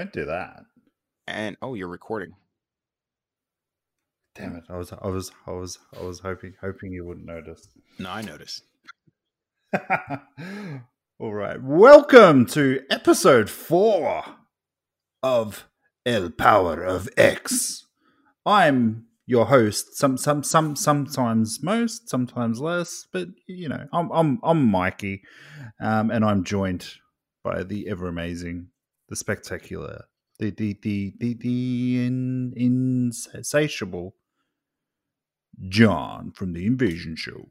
Don't 0.00 0.14
do 0.14 0.24
that. 0.24 0.62
And 1.26 1.58
oh, 1.60 1.74
you're 1.74 1.86
recording. 1.86 2.32
Damn 4.34 4.56
it! 4.56 4.64
I 4.70 4.78
was, 4.78 4.94
I 4.94 5.08
was, 5.08 5.30
I 5.46 5.50
was, 5.50 5.78
I 5.94 6.02
was 6.02 6.20
hoping, 6.20 6.54
hoping 6.62 6.90
you 6.90 7.04
wouldn't 7.04 7.26
notice. 7.26 7.68
No, 7.98 8.08
I 8.08 8.22
noticed. 8.22 8.62
All 11.18 11.34
right. 11.34 11.62
Welcome 11.62 12.46
to 12.46 12.80
episode 12.88 13.50
four 13.50 14.24
of 15.22 15.68
El 16.06 16.30
Power 16.30 16.82
of 16.82 17.10
X. 17.18 17.84
I'm 18.46 19.04
your 19.26 19.44
host. 19.44 19.98
Some, 19.98 20.16
some, 20.16 20.42
some, 20.42 20.76
sometimes 20.76 21.62
most, 21.62 22.08
sometimes 22.08 22.58
less, 22.58 23.06
but 23.12 23.28
you 23.46 23.68
know, 23.68 23.84
I'm, 23.92 24.10
I'm, 24.12 24.40
I'm 24.42 24.64
Mikey, 24.64 25.20
um, 25.78 26.10
and 26.10 26.24
I'm 26.24 26.42
joined 26.42 26.88
by 27.44 27.64
the 27.64 27.86
ever 27.90 28.08
amazing, 28.08 28.68
the 29.10 29.16
spectacular, 29.16 30.04
the, 30.38 30.50
the, 30.50 30.78
the, 30.82 31.12
the, 31.18 31.34
the 31.34 32.06
in, 32.06 32.54
insatiable 32.56 34.14
John 35.68 36.30
from 36.30 36.52
the 36.52 36.64
Invasion 36.64 37.16
Show. 37.16 37.48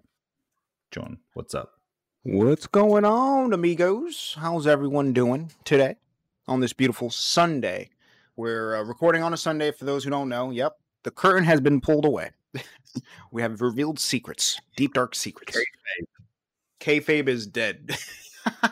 John, 0.90 1.20
what's 1.34 1.54
up? 1.54 1.74
What's 2.24 2.66
going 2.66 3.04
on, 3.04 3.52
amigos? 3.54 4.36
How's 4.40 4.68
everyone 4.68 5.12
doing 5.12 5.52
today 5.66 5.98
on 6.48 6.62
this 6.62 6.72
beautiful 6.72 7.10
Sunday? 7.10 7.90
We're 8.38 8.78
uh, 8.78 8.84
recording 8.84 9.22
on 9.22 9.34
a 9.34 9.38
Sunday 9.38 9.72
for 9.72 9.84
those 9.84 10.06
who 10.06 10.10
don't 10.10 10.30
know. 10.30 10.52
Yep, 10.52 10.78
the 11.04 11.12
curtain 11.12 11.44
has 11.44 11.60
been 11.60 11.82
pulled 11.82 12.06
away. 12.06 12.32
we 13.32 13.42
have 13.42 13.62
revealed 13.62 14.00
secrets, 14.00 14.60
deep 14.78 14.94
dark 14.94 15.14
secrets. 15.14 15.58
Kayfabe, 16.80 17.06
Kayfabe 17.06 17.28
is 17.28 17.46
dead. 17.48 17.98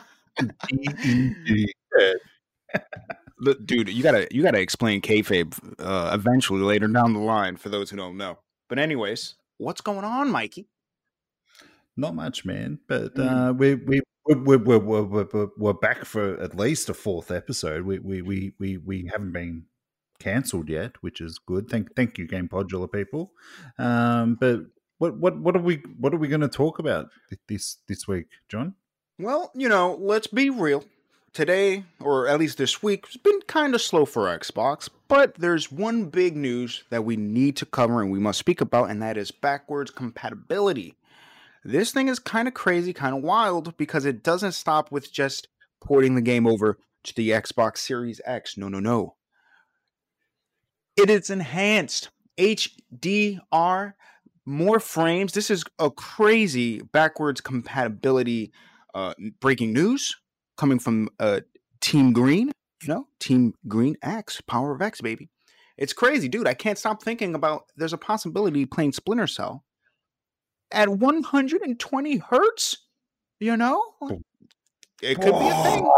Dude, 3.64 3.88
you 3.88 4.02
gotta 4.02 4.26
you 4.30 4.42
gotta 4.42 4.60
explain 4.60 5.00
kayfabe 5.00 5.56
uh, 5.78 6.10
eventually 6.12 6.60
later 6.60 6.88
down 6.88 7.12
the 7.12 7.20
line 7.20 7.56
for 7.56 7.68
those 7.68 7.90
who 7.90 7.96
don't 7.96 8.16
know. 8.16 8.38
But 8.68 8.78
anyways, 8.78 9.36
what's 9.58 9.80
going 9.80 10.04
on, 10.04 10.30
Mikey? 10.30 10.66
Not 11.96 12.14
much, 12.14 12.44
man. 12.44 12.80
But 12.88 13.18
uh, 13.18 13.54
we 13.56 13.76
we 13.76 14.00
we're, 14.26 14.58
we're, 14.58 14.78
we're, 14.78 15.02
we're, 15.02 15.48
we're 15.56 15.72
back 15.72 16.04
for 16.04 16.38
at 16.40 16.54
least 16.54 16.88
a 16.88 16.94
fourth 16.94 17.30
episode. 17.30 17.84
We 17.84 17.98
we 17.98 18.22
we 18.22 18.52
we, 18.58 18.76
we 18.76 19.10
haven't 19.12 19.32
been 19.32 19.64
cancelled 20.18 20.68
yet, 20.68 20.96
which 21.00 21.20
is 21.20 21.38
good. 21.38 21.68
Thank 21.68 21.94
thank 21.94 22.18
you, 22.18 22.26
Game 22.26 22.48
Podular 22.48 22.90
people. 22.90 23.32
Um, 23.78 24.36
but 24.38 24.60
what 24.98 25.16
what 25.16 25.38
what 25.38 25.56
are 25.56 25.62
we 25.62 25.76
what 25.98 26.12
are 26.12 26.18
we 26.18 26.28
going 26.28 26.40
to 26.40 26.48
talk 26.48 26.78
about 26.78 27.08
this 27.48 27.78
this 27.86 28.06
week, 28.06 28.26
John? 28.48 28.74
Well, 29.18 29.50
you 29.54 29.68
know, 29.68 29.96
let's 30.00 30.26
be 30.26 30.50
real. 30.50 30.84
Today, 31.38 31.84
or 32.00 32.26
at 32.26 32.40
least 32.40 32.58
this 32.58 32.82
week, 32.82 33.06
has 33.06 33.16
been 33.16 33.40
kind 33.46 33.72
of 33.72 33.80
slow 33.80 34.04
for 34.04 34.24
Xbox, 34.26 34.88
but 35.06 35.36
there's 35.36 35.70
one 35.70 36.06
big 36.06 36.36
news 36.36 36.82
that 36.90 37.04
we 37.04 37.16
need 37.16 37.54
to 37.58 37.64
cover 37.64 38.02
and 38.02 38.10
we 38.10 38.18
must 38.18 38.40
speak 38.40 38.60
about, 38.60 38.90
and 38.90 39.00
that 39.02 39.16
is 39.16 39.30
backwards 39.30 39.92
compatibility. 39.92 40.96
This 41.62 41.92
thing 41.92 42.08
is 42.08 42.18
kind 42.18 42.48
of 42.48 42.54
crazy, 42.54 42.92
kind 42.92 43.14
of 43.14 43.22
wild, 43.22 43.76
because 43.76 44.04
it 44.04 44.24
doesn't 44.24 44.50
stop 44.50 44.90
with 44.90 45.12
just 45.12 45.46
porting 45.80 46.16
the 46.16 46.22
game 46.22 46.44
over 46.44 46.76
to 47.04 47.14
the 47.14 47.30
Xbox 47.30 47.78
Series 47.78 48.20
X. 48.24 48.56
No, 48.56 48.68
no, 48.68 48.80
no. 48.80 49.14
It 50.96 51.08
is 51.08 51.30
enhanced 51.30 52.10
HDR, 52.36 53.92
more 54.44 54.80
frames. 54.80 55.34
This 55.34 55.52
is 55.52 55.62
a 55.78 55.88
crazy 55.88 56.80
backwards 56.80 57.40
compatibility 57.40 58.50
uh, 58.92 59.14
breaking 59.38 59.72
news 59.72 60.16
coming 60.58 60.78
from 60.78 61.08
uh, 61.18 61.40
Team 61.80 62.12
Green, 62.12 62.52
you 62.82 62.88
know, 62.88 63.06
Team 63.20 63.54
Green 63.66 63.96
X, 64.02 64.42
Power 64.42 64.74
of 64.74 64.82
X, 64.82 65.00
baby. 65.00 65.30
It's 65.78 65.92
crazy, 65.92 66.28
dude. 66.28 66.48
I 66.48 66.54
can't 66.54 66.76
stop 66.76 67.02
thinking 67.02 67.34
about 67.34 67.66
there's 67.76 67.92
a 67.92 67.98
possibility 67.98 68.66
playing 68.66 68.92
Splinter 68.92 69.28
Cell 69.28 69.64
at 70.72 70.88
120 70.88 72.16
hertz. 72.16 72.76
You 73.40 73.56
know, 73.56 73.80
it 75.00 75.20
could 75.20 75.38
be 75.38 75.48
a 75.48 75.62
thing. 75.62 75.90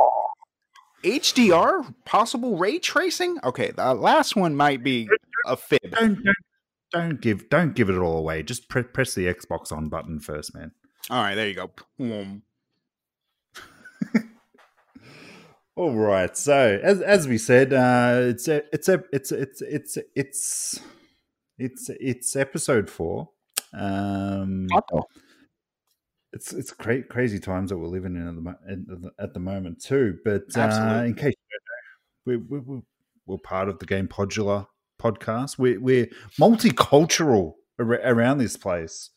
HDR, 1.02 1.94
possible 2.04 2.58
ray 2.58 2.78
tracing. 2.78 3.38
Okay, 3.42 3.70
the 3.70 3.94
last 3.94 4.36
one 4.36 4.54
might 4.54 4.84
be 4.84 5.08
a 5.46 5.56
fib. 5.56 5.80
Don't 5.90 6.22
don't, 6.22 6.36
don't 6.92 7.20
give 7.22 7.48
don't 7.48 7.74
give 7.74 7.88
it 7.88 7.96
all 7.96 8.18
away. 8.18 8.42
Just 8.42 8.68
pre- 8.68 8.82
press 8.82 9.14
the 9.14 9.32
Xbox 9.32 9.72
on 9.72 9.88
button 9.88 10.20
first, 10.20 10.54
man. 10.54 10.72
All 11.08 11.22
right, 11.22 11.34
there 11.34 11.48
you 11.48 11.54
go. 11.54 11.70
All 15.80 15.94
right. 15.96 16.36
So 16.36 16.78
as 16.82 17.00
as 17.00 17.26
we 17.26 17.38
said, 17.38 17.72
uh, 17.72 18.18
it's 18.24 18.48
a, 18.48 18.62
it's 18.70 18.86
a, 18.86 19.02
it's 19.14 19.32
it's 19.32 19.62
it's 19.62 19.98
it's 20.14 20.80
it's 21.58 21.90
it's 21.98 22.36
episode 22.36 22.90
four. 22.90 23.30
Um, 23.72 24.66
it's 26.34 26.52
it's 26.52 26.70
cra- 26.72 27.04
crazy 27.04 27.38
times 27.38 27.70
that 27.70 27.78
we're 27.78 27.86
living 27.86 28.14
in 28.14 28.28
at 28.28 28.34
the, 28.34 28.42
mo- 28.42 29.10
at 29.18 29.32
the 29.32 29.40
moment 29.40 29.82
too. 29.82 30.18
But 30.22 30.54
uh, 30.54 31.02
in 31.06 31.14
case 31.14 31.32
you 31.50 31.58
don't 32.26 32.42
know, 32.42 32.46
we, 32.50 32.58
we, 32.60 32.82
we're 33.24 33.38
part 33.38 33.70
of 33.70 33.78
the 33.78 33.86
Game 33.86 34.06
Podular 34.06 34.66
podcast. 35.00 35.56
We're, 35.58 35.80
we're 35.80 36.08
multicultural 36.38 37.54
ar- 37.78 37.86
around 38.04 38.36
this 38.36 38.58
place. 38.58 39.08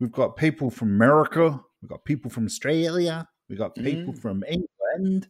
We've 0.00 0.10
got 0.10 0.36
people 0.38 0.70
from 0.70 0.88
America. 0.88 1.60
We've 1.82 1.90
got 1.90 2.06
people 2.06 2.30
from 2.30 2.46
Australia. 2.46 3.28
We've 3.50 3.58
got 3.58 3.74
people 3.74 4.14
Mm. 4.14 4.22
from 4.22 4.42
England. 4.48 5.28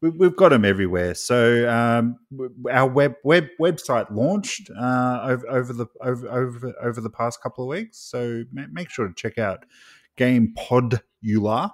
We, 0.00 0.10
we've 0.10 0.36
got 0.36 0.50
them 0.50 0.64
everywhere. 0.64 1.14
So 1.14 1.68
um, 1.68 2.16
our 2.70 2.88
web 2.88 3.14
web 3.24 3.48
website 3.60 4.10
launched 4.10 4.70
uh, 4.70 5.20
over, 5.22 5.50
over 5.50 5.72
the 5.72 5.86
over, 6.00 6.28
over 6.28 6.74
over 6.82 7.00
the 7.00 7.10
past 7.10 7.42
couple 7.42 7.64
of 7.64 7.68
weeks. 7.68 7.98
So 7.98 8.44
make 8.52 8.90
sure 8.90 9.08
to 9.08 9.14
check 9.14 9.38
out 9.38 9.64
GamePodular 10.16 11.70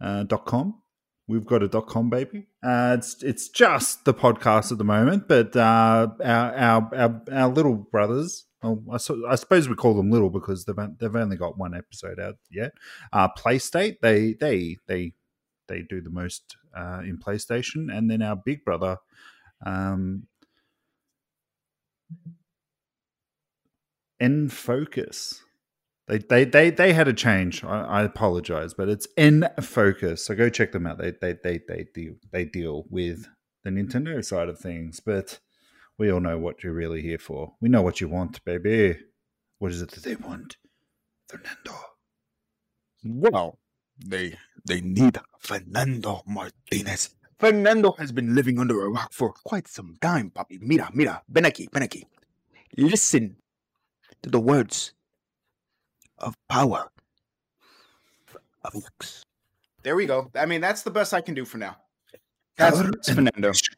uh, 0.00 0.24
com. 0.44 0.80
We've 1.26 1.46
got 1.46 1.62
a 1.62 1.68
dot 1.68 1.86
com 1.86 2.10
baby. 2.10 2.48
Uh, 2.62 2.96
it's 2.98 3.22
it's 3.22 3.48
just 3.48 4.04
the 4.04 4.12
podcast 4.12 4.70
at 4.70 4.78
the 4.78 4.84
moment, 4.84 5.26
but 5.26 5.56
uh, 5.56 6.08
our, 6.22 6.54
our 6.54 6.94
our 6.94 7.22
our 7.32 7.48
little 7.48 7.76
brothers. 7.76 8.44
Well, 8.62 8.82
I, 8.90 8.96
I 9.30 9.34
suppose 9.36 9.68
we 9.68 9.74
call 9.74 9.94
them 9.94 10.10
little 10.10 10.30
because 10.30 10.64
they've 10.64 10.76
they've 10.98 11.16
only 11.16 11.36
got 11.36 11.58
one 11.58 11.74
episode 11.74 12.20
out 12.20 12.36
yet. 12.50 12.72
Uh, 13.12 13.28
PlayState 13.28 13.96
they 14.02 14.34
they 14.34 14.76
they 14.86 15.14
they 15.68 15.82
do 15.82 16.00
the 16.00 16.10
most 16.10 16.56
uh, 16.76 17.00
in 17.04 17.18
PlayStation, 17.18 17.94
and 17.94 18.10
then 18.10 18.22
our 18.22 18.36
big 18.36 18.64
brother. 18.64 18.98
Um, 19.64 20.26
N 24.20 24.48
Focus. 24.48 25.42
They, 26.06 26.18
they 26.18 26.44
they 26.44 26.70
they 26.70 26.92
had 26.92 27.08
a 27.08 27.12
change. 27.12 27.64
I, 27.64 27.82
I 27.84 28.02
apologize, 28.02 28.74
but 28.74 28.88
it's 28.88 29.08
N 29.16 29.48
Focus. 29.60 30.24
So 30.24 30.34
go 30.34 30.48
check 30.48 30.72
them 30.72 30.86
out. 30.86 30.98
They 30.98 31.12
they 31.20 31.36
they 31.42 31.60
they 31.66 31.86
deal 31.94 32.14
they 32.30 32.44
deal 32.44 32.84
with 32.90 33.26
the 33.62 33.70
Nintendo 33.70 34.22
side 34.24 34.48
of 34.48 34.58
things, 34.58 35.00
but 35.00 35.40
we 35.98 36.10
all 36.10 36.20
know 36.20 36.38
what 36.38 36.62
you're 36.62 36.74
really 36.74 37.02
here 37.02 37.18
for. 37.18 37.54
We 37.60 37.68
know 37.68 37.82
what 37.82 38.00
you 38.00 38.08
want, 38.08 38.44
baby. 38.44 38.98
What 39.58 39.72
is 39.72 39.80
it 39.80 39.90
that 39.92 40.04
they 40.04 40.16
want, 40.16 40.56
Fernando? 41.28 41.78
Well, 43.04 43.58
they 44.04 44.36
they 44.64 44.80
need 44.80 45.18
Fernando 45.38 46.22
Martinez. 46.26 47.14
Fernando 47.38 47.92
has 47.98 48.12
been 48.12 48.34
living 48.34 48.58
under 48.58 48.84
a 48.84 48.88
rock 48.88 49.12
for 49.12 49.32
quite 49.32 49.68
some 49.68 49.96
time, 50.00 50.30
papi. 50.30 50.60
Mira, 50.60 50.90
mira, 50.94 51.22
ven 51.28 51.44
aquí, 51.44 51.68
ven 51.72 51.82
aquí. 51.82 52.04
Listen 52.76 53.36
to 54.22 54.30
the 54.30 54.40
words 54.40 54.94
of 56.18 56.34
power 56.48 56.90
of 58.64 58.74
X. 59.00 59.22
There 59.82 59.96
we 59.96 60.06
go. 60.06 60.30
I 60.34 60.46
mean, 60.46 60.60
that's 60.60 60.82
the 60.82 60.90
best 60.90 61.12
I 61.12 61.20
can 61.20 61.34
do 61.34 61.44
for 61.44 61.58
now. 61.58 61.76
That's, 62.56 62.76
Power 62.80 62.90
that's 62.90 63.08
and 63.08 63.16
Fernando. 63.16 63.48
passion. 63.48 63.74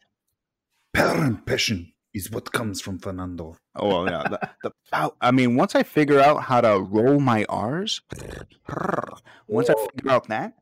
Power 0.94 1.24
and 1.24 1.46
passion 1.46 1.92
is 2.14 2.30
what 2.30 2.52
comes 2.52 2.80
from 2.80 2.98
Fernando. 2.98 3.56
Oh 3.74 3.88
well, 3.88 4.08
yeah. 4.08 4.22
The, 4.28 4.50
the 4.62 4.70
pow- 4.92 5.16
I 5.20 5.30
mean, 5.32 5.56
once 5.56 5.74
I 5.74 5.82
figure 5.82 6.20
out 6.20 6.44
how 6.44 6.60
to 6.60 6.78
roll 6.78 7.18
my 7.18 7.44
R's, 7.48 8.00
once 9.48 9.68
I 9.70 9.74
figure 9.92 10.10
out 10.10 10.28
that, 10.28 10.54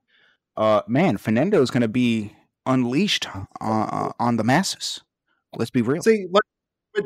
uh, 0.56 0.82
man, 0.86 1.16
Fernando 1.16 1.60
is 1.62 1.70
going 1.70 1.82
to 1.82 1.88
be 1.88 2.34
unleashed 2.66 3.26
uh, 3.34 3.44
uh, 3.60 4.12
on 4.18 4.36
the 4.36 4.44
masses. 4.44 5.00
Let's 5.56 5.70
be 5.70 5.82
real. 5.82 6.02
See, 6.02 6.26
like 6.30 6.42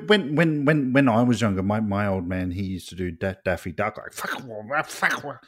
when 0.07 0.35
when 0.35 0.65
when 0.65 0.93
when 0.93 1.09
I 1.09 1.23
was 1.23 1.41
younger, 1.41 1.63
my, 1.63 1.81
my 1.81 2.07
old 2.07 2.27
man 2.27 2.51
he 2.51 2.63
used 2.63 2.89
to 2.91 2.95
do 2.95 3.11
da- 3.11 3.35
Daffy 3.45 3.73
Duck 3.73 3.99
like 3.99 4.13
fuck, 4.13 4.43
fuck, 4.87 5.45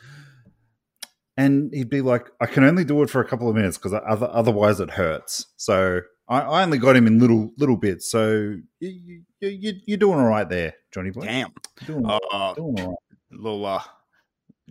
and 1.37 1.73
he'd 1.73 1.89
be 1.89 2.03
like, 2.03 2.29
I 2.41 2.47
can 2.47 2.65
only 2.65 2.85
do 2.85 3.03
it 3.03 3.11
for 3.11 3.21
a 3.21 3.25
couple 3.27 3.49
of 3.49 3.55
minutes 3.55 3.79
because 3.79 3.95
other, 3.95 4.29
otherwise 4.31 4.81
it 4.81 4.91
hurts. 4.91 5.47
So 5.57 6.01
I, 6.29 6.41
I 6.41 6.63
only 6.63 6.79
got 6.79 6.97
him 6.97 7.07
in 7.07 7.19
little 7.19 7.53
little 7.59 7.77
bits. 7.77 8.11
So 8.11 8.57
you, 8.81 9.23
you, 9.41 9.49
you 9.49 9.73
you're 9.87 9.99
doing 9.99 10.19
all 10.19 10.27
right 10.27 10.49
there, 10.49 10.75
Johnny 10.93 11.11
boy. 11.11 11.23
Damn, 11.23 11.53
doing, 11.87 12.05
uh, 12.07 12.55
doing 12.55 12.81
all 12.81 12.89
right. 12.89 13.39
little 13.39 13.65
uh, 13.65 13.83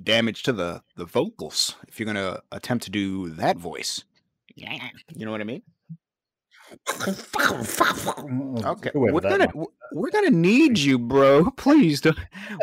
damage 0.04 0.44
to 0.44 0.54
the 0.54 0.82
the 0.96 1.06
vocals 1.06 1.76
if 1.88 2.00
you're 2.00 2.12
going 2.12 2.16
to 2.16 2.42
attempt 2.52 2.84
to 2.86 2.92
do 2.92 3.30
that 3.32 3.58
voice. 3.58 4.04
Yeah, 4.56 4.90
you 5.16 5.26
know 5.26 5.32
what 5.32 5.42
I 5.42 5.46
mean. 5.46 5.62
okay, 8.66 8.92
we're 8.94 9.22
gonna 9.22 9.48
we're 9.92 10.12
gonna 10.12 10.30
need 10.30 10.78
you, 10.78 11.00
bro. 11.00 11.50
Please, 11.58 12.02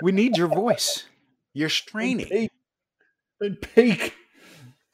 we 0.03 0.13
need 0.13 0.37
your 0.37 0.49
voice. 0.49 1.05
You're 1.55 1.69
straining. 1.69 2.49
Don't 3.41 3.61
peak. 3.75 4.15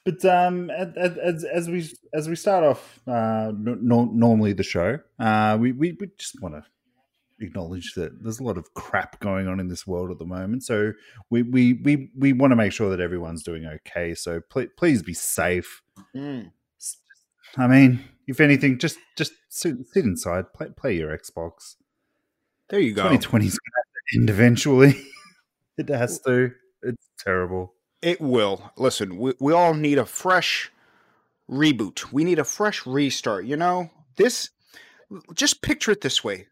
But 0.05 0.25
um, 0.25 0.71
as, 0.71 1.45
as 1.45 1.69
we 1.69 1.89
as 2.13 2.29
we 2.29 2.35
start 2.35 2.65
off 2.65 3.01
uh, 3.07 3.53
no, 3.57 4.05
normally 4.05 4.53
the 4.53 4.65
show, 4.65 4.99
uh, 5.19 5.57
we, 5.61 5.73
we, 5.73 5.97
we 6.01 6.09
just 6.19 6.41
want 6.41 6.55
to 6.57 6.65
acknowledge 7.41 7.95
that 7.95 8.23
there's 8.23 8.41
a 8.41 8.43
lot 8.43 8.59
of 8.59 8.73
crap 8.75 9.21
going 9.21 9.49
on 9.49 9.61
in 9.61 9.69
this 9.69 9.87
world 9.87 10.11
at 10.11 10.19
the 10.19 10.25
moment. 10.25 10.65
So 10.65 10.93
we 11.31 11.43
we 11.43 11.75
we, 11.75 12.11
we 12.17 12.33
want 12.33 12.53
to 12.53 12.57
make 12.57 12.73
sure 12.73 12.91
that 12.91 13.01
everyone's 13.01 13.43
doing 13.43 13.67
okay. 13.67 14.15
So 14.15 14.41
please 14.49 14.69
please 14.77 15.03
be 15.03 15.15
safe. 15.15 15.83
Mm. 16.15 16.53
I 17.57 17.67
mean, 17.67 18.05
if 18.27 18.41
anything, 18.41 18.79
just 18.79 18.99
just 19.17 19.33
sit, 19.49 19.77
sit 19.93 20.05
inside, 20.05 20.53
play 20.53 20.69
play 20.77 20.97
your 20.97 21.17
Xbox. 21.17 21.77
There 22.69 22.81
you 22.81 22.95
go. 22.95 23.03
2020 23.03 23.47
is 23.47 23.59
going 23.59 23.73
to 23.73 24.19
end 24.19 24.31
eventually. 24.31 25.03
it 25.79 25.89
has 25.89 26.21
to. 26.21 26.53
It's 26.83 27.11
terrible. 27.19 27.75
It 28.01 28.21
will. 28.21 28.73
Listen, 28.77 29.19
we, 29.19 29.35
we 29.39 29.53
all 29.53 29.75
need 29.75 29.99
a 29.99 30.07
fresh 30.07 30.73
reboot. 31.51 32.13
We 32.13 32.25
need 32.25 32.39
a 32.39 32.45
fresh 32.45 32.87
restart. 32.87 33.45
You 33.45 33.57
know, 33.57 33.91
this, 34.17 34.51
just 35.35 35.63
picture 35.63 35.93
it 35.93 36.01
this 36.01 36.25
way 36.25 36.47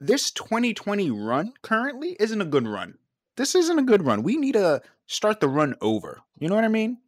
this 0.00 0.30
2020 0.30 1.10
run 1.10 1.52
currently 1.62 2.16
isn't 2.20 2.40
a 2.40 2.46
good 2.46 2.66
run. 2.66 2.98
This 3.36 3.54
isn't 3.54 3.78
a 3.78 3.82
good 3.82 4.04
run. 4.04 4.22
We 4.22 4.36
need 4.36 4.52
to 4.52 4.82
start 5.06 5.40
the 5.40 5.48
run 5.48 5.74
over. 5.80 6.20
You 6.38 6.48
know 6.48 6.54
what 6.54 6.64
I 6.64 6.68
mean? 6.68 6.98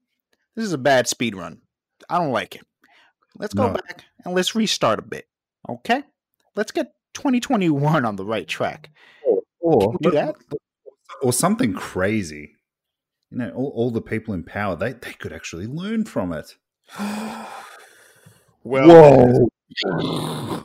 This 0.55 0.65
is 0.65 0.73
a 0.73 0.79
bad 0.79 1.07
speed 1.07 1.35
run. 1.35 1.61
I 2.09 2.19
don't 2.19 2.33
like 2.33 2.55
it. 2.55 2.67
Let's 3.39 3.55
go 3.55 3.69
no. 3.69 3.75
back 3.75 4.05
and 4.25 4.35
let's 4.35 4.55
restart 4.55 4.99
a 4.99 5.03
bit. 5.03 5.29
Okay? 5.69 6.03
Let's 6.55 6.73
get 6.73 6.95
2021 7.15 8.05
on 8.05 8.17
the 8.17 8.25
right 8.25 8.49
track. 8.49 8.91
Or, 9.25 9.43
or 9.61 9.97
do 10.01 10.11
that? 10.13 10.37
Or 11.23 11.33
something 11.33 11.75
crazy 11.75 12.57
you 13.31 13.39
know, 13.39 13.51
all, 13.51 13.73
all 13.75 13.91
the 13.91 14.01
people 14.01 14.35
in 14.35 14.45
power, 14.45 14.77
they, 14.77 14.93
they 14.93 15.13
could 15.13 15.33
actually 15.33 15.67
learn 15.67 16.05
from 16.05 16.33
it. 16.33 16.57
well, 18.65 19.49
Whoa. 19.85 20.65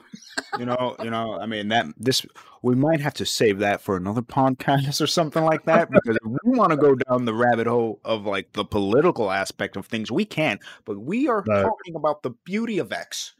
You 0.57 0.65
know, 0.65 0.95
you 1.03 1.09
know, 1.09 1.37
I 1.39 1.45
mean 1.45 1.69
that 1.69 1.87
this 1.97 2.25
we 2.61 2.75
might 2.75 3.01
have 3.01 3.13
to 3.15 3.25
save 3.25 3.59
that 3.59 3.81
for 3.81 3.97
another 3.97 4.21
podcast 4.21 5.01
or 5.01 5.07
something 5.07 5.43
like 5.43 5.65
that 5.65 5.89
because 5.91 6.17
if 6.17 6.31
we 6.43 6.57
want 6.57 6.71
to 6.71 6.77
go 6.77 6.95
down 6.95 7.25
the 7.25 7.33
rabbit 7.33 7.67
hole 7.67 7.99
of 8.03 8.25
like 8.25 8.53
the 8.53 8.65
political 8.65 9.31
aspect 9.31 9.77
of 9.77 9.85
things, 9.85 10.11
we 10.11 10.25
can. 10.25 10.59
But 10.85 10.99
we 10.99 11.27
are 11.27 11.43
no. 11.47 11.63
talking 11.63 11.95
about 11.95 12.23
the 12.23 12.31
beauty 12.45 12.79
of 12.79 12.91
X, 12.91 13.33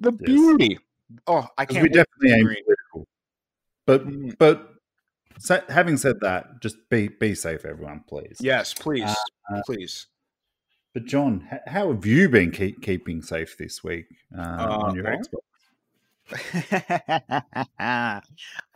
the 0.00 0.12
yes. 0.12 0.26
beauty. 0.26 0.78
Oh, 1.26 1.46
I 1.56 1.66
can't. 1.66 1.82
We 1.82 1.88
definitely 1.88 2.32
ain't 2.32 2.64
political, 2.64 3.06
but 3.86 4.06
mm. 4.06 4.38
but 4.38 4.72
so, 5.38 5.62
having 5.68 5.96
said 5.96 6.20
that, 6.20 6.60
just 6.60 6.76
be 6.88 7.08
be 7.08 7.34
safe, 7.34 7.64
everyone, 7.64 8.04
please. 8.08 8.38
Yes, 8.40 8.74
please, 8.74 9.14
uh, 9.52 9.60
please. 9.66 10.06
But 10.94 11.04
John, 11.04 11.46
how 11.66 11.92
have 11.92 12.06
you 12.06 12.28
been 12.30 12.50
keep, 12.50 12.80
keeping 12.80 13.20
safe 13.20 13.58
this 13.58 13.84
week 13.84 14.06
uh, 14.36 14.40
uh, 14.40 14.78
on 14.80 14.94
your 14.94 15.04
Xbox? 15.04 15.40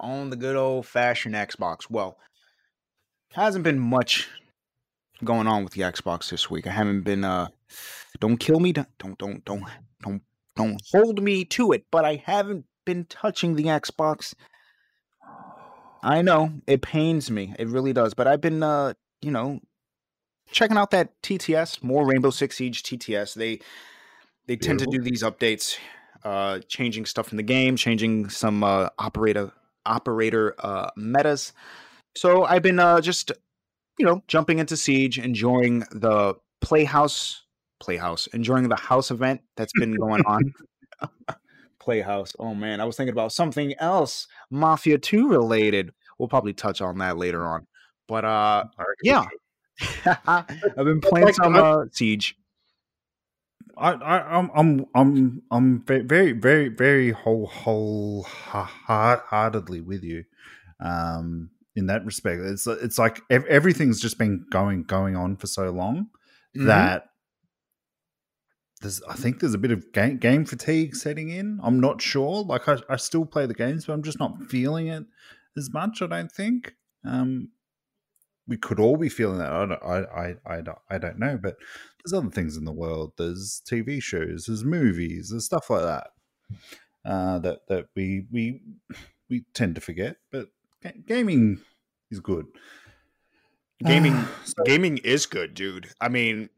on 0.00 0.30
the 0.30 0.36
good 0.36 0.56
old 0.56 0.86
fashioned 0.86 1.34
Xbox. 1.34 1.90
Well, 1.90 2.18
hasn't 3.32 3.64
been 3.64 3.78
much 3.78 4.28
going 5.24 5.46
on 5.46 5.64
with 5.64 5.72
the 5.72 5.82
Xbox 5.82 6.30
this 6.30 6.48
week. 6.50 6.66
I 6.66 6.70
haven't 6.70 7.02
been 7.02 7.24
uh 7.24 7.48
don't 8.20 8.38
kill 8.38 8.60
me, 8.60 8.72
don't 8.72 8.88
don't 8.98 9.18
don't 9.18 9.44
don't 9.44 9.64
don't, 10.02 10.22
don't 10.56 10.80
hold 10.92 11.22
me 11.22 11.44
to 11.46 11.72
it, 11.72 11.86
but 11.90 12.04
I 12.04 12.22
haven't 12.24 12.66
been 12.84 13.04
touching 13.04 13.56
the 13.56 13.64
Xbox 13.64 14.34
I 16.02 16.22
know 16.22 16.52
it 16.66 16.82
pains 16.82 17.30
me. 17.30 17.54
It 17.58 17.68
really 17.68 17.92
does. 17.92 18.14
But 18.14 18.26
I've 18.26 18.40
been, 18.40 18.62
uh, 18.62 18.94
you 19.20 19.30
know, 19.30 19.60
checking 20.50 20.76
out 20.76 20.90
that 20.92 21.20
TTS, 21.22 21.82
more 21.82 22.06
Rainbow 22.06 22.30
Six 22.30 22.56
Siege 22.56 22.82
TTS. 22.82 23.34
They 23.34 23.60
they 24.46 24.56
tend 24.56 24.78
to 24.80 24.86
do 24.86 25.00
these 25.00 25.22
updates, 25.22 25.76
uh, 26.24 26.60
changing 26.68 27.06
stuff 27.06 27.30
in 27.30 27.36
the 27.36 27.42
game, 27.42 27.76
changing 27.76 28.28
some 28.28 28.62
uh, 28.62 28.88
operator 28.98 29.52
operator 29.86 30.54
uh, 30.58 30.90
metas. 30.96 31.52
So 32.16 32.44
I've 32.44 32.62
been 32.62 32.78
uh, 32.78 33.00
just, 33.00 33.32
you 33.98 34.04
know, 34.04 34.22
jumping 34.28 34.58
into 34.58 34.76
Siege, 34.76 35.18
enjoying 35.18 35.80
the 35.90 36.34
Playhouse 36.60 37.44
Playhouse, 37.80 38.26
enjoying 38.28 38.68
the 38.68 38.76
house 38.76 39.10
event 39.10 39.40
that's 39.56 39.72
been 39.78 39.94
going 39.94 40.22
on. 40.26 40.52
Playhouse. 41.80 42.34
Oh 42.38 42.54
man, 42.54 42.80
I 42.80 42.84
was 42.84 42.96
thinking 42.96 43.12
about 43.12 43.32
something 43.32 43.74
else, 43.78 44.26
Mafia 44.50 44.98
2 44.98 45.28
related. 45.28 45.92
We'll 46.18 46.28
probably 46.28 46.52
touch 46.52 46.82
on 46.82 46.98
that 46.98 47.16
later 47.16 47.46
on. 47.46 47.66
But 48.06 48.24
uh 48.24 48.64
yeah. 49.02 49.24
I've 50.26 50.46
been 50.76 51.00
playing 51.00 51.32
some 51.32 51.56
uh, 51.56 51.84
Siege. 51.90 52.36
I, 53.80 53.92
I, 53.92 54.38
I'm, 54.38 54.50
I'm, 54.54 54.86
I'm, 54.94 55.42
I'm 55.50 55.84
very, 55.84 56.32
very, 56.32 56.68
very 56.68 57.10
whole, 57.10 57.46
whole, 57.46 58.24
heartedly 58.24 59.80
with 59.80 60.04
you, 60.04 60.24
um, 60.78 61.50
in 61.74 61.86
that 61.86 62.04
respect. 62.04 62.42
It's, 62.42 62.66
it's 62.66 62.98
like 62.98 63.22
everything's 63.30 64.00
just 64.00 64.18
been 64.18 64.44
going, 64.50 64.84
going 64.84 65.16
on 65.16 65.36
for 65.36 65.46
so 65.46 65.70
long 65.70 66.08
mm-hmm. 66.54 66.66
that 66.66 67.06
there's 68.80 69.02
I 69.02 69.14
think 69.14 69.40
there's 69.40 69.54
a 69.54 69.58
bit 69.58 69.72
of 69.72 69.92
game, 69.92 70.16
game 70.16 70.44
fatigue 70.44 70.96
setting 70.96 71.28
in. 71.28 71.60
I'm 71.62 71.80
not 71.80 72.00
sure. 72.00 72.42
Like 72.42 72.68
I, 72.68 72.78
I 72.88 72.96
still 72.96 73.26
play 73.26 73.46
the 73.46 73.54
games, 73.54 73.86
but 73.86 73.92
I'm 73.92 74.02
just 74.02 74.18
not 74.18 74.42
feeling 74.48 74.88
it 74.88 75.04
as 75.56 75.72
much. 75.72 76.00
I 76.02 76.06
don't 76.06 76.32
think. 76.32 76.74
Um, 77.04 77.50
we 78.48 78.56
could 78.56 78.80
all 78.80 78.96
be 78.96 79.08
feeling 79.08 79.38
that. 79.38 79.52
I 79.52 79.66
don't, 79.66 79.82
I, 79.82 80.34
I, 80.46 80.56
I, 80.56 80.62
I 80.90 80.98
don't 80.98 81.18
know, 81.18 81.38
but 81.40 81.56
there's 82.04 82.18
other 82.18 82.30
things 82.30 82.56
in 82.56 82.64
the 82.64 82.72
world. 82.72 83.12
There's 83.16 83.62
TV 83.70 84.02
shows, 84.02 84.46
there's 84.46 84.64
movies, 84.64 85.30
there's 85.30 85.44
stuff 85.44 85.70
like 85.70 85.82
that 85.82 86.08
uh, 87.04 87.38
that 87.40 87.66
that 87.68 87.86
we 87.94 88.26
we 88.30 88.60
we 89.28 89.44
tend 89.54 89.74
to 89.76 89.80
forget. 89.80 90.16
But 90.30 90.48
gaming 91.06 91.60
is 92.10 92.20
good. 92.20 92.46
Gaming, 93.84 94.14
uh, 94.14 94.26
so, 94.44 94.64
gaming 94.64 94.98
is 94.98 95.26
good, 95.26 95.54
dude. 95.54 95.88
I 96.00 96.08
mean. 96.08 96.50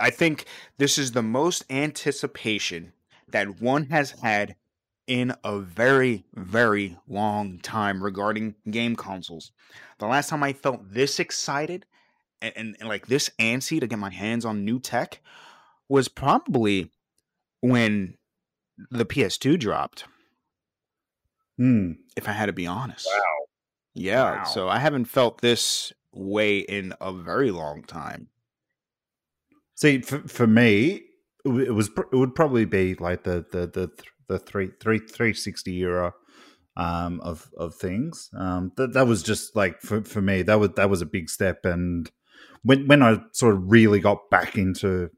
I 0.00 0.10
think 0.10 0.46
this 0.78 0.98
is 0.98 1.12
the 1.12 1.22
most 1.22 1.64
anticipation 1.70 2.92
that 3.28 3.60
one 3.60 3.84
has 3.84 4.10
had 4.10 4.56
in 5.06 5.32
a 5.44 5.60
very, 5.60 6.24
very 6.34 6.96
long 7.06 7.60
time 7.60 8.02
regarding 8.02 8.56
game 8.68 8.96
consoles. 8.96 9.52
The 9.98 10.06
last 10.06 10.28
time 10.28 10.42
I 10.42 10.54
felt 10.54 10.92
this 10.92 11.20
excited 11.20 11.86
and, 12.42 12.52
and, 12.56 12.76
and, 12.80 12.88
like 12.88 13.06
this 13.06 13.30
antsy 13.38 13.80
to 13.80 13.86
get 13.86 13.98
my 13.98 14.10
hands 14.10 14.44
on 14.44 14.64
new 14.64 14.78
tech 14.78 15.20
was 15.88 16.08
probably 16.08 16.90
when 17.60 18.14
the 18.90 19.06
PS2 19.06 19.58
dropped. 19.58 20.04
Hmm. 21.56 21.92
If 22.16 22.28
I 22.28 22.32
had 22.32 22.46
to 22.46 22.52
be 22.52 22.66
honest. 22.66 23.06
Wow. 23.06 23.46
Yeah. 23.94 24.36
Wow. 24.38 24.44
So 24.44 24.68
I 24.68 24.78
haven't 24.78 25.06
felt 25.06 25.40
this 25.40 25.92
way 26.12 26.58
in 26.58 26.94
a 27.00 27.12
very 27.12 27.50
long 27.50 27.82
time. 27.82 28.28
See, 29.76 30.00
for, 30.00 30.26
for 30.28 30.46
me, 30.46 31.02
it 31.44 31.74
was 31.74 31.88
it 31.88 32.16
would 32.16 32.34
probably 32.34 32.64
be 32.64 32.94
like 32.94 33.24
the 33.24 33.44
the 33.50 33.66
the 33.66 33.90
the 34.28 34.38
three 34.38 34.70
three 34.80 34.98
three 34.98 35.34
sixty 35.34 35.76
era 35.78 36.14
um, 36.76 37.20
of 37.20 37.50
of 37.56 37.74
things. 37.74 38.30
Um, 38.36 38.72
that 38.76 38.92
that 38.92 39.06
was 39.06 39.22
just 39.22 39.56
like 39.56 39.80
for 39.80 40.02
for 40.02 40.22
me 40.22 40.42
that 40.42 40.60
was 40.60 40.70
that 40.76 40.90
was 40.90 41.02
a 41.02 41.06
big 41.06 41.28
step. 41.28 41.64
And 41.64 42.10
when 42.64 42.86
when 42.86 43.02
I 43.02 43.20
sort 43.32 43.54
of 43.54 43.70
really 43.70 44.00
got 44.00 44.30
back 44.30 44.56
into 44.56 45.10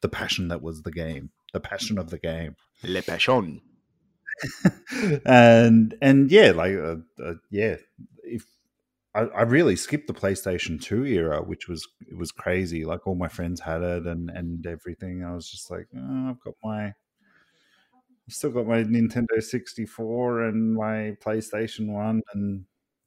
the 0.00 0.08
passion 0.08 0.48
that 0.48 0.62
was 0.62 0.82
the 0.82 0.92
game, 0.92 1.30
the 1.52 1.60
passion 1.60 1.98
of 1.98 2.10
the 2.10 2.18
game, 2.18 2.56
le 2.82 3.02
passion. 3.02 3.60
and 5.24 5.94
and 6.02 6.30
yeah, 6.30 6.50
like 6.50 6.74
uh, 6.74 6.96
uh, 7.22 7.34
yeah, 7.50 7.76
if 8.24 8.44
I, 9.14 9.20
I, 9.20 9.42
really 9.42 9.76
skipped 9.76 10.06
the 10.06 10.14
PlayStation 10.14 10.80
2 10.80 11.04
era, 11.04 11.42
which 11.42 11.68
was 11.68 11.86
it 12.08 12.16
was 12.16 12.32
crazy. 12.32 12.84
Like 12.84 13.06
all 13.06 13.14
my 13.14 13.28
friends 13.28 13.60
had 13.60 13.82
it 13.82 14.06
and 14.06 14.30
and 14.30 14.66
everything. 14.66 15.24
I 15.24 15.34
was 15.34 15.50
just 15.50 15.70
like, 15.70 15.86
oh, 15.96 16.30
I've 16.30 16.40
got 16.40 16.54
my 16.64 16.86
I've 16.86 18.34
still 18.34 18.50
got 18.50 18.66
my 18.66 18.82
Nintendo 18.84 19.40
64 19.40 20.42
and 20.44 20.74
my 20.74 21.16
PlayStation 21.24 21.88
1 21.88 22.22
and 22.34 22.64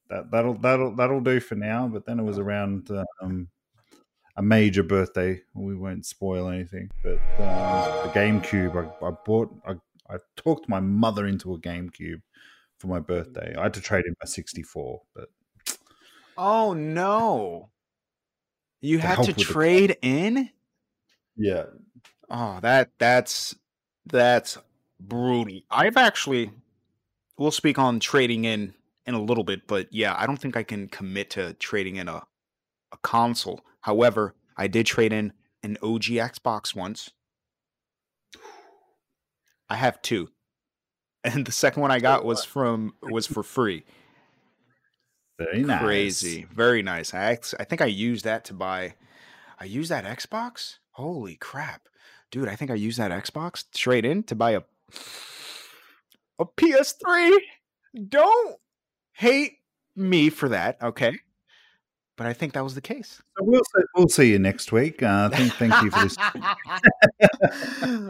that 0.10 0.30
that'll 0.32 0.56
that'll 0.56 0.96
that'll 0.96 1.22
do 1.22 1.40
for 1.40 1.56
now. 1.56 1.88
But 1.88 2.06
then 2.06 2.20
it 2.20 2.24
was 2.24 2.40
around 2.40 2.90
um, 3.22 3.50
a 4.38 4.42
major 4.42 4.84
birthday. 4.84 5.42
We 5.54 5.76
won't 5.76 6.06
spoil 6.06 6.50
anything, 6.50 6.90
but 7.04 7.20
uh, 7.40 8.04
the 8.04 8.10
GameCube. 8.10 8.76
I, 8.76 9.06
I 9.06 9.12
bought. 9.26 9.54
I, 9.68 9.74
I 10.10 10.18
talked 10.36 10.70
my 10.70 10.80
mother 10.80 11.26
into 11.26 11.54
a 11.54 11.60
GameCube 11.60 12.22
for 12.78 12.88
my 12.88 13.00
birthday. 13.00 13.56
I 13.58 13.64
had 13.64 13.74
to 13.76 13.82
trade 13.82 14.06
in 14.06 14.16
my 14.22 14.28
64, 14.28 15.02
but 15.16 15.30
Oh 16.38 16.74
no. 16.74 17.70
You 18.82 19.00
had 19.00 19.24
to 19.24 19.34
trade 19.34 19.98
in? 20.02 20.50
Yeah. 21.36 21.66
Oh, 22.30 22.60
that 22.62 22.92
that's 22.98 23.56
that's 24.06 24.58
brutal. 25.00 25.62
I've 25.72 25.98
actually, 25.98 26.52
we'll 27.38 27.52
speak 27.52 27.80
on 27.80 28.00
trading 28.00 28.46
in 28.46 28.74
in 29.06 29.14
a 29.14 29.22
little 29.22 29.44
bit, 29.44 29.68
but 29.68 29.88
yeah, 29.92 30.16
I 30.18 30.28
don't 30.28 30.38
think 30.38 30.58
I 30.58 30.64
can 30.64 30.88
commit 30.88 31.32
to 31.32 31.54
trading 31.54 31.96
in 31.96 32.08
a 32.08 32.24
a 32.92 32.98
console. 33.02 33.62
However, 33.86 34.34
I 34.58 34.66
did 34.66 34.88
trade 34.88 35.14
in 35.14 35.32
an 35.62 35.78
OG 35.84 36.06
Xbox 36.06 36.74
once. 36.74 37.12
I 39.70 39.76
have 39.76 40.02
two, 40.02 40.30
and 41.24 41.46
the 41.46 41.52
second 41.52 41.84
one 41.84 41.92
I 41.92 42.00
got 42.00 42.26
was 42.26 42.44
from 42.44 42.96
was 43.04 43.28
for 43.28 43.44
free. 43.44 43.86
Very 45.38 45.62
nice. 45.62 45.84
Crazy, 45.84 46.48
very 46.52 46.82
nice. 46.82 47.14
I 47.14 47.38
I 47.60 47.64
think 47.64 47.80
I 47.80 47.86
used 47.86 48.26
that 48.26 48.44
to 48.46 48.56
buy. 48.56 48.96
I 49.60 49.66
used 49.66 49.92
that 49.92 50.04
Xbox. 50.04 50.80
Holy 50.94 51.36
crap, 51.36 51.88
dude! 52.32 52.48
I 52.48 52.56
think 52.56 52.72
I 52.72 52.76
used 52.76 52.98
that 52.98 53.12
Xbox 53.12 53.66
trade 53.72 54.04
in 54.04 54.24
to 54.24 54.34
buy 54.34 54.52
a 54.52 54.62
a 56.40 56.46
PS3. 56.46 57.38
Don't 58.10 58.58
hate 59.14 59.60
me 59.96 60.32
for 60.32 60.50
that, 60.50 60.82
okay? 60.82 61.20
But 62.18 62.28
I 62.28 62.34
think 62.34 62.54
that 62.54 62.64
was 62.64 62.76
the 62.76 62.82
case. 62.82 63.22
So 63.38 63.44
we'll 63.44 63.62
see, 63.64 63.84
we'll 63.96 64.08
see 64.08 64.32
you 64.32 64.40
next 64.40 64.72
week. 64.72 65.04
Uh, 65.04 65.30
thank, 65.30 65.52
thank 65.54 65.82
you 65.82 65.92
for 65.92 66.04
this. 66.04 66.16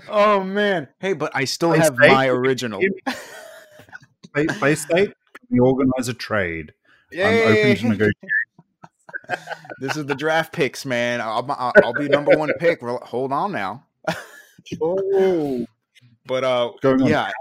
oh 0.09 0.43
man, 0.43 0.87
hey, 0.99 1.13
but 1.13 1.31
I 1.35 1.45
still 1.45 1.69
Play 1.69 1.79
have 1.79 1.95
State, 1.95 2.11
my 2.11 2.27
original. 2.27 2.81
Play, 4.33 4.45
Play 4.45 4.75
State, 4.75 5.13
we 5.49 5.59
organize 5.59 6.07
a 6.07 6.13
trade. 6.13 6.73
I'm 7.13 7.47
open 7.47 7.75
to 7.77 7.87
negotiate. 7.89 8.31
this 9.79 9.97
is 9.97 10.05
the 10.05 10.15
draft 10.15 10.53
picks, 10.53 10.85
man. 10.85 11.21
I'll, 11.21 11.45
I'll, 11.49 11.73
I'll 11.83 11.93
be 11.93 12.07
number 12.07 12.37
one 12.37 12.51
pick. 12.59 12.81
Hold 12.81 13.31
on 13.31 13.51
now. 13.51 13.85
oh, 14.81 15.65
but 16.25 16.43
uh, 16.43 16.71
yeah, 16.99 17.31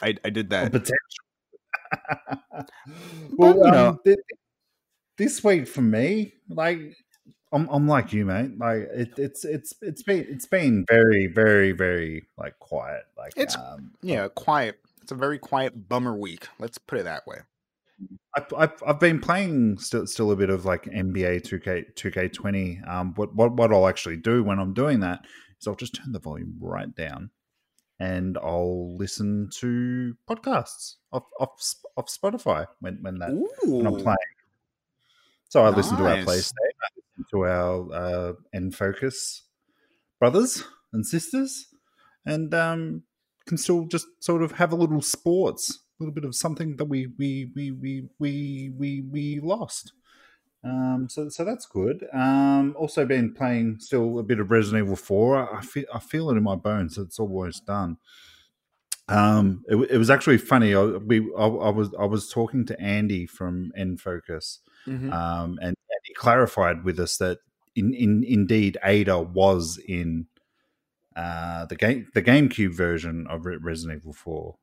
I, 0.00 0.14
I 0.24 0.30
did 0.30 0.50
that. 0.50 0.72
Potential. 0.72 0.96
well, 3.36 3.54
but, 3.54 3.56
you 3.56 3.70
know, 3.70 3.88
um, 3.88 4.16
this 5.22 5.44
week 5.44 5.68
for 5.68 5.82
me, 5.82 6.32
like 6.48 6.80
I'm, 7.52 7.68
I'm 7.70 7.86
like 7.86 8.12
you, 8.12 8.24
mate. 8.24 8.58
Like 8.58 8.88
it, 8.92 9.12
it's 9.16 9.44
it's 9.44 9.72
it's 9.80 10.02
been 10.02 10.26
it's 10.28 10.46
been 10.46 10.84
very 10.88 11.28
very 11.28 11.70
very 11.70 12.26
like 12.36 12.58
quiet. 12.58 13.04
Like 13.16 13.32
it's 13.36 13.56
um, 13.56 13.92
yeah, 14.02 14.26
quiet. 14.34 14.80
It's 15.00 15.12
a 15.12 15.16
very 15.16 15.38
quiet 15.38 15.88
bummer 15.88 16.16
week. 16.16 16.48
Let's 16.58 16.78
put 16.78 16.98
it 16.98 17.04
that 17.04 17.26
way. 17.26 17.38
I've, 18.36 18.46
I've, 18.56 18.82
I've 18.84 19.00
been 19.00 19.20
playing 19.20 19.78
still 19.78 20.06
still 20.08 20.32
a 20.32 20.36
bit 20.36 20.50
of 20.50 20.64
like 20.64 20.84
NBA 20.84 21.44
two 21.44 21.60
K 21.60 21.84
two 21.94 22.10
K 22.10 22.28
twenty. 22.28 22.80
Um, 22.88 23.14
what 23.14 23.32
what 23.36 23.52
what 23.52 23.72
I'll 23.72 23.86
actually 23.86 24.16
do 24.16 24.42
when 24.42 24.58
I'm 24.58 24.74
doing 24.74 25.00
that 25.00 25.20
is 25.60 25.68
I'll 25.68 25.76
just 25.76 25.94
turn 25.94 26.10
the 26.10 26.18
volume 26.18 26.56
right 26.60 26.92
down, 26.96 27.30
and 28.00 28.36
I'll 28.38 28.96
listen 28.96 29.50
to 29.58 30.16
podcasts 30.28 30.96
off 31.12 31.26
off, 31.38 31.62
off 31.96 32.08
Spotify 32.08 32.66
when 32.80 32.98
when 33.02 33.18
that 33.18 33.30
when 33.62 33.86
I'm 33.86 33.94
playing. 33.94 34.16
So 35.52 35.60
I 35.60 35.68
nice. 35.68 35.76
listen 35.76 35.98
to 35.98 36.06
our 36.06 36.16
PlayStation, 36.16 36.52
I 36.82 37.22
to 37.30 37.44
our 37.44 37.92
uh, 37.92 38.32
N-Focus 38.54 39.42
brothers 40.18 40.64
and 40.94 41.06
sisters, 41.06 41.66
and 42.24 42.54
um, 42.54 43.02
can 43.46 43.58
still 43.58 43.84
just 43.84 44.06
sort 44.20 44.42
of 44.42 44.52
have 44.52 44.72
a 44.72 44.76
little 44.76 45.02
sports, 45.02 45.78
a 46.00 46.02
little 46.02 46.14
bit 46.14 46.24
of 46.24 46.34
something 46.34 46.76
that 46.76 46.86
we 46.86 47.08
we 47.18 47.50
we 47.54 47.70
we 47.70 48.08
we 48.18 48.72
we, 48.78 49.02
we 49.02 49.40
lost. 49.40 49.92
Um, 50.64 51.08
so 51.10 51.28
so 51.28 51.44
that's 51.44 51.66
good. 51.66 52.06
Um, 52.14 52.74
also 52.78 53.04
been 53.04 53.34
playing 53.34 53.76
still 53.80 54.18
a 54.20 54.22
bit 54.22 54.40
of 54.40 54.50
Resident 54.50 54.86
Evil 54.86 54.96
Four. 54.96 55.54
I 55.54 55.60
feel 55.60 55.84
I 55.92 55.98
feel 55.98 56.30
it 56.30 56.38
in 56.38 56.42
my 56.44 56.56
bones. 56.56 56.96
It's 56.96 57.18
almost 57.18 57.66
done. 57.66 57.98
Um, 59.06 59.64
it, 59.68 59.76
it 59.90 59.98
was 59.98 60.08
actually 60.08 60.38
funny. 60.38 60.74
I, 60.74 60.82
we 60.82 61.30
I, 61.36 61.44
I, 61.44 61.68
was 61.68 61.90
I 62.00 62.06
was 62.06 62.30
talking 62.30 62.64
to 62.64 62.80
Andy 62.80 63.26
from 63.26 63.70
N-Focus, 63.76 64.60
mm-hmm. 64.86 65.12
um, 65.12 65.58
and, 65.60 65.68
and, 65.68 65.76
he 66.04 66.14
clarified 66.14 66.82
with 66.82 66.98
us 66.98 67.16
that 67.18 67.38
in, 67.76 67.94
in 67.94 68.24
indeed 68.24 68.76
Ada 68.82 69.20
was 69.20 69.78
in 69.86 70.26
uh, 71.14 71.66
the 71.66 71.76
game 71.76 72.08
the 72.14 72.22
GameCube 72.22 72.74
version 72.74 73.26
of 73.28 73.46
Resident 73.46 74.00
Evil 74.00 74.12
Four. 74.12 74.56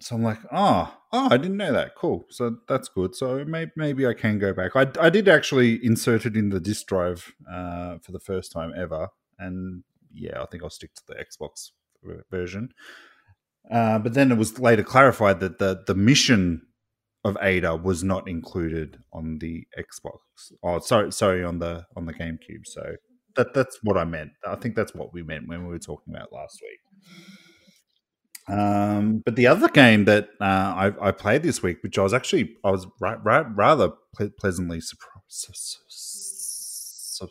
So 0.00 0.14
I'm 0.14 0.22
like, 0.22 0.38
oh, 0.52 0.96
oh, 1.12 1.28
I 1.30 1.36
didn't 1.36 1.56
know 1.56 1.72
that. 1.72 1.96
Cool. 1.96 2.24
So 2.30 2.58
that's 2.68 2.88
good. 2.88 3.14
So 3.14 3.44
maybe 3.44 3.72
maybe 3.76 4.06
I 4.06 4.14
can 4.14 4.38
go 4.38 4.52
back. 4.52 4.76
I, 4.76 4.86
I 5.00 5.10
did 5.10 5.28
actually 5.28 5.84
insert 5.84 6.26
it 6.26 6.36
in 6.36 6.50
the 6.50 6.60
disk 6.60 6.86
drive 6.86 7.32
uh, 7.50 7.98
for 7.98 8.12
the 8.12 8.20
first 8.20 8.52
time 8.52 8.72
ever, 8.76 9.08
and 9.38 9.82
yeah, 10.12 10.42
I 10.42 10.46
think 10.46 10.62
I'll 10.62 10.70
stick 10.70 10.94
to 10.94 11.02
the 11.06 11.14
Xbox 11.14 11.70
version. 12.30 12.72
Uh, 13.70 13.98
but 13.98 14.14
then 14.14 14.32
it 14.32 14.38
was 14.38 14.58
later 14.58 14.82
clarified 14.82 15.40
that 15.40 15.58
the 15.58 15.82
the 15.86 15.94
mission 15.94 16.62
of 17.24 17.36
Ada 17.40 17.76
was 17.76 18.04
not 18.04 18.28
included 18.28 18.98
on 19.12 19.38
the 19.38 19.66
Xbox. 19.78 20.18
Oh, 20.62 20.78
sorry, 20.80 21.12
sorry, 21.12 21.44
on 21.44 21.58
the 21.58 21.86
on 21.96 22.06
the 22.06 22.14
GameCube. 22.14 22.64
So 22.64 22.96
that 23.36 23.54
that's 23.54 23.78
what 23.82 23.96
I 23.96 24.04
meant. 24.04 24.32
I 24.46 24.56
think 24.56 24.76
that's 24.76 24.94
what 24.94 25.12
we 25.12 25.22
meant 25.22 25.48
when 25.48 25.64
we 25.64 25.68
were 25.68 25.78
talking 25.78 26.14
about 26.14 26.32
last 26.32 26.60
week. 26.62 26.80
Um, 28.48 29.22
but 29.24 29.36
the 29.36 29.46
other 29.46 29.68
game 29.68 30.06
that 30.06 30.30
uh, 30.40 30.44
I, 30.44 31.08
I, 31.08 31.12
played 31.12 31.42
this 31.42 31.62
week, 31.62 31.82
which 31.82 31.98
I 31.98 32.02
was 32.02 32.14
actually 32.14 32.56
I 32.64 32.70
was 32.70 32.86
ra- 32.98 33.18
ra- 33.22 33.44
rather 33.54 33.90
ple- 34.16 34.30
pleasantly 34.38 34.80
surprised 34.80 35.20
su- 35.28 35.52
su- 35.90 37.28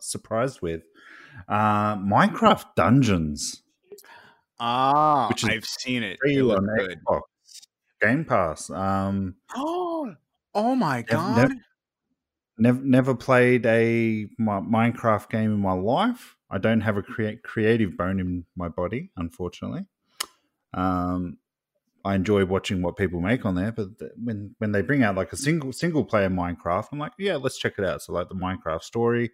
surprised 0.00 0.62
with, 0.62 0.80
uh, 1.46 1.96
Minecraft 1.96 2.64
Dungeons. 2.74 3.60
Ah, 4.58 5.28
which 5.28 5.44
I've 5.44 5.66
seen 5.66 6.02
it. 6.02 6.18
It 6.22 6.40
on 6.40 6.66
good. 6.78 7.00
Xbox 7.06 7.20
Game 8.00 8.24
Pass. 8.24 8.70
Um, 8.70 9.36
oh, 9.54 10.14
oh 10.54 10.74
my 10.74 11.02
god! 11.02 11.50
Never, 12.58 12.80
never, 12.82 13.14
played 13.14 13.66
a 13.66 14.26
Minecraft 14.40 15.28
game 15.30 15.52
in 15.52 15.60
my 15.60 15.72
life. 15.72 16.36
I 16.50 16.58
don't 16.58 16.80
have 16.80 16.96
a 16.96 17.02
crea- 17.02 17.38
creative 17.42 17.96
bone 17.96 18.20
in 18.20 18.44
my 18.56 18.68
body, 18.68 19.10
unfortunately. 19.16 19.86
Um, 20.72 21.38
I 22.04 22.14
enjoy 22.14 22.44
watching 22.44 22.82
what 22.82 22.96
people 22.96 23.20
make 23.20 23.44
on 23.44 23.56
there, 23.56 23.72
but 23.72 23.88
when 24.22 24.54
when 24.58 24.70
they 24.70 24.80
bring 24.80 25.02
out 25.02 25.16
like 25.16 25.32
a 25.32 25.36
single 25.36 25.72
single 25.72 26.04
player 26.04 26.30
Minecraft, 26.30 26.88
I'm 26.92 27.00
like, 27.00 27.12
yeah, 27.18 27.36
let's 27.36 27.58
check 27.58 27.74
it 27.78 27.84
out. 27.84 28.02
So 28.02 28.12
like 28.12 28.28
the 28.28 28.36
Minecraft 28.36 28.82
story, 28.82 29.32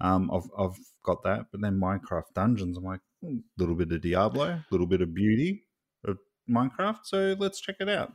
um, 0.00 0.30
I've 0.32 0.48
I've 0.56 0.78
got 1.02 1.24
that, 1.24 1.46
but 1.50 1.60
then 1.60 1.80
Minecraft 1.80 2.32
Dungeons, 2.34 2.76
I'm 2.76 2.84
like, 2.84 3.00
a 3.24 3.26
hmm, 3.26 3.38
little 3.58 3.74
bit 3.74 3.90
of 3.90 4.00
Diablo, 4.00 4.44
a 4.44 4.64
little 4.70 4.86
bit 4.86 5.00
of 5.00 5.12
beauty, 5.12 5.64
Minecraft, 6.48 7.00
so 7.04 7.36
let's 7.38 7.60
check 7.60 7.76
it 7.80 7.88
out. 7.88 8.12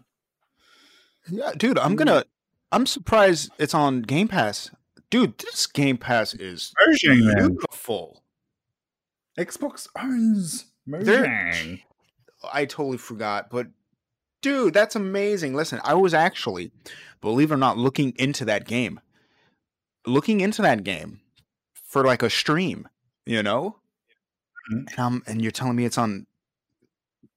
Yeah, 1.30 1.52
dude, 1.56 1.78
I'm 1.78 1.96
gonna. 1.96 2.26
I'm 2.72 2.86
surprised 2.86 3.52
it's 3.58 3.74
on 3.74 4.02
Game 4.02 4.28
Pass. 4.28 4.72
Dude, 5.10 5.38
this 5.40 5.66
Game 5.66 5.98
Pass 5.98 6.34
is 6.36 6.74
Mojang, 6.88 7.36
beautiful. 7.36 8.24
Man. 9.38 9.46
Xbox 9.48 9.88
owns 9.98 10.66
Mojang. 10.88 11.82
I 12.54 12.66
totally 12.66 12.98
forgot, 12.98 13.50
but 13.50 13.68
dude, 14.42 14.74
that's 14.74 14.96
amazing. 14.96 15.56
Listen, 15.56 15.82
I 15.84 15.94
was 15.96 16.14
actually, 16.14 16.72
believe 17.22 17.52
it 17.52 17.56
or 17.56 17.58
not, 17.58 17.78
looking 17.78 18.14
into 18.18 18.46
that 18.46 18.66
game. 18.66 19.00
Looking 20.06 20.40
into 20.40 20.62
that 20.62 20.84
game 20.84 21.20
for 21.74 22.04
like 22.06 22.24
a 22.24 22.30
stream, 22.30 22.88
you 23.26 23.44
know? 23.44 23.78
Mm-hmm. 24.72 24.78
And, 24.78 25.00
um, 25.00 25.24
and 25.28 25.42
you're 25.42 25.52
telling 25.52 25.76
me 25.76 25.86
it's 25.86 25.98
on 25.98 26.26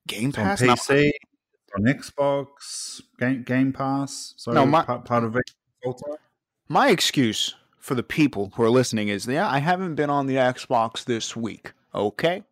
Game 0.07 0.33
Pass 0.33 0.63
on 0.63 0.69
PC, 0.69 1.11
on 1.77 1.85
Xbox, 1.85 3.01
Game 3.19 3.43
Game 3.43 3.73
Pass. 3.73 4.35
So 4.37 4.53
no, 4.53 4.67
my, 4.67 4.83
part, 4.83 5.05
part 5.05 5.25
of 5.25 5.37
it. 5.37 5.51
My 6.69 6.89
excuse 6.89 7.55
for 7.79 7.95
the 7.95 8.03
people 8.03 8.53
who 8.55 8.63
are 8.63 8.71
listening 8.71 9.09
is, 9.09 9.27
yeah, 9.27 9.49
I 9.49 9.59
haven't 9.59 9.95
been 9.95 10.11
on 10.11 10.27
the 10.27 10.37
Xbox 10.37 11.05
this 11.05 11.37
week. 11.37 11.73
Okay, 11.95 12.45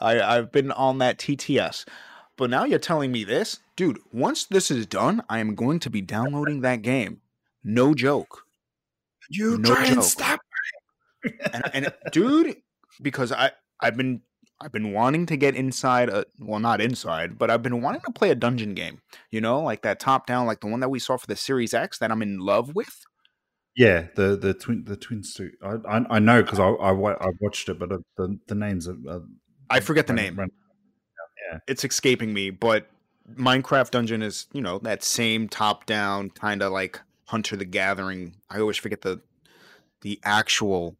I 0.00 0.20
I've 0.20 0.52
been 0.52 0.72
on 0.72 0.98
that 0.98 1.18
TTS, 1.18 1.86
but 2.36 2.50
now 2.50 2.64
you're 2.64 2.78
telling 2.78 3.12
me 3.12 3.24
this, 3.24 3.60
dude. 3.76 3.98
Once 4.12 4.44
this 4.44 4.70
is 4.70 4.86
done, 4.86 5.22
I 5.28 5.38
am 5.38 5.54
going 5.54 5.80
to 5.80 5.90
be 5.90 6.00
downloading 6.00 6.60
that 6.62 6.82
game. 6.82 7.20
No 7.64 7.94
joke. 7.94 8.44
You 9.30 9.58
no 9.58 9.74
try 9.74 9.84
joke. 9.84 9.92
and 9.94 10.04
stop. 10.04 10.40
and, 11.52 11.62
and 11.74 11.92
dude, 12.12 12.56
because 13.02 13.32
I 13.32 13.52
I've 13.80 13.96
been 13.96 14.22
I've 14.60 14.72
been 14.72 14.92
wanting 14.92 15.26
to 15.26 15.36
get 15.36 15.54
inside 15.54 16.08
a 16.08 16.24
well 16.40 16.58
not 16.58 16.80
inside, 16.80 17.38
but 17.38 17.50
I've 17.50 17.62
been 17.62 17.80
wanting 17.80 18.00
to 18.06 18.12
play 18.12 18.30
a 18.30 18.34
dungeon 18.34 18.74
game. 18.74 19.00
You 19.30 19.40
know, 19.40 19.62
like 19.62 19.82
that 19.82 20.00
top 20.00 20.26
down, 20.26 20.46
like 20.46 20.60
the 20.60 20.66
one 20.66 20.80
that 20.80 20.88
we 20.88 20.98
saw 20.98 21.16
for 21.16 21.26
the 21.26 21.36
Series 21.36 21.74
X 21.74 21.98
that 21.98 22.10
I'm 22.10 22.22
in 22.22 22.38
love 22.38 22.74
with. 22.74 23.06
Yeah, 23.76 24.08
the 24.16 24.36
the 24.36 24.54
twin 24.54 24.84
the 24.84 24.96
twin 24.96 25.22
suit. 25.22 25.52
I 25.62 25.76
I, 25.88 26.16
I 26.16 26.18
know 26.18 26.42
because 26.42 26.58
I, 26.58 26.68
I, 26.68 26.90
I 26.90 27.28
watched 27.40 27.68
it, 27.68 27.78
but 27.78 27.92
uh, 27.92 27.98
the 28.16 28.38
the 28.48 28.54
names 28.56 28.88
are. 28.88 28.96
Uh, 29.08 29.20
I 29.70 29.80
forget 29.80 30.08
the 30.08 30.12
name. 30.12 30.36
yeah, 30.38 31.58
it's 31.68 31.84
escaping 31.84 32.32
me. 32.32 32.50
But 32.50 32.88
Minecraft 33.34 33.92
Dungeon 33.92 34.22
is 34.22 34.48
you 34.52 34.60
know 34.60 34.78
that 34.80 35.04
same 35.04 35.48
top 35.48 35.86
down 35.86 36.30
kind 36.30 36.62
of 36.62 36.72
like 36.72 37.00
Hunter 37.26 37.54
the 37.54 37.64
Gathering. 37.64 38.34
I 38.50 38.58
always 38.58 38.76
forget 38.76 39.02
the 39.02 39.20
the 40.00 40.18
actual 40.24 40.96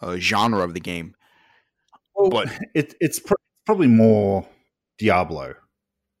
uh, 0.00 0.16
genre 0.16 0.62
of 0.62 0.72
the 0.72 0.80
game 0.80 1.14
well, 2.14 2.30
but 2.30 2.48
it, 2.74 2.94
it's 3.00 3.20
probably 3.66 3.86
more 3.88 4.46
Diablo. 4.98 5.54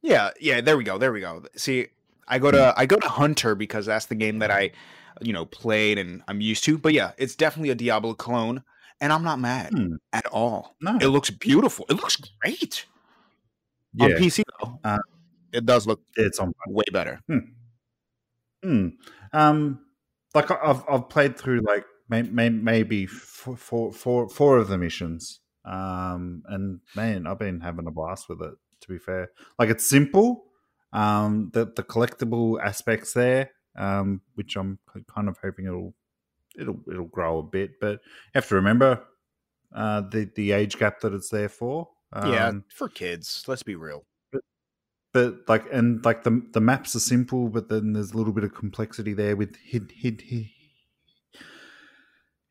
Yeah, 0.02 0.30
yeah. 0.40 0.60
There 0.60 0.76
we 0.76 0.84
go. 0.84 0.98
There 0.98 1.12
we 1.12 1.20
go. 1.20 1.42
See, 1.56 1.86
I 2.28 2.38
go 2.38 2.50
to 2.50 2.74
I 2.76 2.86
go 2.86 2.96
to 2.96 3.08
Hunter 3.08 3.54
because 3.54 3.86
that's 3.86 4.06
the 4.06 4.14
game 4.14 4.38
that 4.40 4.50
I, 4.50 4.70
you 5.20 5.32
know, 5.32 5.44
played 5.46 5.98
and 5.98 6.22
I'm 6.28 6.40
used 6.40 6.64
to. 6.64 6.76
But 6.78 6.92
yeah, 6.92 7.12
it's 7.18 7.34
definitely 7.36 7.70
a 7.70 7.74
Diablo 7.74 8.14
clone, 8.14 8.62
and 9.00 9.12
I'm 9.12 9.22
not 9.24 9.38
mad 9.38 9.70
Hmm. 9.72 9.94
at 10.12 10.26
all. 10.26 10.76
No. 10.80 10.96
It 11.00 11.06
looks 11.08 11.30
beautiful. 11.30 11.86
It 11.88 11.94
looks 11.94 12.16
great 12.40 12.84
Yeah, 13.94 14.06
on 14.06 14.10
PC 14.12 14.42
though. 14.60 14.78
Uh, 14.84 14.98
it 15.52 15.64
does 15.64 15.86
look 15.86 16.00
it's 16.16 16.38
on. 16.38 16.52
way 16.66 16.84
better. 16.92 17.20
Hmm. 18.62 18.88
Um, 19.32 19.80
like 20.34 20.50
I've 20.50 20.82
I've 20.88 21.08
played 21.08 21.36
through 21.38 21.60
like 21.60 21.84
may, 22.08 22.22
may, 22.22 22.48
maybe 22.50 23.06
four, 23.06 23.56
four, 23.56 23.92
four, 23.92 24.28
four 24.28 24.58
of 24.58 24.68
the 24.68 24.78
missions. 24.78 25.40
Um, 25.64 26.42
and 26.46 26.80
man, 26.94 27.26
I've 27.26 27.38
been 27.38 27.60
having 27.60 27.86
a 27.86 27.90
blast 27.90 28.28
with 28.28 28.42
it. 28.42 28.54
To 28.82 28.88
be 28.88 28.98
fair, 28.98 29.30
like 29.58 29.70
it's 29.70 29.88
simple. 29.88 30.44
Um, 30.92 31.50
the 31.54 31.72
the 31.74 31.82
collectible 31.82 32.62
aspects 32.62 33.14
there, 33.14 33.50
um, 33.76 34.20
which 34.34 34.56
I'm 34.56 34.78
kind 35.12 35.28
of 35.28 35.38
hoping 35.42 35.66
it'll 35.66 35.94
it'll 36.58 36.80
it'll 36.90 37.06
grow 37.06 37.38
a 37.38 37.42
bit, 37.42 37.80
but 37.80 37.92
you 37.92 38.34
have 38.34 38.48
to 38.48 38.54
remember 38.56 39.02
uh, 39.74 40.02
the 40.02 40.30
the 40.36 40.52
age 40.52 40.78
gap 40.78 41.00
that 41.00 41.12
it's 41.12 41.30
there 41.30 41.48
for. 41.48 41.88
Um, 42.12 42.32
yeah, 42.32 42.52
for 42.74 42.88
kids. 42.88 43.44
Let's 43.48 43.62
be 43.62 43.74
real. 43.74 44.04
but 45.12 45.48
like 45.48 45.64
and 45.72 46.04
like 46.04 46.24
the 46.24 46.42
the 46.52 46.60
maps 46.60 46.94
are 46.94 47.00
simple, 47.00 47.48
but 47.48 47.68
then 47.68 47.92
there's 47.92 48.12
a 48.12 48.16
little 48.16 48.32
bit 48.32 48.44
of 48.44 48.54
complexity 48.54 49.14
there 49.14 49.36
with 49.36 49.56
hid, 49.64 49.92
hid, 49.96 50.20
hid, 50.22 50.46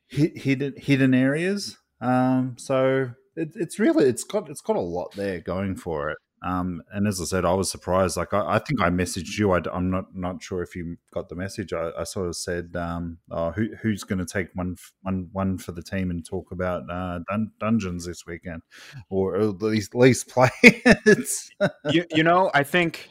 hid, 0.08 0.38
hidden 0.38 0.74
hidden 0.77 1.13
areas. 1.13 1.77
Um, 2.03 2.55
so 2.57 3.12
it, 3.36 3.53
it's 3.55 3.79
really 3.79 4.05
it's 4.05 4.24
got 4.24 4.50
it's 4.50 4.62
got 4.62 4.75
a 4.75 4.81
lot 4.81 5.13
there 5.15 5.39
going 5.39 5.75
for 5.75 6.12
it. 6.12 6.17
Um, 6.45 6.83
and 6.91 7.07
as 7.07 7.22
I 7.22 7.24
said, 7.24 7.45
I 7.45 7.53
was 7.53 7.72
surprised. 7.72 8.17
Like 8.17 8.33
I, 8.33 8.55
I 8.55 8.60
think 8.60 8.81
I 8.81 8.89
messaged 8.89 9.38
you. 9.39 9.53
I, 9.53 9.62
am 9.74 9.89
not 9.89 10.13
not 10.13 10.43
sure 10.43 10.62
if 10.62 10.75
you 10.75 10.98
got 11.13 11.29
the 11.29 11.36
message. 11.36 11.72
I, 11.72 11.91
I 11.98 12.03
sort 12.03 12.27
of 12.27 12.36
said, 12.36 12.75
um, 12.75 13.19
oh, 13.31 13.51
who, 13.51 13.69
who's 13.81 14.03
going 14.03 14.19
to 14.19 14.25
take 14.25 14.50
one 14.53 14.75
one 15.03 15.29
one 15.31 15.57
for 15.57 15.72
the 15.72 15.81
team 15.81 16.12
and 16.12 16.25
talk 16.25 16.51
about 16.51 16.83
uh, 16.89 17.19
dun- 17.29 17.51
dungeons 17.60 18.05
this 18.05 18.25
weekend, 18.25 18.62
or 19.10 19.38
at 19.38 19.62
least 19.62 19.95
least 19.95 20.27
play 20.27 20.50
it. 20.63 21.29
you, 21.89 22.05
you 22.12 22.24
know, 22.24 22.51
I 22.53 22.63
think, 22.63 23.10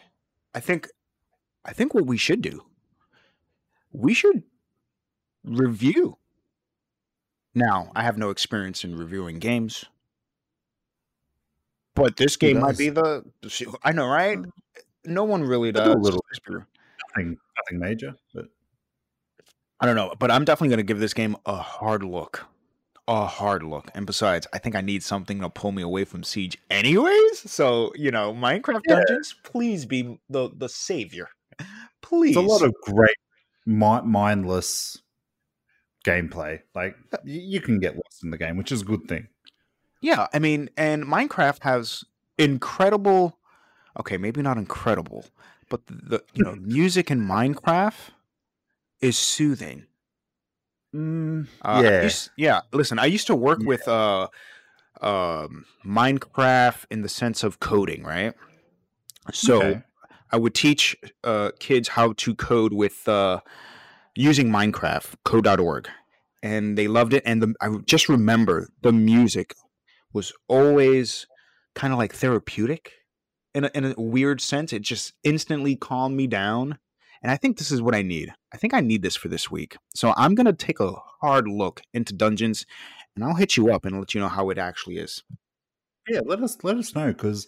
I 0.55 0.61
think, 0.61 0.89
I 1.65 1.73
think 1.73 1.95
what 1.95 2.07
we 2.07 2.19
should 2.19 2.43
do, 2.43 2.63
we 3.93 4.13
should 4.13 4.43
review. 5.43 6.19
Now, 7.55 7.91
I 7.95 8.03
have 8.03 8.17
no 8.17 8.31
experience 8.31 8.85
in 8.85 8.97
reviewing 8.97 9.39
games, 9.39 9.85
but 11.95 12.17
this 12.17 12.37
game 12.37 12.61
might 12.61 12.79
be 12.79 12.89
the. 12.89 13.25
I 13.83 13.93
know, 13.93 14.07
right? 14.07 14.39
Uh, 14.39 14.81
no 15.05 15.25
one 15.25 15.43
really 15.43 15.73
do 15.73 15.81
does. 15.81 15.95
a 15.95 15.99
little 15.99 16.25
nothing, 17.15 17.37
nothing 17.57 17.79
major, 17.79 18.15
but 18.35 18.47
I 19.81 19.87
don't 19.87 19.97
know, 19.97 20.15
but 20.19 20.31
I'm 20.31 20.45
definitely 20.45 20.69
going 20.69 20.79
to 20.79 20.85
give 20.85 21.01
this 21.01 21.13
game 21.13 21.37
a 21.45 21.57
hard 21.57 22.05
look. 22.05 22.47
A 23.09 23.27
hard 23.27 23.65
look. 23.65 23.91
And 23.95 24.07
besides, 24.07 24.47
I 24.53 24.59
think 24.59 24.77
I 24.77 24.81
need 24.81 25.03
something 25.03 25.41
to 25.41 25.51
pull 25.51 25.73
me 25.73 25.83
away 25.83 26.05
from 26.05 26.23
Siege 26.23 26.57
anyways. 26.71 27.51
So, 27.51 27.93
you 27.97 28.13
know, 28.13 28.33
Minecraft 28.33 28.81
Yeah. 28.89 28.97
Dungeons, 28.97 29.35
please 29.43 29.85
be 29.85 30.21
the 30.31 30.51
the 30.57 30.69
savior. 30.69 31.29
Please. 32.01 32.37
it's 32.37 32.45
a 32.45 32.49
lot 32.49 32.63
of 32.63 32.73
great, 32.83 33.17
mi- 33.67 34.03
mindless 34.03 35.03
gameplay. 36.05 36.61
Like 36.75 36.97
you 37.25 37.61
can 37.61 37.79
get 37.81 37.97
lost 37.97 38.23
in 38.23 38.31
the 38.31 38.39
game, 38.39 38.57
which 38.57 38.73
is 38.73 38.83
a 38.83 38.85
good 38.85 39.07
thing. 39.09 39.29
Yeah, 40.01 40.27
I 40.35 40.39
mean, 40.39 40.69
and 40.77 41.05
Minecraft 41.05 41.63
has 41.63 42.05
incredible 42.39 43.39
okay, 43.99 44.17
maybe 44.17 44.41
not 44.43 44.57
incredible, 44.57 45.27
but 45.69 45.87
the, 45.87 45.95
the 45.95 46.25
you 46.35 46.43
know, 46.43 46.55
music 46.61 47.11
in 47.11 47.21
Minecraft 47.21 48.11
is 49.01 49.19
soothing. 49.19 49.87
Mm, 50.95 51.47
Uh, 51.63 51.81
yeah, 51.83 52.03
used- 52.05 52.31
yeah. 52.37 52.61
Listen, 52.73 52.99
I 52.99 53.07
used 53.07 53.27
to 53.29 53.35
work 53.35 53.61
Yeah. 53.61 53.67
with 53.67 53.89
uh, 53.89 54.29
um, 55.01 55.65
Minecraft 55.85 56.85
in 56.91 57.03
the 57.03 57.09
sense 57.09 57.43
of 57.43 57.61
coding, 57.61 58.03
right? 58.03 58.35
So 59.33 59.61
Okay. 59.61 59.83
I 60.31 60.37
would 60.39 60.55
teach 60.55 60.97
uh, 61.25 61.51
kids 61.59 61.89
how 61.89 62.15
to 62.15 62.35
code 62.35 62.73
with 62.73 63.07
uh, 63.07 63.41
using 64.15 64.49
Minecraft, 64.49 65.15
code.org, 65.25 65.89
and 66.43 66.77
they 66.77 66.89
loved 66.89 67.15
it. 67.15 67.23
And 67.25 67.43
the, 67.43 67.55
I 67.61 67.77
just 67.87 68.09
remember 68.09 68.69
the 68.83 68.93
music 68.93 69.55
was 70.13 70.33
always 70.49 71.27
kind 71.75 71.93
of 71.93 71.99
like 71.99 72.15
therapeutic 72.15 72.93
in 73.55 73.65
a, 73.65 73.71
in 73.75 73.85
a 73.85 73.95
weird 73.97 74.41
sense. 74.41 74.73
It 74.73 74.83
just 74.83 75.15
instantly 75.25 75.77
calmed 75.77 76.17
me 76.17 76.27
down. 76.27 76.79
And 77.23 77.31
I 77.31 77.37
think 77.37 77.57
this 77.57 77.71
is 77.71 77.81
what 77.81 77.95
I 77.95 78.03
need. 78.03 78.35
I 78.53 78.57
think 78.57 78.75
I 78.75 78.81
need 78.81 79.03
this 79.03 79.17
for 79.17 79.29
this 79.29 79.51
week. 79.51 79.77
So 79.95 80.13
I'm 80.17 80.35
going 80.35 80.47
to 80.47 80.53
take 80.53 80.81
a 80.81 80.93
hard 81.21 81.47
look 81.47 81.83
into 81.95 82.13
dungeons 82.13 82.67
and 83.15 83.25
I'll 83.25 83.35
hit 83.35 83.57
you 83.57 83.73
up 83.73 83.85
and 83.85 83.99
let 83.99 84.15
you 84.15 84.21
know 84.21 84.29
how 84.29 84.51
it 84.51 84.59
actually 84.59 84.97
is. 84.97 85.23
yeah. 86.09 86.21
Let 86.25 86.43
us 86.43 86.59
let 86.63 86.77
us 86.77 86.95
know 86.95 87.09
because, 87.09 87.47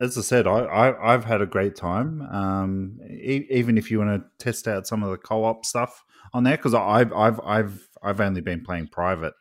as 0.00 0.16
I 0.16 0.20
said, 0.20 0.46
I, 0.46 0.60
I 0.60 1.14
I've 1.14 1.24
had 1.24 1.40
a 1.40 1.46
great 1.46 1.74
time. 1.76 2.22
Um, 2.22 2.98
e- 3.08 3.46
even 3.50 3.76
if 3.78 3.90
you 3.90 3.98
want 3.98 4.22
to 4.22 4.44
test 4.44 4.68
out 4.68 4.86
some 4.86 5.02
of 5.02 5.10
the 5.10 5.16
co-op 5.16 5.64
stuff 5.64 6.04
on 6.32 6.44
there, 6.44 6.56
because 6.56 6.74
I've 6.74 7.12
I've 7.12 7.40
I've 7.40 7.88
I've 8.02 8.20
only 8.20 8.40
been 8.40 8.62
playing 8.64 8.88
private 8.88 9.34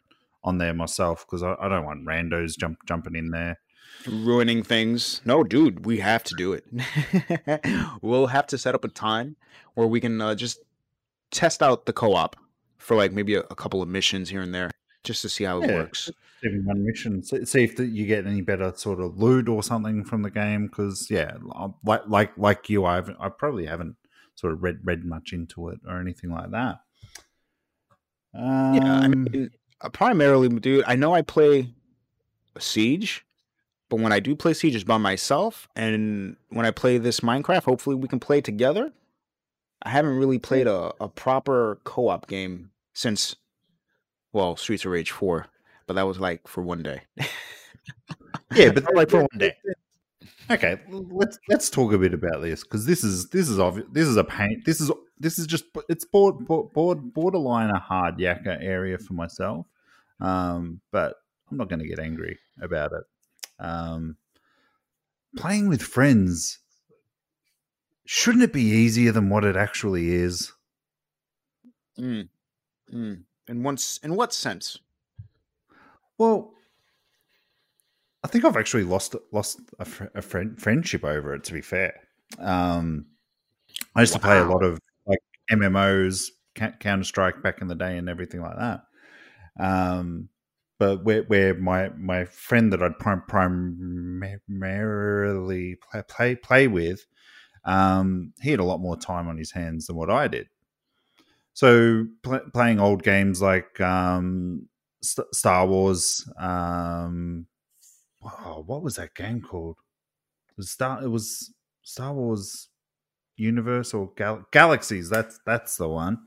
on 0.43 0.57
there 0.57 0.73
myself 0.73 1.25
because 1.25 1.43
I, 1.43 1.55
I 1.59 1.69
don't 1.69 1.85
want 1.85 2.05
randos 2.05 2.57
jump 2.57 2.79
jumping 2.87 3.15
in 3.15 3.31
there. 3.31 3.59
ruining 4.07 4.63
things. 4.63 5.21
No, 5.25 5.43
dude, 5.43 5.85
we 5.85 5.99
have 5.99 6.23
to 6.25 6.35
do 6.35 6.53
it. 6.53 6.65
we'll 8.01 8.27
have 8.27 8.47
to 8.47 8.57
set 8.57 8.75
up 8.75 8.83
a 8.83 8.87
time 8.89 9.35
where 9.73 9.87
we 9.87 9.99
can 9.99 10.21
uh, 10.21 10.35
just 10.35 10.59
test 11.31 11.61
out 11.63 11.85
the 11.85 11.93
co-op 11.93 12.35
for 12.77 12.95
like 12.95 13.11
maybe 13.11 13.35
a, 13.35 13.41
a 13.49 13.55
couple 13.55 13.81
of 13.81 13.87
missions 13.87 14.29
here 14.29 14.41
and 14.41 14.53
there, 14.53 14.69
just 15.05 15.21
to 15.21 15.29
see 15.29 15.43
how 15.45 15.61
it 15.61 15.69
Yeah. 15.69 15.75
works. 15.75 16.11
Even 16.43 16.65
one 16.65 16.85
mission, 16.85 17.23
see, 17.23 17.63
if 17.63 17.79
you 17.79 18.05
get 18.05 18.27
any 18.27 18.41
better 18.41 18.71
sort 18.75 18.99
of 18.99 19.17
loot 19.17 19.47
or 19.47 19.63
something 19.63 20.03
from 20.03 20.21
the 20.21 20.29
game. 20.29 20.67
Because 20.67 21.09
yeah, 21.09 21.37
like 21.83 22.01
like 22.07 22.37
like 22.37 22.69
you, 22.69 22.85
I've 22.85 23.09
I 23.19 23.29
probably 23.29 23.65
haven't 23.65 23.95
sort 24.35 24.53
of 24.53 24.61
read 24.61 24.79
read 24.83 25.05
much 25.05 25.31
into 25.33 25.69
it 25.69 25.79
or 25.87 25.99
anything 25.99 26.29
like 26.31 26.51
that. 26.51 26.81
Um, 28.33 28.73
Yeah, 28.75 28.93
I 28.99 29.07
mean, 29.07 29.49
uh, 29.81 29.89
primarily, 29.89 30.49
dude. 30.49 30.83
I 30.85 30.95
know 30.95 31.13
I 31.13 31.21
play 31.21 31.73
Siege, 32.59 33.25
but 33.89 33.99
when 33.99 34.11
I 34.11 34.19
do 34.19 34.35
play 34.35 34.53
Siege, 34.53 34.75
it's 34.75 34.83
by 34.83 34.97
myself, 34.97 35.67
and 35.75 36.35
when 36.49 36.65
I 36.65 36.71
play 36.71 36.97
this 36.97 37.21
Minecraft, 37.21 37.63
hopefully 37.63 37.95
we 37.95 38.07
can 38.07 38.19
play 38.19 38.41
together. 38.41 38.91
I 39.83 39.89
haven't 39.89 40.17
really 40.17 40.39
played 40.39 40.67
a, 40.67 40.93
a 40.99 41.07
proper 41.07 41.79
co-op 41.83 42.27
game 42.27 42.71
since, 42.93 43.35
well, 44.35 44.57
Streets 44.57 44.83
of 44.83 44.91
Rage 44.91 45.11
Four, 45.11 45.47
but 45.87 45.93
that 45.93 46.03
was 46.05 46.19
like 46.19 46.45
for 46.45 46.61
one 46.61 46.83
day. 46.83 47.03
yeah, 48.53 48.71
but 48.71 48.83
like 48.93 49.09
for 49.09 49.21
one 49.21 49.37
day. 49.37 49.53
Okay, 50.51 50.77
let's 50.89 51.39
let's 51.47 51.69
talk 51.69 51.93
a 51.93 51.97
bit 51.97 52.13
about 52.13 52.41
this 52.41 52.63
because 52.63 52.85
this 52.85 53.03
is 53.03 53.29
this 53.29 53.47
is 53.47 53.59
obvious. 53.59 53.87
This 53.91 54.07
is 54.07 54.17
a 54.17 54.25
pain. 54.25 54.61
This 54.65 54.81
is 54.81 54.91
this 55.17 55.39
is 55.39 55.47
just 55.47 55.63
it's 55.87 56.03
board, 56.03 56.45
board, 56.45 57.13
borderline 57.13 57.69
a 57.69 57.79
hard 57.79 58.17
yakka 58.17 58.61
area 58.61 58.97
for 58.97 59.13
myself. 59.13 59.67
Um, 60.19 60.81
but 60.91 61.15
I'm 61.49 61.57
not 61.57 61.69
going 61.69 61.79
to 61.79 61.87
get 61.87 61.99
angry 61.99 62.37
about 62.61 62.91
it. 62.91 63.03
Um, 63.57 64.17
playing 65.37 65.69
with 65.69 65.81
friends 65.81 66.59
shouldn't 68.05 68.43
it 68.43 68.53
be 68.53 68.63
easier 68.63 69.11
than 69.11 69.29
what 69.29 69.43
it 69.43 69.55
actually 69.55 70.13
is? 70.13 70.51
Mm. 71.97 72.27
Mm. 72.93 73.23
In 73.47 73.63
one, 73.63 73.75
s- 73.75 73.99
in 74.03 74.15
what 74.15 74.33
sense? 74.33 74.79
Well, 76.17 76.53
I 78.23 78.27
think 78.27 78.43
I've 78.43 78.57
actually 78.57 78.83
lost 78.85 79.15
lost 79.31 79.59
a, 79.79 79.85
fr- 79.85 80.05
a 80.15 80.21
friend 80.21 80.59
friendship 80.59 81.03
over 81.03 81.33
it. 81.35 81.43
To 81.45 81.53
be 81.53 81.61
fair, 81.61 81.93
um, 82.39 83.05
I 83.95 84.01
used 84.01 84.13
to 84.13 84.19
play 84.19 84.39
a 84.39 84.45
lot 84.45 84.63
of 84.63 84.79
like 85.05 85.19
MMOs, 85.51 86.29
Counter 86.55 87.03
Strike 87.03 87.43
back 87.43 87.61
in 87.61 87.67
the 87.67 87.75
day, 87.75 87.97
and 87.97 88.09
everything 88.09 88.41
like 88.41 88.57
that. 88.57 88.81
Um, 89.59 90.29
but 90.79 91.03
where 91.05 91.23
where 91.23 91.53
my 91.55 91.89
my 91.89 92.25
friend 92.25 92.71
that 92.73 92.81
I'd 92.83 92.99
prim- 92.99 93.23
primarily 93.27 95.75
play 95.91 96.01
play, 96.07 96.35
play 96.35 96.67
with, 96.67 97.05
um, 97.65 98.33
he 98.41 98.51
had 98.51 98.59
a 98.59 98.63
lot 98.65 98.79
more 98.79 98.97
time 98.97 99.27
on 99.27 99.37
his 99.37 99.51
hands 99.51 99.87
than 99.87 99.95
what 99.95 100.09
I 100.09 100.27
did. 100.27 100.47
So 101.55 102.05
pl- 102.21 102.51
playing 102.53 102.79
old 102.81 103.01
games 103.01 103.41
like 103.41 103.79
um, 103.81 104.67
St- 105.01 105.33
Star 105.33 105.65
Wars. 105.65 106.29
Um, 106.37 107.47
oh, 108.21 108.63
what 108.67 108.83
was 108.83 108.97
that 108.97 109.15
game 109.15 109.41
called? 109.41 109.77
It 110.49 110.57
was 110.57 110.69
Star. 110.69 111.01
It 111.01 111.07
was 111.07 111.53
Star 111.81 112.13
Wars 112.13 112.67
Universe 113.37 113.93
or 113.93 114.11
Gal- 114.17 114.45
Galaxies. 114.51 115.09
That's 115.09 115.39
that's 115.45 115.77
the 115.77 115.87
one. 115.87 116.19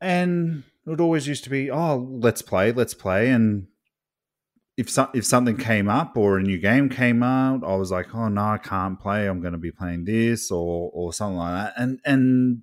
And 0.00 0.64
it 0.86 0.98
always 0.98 1.28
used 1.28 1.44
to 1.44 1.50
be, 1.50 1.70
oh, 1.70 1.96
let's 1.96 2.40
play, 2.40 2.72
let's 2.72 2.94
play, 2.94 3.28
and 3.28 3.66
if 4.78 4.88
so, 4.88 5.10
if 5.12 5.26
something 5.26 5.58
came 5.58 5.90
up 5.90 6.16
or 6.16 6.38
a 6.38 6.42
new 6.42 6.56
game 6.58 6.88
came 6.88 7.22
out, 7.22 7.62
I 7.62 7.74
was 7.76 7.90
like, 7.90 8.14
oh 8.14 8.28
no, 8.28 8.40
I 8.40 8.58
can't 8.58 8.98
play. 8.98 9.26
I'm 9.26 9.42
going 9.42 9.52
to 9.52 9.58
be 9.58 9.70
playing 9.70 10.06
this 10.06 10.50
or 10.50 10.90
or 10.94 11.12
something 11.12 11.36
like 11.36 11.52
that. 11.52 11.74
And 11.76 12.00
and 12.06 12.62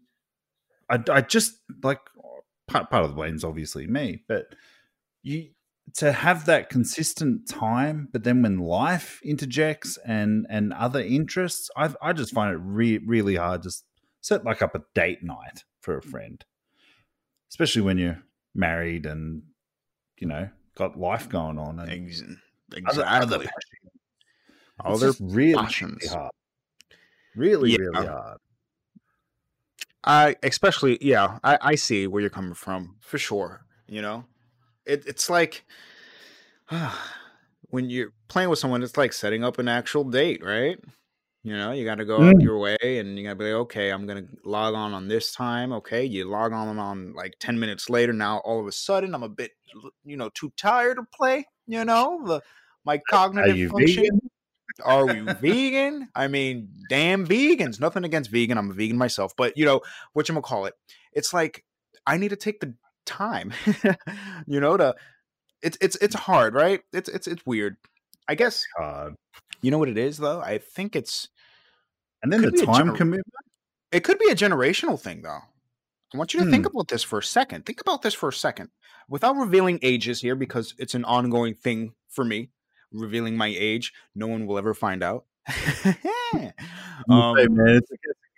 I, 0.89 1.03
I 1.09 1.21
just 1.21 1.53
like 1.83 1.99
part 2.67 2.89
part 2.89 3.03
of 3.03 3.09
the 3.09 3.15
blame's 3.15 3.43
obviously 3.43 3.87
me, 3.87 4.23
but 4.27 4.47
you 5.23 5.49
to 5.95 6.11
have 6.11 6.45
that 6.45 6.69
consistent 6.69 7.47
time, 7.47 8.09
but 8.11 8.23
then 8.23 8.41
when 8.41 8.59
life 8.59 9.19
interjects 9.23 9.97
and 10.05 10.45
and 10.49 10.73
other 10.73 10.99
interests, 11.01 11.69
I 11.75 11.93
I 12.01 12.13
just 12.13 12.33
find 12.33 12.53
it 12.53 12.59
re- 12.61 12.99
really 12.99 13.35
hard 13.35 13.63
to 13.63 13.71
set 14.21 14.43
like 14.43 14.61
up 14.61 14.75
a 14.75 14.83
date 14.93 15.23
night 15.23 15.63
for 15.81 15.97
a 15.97 16.01
friend, 16.01 16.43
especially 17.51 17.83
when 17.83 17.97
you're 17.97 18.21
married 18.53 19.05
and 19.05 19.43
you 20.17 20.27
know 20.27 20.49
got 20.75 20.99
life 20.99 21.29
going 21.29 21.57
on 21.57 21.79
and 21.79 21.89
exactly 21.89 22.35
other, 22.85 23.05
other 23.05 23.45
all 24.79 24.97
their 24.97 25.13
really, 25.19 25.53
really 25.53 26.07
hard. 26.07 26.31
Really 27.35 27.71
yeah. 27.71 27.77
really 27.79 28.07
hard 28.07 28.37
i 30.07 30.35
especially 30.43 30.97
yeah 31.01 31.39
I, 31.43 31.57
I 31.61 31.75
see 31.75 32.07
where 32.07 32.21
you're 32.21 32.29
coming 32.29 32.53
from 32.53 32.95
for 32.99 33.17
sure 33.17 33.65
you 33.87 34.01
know 34.01 34.25
it, 34.85 35.03
it's 35.05 35.29
like 35.29 35.65
uh, 36.69 36.95
when 37.69 37.89
you're 37.89 38.13
playing 38.27 38.49
with 38.49 38.59
someone 38.59 38.83
it's 38.83 38.97
like 38.97 39.13
setting 39.13 39.43
up 39.43 39.59
an 39.59 39.67
actual 39.67 40.03
date 40.03 40.43
right 40.43 40.79
you 41.47 41.55
know, 41.55 41.71
you 41.71 41.85
got 41.85 41.95
to 41.95 42.03
go 42.03 42.19
mm. 42.19 42.41
your 42.41 42.59
way, 42.59 42.75
and 42.81 43.17
you 43.17 43.23
got 43.23 43.29
to 43.29 43.35
be 43.35 43.45
like, 43.45 43.53
okay, 43.53 43.89
I'm 43.89 44.05
gonna 44.05 44.25
log 44.43 44.73
on 44.73 44.93
on 44.93 45.07
this 45.07 45.31
time. 45.31 45.71
Okay, 45.71 46.03
you 46.03 46.25
log 46.25 46.51
on 46.51 46.77
on 46.77 47.13
like 47.13 47.35
ten 47.39 47.57
minutes 47.57 47.89
later. 47.89 48.11
Now 48.11 48.39
all 48.39 48.59
of 48.59 48.67
a 48.67 48.71
sudden, 48.73 49.15
I'm 49.15 49.23
a 49.23 49.29
bit, 49.29 49.51
you 50.03 50.17
know, 50.17 50.29
too 50.33 50.51
tired 50.57 50.97
to 50.97 51.03
play. 51.15 51.47
You 51.65 51.85
know, 51.85 52.21
the 52.25 52.41
my 52.83 52.99
cognitive 53.09 53.71
function. 53.71 54.03
Vegan? 54.03 54.19
Are 54.83 55.05
we 55.05 55.21
vegan? 55.41 56.09
I 56.15 56.27
mean, 56.27 56.69
damn 56.89 57.25
vegans. 57.25 57.79
Nothing 57.79 58.03
against 58.03 58.31
vegan. 58.31 58.57
I'm 58.57 58.71
a 58.71 58.73
vegan 58.73 58.97
myself, 58.97 59.33
but 59.35 59.57
you 59.57 59.65
know 59.65 59.81
what 60.13 60.27
you 60.27 60.33
gonna 60.33 60.41
call 60.41 60.65
it? 60.65 60.73
It's 61.13 61.33
like 61.33 61.63
I 62.05 62.17
need 62.17 62.29
to 62.29 62.35
take 62.35 62.59
the 62.59 62.73
time, 63.05 63.53
you 64.47 64.59
know, 64.59 64.77
to. 64.77 64.95
It's 65.63 65.77
it's 65.81 65.95
it's 65.97 66.15
hard, 66.15 66.53
right? 66.53 66.81
It's 66.93 67.09
it's 67.09 67.27
it's 67.27 67.45
weird. 67.45 67.77
I 68.27 68.35
guess. 68.35 68.63
You 69.61 69.71
know 69.71 69.79
what 69.79 69.89
it 69.89 69.97
is 69.97 70.17
though? 70.17 70.39
I 70.39 70.59
think 70.59 70.95
it's 70.95 71.29
and 72.21 72.31
then 72.31 72.41
the 72.41 72.51
time 72.51 72.89
gener- 72.89 72.95
commitment. 72.95 73.33
It 73.91 74.03
could 74.03 74.19
be 74.19 74.29
a 74.29 74.35
generational 74.35 74.99
thing 74.99 75.21
though. 75.21 75.39
I 76.13 76.17
want 76.17 76.33
you 76.33 76.39
to 76.39 76.45
hmm. 76.45 76.51
think 76.51 76.65
about 76.65 76.87
this 76.87 77.03
for 77.03 77.19
a 77.19 77.23
second. 77.23 77.65
Think 77.65 77.81
about 77.81 78.01
this 78.01 78.13
for 78.13 78.29
a 78.29 78.33
second. 78.33 78.69
Without 79.09 79.35
revealing 79.35 79.79
ages 79.81 80.21
here 80.21 80.35
because 80.35 80.73
it's 80.77 80.93
an 80.93 81.05
ongoing 81.05 81.53
thing 81.53 81.93
for 82.09 82.23
me. 82.23 82.49
Revealing 82.91 83.35
my 83.35 83.47
age, 83.47 83.93
no 84.15 84.27
one 84.27 84.45
will 84.45 84.57
ever 84.57 84.73
find 84.73 85.03
out. 85.03 85.25
um, 87.09 87.37
hey 87.37 87.47
man, 87.47 87.81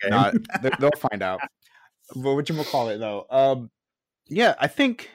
nah, 0.07 0.31
they'll 0.79 0.91
find 0.91 1.21
out. 1.21 1.39
But 2.15 2.35
what 2.35 2.49
you 2.49 2.63
call 2.63 2.89
it 2.89 2.97
though? 2.97 3.25
Um, 3.29 3.69
yeah, 4.27 4.55
I 4.59 4.67
think 4.67 5.09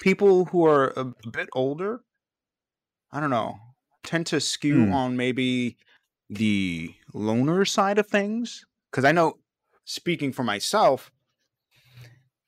people 0.00 0.46
who 0.46 0.66
are 0.66 0.92
a 0.96 1.04
bit 1.28 1.48
older, 1.52 2.00
I 3.12 3.20
don't 3.20 3.30
know, 3.30 3.56
tend 4.02 4.26
to 4.26 4.40
skew 4.40 4.86
mm. 4.86 4.94
on 4.94 5.16
maybe 5.16 5.76
the 6.28 6.94
loner 7.12 7.64
side 7.64 7.98
of 7.98 8.06
things. 8.06 8.64
Because 8.90 9.04
I 9.04 9.12
know, 9.12 9.38
speaking 9.84 10.32
for 10.32 10.42
myself, 10.42 11.12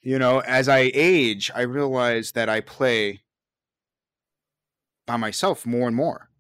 you 0.00 0.18
know, 0.18 0.40
as 0.40 0.68
I 0.68 0.90
age, 0.94 1.50
I 1.54 1.62
realize 1.62 2.32
that 2.32 2.48
I 2.48 2.61
play 2.61 3.22
by 5.12 5.18
myself 5.18 5.66
more 5.66 5.87
and 5.87 5.94
more. 5.94 6.31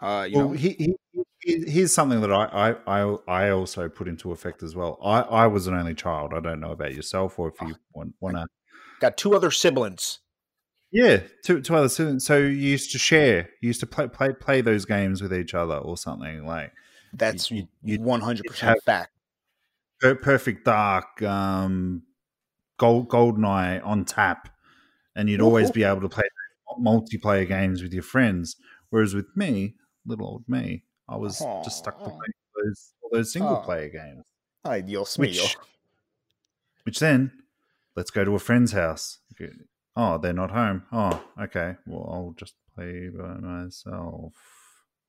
Uh, 0.00 0.26
you 0.28 0.38
well, 0.38 0.48
know, 0.48 0.54
he, 0.54 0.70
he, 0.78 0.94
he, 1.40 1.64
here's 1.68 1.92
something 1.92 2.20
that 2.20 2.32
I, 2.32 2.76
I, 2.86 3.16
I, 3.26 3.50
also 3.50 3.88
put 3.88 4.06
into 4.06 4.30
effect 4.30 4.62
as 4.62 4.76
well. 4.76 4.98
I, 5.02 5.20
I 5.20 5.46
was 5.48 5.66
an 5.66 5.74
only 5.74 5.94
child. 5.94 6.32
I 6.32 6.40
don't 6.40 6.60
know 6.60 6.70
about 6.70 6.94
yourself 6.94 7.38
or 7.38 7.48
if 7.48 7.60
you 7.60 7.74
want, 7.92 8.14
want 8.20 8.36
to. 8.36 8.46
Got 9.00 9.16
two 9.16 9.34
other 9.34 9.50
siblings. 9.50 10.20
Yeah, 10.92 11.20
two 11.44 11.60
two 11.60 11.74
other 11.74 11.88
siblings. 11.88 12.24
So 12.24 12.38
you 12.38 12.50
used 12.50 12.92
to 12.92 12.98
share, 12.98 13.50
you 13.60 13.68
used 13.68 13.80
to 13.80 13.86
play 13.86 14.06
play 14.08 14.32
play 14.32 14.60
those 14.60 14.84
games 14.84 15.22
with 15.22 15.34
each 15.34 15.54
other 15.54 15.76
or 15.76 15.96
something 15.96 16.46
like. 16.46 16.72
That's 17.12 17.50
you 17.50 17.66
one 17.82 18.20
hundred 18.20 18.46
percent 18.46 18.80
fact. 18.84 19.10
Perfect 20.00 20.64
Dark, 20.64 21.20
um, 21.22 22.02
Gold 22.78 23.08
Goldeneye 23.08 23.84
on 23.84 24.04
tap, 24.04 24.48
and 25.14 25.28
you'd 25.28 25.40
always 25.40 25.70
be 25.70 25.84
able 25.84 26.00
to 26.00 26.08
play 26.08 26.24
multiplayer 26.78 27.46
games 27.46 27.82
with 27.82 27.92
your 27.92 28.02
friends. 28.02 28.56
Whereas 28.90 29.14
with 29.14 29.28
me, 29.36 29.74
little 30.04 30.26
old 30.26 30.48
me, 30.48 30.84
I 31.08 31.16
was 31.16 31.38
just 31.64 31.78
stuck 31.78 31.98
to 31.98 32.10
play 32.10 32.28
those 32.56 32.92
all 33.02 33.10
those 33.12 33.32
single 33.32 33.56
oh. 33.56 33.64
player 33.64 33.88
games. 33.88 34.24
Ay, 34.64 34.82
Dios. 34.82 35.16
Which, 35.18 35.56
which 36.84 36.98
then, 36.98 37.32
let's 37.96 38.10
go 38.10 38.24
to 38.24 38.34
a 38.34 38.38
friend's 38.38 38.72
house. 38.72 39.18
Oh, 39.96 40.18
they're 40.18 40.32
not 40.32 40.50
home. 40.50 40.82
Oh, 40.92 41.22
okay. 41.40 41.76
Well, 41.86 42.08
I'll 42.10 42.34
just 42.36 42.54
play 42.74 43.08
by 43.08 43.34
myself. 43.34 44.32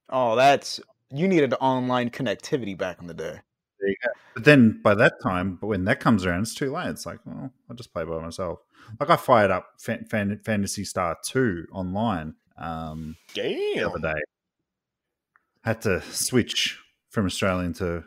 Oh, 0.10 0.36
that's 0.36 0.80
you 1.12 1.28
needed 1.28 1.54
online 1.60 2.10
connectivity 2.10 2.78
back 2.78 3.02
in 3.02 3.08
the 3.08 3.14
day. 3.14 3.40
There 3.82 3.90
you 3.90 3.96
go. 4.04 4.12
But 4.36 4.44
then 4.46 4.80
by 4.84 4.94
that 4.96 5.22
time, 5.22 5.58
but 5.60 5.68
when 5.68 5.86
that 5.86 6.00
comes 6.00 6.26
around, 6.26 6.42
it's 6.42 6.56
too 6.56 6.72
late. 6.72 6.90
It's 6.90 7.06
like, 7.06 7.20
well, 7.26 7.52
I'll 7.70 7.76
just 7.76 7.92
play 7.94 8.04
by 8.04 8.20
myself. 8.20 8.60
Like 9.00 9.10
I 9.10 9.16
fired 9.16 9.52
up 9.52 9.74
Fan- 9.80 10.06
Fan- 10.06 10.40
Phantasy 10.46 10.86
Star 10.86 11.18
Two 11.26 11.66
online 11.72 12.36
um, 12.58 13.16
Damn. 13.34 13.76
the 13.76 13.84
other 13.90 14.00
day. 14.00 14.22
Had 15.64 15.82
to 15.82 16.02
switch 16.04 16.80
from 17.10 17.26
Australian 17.26 17.74
to 17.74 18.04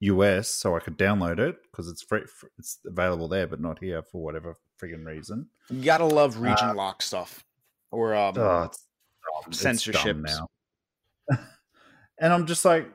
US 0.00 0.48
so 0.48 0.74
I 0.74 0.80
could 0.80 0.98
download 0.98 1.38
it 1.38 1.56
because 1.70 1.88
it's 1.88 2.02
free, 2.02 2.22
it's 2.58 2.78
available 2.86 3.28
there, 3.28 3.46
but 3.46 3.60
not 3.60 3.78
here 3.78 4.02
for 4.02 4.22
whatever 4.22 4.56
friggin' 4.80 5.04
reason. 5.04 5.48
You 5.68 5.84
gotta 5.84 6.06
love 6.06 6.38
region 6.38 6.70
uh, 6.70 6.74
lock 6.74 7.02
stuff 7.02 7.44
or 7.90 8.14
um, 8.14 8.34
oh, 8.38 8.70
censorship 9.50 10.16
now. 10.16 10.46
and 12.18 12.32
I'm 12.32 12.46
just 12.46 12.64
like, 12.64 12.90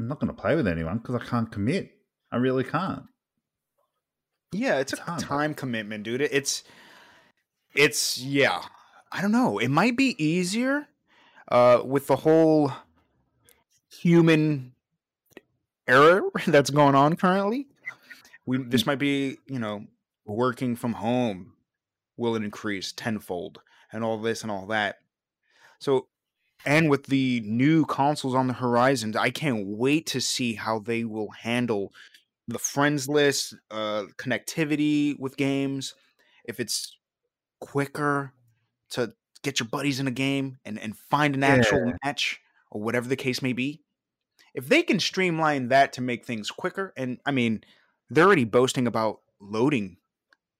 I'm 0.00 0.08
not 0.08 0.18
going 0.18 0.34
to 0.34 0.40
play 0.40 0.56
with 0.56 0.66
anyone 0.66 0.98
because 0.98 1.14
I 1.14 1.24
can't 1.24 1.50
commit. 1.50 1.90
I 2.32 2.36
really 2.36 2.64
can't. 2.64 3.02
Yeah, 4.52 4.78
it's, 4.78 4.92
it's 4.92 5.02
a 5.02 5.04
hard. 5.04 5.20
time 5.20 5.54
commitment, 5.54 6.04
dude. 6.04 6.22
It's 6.22 6.64
it's 7.74 8.18
yeah. 8.18 8.62
I 9.12 9.20
don't 9.20 9.32
know. 9.32 9.58
It 9.58 9.68
might 9.68 9.96
be 9.96 10.22
easier 10.22 10.88
uh, 11.50 11.82
with 11.84 12.06
the 12.06 12.16
whole 12.16 12.72
human 13.90 14.72
error 15.86 16.22
that's 16.46 16.70
going 16.70 16.94
on 16.94 17.16
currently. 17.16 17.66
We 18.46 18.58
this 18.58 18.86
might 18.86 18.98
be, 18.98 19.36
you 19.46 19.58
know, 19.58 19.84
working 20.24 20.76
from 20.76 20.94
home 20.94 21.52
will 22.16 22.36
increase 22.36 22.92
tenfold 22.92 23.60
and 23.92 24.02
all 24.02 24.18
this 24.18 24.42
and 24.42 24.50
all 24.50 24.66
that. 24.66 24.96
So 25.78 26.06
and 26.64 26.90
with 26.90 27.06
the 27.06 27.40
new 27.44 27.84
consoles 27.86 28.34
on 28.34 28.46
the 28.46 28.54
horizon, 28.54 29.14
I 29.16 29.30
can't 29.30 29.66
wait 29.66 30.06
to 30.08 30.20
see 30.20 30.54
how 30.54 30.78
they 30.78 31.04
will 31.04 31.30
handle 31.30 31.92
the 32.48 32.58
friends 32.58 33.08
list, 33.08 33.54
uh, 33.70 34.04
connectivity 34.16 35.18
with 35.18 35.36
games. 35.36 35.94
If 36.44 36.60
it's 36.60 36.96
quicker 37.60 38.32
to 38.90 39.12
get 39.42 39.60
your 39.60 39.68
buddies 39.68 40.00
in 40.00 40.06
a 40.06 40.12
game 40.12 40.58
and, 40.64 40.78
and 40.78 40.96
find 40.96 41.34
an 41.34 41.44
actual 41.44 41.92
match 42.04 42.40
or 42.70 42.80
whatever 42.80 43.08
the 43.08 43.16
case 43.16 43.40
may 43.42 43.52
be. 43.52 43.80
If 44.54 44.68
they 44.68 44.82
can 44.82 44.98
streamline 44.98 45.68
that 45.68 45.92
to 45.94 46.00
make 46.00 46.24
things 46.24 46.50
quicker, 46.50 46.92
and 46.96 47.18
I 47.24 47.30
mean, 47.30 47.62
they're 48.10 48.26
already 48.26 48.44
boasting 48.44 48.86
about 48.86 49.20
loading. 49.40 49.96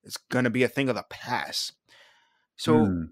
It's 0.04 0.16
going 0.16 0.44
to 0.44 0.50
be 0.50 0.62
a 0.62 0.68
thing 0.68 0.88
of 0.88 0.94
the 0.94 1.04
past. 1.08 1.72
So 2.56 2.74
mm 2.74 3.08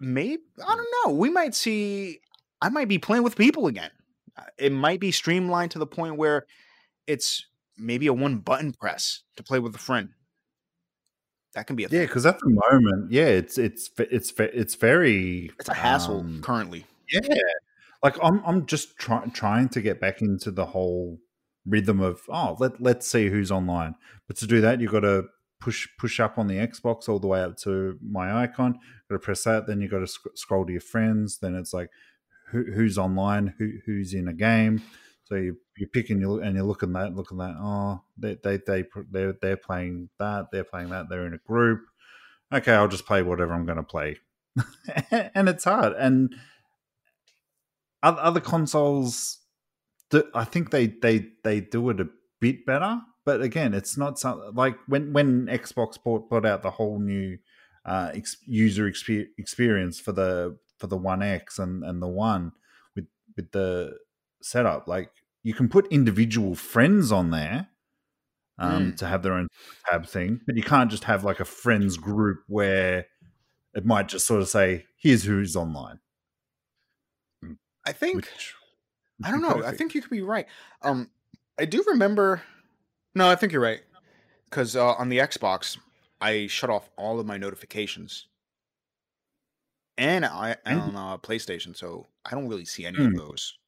maybe 0.00 0.42
I 0.64 0.74
don't 0.74 0.88
know. 1.04 1.14
We 1.14 1.30
might 1.30 1.54
see. 1.54 2.20
I 2.60 2.68
might 2.68 2.88
be 2.88 2.98
playing 2.98 3.22
with 3.22 3.36
people 3.36 3.66
again. 3.66 3.90
Uh, 4.36 4.42
it 4.58 4.72
might 4.72 5.00
be 5.00 5.10
streamlined 5.10 5.70
to 5.72 5.78
the 5.78 5.86
point 5.86 6.16
where 6.16 6.46
it's 7.06 7.44
maybe 7.76 8.06
a 8.06 8.12
one 8.12 8.38
button 8.38 8.72
press 8.72 9.22
to 9.36 9.42
play 9.42 9.58
with 9.58 9.74
a 9.74 9.78
friend. 9.78 10.10
That 11.54 11.66
can 11.66 11.76
be 11.76 11.84
a 11.84 11.88
yeah. 11.90 12.02
Because 12.02 12.26
at 12.26 12.38
the 12.38 12.60
moment, 12.70 13.10
yeah, 13.10 13.26
it's 13.26 13.58
it's 13.58 13.90
it's 13.98 14.32
it's 14.38 14.74
very 14.74 15.50
it's 15.58 15.68
a 15.68 15.74
hassle 15.74 16.20
um, 16.20 16.40
currently. 16.42 16.84
Yeah, 17.10 17.20
like 18.02 18.16
I'm 18.22 18.42
I'm 18.44 18.66
just 18.66 18.96
trying 18.98 19.30
trying 19.30 19.68
to 19.70 19.80
get 19.80 20.00
back 20.00 20.20
into 20.20 20.50
the 20.50 20.66
whole 20.66 21.18
rhythm 21.66 22.00
of 22.00 22.20
oh 22.28 22.56
let 22.58 22.80
let's 22.80 23.08
see 23.08 23.28
who's 23.28 23.50
online. 23.50 23.94
But 24.26 24.36
to 24.38 24.46
do 24.46 24.60
that, 24.60 24.80
you've 24.80 24.92
got 24.92 25.00
to 25.00 25.24
push 25.60 25.88
push 25.98 26.20
up 26.20 26.38
on 26.38 26.46
the 26.46 26.56
Xbox 26.56 27.08
all 27.08 27.18
the 27.18 27.26
way 27.26 27.42
up 27.42 27.56
to 27.58 27.98
my 28.02 28.42
icon. 28.42 28.78
Got 29.08 29.16
to 29.16 29.18
press 29.20 29.44
that. 29.44 29.66
Then 29.66 29.80
you 29.80 29.88
got 29.88 30.00
to 30.00 30.06
sc- 30.06 30.36
scroll 30.36 30.66
to 30.66 30.72
your 30.72 30.80
friends. 30.80 31.38
Then 31.38 31.54
it's 31.54 31.72
like 31.72 31.90
who, 32.50 32.64
who's 32.72 32.98
online, 32.98 33.54
who 33.58 33.72
who's 33.84 34.14
in 34.14 34.28
a 34.28 34.32
game. 34.32 34.82
So 35.24 35.34
you 35.36 35.56
you 35.76 35.86
pick 35.86 36.10
and 36.10 36.20
you 36.20 36.40
and 36.40 36.56
you're 36.56 36.64
looking 36.64 36.92
that, 36.92 37.14
looking 37.14 37.38
that. 37.38 37.54
Oh, 37.58 38.02
they 38.16 38.36
they 38.42 38.58
they 38.66 38.84
they're 39.10 39.34
they're 39.40 39.56
playing 39.56 40.10
that. 40.18 40.46
They're 40.52 40.64
playing 40.64 40.90
that. 40.90 41.08
They're 41.08 41.26
in 41.26 41.34
a 41.34 41.38
group. 41.38 41.80
Okay, 42.52 42.72
I'll 42.72 42.88
just 42.88 43.06
play 43.06 43.22
whatever 43.22 43.52
I'm 43.54 43.66
going 43.66 43.76
to 43.78 43.82
play. 43.82 44.18
and 45.10 45.48
it's 45.48 45.64
hard. 45.64 45.94
And 45.94 46.34
other 48.02 48.40
consoles. 48.40 49.38
Do, 50.10 50.24
I 50.34 50.44
think 50.44 50.70
they 50.70 50.86
they 50.86 51.26
they 51.42 51.60
do 51.60 51.90
it 51.90 52.00
a 52.00 52.08
bit 52.40 52.64
better, 52.64 53.00
but 53.24 53.42
again, 53.42 53.74
it's 53.74 53.96
not 53.96 54.18
something 54.18 54.54
like 54.54 54.76
when 54.86 55.12
when 55.12 55.46
Xbox 55.46 56.00
brought, 56.02 56.28
brought 56.28 56.46
out 56.46 56.62
the 56.62 56.70
whole 56.70 57.00
new 57.00 57.38
uh, 57.86 58.10
ex- 58.12 58.36
user 58.44 58.90
exper- 58.90 59.28
experience 59.38 59.98
for 60.00 60.12
the 60.12 60.58
for 60.78 60.88
the 60.88 60.96
One 60.96 61.22
X 61.22 61.58
and 61.58 61.84
and 61.84 62.02
the 62.02 62.08
One 62.08 62.52
with 62.94 63.06
with 63.36 63.52
the 63.52 63.96
setup. 64.42 64.88
Like 64.88 65.10
you 65.42 65.54
can 65.54 65.68
put 65.68 65.86
individual 65.92 66.54
friends 66.54 67.12
on 67.12 67.30
there 67.30 67.68
um, 68.58 68.92
mm. 68.92 68.96
to 68.98 69.06
have 69.06 69.22
their 69.22 69.34
own 69.34 69.48
tab 69.88 70.06
thing, 70.06 70.40
but 70.46 70.56
you 70.56 70.62
can't 70.62 70.90
just 70.90 71.04
have 71.04 71.24
like 71.24 71.40
a 71.40 71.44
friends 71.44 71.96
group 71.96 72.40
where 72.48 73.06
it 73.74 73.86
might 73.86 74.08
just 74.08 74.26
sort 74.26 74.42
of 74.42 74.48
say, 74.48 74.84
"Here's 74.98 75.24
who's 75.24 75.54
online." 75.54 76.00
I 77.86 77.92
think. 77.92 78.16
Which, 78.16 78.54
I 79.24 79.30
don't 79.30 79.42
know. 79.42 79.54
Perfect. 79.54 79.66
I 79.66 79.76
think 79.76 79.94
you 79.94 80.02
could 80.02 80.10
be 80.10 80.22
right. 80.22 80.46
Um, 80.82 81.10
I 81.58 81.64
do 81.64 81.84
remember. 81.86 82.42
No, 83.14 83.30
I 83.30 83.36
think 83.36 83.52
you're 83.52 83.62
right. 83.62 83.80
Because 84.50 84.76
uh, 84.76 84.92
on 84.94 85.08
the 85.08 85.18
Xbox, 85.18 85.78
I 86.20 86.46
shut 86.46 86.70
off 86.70 86.88
all 86.96 87.20
of 87.20 87.26
my 87.26 87.36
notifications, 87.36 88.28
and 89.98 90.24
I 90.24 90.56
on 90.64 90.96
uh, 90.96 91.18
PlayStation, 91.18 91.76
so 91.76 92.06
I 92.24 92.30
don't 92.30 92.48
really 92.48 92.64
see 92.64 92.86
any 92.86 92.98
mm. 92.98 93.06
of 93.06 93.12
hmm. 93.12 93.18
those. 93.18 93.58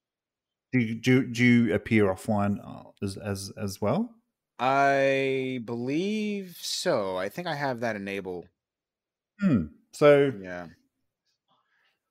Do 0.72 0.80
you, 0.80 0.94
do, 0.94 1.26
do 1.26 1.44
you 1.44 1.74
appear 1.74 2.06
offline 2.06 2.58
uh, 2.62 2.90
as 3.02 3.16
as 3.16 3.52
as 3.61 3.80
well? 3.80 4.14
I 4.58 5.61
believe 5.64 6.58
so. 6.61 7.16
I 7.16 7.28
think 7.28 7.46
I 7.46 7.54
have 7.54 7.80
that 7.80 7.96
enabled. 7.96 8.46
Hmm. 9.40 9.66
So 9.92 10.32
yeah. 10.42 10.66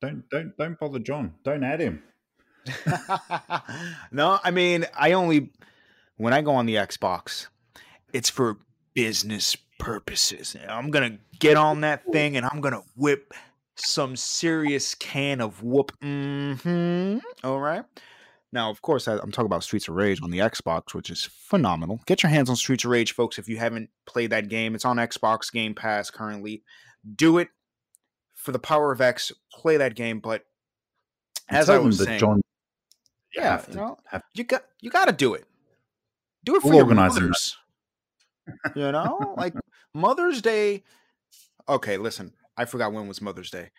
Don't 0.00 0.28
don't 0.30 0.56
don't 0.56 0.78
bother 0.78 0.98
John. 0.98 1.34
Don't 1.44 1.62
add 1.62 1.80
him. 1.80 2.02
no, 4.12 4.38
I 4.42 4.50
mean 4.50 4.86
I 4.94 5.12
only 5.12 5.50
when 6.16 6.32
I 6.32 6.42
go 6.42 6.54
on 6.54 6.66
the 6.66 6.76
Xbox, 6.76 7.48
it's 8.12 8.30
for 8.30 8.58
business 8.94 9.56
purposes. 9.78 10.56
I'm 10.68 10.90
gonna 10.90 11.18
get 11.38 11.56
on 11.56 11.82
that 11.82 12.04
thing 12.12 12.36
and 12.36 12.44
I'm 12.44 12.60
gonna 12.60 12.82
whip 12.96 13.32
some 13.76 14.16
serious 14.16 14.94
can 14.94 15.40
of 15.40 15.62
whoop. 15.62 15.92
Mm-hmm. 16.02 17.18
All 17.44 17.60
right. 17.60 17.84
Now, 18.50 18.70
of 18.70 18.80
course, 18.80 19.06
I'm 19.06 19.30
talking 19.30 19.46
about 19.46 19.62
Streets 19.62 19.88
of 19.88 19.94
Rage 19.94 20.22
on 20.22 20.30
the 20.30 20.38
Xbox, 20.38 20.94
which 20.94 21.10
is 21.10 21.24
phenomenal. 21.24 22.00
Get 22.06 22.22
your 22.22 22.30
hands 22.30 22.48
on 22.48 22.56
Streets 22.56 22.84
of 22.84 22.90
Rage, 22.90 23.12
folks, 23.12 23.38
if 23.38 23.46
you 23.46 23.58
haven't 23.58 23.90
played 24.06 24.30
that 24.30 24.48
game. 24.48 24.74
It's 24.74 24.86
on 24.86 24.96
Xbox 24.96 25.52
Game 25.52 25.74
Pass 25.74 26.10
currently. 26.10 26.62
Do 27.14 27.36
it 27.36 27.48
for 28.34 28.52
the 28.52 28.58
power 28.58 28.90
of 28.90 29.02
X. 29.02 29.32
Play 29.52 29.76
that 29.76 29.94
game, 29.94 30.20
but 30.20 30.46
as 31.50 31.68
I 31.68 31.76
was 31.78 32.02
saying, 32.02 32.20
John, 32.20 32.40
yeah, 33.34 33.62
you 33.68 33.76
know, 33.76 33.98
have... 34.06 34.22
you 34.34 34.44
got 34.44 34.64
you 34.80 34.90
got 34.90 35.06
to 35.06 35.12
do 35.12 35.34
it. 35.34 35.44
Do 36.44 36.56
it 36.56 36.62
for 36.62 36.68
we'll 36.68 36.76
your 36.78 36.86
mothers. 36.86 37.56
You 38.74 38.92
know, 38.92 39.34
like 39.36 39.54
Mother's 39.94 40.42
Day. 40.42 40.84
Okay, 41.68 41.96
listen, 41.96 42.32
I 42.56 42.64
forgot 42.64 42.92
when 42.92 43.08
was 43.08 43.20
Mother's 43.20 43.50
Day, 43.50 43.70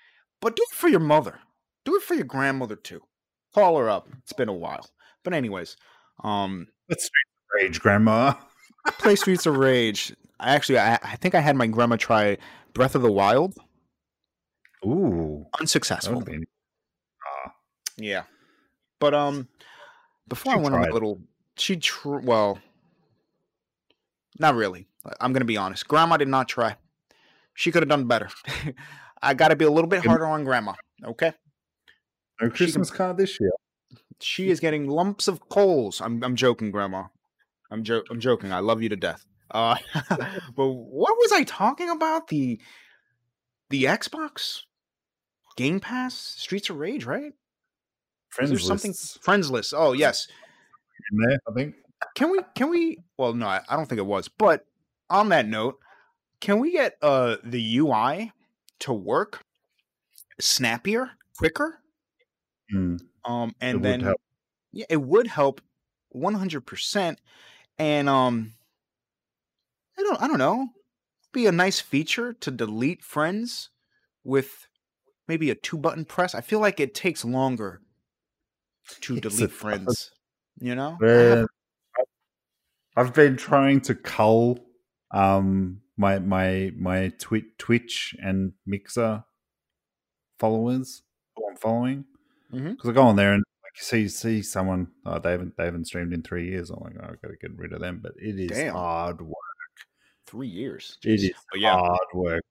but 0.41 0.55
do 0.55 0.63
it 0.71 0.75
for 0.75 0.88
your 0.88 0.99
mother. 0.99 1.39
Do 1.86 1.95
it 1.95 2.03
for 2.03 2.13
your 2.13 2.25
grandmother 2.25 2.75
too. 2.75 3.01
Call 3.53 3.77
her 3.77 3.89
up. 3.89 4.08
It's 4.23 4.34
been 4.34 4.49
a 4.49 4.53
while. 4.53 4.88
But 5.23 5.34
anyways, 5.34 5.77
um 6.23 6.67
Let's 6.89 7.05
Streets 7.05 7.32
of 7.32 7.62
Rage, 7.62 7.79
Grandma. 7.82 8.34
play 8.99 9.15
Streets 9.17 9.45
of 9.45 9.58
Rage. 9.58 10.15
I 10.39 10.53
actually 10.55 10.79
I, 10.79 10.95
I 11.01 11.15
think 11.17 11.36
I 11.36 11.39
had 11.39 11.55
my 11.55 11.67
grandma 11.67 11.95
try 11.95 12.38
Breath 12.73 12.95
of 12.95 13.01
the 13.01 13.12
Wild. 13.12 13.55
Ooh. 14.86 15.45
Unsuccessful. 15.60 16.21
Be... 16.21 16.36
Uh, 16.36 17.49
yeah. 17.97 18.23
But 18.99 19.13
um 19.13 19.47
before 20.27 20.53
I 20.53 20.58
went 20.58 20.69
tried. 20.69 20.84
on 20.84 20.89
a 20.89 20.93
little 20.93 21.19
she 21.58 21.77
tr- 21.77 22.17
well 22.19 22.60
not 24.39 24.56
really. 24.56 24.88
I'm 25.19 25.34
gonna 25.34 25.45
be 25.45 25.58
honest. 25.58 25.88
Grandma 25.88 26.17
did 26.17 26.28
not 26.28 26.47
try. 26.47 26.78
She 27.54 27.71
could 27.71 27.84
have 27.84 27.89
done 27.89 28.08
better. 28.08 28.30
I 29.21 29.34
gotta 29.34 29.56
be 29.56 29.65
a 29.65 29.71
little 29.71 29.89
bit 29.89 30.06
harder 30.06 30.25
on 30.25 30.43
grandma, 30.43 30.73
okay? 31.06 31.34
No 32.41 32.49
Christmas 32.49 32.89
card 32.89 33.17
this 33.17 33.39
year. 33.39 33.52
She 34.21 34.49
is 34.49 34.60
getting 34.60 34.88
lumps 34.88 35.28
of 35.28 35.49
coals. 35.49 36.02
I'm 36.02 36.23
I'm 36.23 36.36
joking, 36.36 36.71
Grandma. 36.71 37.06
I'm 37.71 37.84
jo- 37.84 38.04
I'm 38.10 38.19
joking. 38.19 38.52
I 38.52 38.60
love 38.60 38.82
you 38.82 38.89
to 38.89 38.95
death. 38.95 39.25
Uh, 39.52 39.75
but 40.56 40.67
what 40.67 41.17
was 41.17 41.32
I 41.32 41.43
talking 41.43 41.89
about? 41.89 42.28
The 42.28 42.60
the 43.69 43.86
Xbox 43.86 44.62
Game 45.58 45.80
Pass, 45.80 46.15
Streets 46.15 46.69
of 46.69 46.78
Rage, 46.78 47.06
right? 47.06 47.34
Friends 48.30 48.63
something 48.63 48.93
friends 49.21 49.49
list. 49.49 49.73
Oh 49.75 49.93
yes, 49.93 50.28
in 51.12 51.17
there, 51.17 51.39
I 51.47 51.52
think. 51.54 51.75
Can 52.15 52.31
we? 52.31 52.39
Can 52.55 52.69
we? 52.69 52.99
Well, 53.17 53.33
no, 53.33 53.47
I 53.47 53.62
don't 53.69 53.88
think 53.88 53.99
it 53.99 54.05
was. 54.05 54.27
But 54.27 54.65
on 55.09 55.29
that 55.29 55.47
note, 55.47 55.79
can 56.39 56.59
we 56.59 56.71
get 56.71 56.97
uh 57.01 57.38
the 57.43 57.77
UI 57.77 58.31
to 58.79 58.93
work 58.93 59.43
snappier, 60.39 61.12
quicker? 61.38 61.79
Mm. 62.73 63.01
Um, 63.25 63.55
and 63.59 63.83
then 63.83 64.13
yeah, 64.71 64.85
it 64.89 65.01
would 65.01 65.27
help 65.27 65.62
one 66.09 66.33
hundred 66.33 66.65
percent. 66.65 67.19
And 67.77 68.09
um, 68.09 68.53
I 69.97 70.01
don't, 70.01 70.21
I 70.21 70.27
don't 70.27 70.38
know, 70.38 70.69
be 71.31 71.45
a 71.45 71.51
nice 71.51 71.79
feature 71.79 72.33
to 72.33 72.51
delete 72.51 73.03
friends 73.03 73.69
with 74.23 74.67
maybe 75.27 75.49
a 75.49 75.55
two 75.55 75.77
button 75.77 76.05
press. 76.05 76.35
I 76.35 76.41
feel 76.41 76.59
like 76.59 76.79
it 76.79 76.93
takes 76.93 77.23
longer 77.23 77.81
to 79.01 79.17
it's 79.17 79.35
delete 79.35 79.51
friends. 79.51 80.12
You 80.59 80.75
know, 80.75 80.97
I've 82.99 83.13
been 83.13 83.38
trying 83.38 83.79
to 83.81 83.95
cull 83.95 84.59
um 85.12 85.79
my 85.95 86.19
my 86.19 86.73
my 86.77 87.13
tweet 87.17 87.57
Twitch 87.57 88.13
and 88.21 88.51
Mixer 88.65 89.23
followers 90.38 91.03
who 91.38 91.47
I'm 91.49 91.55
following 91.55 92.03
because 92.51 92.67
mm-hmm. 92.67 92.89
I 92.89 92.91
go 92.91 93.03
on 93.03 93.15
there 93.15 93.31
and 93.31 93.43
like 93.63 93.71
you 93.77 93.83
see 93.83 94.09
see 94.09 94.41
someone 94.41 94.89
oh, 95.05 95.17
they 95.17 95.31
haven't 95.31 95.55
they 95.55 95.63
haven't 95.63 95.85
streamed 95.85 96.12
in 96.12 96.23
three 96.23 96.49
years. 96.49 96.71
I'm 96.71 96.83
like 96.83 96.95
oh, 96.99 97.05
I've 97.05 97.21
got 97.21 97.29
to 97.29 97.38
get 97.38 97.57
rid 97.57 97.71
of 97.71 97.79
them, 97.79 98.01
but 98.03 98.12
it 98.17 98.38
is 98.38 98.49
Damn. 98.57 98.73
hard 98.73 99.21
work. 99.21 99.38
Three 100.27 100.49
years, 100.49 100.97
Jeez. 101.01 101.13
it 101.13 101.21
is 101.21 101.31
but 101.51 101.62
yeah, 101.62 101.77
hard 101.77 101.99
work. 102.13 102.43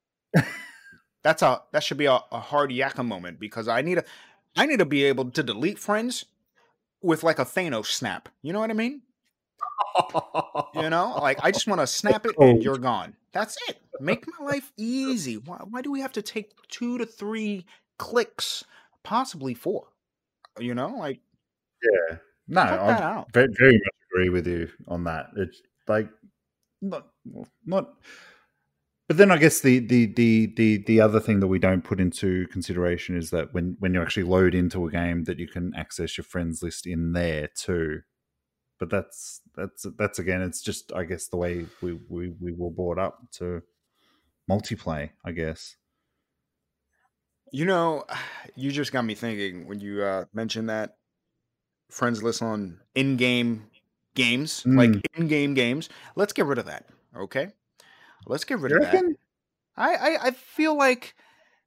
that's 1.22 1.42
a 1.42 1.60
that 1.72 1.82
should 1.82 1.98
be 1.98 2.06
a, 2.06 2.20
a 2.32 2.40
hard 2.40 2.70
yakka 2.70 3.04
moment 3.04 3.38
because 3.38 3.68
I 3.68 3.82
need 3.82 3.98
a 3.98 4.04
I 4.56 4.64
need 4.64 4.78
to 4.78 4.86
be 4.86 5.04
able 5.04 5.30
to 5.30 5.42
delete 5.42 5.78
friends 5.78 6.24
with 7.02 7.22
like 7.22 7.38
a 7.38 7.44
Thanos 7.44 7.86
snap. 7.86 8.30
You 8.40 8.54
know 8.54 8.60
what 8.60 8.70
I 8.70 8.74
mean? 8.74 9.02
You 10.74 10.90
know, 10.90 11.18
like 11.20 11.38
I 11.42 11.50
just 11.50 11.66
want 11.66 11.80
to 11.80 11.86
snap 11.86 12.26
it 12.26 12.36
and 12.38 12.62
you're 12.62 12.78
gone. 12.78 13.14
That's 13.32 13.56
it. 13.68 13.78
Make 14.00 14.24
my 14.38 14.46
life 14.46 14.72
easy. 14.76 15.36
Why, 15.36 15.58
why 15.68 15.82
do 15.82 15.90
we 15.90 16.00
have 16.00 16.12
to 16.12 16.22
take 16.22 16.52
two 16.68 16.98
to 16.98 17.06
three 17.06 17.66
clicks 17.98 18.64
possibly 19.02 19.54
four. 19.54 19.88
You 20.58 20.74
know, 20.74 20.88
like 20.88 21.20
yeah, 21.82 22.16
no, 22.48 22.60
I 22.60 23.24
very, 23.32 23.48
very 23.58 23.72
much 23.72 23.94
agree 24.10 24.28
with 24.28 24.46
you 24.46 24.68
on 24.88 25.04
that. 25.04 25.26
It's 25.36 25.60
like 25.86 26.08
not 26.82 27.06
not. 27.64 27.94
But 29.06 29.16
then 29.16 29.30
I 29.30 29.38
guess 29.38 29.60
the, 29.60 29.78
the 29.78 30.06
the 30.06 30.52
the 30.56 30.84
the 30.86 31.00
other 31.00 31.20
thing 31.20 31.40
that 31.40 31.46
we 31.46 31.58
don't 31.58 31.84
put 31.84 32.00
into 32.00 32.46
consideration 32.48 33.16
is 33.16 33.30
that 33.30 33.54
when 33.54 33.76
when 33.78 33.94
you 33.94 34.02
actually 34.02 34.24
load 34.24 34.54
into 34.54 34.86
a 34.86 34.90
game, 34.90 35.24
that 35.24 35.38
you 35.38 35.46
can 35.46 35.72
access 35.76 36.18
your 36.18 36.24
friends 36.24 36.62
list 36.62 36.86
in 36.86 37.12
there 37.12 37.48
too. 37.54 38.00
But 38.78 38.90
that's 38.90 39.40
that's 39.56 39.86
that's 39.98 40.18
again, 40.18 40.42
it's 40.42 40.62
just 40.62 40.92
I 40.92 41.04
guess 41.04 41.26
the 41.26 41.36
way 41.36 41.66
we 41.80 41.98
we, 42.08 42.34
we 42.40 42.52
were 42.52 42.70
brought 42.70 42.98
up 42.98 43.20
to 43.32 43.62
multiplayer. 44.48 45.10
I 45.24 45.32
guess. 45.32 45.76
You 47.50 47.64
know, 47.64 48.04
you 48.56 48.70
just 48.70 48.92
got 48.92 49.04
me 49.04 49.14
thinking 49.14 49.66
when 49.66 49.80
you 49.80 50.02
uh, 50.02 50.24
mentioned 50.32 50.68
that 50.70 50.96
friends 51.90 52.22
list 52.22 52.42
on 52.42 52.78
in-game 52.94 53.64
games, 54.14 54.62
mm. 54.64 54.76
like 54.76 55.06
in-game 55.16 55.54
games. 55.54 55.88
Let's 56.16 56.32
get 56.32 56.46
rid 56.46 56.58
of 56.58 56.66
that. 56.66 56.86
Okay, 57.16 57.48
let's 58.26 58.44
get 58.44 58.58
rid 58.60 58.70
you 58.70 58.78
of 58.78 58.84
reckon? 58.84 59.08
that. 59.08 59.16
I, 59.76 59.94
I 59.94 60.26
I 60.26 60.30
feel 60.32 60.76
like 60.76 61.14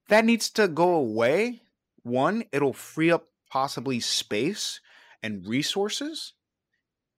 that 0.09 0.25
needs 0.25 0.49
to 0.51 0.67
go 0.67 0.95
away. 0.95 1.61
One, 2.03 2.43
it'll 2.51 2.73
free 2.73 3.11
up 3.11 3.27
possibly 3.49 3.99
space 3.99 4.79
and 5.21 5.45
resources. 5.45 6.33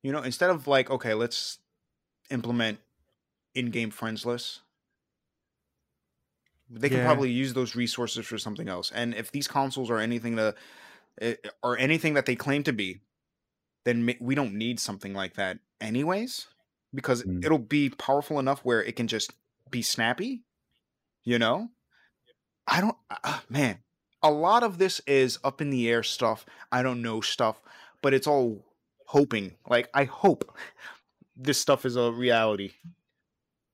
You 0.04 0.12
know, 0.12 0.22
instead 0.22 0.52
of 0.52 0.68
like, 0.68 0.92
okay, 0.92 1.16
let's 1.16 1.58
implement 2.30 2.80
in-game 3.56 3.90
friends 3.90 4.26
lists 4.26 4.60
they 6.70 6.90
can 6.90 7.00
yeah. 7.00 7.06
probably 7.06 7.32
use 7.32 7.54
those 7.54 7.76
resources 7.76 8.26
for 8.26 8.38
something 8.38 8.68
else. 8.68 8.92
And 8.92 9.14
if 9.14 9.32
these 9.32 9.48
consoles 9.48 9.90
are 9.90 10.00
anything 10.00 10.36
to 10.38 10.56
eh, 11.22 11.36
or 11.62 11.78
anything 11.78 12.16
that 12.16 12.26
they 12.26 12.36
claim 12.36 12.64
to 12.64 12.74
be, 12.74 13.02
then 13.86 14.16
we 14.20 14.36
don't 14.36 14.54
need 14.54 14.80
something 14.80 15.14
like 15.14 15.36
that 15.36 15.60
anyways 15.82 16.48
because 16.94 17.24
mm. 17.24 17.44
it'll 17.44 17.58
be 17.58 17.90
powerful 17.90 18.40
enough 18.40 18.62
where 18.64 18.84
it 18.84 18.96
can 18.96 19.08
just 19.08 19.34
be 19.70 19.82
snappy, 19.82 20.44
you 21.24 21.38
know? 21.38 21.70
I 22.66 22.80
don't 22.80 22.96
uh, 23.24 23.40
man, 23.50 23.80
a 24.22 24.32
lot 24.32 24.64
of 24.64 24.78
this 24.78 25.02
is 25.06 25.38
up 25.44 25.62
in 25.62 25.70
the 25.70 25.90
air 25.90 26.02
stuff. 26.02 26.46
I 26.72 26.82
don't 26.82 27.02
know 27.02 27.20
stuff, 27.20 27.62
but 28.02 28.14
it's 28.14 28.28
all 28.28 28.64
hoping. 29.14 29.54
Like 29.70 29.90
I 29.94 30.06
hope 30.06 30.58
this 31.38 31.60
stuff 31.60 31.86
is 31.86 31.96
a 31.96 32.12
reality. 32.12 32.72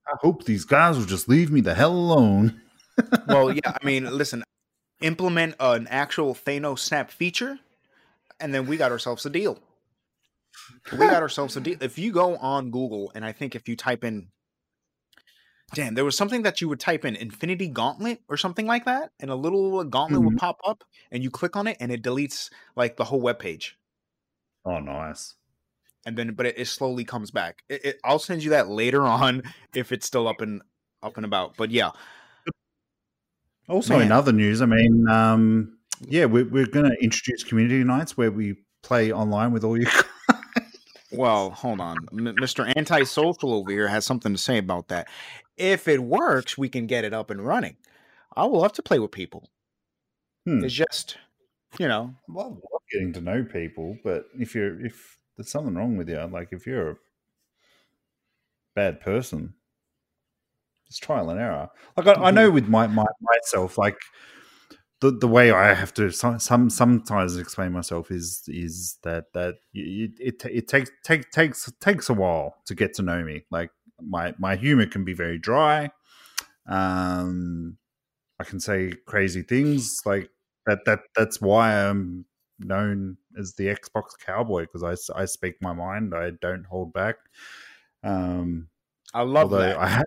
I 0.05 0.17
hope 0.21 0.43
these 0.43 0.65
guys 0.65 0.97
will 0.97 1.05
just 1.05 1.29
leave 1.29 1.49
me 1.49 1.61
the 1.61 1.73
hell 1.73 1.93
alone. 1.93 2.61
well, 3.27 3.53
yeah, 3.53 3.77
I 3.81 3.85
mean, 3.85 4.05
listen, 4.05 4.43
implement 5.01 5.55
an 5.59 5.87
actual 5.87 6.35
Thanos 6.35 6.79
snap 6.79 7.09
feature, 7.09 7.57
and 8.39 8.53
then 8.53 8.67
we 8.67 8.75
got 8.75 8.91
ourselves 8.91 9.25
a 9.25 9.29
deal. 9.29 9.59
We 10.91 10.97
got 10.97 11.21
ourselves 11.21 11.55
a 11.55 11.61
deal. 11.61 11.77
If 11.79 11.97
you 11.97 12.11
go 12.11 12.35
on 12.37 12.71
Google, 12.71 13.11
and 13.15 13.23
I 13.23 13.31
think 13.31 13.55
if 13.55 13.69
you 13.69 13.75
type 13.77 14.03
in 14.03 14.27
Damn, 15.75 15.93
there 15.93 16.05
was 16.05 16.17
something 16.17 16.41
that 16.43 16.61
you 16.61 16.69
would 16.69 16.79
type 16.79 17.05
in 17.05 17.15
Infinity 17.15 17.67
Gauntlet 17.67 18.21
or 18.27 18.37
something 18.37 18.65
like 18.65 18.85
that, 18.85 19.11
and 19.19 19.29
a 19.29 19.35
little 19.35 19.83
gauntlet 19.83 20.19
mm-hmm. 20.19 20.29
would 20.29 20.37
pop 20.37 20.59
up, 20.65 20.83
and 21.11 21.21
you 21.23 21.29
click 21.29 21.55
on 21.55 21.67
it, 21.67 21.77
and 21.79 21.91
it 21.91 22.01
deletes 22.01 22.49
like 22.75 22.97
the 22.97 23.03
whole 23.03 23.21
web 23.21 23.37
page. 23.37 23.77
Oh, 24.65 24.79
nice. 24.79 25.35
And 26.05 26.17
then, 26.17 26.33
but 26.33 26.45
it, 26.45 26.55
it 26.57 26.65
slowly 26.65 27.03
comes 27.03 27.31
back. 27.31 27.63
It, 27.69 27.85
it, 27.85 27.99
I'll 28.03 28.19
send 28.19 28.43
you 28.43 28.51
that 28.51 28.69
later 28.69 29.01
on 29.05 29.43
if 29.73 29.91
it's 29.91 30.05
still 30.05 30.27
up 30.27 30.41
and 30.41 30.61
up 31.03 31.17
and 31.17 31.25
about. 31.25 31.55
But 31.57 31.71
yeah. 31.71 31.91
Also, 33.67 33.97
Man. 33.97 34.07
in 34.07 34.11
other 34.11 34.31
news, 34.31 34.61
I 34.61 34.65
mean, 34.65 35.07
um, 35.07 35.77
yeah, 36.01 36.25
we're, 36.25 36.45
we're 36.45 36.65
going 36.65 36.89
to 36.89 37.03
introduce 37.03 37.43
community 37.43 37.83
nights 37.83 38.17
where 38.17 38.31
we 38.31 38.55
play 38.81 39.11
online 39.11 39.51
with 39.51 39.63
all 39.63 39.77
you 39.77 39.85
well, 41.11 41.51
hold 41.51 41.79
on. 41.79 41.97
M- 42.11 42.35
Mr. 42.37 42.71
Antisocial 42.75 43.53
over 43.53 43.71
here 43.71 43.87
has 43.87 44.05
something 44.05 44.31
to 44.31 44.37
say 44.37 44.57
about 44.57 44.87
that. 44.87 45.07
If 45.57 45.87
it 45.87 46.01
works, 46.01 46.57
we 46.57 46.69
can 46.69 46.87
get 46.87 47.03
it 47.03 47.13
up 47.13 47.29
and 47.29 47.45
running. 47.45 47.77
I 48.35 48.45
will 48.45 48.61
love 48.61 48.73
to 48.73 48.83
play 48.83 48.99
with 48.99 49.11
people. 49.11 49.49
Hmm. 50.45 50.63
It's 50.63 50.73
just, 50.73 51.17
you 51.77 51.87
know, 51.87 52.15
well, 52.27 52.61
getting 52.91 53.13
to 53.13 53.21
know 53.21 53.43
people, 53.43 53.97
but 54.03 54.25
if 54.37 54.55
you're 54.55 54.83
if 54.85 55.17
there's 55.37 55.51
something 55.51 55.75
wrong 55.75 55.97
with 55.97 56.09
you, 56.09 56.19
like 56.31 56.49
if 56.51 56.67
you're 56.67 56.91
a 56.91 56.97
bad 58.75 58.99
person, 59.01 59.53
it's 60.87 60.97
trial 60.97 61.29
and 61.29 61.39
error. 61.39 61.69
Like 61.97 62.07
I, 62.07 62.13
I 62.23 62.31
know 62.31 62.49
with 62.49 62.67
my, 62.67 62.87
my 62.87 63.05
myself, 63.21 63.77
like 63.77 63.97
the 65.01 65.11
the 65.11 65.27
way 65.27 65.51
I 65.51 65.73
have 65.73 65.93
to 65.95 66.11
some, 66.11 66.39
some 66.39 66.69
sometimes 66.69 67.37
explain 67.37 67.71
myself 67.71 68.11
is 68.11 68.43
is 68.47 68.97
that 69.03 69.25
that 69.33 69.55
it 69.73 70.11
it, 70.19 70.45
it 70.45 70.67
takes 70.67 70.91
take, 71.03 71.31
takes 71.31 71.71
takes 71.79 72.09
a 72.09 72.13
while 72.13 72.55
to 72.65 72.75
get 72.75 72.93
to 72.95 73.01
know 73.01 73.23
me. 73.23 73.45
Like 73.51 73.71
my 74.01 74.33
my 74.37 74.55
humor 74.55 74.85
can 74.87 75.05
be 75.05 75.13
very 75.13 75.37
dry. 75.37 75.91
Um, 76.67 77.77
I 78.39 78.45
can 78.45 78.59
say 78.59 78.93
crazy 79.05 79.43
things 79.43 80.01
like 80.05 80.29
that. 80.67 80.79
That 80.85 81.01
that's 81.15 81.41
why 81.41 81.73
I'm 81.87 82.25
known 82.59 83.17
as 83.37 83.53
the 83.55 83.65
Xbox 83.65 84.11
cowboy 84.23 84.65
because 84.71 84.83
I 84.83 85.21
I 85.21 85.25
speak 85.25 85.61
my 85.61 85.73
mind. 85.73 86.13
I 86.15 86.31
don't 86.41 86.65
hold 86.65 86.93
back. 86.93 87.15
Um, 88.03 88.67
I 89.13 89.21
love 89.21 89.51
that. 89.51 89.77
I 89.77 89.87
have 89.87 90.05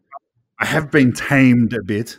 I 0.59 0.67
have 0.67 0.91
been 0.91 1.13
tamed 1.13 1.73
a 1.75 1.83
bit 1.83 2.19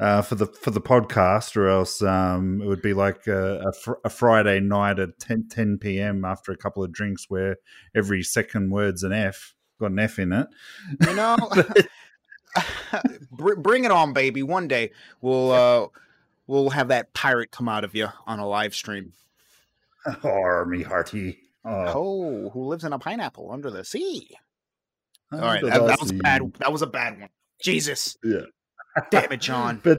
uh, 0.00 0.22
for 0.22 0.34
the 0.34 0.46
for 0.46 0.70
the 0.70 0.80
podcast, 0.80 1.56
or 1.56 1.68
else 1.68 2.02
um, 2.02 2.60
it 2.62 2.66
would 2.66 2.82
be 2.82 2.94
like 2.94 3.26
a, 3.26 3.68
a, 3.68 3.72
fr- 3.72 4.00
a, 4.04 4.10
Friday 4.10 4.60
night 4.60 4.98
at 4.98 5.18
10, 5.18 5.48
10 5.50 5.78
p.m. 5.78 6.24
after 6.24 6.52
a 6.52 6.56
couple 6.56 6.82
of 6.82 6.92
drinks, 6.92 7.28
where 7.28 7.56
every 7.94 8.22
second 8.22 8.70
word's 8.70 9.02
an 9.02 9.12
F, 9.12 9.54
got 9.78 9.90
an 9.90 9.98
F 9.98 10.18
in 10.18 10.32
it. 10.32 10.46
You 11.06 11.14
know, 11.14 11.36
bring 13.56 13.84
it 13.84 13.90
on, 13.90 14.12
baby. 14.12 14.42
One 14.42 14.68
day 14.68 14.92
we'll 15.20 15.50
uh, 15.52 15.88
we'll 16.46 16.70
have 16.70 16.88
that 16.88 17.12
pirate 17.14 17.50
come 17.50 17.68
out 17.68 17.84
of 17.84 17.94
you 17.94 18.08
on 18.26 18.38
a 18.38 18.46
live 18.46 18.74
stream. 18.74 19.12
Oh, 20.24 20.64
me 20.66 20.82
hearty. 20.82 21.38
Oh. 21.64 21.84
oh, 21.94 22.50
who 22.50 22.66
lives 22.66 22.84
in 22.84 22.92
a 22.92 22.98
pineapple 22.98 23.50
under 23.52 23.70
the 23.70 23.84
sea? 23.84 24.30
All 25.32 25.38
right, 25.38 25.62
that, 25.62 25.86
that 25.86 26.00
was 26.00 26.12
bad. 26.12 26.42
That 26.58 26.72
was 26.72 26.82
a 26.82 26.86
bad 26.86 27.20
one. 27.20 27.30
Jesus. 27.62 28.16
Yeah. 28.24 28.42
Damn 29.10 29.32
it, 29.32 29.40
John. 29.40 29.80
but 29.84 29.98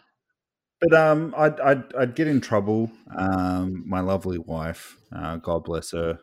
but 0.82 0.94
um, 0.94 1.34
I'd, 1.38 1.60
I'd 1.60 1.96
I'd 1.96 2.16
get 2.16 2.28
in 2.28 2.42
trouble. 2.42 2.92
Um, 3.18 3.84
my 3.88 4.02
lovely 4.02 4.38
wife, 4.38 4.98
uh, 5.16 5.38
God 5.38 5.64
bless 5.64 5.92
her, 5.92 6.20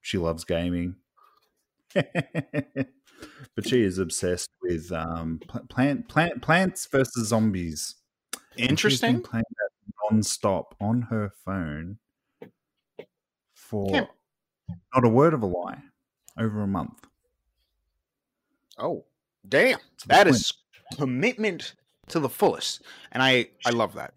she 0.00 0.18
loves 0.18 0.44
gaming, 0.44 0.96
but 1.94 2.06
she 3.62 3.82
is 3.82 3.98
obsessed 3.98 4.50
with 4.62 4.90
um 4.92 5.40
plant 5.68 6.08
plant 6.08 6.42
plants 6.42 6.88
versus 6.90 7.28
zombies. 7.28 7.96
Interesting. 8.56 9.20
playing 9.22 9.44
that 9.50 9.70
non-stop 10.10 10.74
on 10.80 11.02
her 11.02 11.30
phone 11.44 11.98
for 13.70 13.86
yeah. 13.88 14.06
not 14.94 15.04
a 15.04 15.08
word 15.08 15.32
of 15.32 15.42
a 15.42 15.46
lie 15.46 15.82
over 16.36 16.62
a 16.62 16.66
month. 16.66 17.06
Oh, 18.76 19.04
damn! 19.48 19.78
That 20.06 20.26
is 20.26 20.52
commitment 20.96 21.74
to 22.08 22.18
the 22.18 22.28
fullest, 22.28 22.82
and 23.12 23.22
I 23.22 23.50
I 23.64 23.70
love 23.70 23.94
that. 23.94 24.14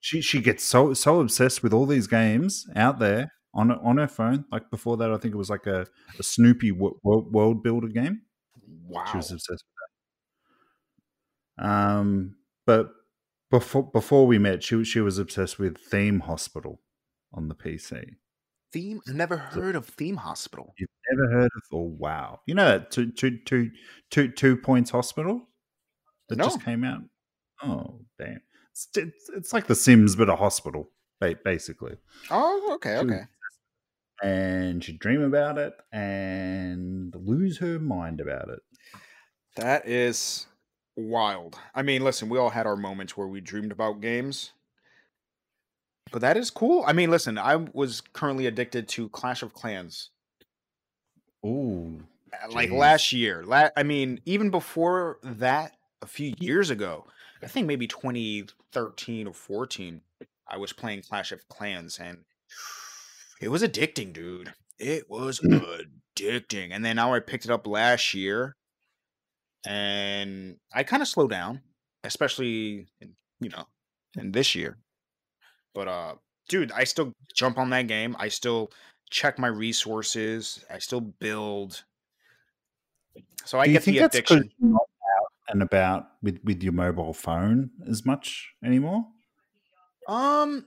She 0.00 0.20
she 0.20 0.40
gets 0.40 0.62
so 0.62 0.94
so 0.94 1.20
obsessed 1.20 1.62
with 1.62 1.72
all 1.72 1.86
these 1.86 2.06
games 2.06 2.66
out 2.76 3.00
there 3.00 3.32
on 3.52 3.72
on 3.72 3.98
her 3.98 4.06
phone. 4.06 4.44
Like 4.52 4.70
before 4.70 4.96
that, 4.98 5.10
I 5.10 5.16
think 5.16 5.34
it 5.34 5.38
was 5.38 5.50
like 5.50 5.66
a, 5.66 5.86
a 6.18 6.22
Snoopy 6.22 6.72
world, 6.72 7.00
world 7.02 7.62
builder 7.64 7.88
game. 7.88 8.22
Wow, 8.86 9.04
she 9.10 9.16
was 9.16 9.32
obsessed 9.32 9.64
with 9.64 9.88
that. 11.56 11.68
Um, 11.68 12.36
but 12.64 12.90
before 13.50 13.90
before 13.90 14.26
we 14.26 14.38
met, 14.38 14.62
she 14.62 14.84
she 14.84 15.00
was 15.00 15.18
obsessed 15.18 15.58
with 15.58 15.78
Theme 15.78 16.20
Hospital 16.20 16.80
on 17.32 17.48
the 17.48 17.56
PC. 17.56 18.18
Theme? 18.72 19.00
I've 19.08 19.14
never 19.14 19.36
heard 19.36 19.76
of 19.76 19.86
Theme 19.86 20.16
Hospital. 20.16 20.74
You've 20.78 20.88
never 21.12 21.32
heard 21.32 21.50
of? 21.56 21.62
Oh 21.72 21.94
wow! 21.98 22.40
You 22.46 22.54
know 22.54 22.66
that 22.66 22.90
two 22.90 23.10
two 23.12 23.38
two 23.44 23.70
two 24.10 24.28
two 24.28 24.56
points 24.56 24.90
hospital 24.90 25.42
that 26.28 26.36
no. 26.36 26.44
just 26.44 26.64
came 26.64 26.84
out. 26.84 27.02
Oh, 27.62 28.00
damn! 28.18 28.40
It's, 28.72 28.88
it's, 28.96 29.30
it's 29.34 29.52
like 29.52 29.66
The 29.66 29.74
Sims, 29.74 30.14
but 30.16 30.28
a 30.28 30.36
hospital, 30.36 30.90
basically. 31.20 31.96
Oh, 32.30 32.72
okay, 32.74 32.98
okay. 32.98 33.22
And 34.22 34.82
she'd 34.82 34.98
dream 34.98 35.22
about 35.22 35.58
it 35.58 35.74
and 35.92 37.14
lose 37.14 37.58
her 37.58 37.78
mind 37.78 38.20
about 38.20 38.48
it. 38.48 38.60
That 39.56 39.88
is 39.88 40.46
wild. 40.96 41.58
I 41.74 41.82
mean, 41.82 42.02
listen, 42.02 42.28
we 42.28 42.38
all 42.38 42.50
had 42.50 42.66
our 42.66 42.76
moments 42.76 43.16
where 43.16 43.28
we 43.28 43.40
dreamed 43.40 43.72
about 43.72 44.00
games. 44.00 44.52
But 46.10 46.22
that 46.22 46.36
is 46.36 46.50
cool. 46.50 46.84
I 46.86 46.92
mean, 46.92 47.10
listen, 47.10 47.38
I 47.38 47.56
was 47.56 48.00
currently 48.12 48.46
addicted 48.46 48.88
to 48.88 49.08
Clash 49.10 49.42
of 49.42 49.52
Clans. 49.52 50.10
Ooh. 51.44 52.02
Like 52.50 52.70
last 52.70 53.12
year. 53.12 53.42
La- 53.44 53.70
I 53.76 53.82
mean, 53.82 54.20
even 54.24 54.50
before 54.50 55.18
that, 55.22 55.72
a 56.02 56.06
few 56.06 56.34
years 56.38 56.70
ago. 56.70 57.06
I 57.42 57.46
think 57.46 57.66
maybe 57.66 57.86
2013 57.86 59.26
or 59.26 59.32
14. 59.32 60.00
I 60.48 60.56
was 60.56 60.72
playing 60.72 61.02
Clash 61.02 61.32
of 61.32 61.46
Clans 61.48 61.98
and 61.98 62.18
it 63.40 63.48
was 63.48 63.62
addicting, 63.62 64.12
dude. 64.12 64.52
It 64.78 65.08
was 65.08 65.38
hmm. 65.38 65.58
addicting. 66.16 66.68
And 66.72 66.84
then 66.84 66.96
now 66.96 67.14
I 67.14 67.20
picked 67.20 67.44
it 67.44 67.50
up 67.50 67.66
last 67.66 68.14
year 68.14 68.56
and 69.66 70.56
I 70.72 70.82
kind 70.82 71.02
of 71.02 71.08
slowed 71.08 71.30
down, 71.30 71.60
especially 72.04 72.88
in, 73.00 73.14
you 73.40 73.50
know, 73.50 73.66
in 74.16 74.32
this 74.32 74.54
year. 74.54 74.78
But 75.74 75.88
uh 75.88 76.14
dude, 76.48 76.72
I 76.72 76.84
still 76.84 77.12
jump 77.34 77.58
on 77.58 77.70
that 77.70 77.86
game. 77.86 78.16
I 78.18 78.28
still 78.28 78.70
check 79.10 79.38
my 79.38 79.48
resources. 79.48 80.64
I 80.70 80.78
still 80.78 81.00
build. 81.00 81.84
So 83.44 83.58
I 83.58 83.66
get 83.66 83.84
the 83.84 83.98
addiction 83.98 84.50
and 85.48 85.62
about 85.62 86.08
with 86.22 86.40
with 86.44 86.62
your 86.62 86.72
mobile 86.72 87.12
phone 87.12 87.70
as 87.88 88.04
much 88.04 88.52
anymore? 88.62 89.06
Um, 90.06 90.66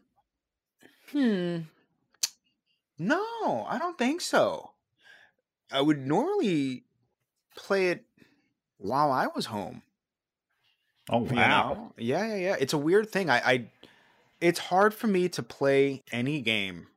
hmm, 1.11 1.59
no, 2.97 3.65
I 3.67 3.77
don't 3.79 3.97
think 3.97 4.21
so. 4.21 4.71
I 5.71 5.81
would 5.81 6.05
normally 6.05 6.83
play 7.55 7.89
it 7.89 8.05
while 8.77 9.11
I 9.11 9.27
was 9.27 9.45
home. 9.47 9.83
Oh 11.09 11.19
wow! 11.19 11.25
You 11.29 11.35
know? 11.35 11.93
Yeah, 11.97 12.27
yeah, 12.27 12.35
yeah. 12.35 12.55
It's 12.59 12.73
a 12.73 12.77
weird 12.77 13.09
thing. 13.09 13.29
I, 13.29 13.37
I, 13.39 13.65
it's 14.41 14.59
hard 14.59 14.93
for 14.93 15.07
me 15.07 15.29
to 15.29 15.43
play 15.43 16.03
any 16.11 16.41
game 16.41 16.87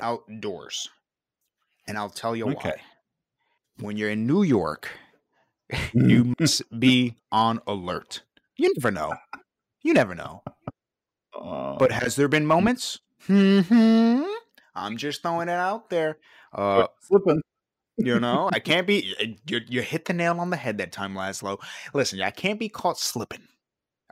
outdoors, 0.00 0.88
and 1.86 1.96
I'll 1.96 2.10
tell 2.10 2.36
you 2.36 2.48
okay. 2.50 2.70
why. 2.70 2.80
When 3.84 3.96
you're 3.96 4.10
in 4.10 4.26
New 4.26 4.44
York 4.44 4.88
you 5.94 6.34
must 6.38 6.62
be 6.78 7.16
on 7.32 7.60
alert. 7.66 8.22
You 8.56 8.72
never 8.76 8.90
know. 8.90 9.14
You 9.82 9.94
never 9.94 10.14
know. 10.14 10.42
but 11.32 11.92
has 11.92 12.16
there 12.16 12.28
been 12.28 12.46
moments? 12.46 13.00
Hmm. 13.26 14.22
I'm 14.74 14.96
just 14.96 15.22
throwing 15.22 15.48
it 15.48 15.52
out 15.52 15.90
there. 15.90 16.18
Uh, 16.52 16.86
Flipping. 17.00 17.42
You 17.96 18.18
know, 18.18 18.50
I 18.52 18.58
can't 18.60 18.86
be. 18.86 19.14
Eh, 19.20 19.34
you, 19.46 19.60
you 19.68 19.82
hit 19.82 20.06
the 20.06 20.12
nail 20.12 20.40
on 20.40 20.50
the 20.50 20.56
head 20.56 20.78
that 20.78 20.90
time, 20.92 21.14
Laszlo. 21.14 21.62
Listen, 21.92 22.20
I 22.22 22.30
can't 22.30 22.58
be 22.58 22.68
caught 22.68 22.98
slipping. 22.98 23.46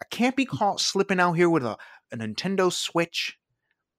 I 0.00 0.04
can't 0.10 0.36
be 0.36 0.44
caught 0.44 0.80
slipping 0.80 1.20
out 1.20 1.32
here 1.32 1.50
with 1.50 1.64
a 1.64 1.76
a 2.12 2.16
Nintendo 2.16 2.72
Switch 2.72 3.38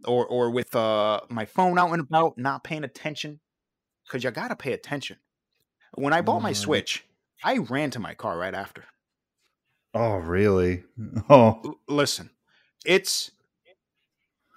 or 0.06 0.26
or 0.26 0.50
with 0.50 0.76
uh 0.76 1.22
my 1.30 1.46
phone 1.46 1.80
out 1.80 1.92
and 1.92 2.02
about, 2.02 2.38
not 2.38 2.64
paying 2.64 2.84
attention, 2.84 3.40
because 4.06 4.24
you 4.24 4.32
gotta 4.32 4.56
pay 4.56 4.74
attention. 4.74 5.18
When 5.96 6.14
I 6.14 6.22
bought 6.22 6.42
my 6.42 6.54
Switch, 6.54 7.06
I 7.44 7.58
ran 7.58 7.92
to 7.92 8.00
my 8.00 8.14
car 8.14 8.38
right 8.38 8.56
after. 8.56 8.86
Oh, 9.94 10.16
really? 10.18 10.84
Oh, 11.30 11.62
L- 11.64 11.80
listen, 11.88 12.32
it's 12.86 13.32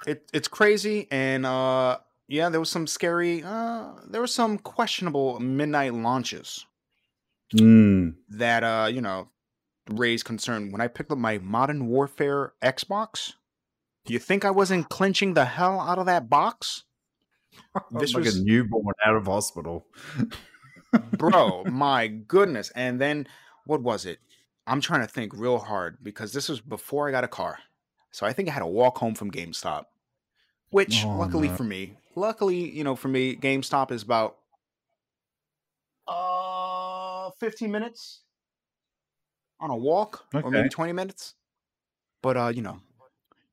it 0.06 0.28
it's 0.32 0.48
crazy, 0.48 1.06
and 1.10 1.44
uh, 1.44 1.98
yeah, 2.28 2.48
there 2.48 2.60
was 2.60 2.70
some 2.70 2.86
scary, 2.86 3.42
uh, 3.42 3.92
there 4.08 4.20
was 4.20 4.34
some 4.34 4.58
questionable 4.58 5.38
midnight 5.40 5.94
launches 5.94 6.66
mm. 7.54 8.14
that 8.30 8.64
uh, 8.64 8.88
you 8.90 9.00
know, 9.00 9.28
raised 9.90 10.24
concern. 10.24 10.72
When 10.72 10.80
I 10.80 10.88
picked 10.88 11.12
up 11.12 11.18
my 11.18 11.38
Modern 11.38 11.86
Warfare 11.86 12.54
Xbox, 12.62 13.34
do 14.06 14.12
you 14.12 14.18
think 14.18 14.44
I 14.44 14.50
wasn't 14.50 14.88
clinching 14.88 15.34
the 15.34 15.44
hell 15.44 15.80
out 15.80 15.98
of 15.98 16.06
that 16.06 16.30
box? 16.30 16.84
this 17.90 18.14
like 18.14 18.24
was 18.24 18.36
a 18.36 18.44
newborn 18.44 18.94
out 19.04 19.16
of 19.16 19.26
hospital, 19.26 19.86
bro. 21.18 21.64
My 21.64 22.06
goodness! 22.06 22.70
And 22.74 23.00
then 23.00 23.26
what 23.66 23.82
was 23.82 24.06
it? 24.06 24.18
I'm 24.66 24.80
trying 24.80 25.00
to 25.00 25.06
think 25.06 25.32
real 25.34 25.58
hard 25.58 25.98
because 26.02 26.32
this 26.32 26.48
was 26.48 26.60
before 26.60 27.08
I 27.08 27.12
got 27.12 27.24
a 27.24 27.28
car. 27.28 27.58
So 28.10 28.26
I 28.26 28.32
think 28.32 28.48
I 28.48 28.52
had 28.52 28.60
to 28.60 28.66
walk 28.66 28.98
home 28.98 29.14
from 29.14 29.30
GameStop, 29.30 29.84
which 30.70 31.04
oh, 31.04 31.16
luckily 31.16 31.48
no. 31.48 31.54
for 31.54 31.64
me, 31.64 31.94
luckily, 32.14 32.70
you 32.70 32.84
know, 32.84 32.96
for 32.96 33.08
me, 33.08 33.36
GameStop 33.36 33.90
is 33.90 34.02
about 34.02 34.36
uh 36.08 37.30
15 37.40 37.70
minutes 37.70 38.20
on 39.60 39.70
a 39.70 39.76
walk 39.76 40.24
okay. 40.34 40.46
or 40.46 40.50
maybe 40.50 40.68
20 40.68 40.92
minutes. 40.92 41.34
But 42.22 42.36
uh, 42.36 42.48
you 42.48 42.62
know, 42.62 42.80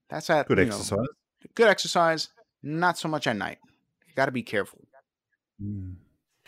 that's 0.10 0.30
at 0.30 0.48
good 0.48 0.60
exercise. 0.60 0.98
Know, 0.98 1.08
good 1.56 1.68
exercise, 1.68 2.30
not 2.62 2.98
so 2.98 3.08
much 3.08 3.28
at 3.28 3.36
night. 3.36 3.58
You 4.08 4.14
got 4.16 4.26
to 4.26 4.32
be 4.32 4.44
careful. 4.44 4.80
Mm. 5.62 5.96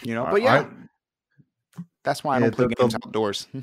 You 0.04 0.16
know, 0.16 0.28
but 0.30 0.42
yeah, 0.42 0.62
I, 0.62 1.82
that's 2.04 2.24
why 2.24 2.36
I 2.36 2.40
yeah, 2.40 2.46
don't 2.46 2.56
play 2.56 2.68
the, 2.68 2.76
games 2.76 2.94
the, 2.94 3.00
outdoors. 3.06 3.48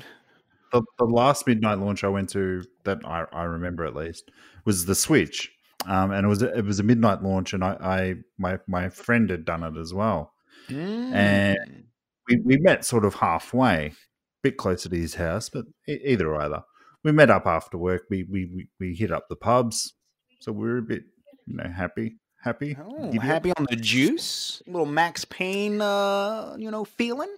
the, 0.71 0.81
the 0.97 1.05
last 1.05 1.47
midnight 1.47 1.77
launch 1.77 2.03
I 2.03 2.09
went 2.09 2.29
to 2.29 2.63
that 2.83 2.99
I, 3.05 3.25
I 3.31 3.43
remember 3.43 3.85
at 3.85 3.95
least 3.95 4.31
was 4.65 4.85
the 4.85 4.95
Switch, 4.95 5.51
um, 5.85 6.11
and 6.11 6.25
it 6.25 6.29
was 6.29 6.41
a, 6.41 6.57
it 6.57 6.65
was 6.65 6.79
a 6.79 6.83
midnight 6.83 7.21
launch, 7.21 7.53
and 7.53 7.63
I, 7.63 7.77
I 7.79 8.15
my 8.37 8.57
my 8.67 8.89
friend 8.89 9.29
had 9.29 9.45
done 9.45 9.63
it 9.63 9.77
as 9.77 9.93
well, 9.93 10.33
mm. 10.69 11.13
and 11.13 11.85
we 12.27 12.37
we 12.43 12.57
met 12.57 12.83
sort 12.85 13.05
of 13.05 13.15
halfway, 13.15 13.87
a 13.87 13.93
bit 14.41 14.57
closer 14.57 14.89
to 14.89 14.95
his 14.95 15.15
house, 15.15 15.49
but 15.49 15.65
either 15.87 16.33
or 16.33 16.41
either. 16.41 16.63
We 17.03 17.11
met 17.11 17.29
up 17.29 17.45
after 17.45 17.77
work. 17.77 18.03
We 18.09 18.23
we 18.23 18.45
we, 18.45 18.67
we 18.79 18.95
hit 18.95 19.11
up 19.11 19.27
the 19.29 19.35
pubs, 19.35 19.93
so 20.39 20.51
we 20.51 20.67
were 20.67 20.77
a 20.77 20.81
bit 20.81 21.03
you 21.45 21.57
know 21.57 21.69
happy 21.69 22.17
happy 22.41 22.75
oh, 22.79 23.11
happy 23.19 23.51
on 23.57 23.65
the 23.69 23.75
juice 23.75 24.61
a 24.67 24.71
little 24.71 24.85
max 24.85 25.23
payne 25.23 25.79
uh 25.79 26.53
you 26.57 26.69
know 26.69 26.83
feeling 26.83 27.33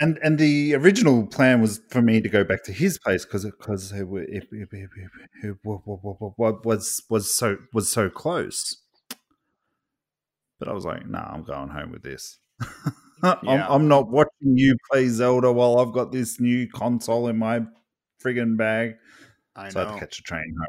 and 0.00 0.18
and 0.22 0.38
the 0.38 0.74
original 0.74 1.26
plan 1.26 1.60
was 1.60 1.80
for 1.88 2.02
me 2.02 2.20
to 2.20 2.28
go 2.28 2.44
back 2.44 2.64
to 2.64 2.72
his 2.72 2.98
place 2.98 3.24
because 3.24 3.44
because 3.44 3.92
it, 3.92 4.06
it, 4.10 4.48
it, 4.52 5.56
was 5.64 7.02
was 7.08 7.34
so 7.34 7.56
was 7.72 7.90
so 7.90 8.10
close. 8.10 8.78
But 10.58 10.68
I 10.68 10.72
was 10.72 10.84
like, 10.84 11.08
nah, 11.08 11.30
I'm 11.32 11.44
going 11.44 11.68
home 11.68 11.92
with 11.92 12.02
this. 12.02 12.38
I'm. 13.22 13.38
I'm, 13.46 13.88
not 13.88 14.10
watching 14.10 14.56
you 14.56 14.76
play 14.90 15.06
Zelda 15.08 15.52
while 15.52 15.78
I've 15.78 15.92
got 15.92 16.10
this 16.10 16.40
new 16.40 16.68
console 16.68 17.28
in 17.28 17.38
my 17.38 17.62
friggin' 18.22 18.56
bag. 18.56 18.96
I 19.56 19.68
so 19.68 19.80
know. 19.80 19.86
I 19.86 19.88
had 19.88 19.94
to 19.94 20.00
catch 20.00 20.18
a 20.18 20.22
train 20.22 20.54
home. 20.58 20.66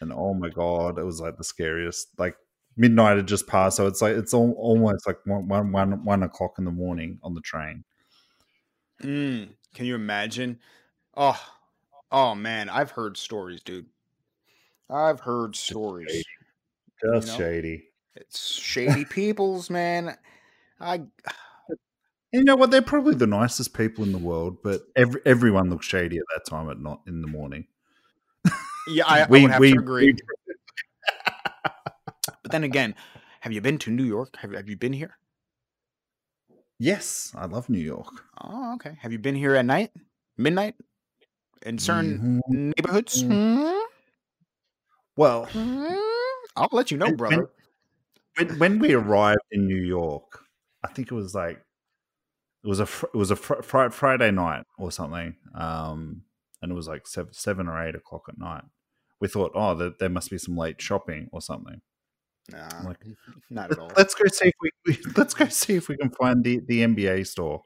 And 0.00 0.12
oh 0.12 0.34
my 0.34 0.48
god, 0.48 0.98
it 0.98 1.04
was 1.04 1.20
like 1.20 1.36
the 1.36 1.44
scariest. 1.44 2.08
Like 2.18 2.36
midnight 2.76 3.16
had 3.16 3.26
just 3.26 3.46
passed, 3.46 3.76
so 3.76 3.86
it's 3.86 4.00
like 4.00 4.16
it's 4.16 4.32
all, 4.32 4.52
almost 4.52 5.06
like 5.06 5.18
one, 5.24 5.48
one, 5.48 5.72
one, 5.72 6.04
one 6.04 6.22
o'clock 6.22 6.54
in 6.58 6.64
the 6.64 6.70
morning 6.70 7.18
on 7.22 7.34
the 7.34 7.40
train. 7.40 7.84
Mm, 9.02 9.50
can 9.74 9.86
you 9.86 9.94
imagine? 9.94 10.58
Oh, 11.16 11.40
oh 12.12 12.34
man, 12.34 12.68
I've 12.68 12.92
heard 12.92 13.16
stories, 13.16 13.62
dude. 13.62 13.86
I've 14.90 15.20
heard 15.20 15.54
stories. 15.56 16.08
Just 16.08 16.24
shady. 16.24 17.14
Just 17.14 17.26
you 17.26 17.32
know? 17.32 17.38
shady. 17.38 17.84
It's 18.14 18.54
shady 18.54 19.04
peoples, 19.04 19.70
man. 19.70 20.16
I. 20.80 21.02
You 22.32 22.44
know 22.44 22.56
what? 22.56 22.70
They're 22.70 22.82
probably 22.82 23.14
the 23.14 23.26
nicest 23.26 23.72
people 23.74 24.04
in 24.04 24.12
the 24.12 24.18
world, 24.18 24.58
but 24.62 24.82
every, 24.94 25.20
everyone 25.24 25.70
looks 25.70 25.86
shady 25.86 26.18
at 26.18 26.24
that 26.34 26.48
time 26.48 26.68
at 26.68 26.78
not 26.78 27.00
in 27.06 27.22
the 27.22 27.28
morning. 27.28 27.66
Yeah, 28.88 29.04
I, 29.06 29.26
we, 29.28 29.40
I 29.40 29.42
would 29.42 29.50
have 29.50 29.60
we, 29.60 29.72
to 29.72 29.78
agree. 29.78 30.12
We... 30.12 30.54
but 32.42 32.50
then 32.50 32.64
again, 32.64 32.94
have 33.40 33.52
you 33.52 33.60
been 33.60 33.78
to 33.78 33.90
New 33.90 34.04
York? 34.04 34.36
Have, 34.38 34.52
have 34.52 34.68
you 34.68 34.76
been 34.76 34.92
here? 34.92 35.16
Yes, 36.78 37.32
I 37.36 37.46
love 37.46 37.68
New 37.68 37.80
York. 37.80 38.24
Oh, 38.40 38.74
okay. 38.74 38.96
Have 39.00 39.12
you 39.12 39.18
been 39.18 39.34
here 39.34 39.54
at 39.56 39.64
night, 39.64 39.90
midnight, 40.36 40.74
in 41.66 41.78
certain 41.78 42.42
mm-hmm. 42.48 42.70
neighborhoods? 42.76 43.22
Mm-hmm. 43.22 43.78
Well, 45.16 45.46
mm-hmm. 45.46 45.94
I'll 46.56 46.68
let 46.72 46.90
you 46.90 46.98
know, 46.98 47.12
brother. 47.12 47.50
When, 48.36 48.48
when, 48.48 48.58
when, 48.58 48.78
we 48.78 48.94
arrived 48.94 49.40
in 49.50 49.66
New 49.66 49.82
York, 49.82 50.44
I 50.84 50.92
think 50.92 51.10
it 51.10 51.14
was 51.14 51.34
like 51.34 51.60
it 52.68 52.76
was 52.76 52.80
a 52.80 53.06
it 53.06 53.14
was 53.14 53.30
a 53.30 53.36
fr- 53.36 53.62
fr- 53.62 53.88
Friday 53.88 54.30
night 54.30 54.64
or 54.76 54.92
something, 54.92 55.36
um, 55.54 56.20
and 56.60 56.70
it 56.70 56.74
was 56.74 56.86
like 56.86 57.06
seven, 57.06 57.32
seven 57.32 57.66
or 57.66 57.82
eight 57.82 57.94
o'clock 57.94 58.26
at 58.28 58.38
night. 58.38 58.64
We 59.20 59.28
thought, 59.28 59.52
oh, 59.54 59.74
there, 59.74 59.92
there 59.98 60.10
must 60.10 60.30
be 60.30 60.36
some 60.36 60.54
late 60.54 60.78
shopping 60.78 61.30
or 61.32 61.40
something. 61.40 61.80
Nah, 62.52 62.68
like, 62.84 62.98
not 63.50 63.72
at 63.72 63.78
all. 63.78 63.90
Let's 63.96 64.14
go 64.14 64.26
see 64.30 64.48
if 64.48 64.54
we, 64.60 64.70
we, 64.84 64.98
let's 65.16 65.32
go 65.32 65.48
see 65.48 65.76
if 65.76 65.88
we 65.88 65.96
can 65.96 66.10
find 66.10 66.44
the 66.44 66.60
the 66.66 66.80
NBA 66.80 67.26
store 67.26 67.64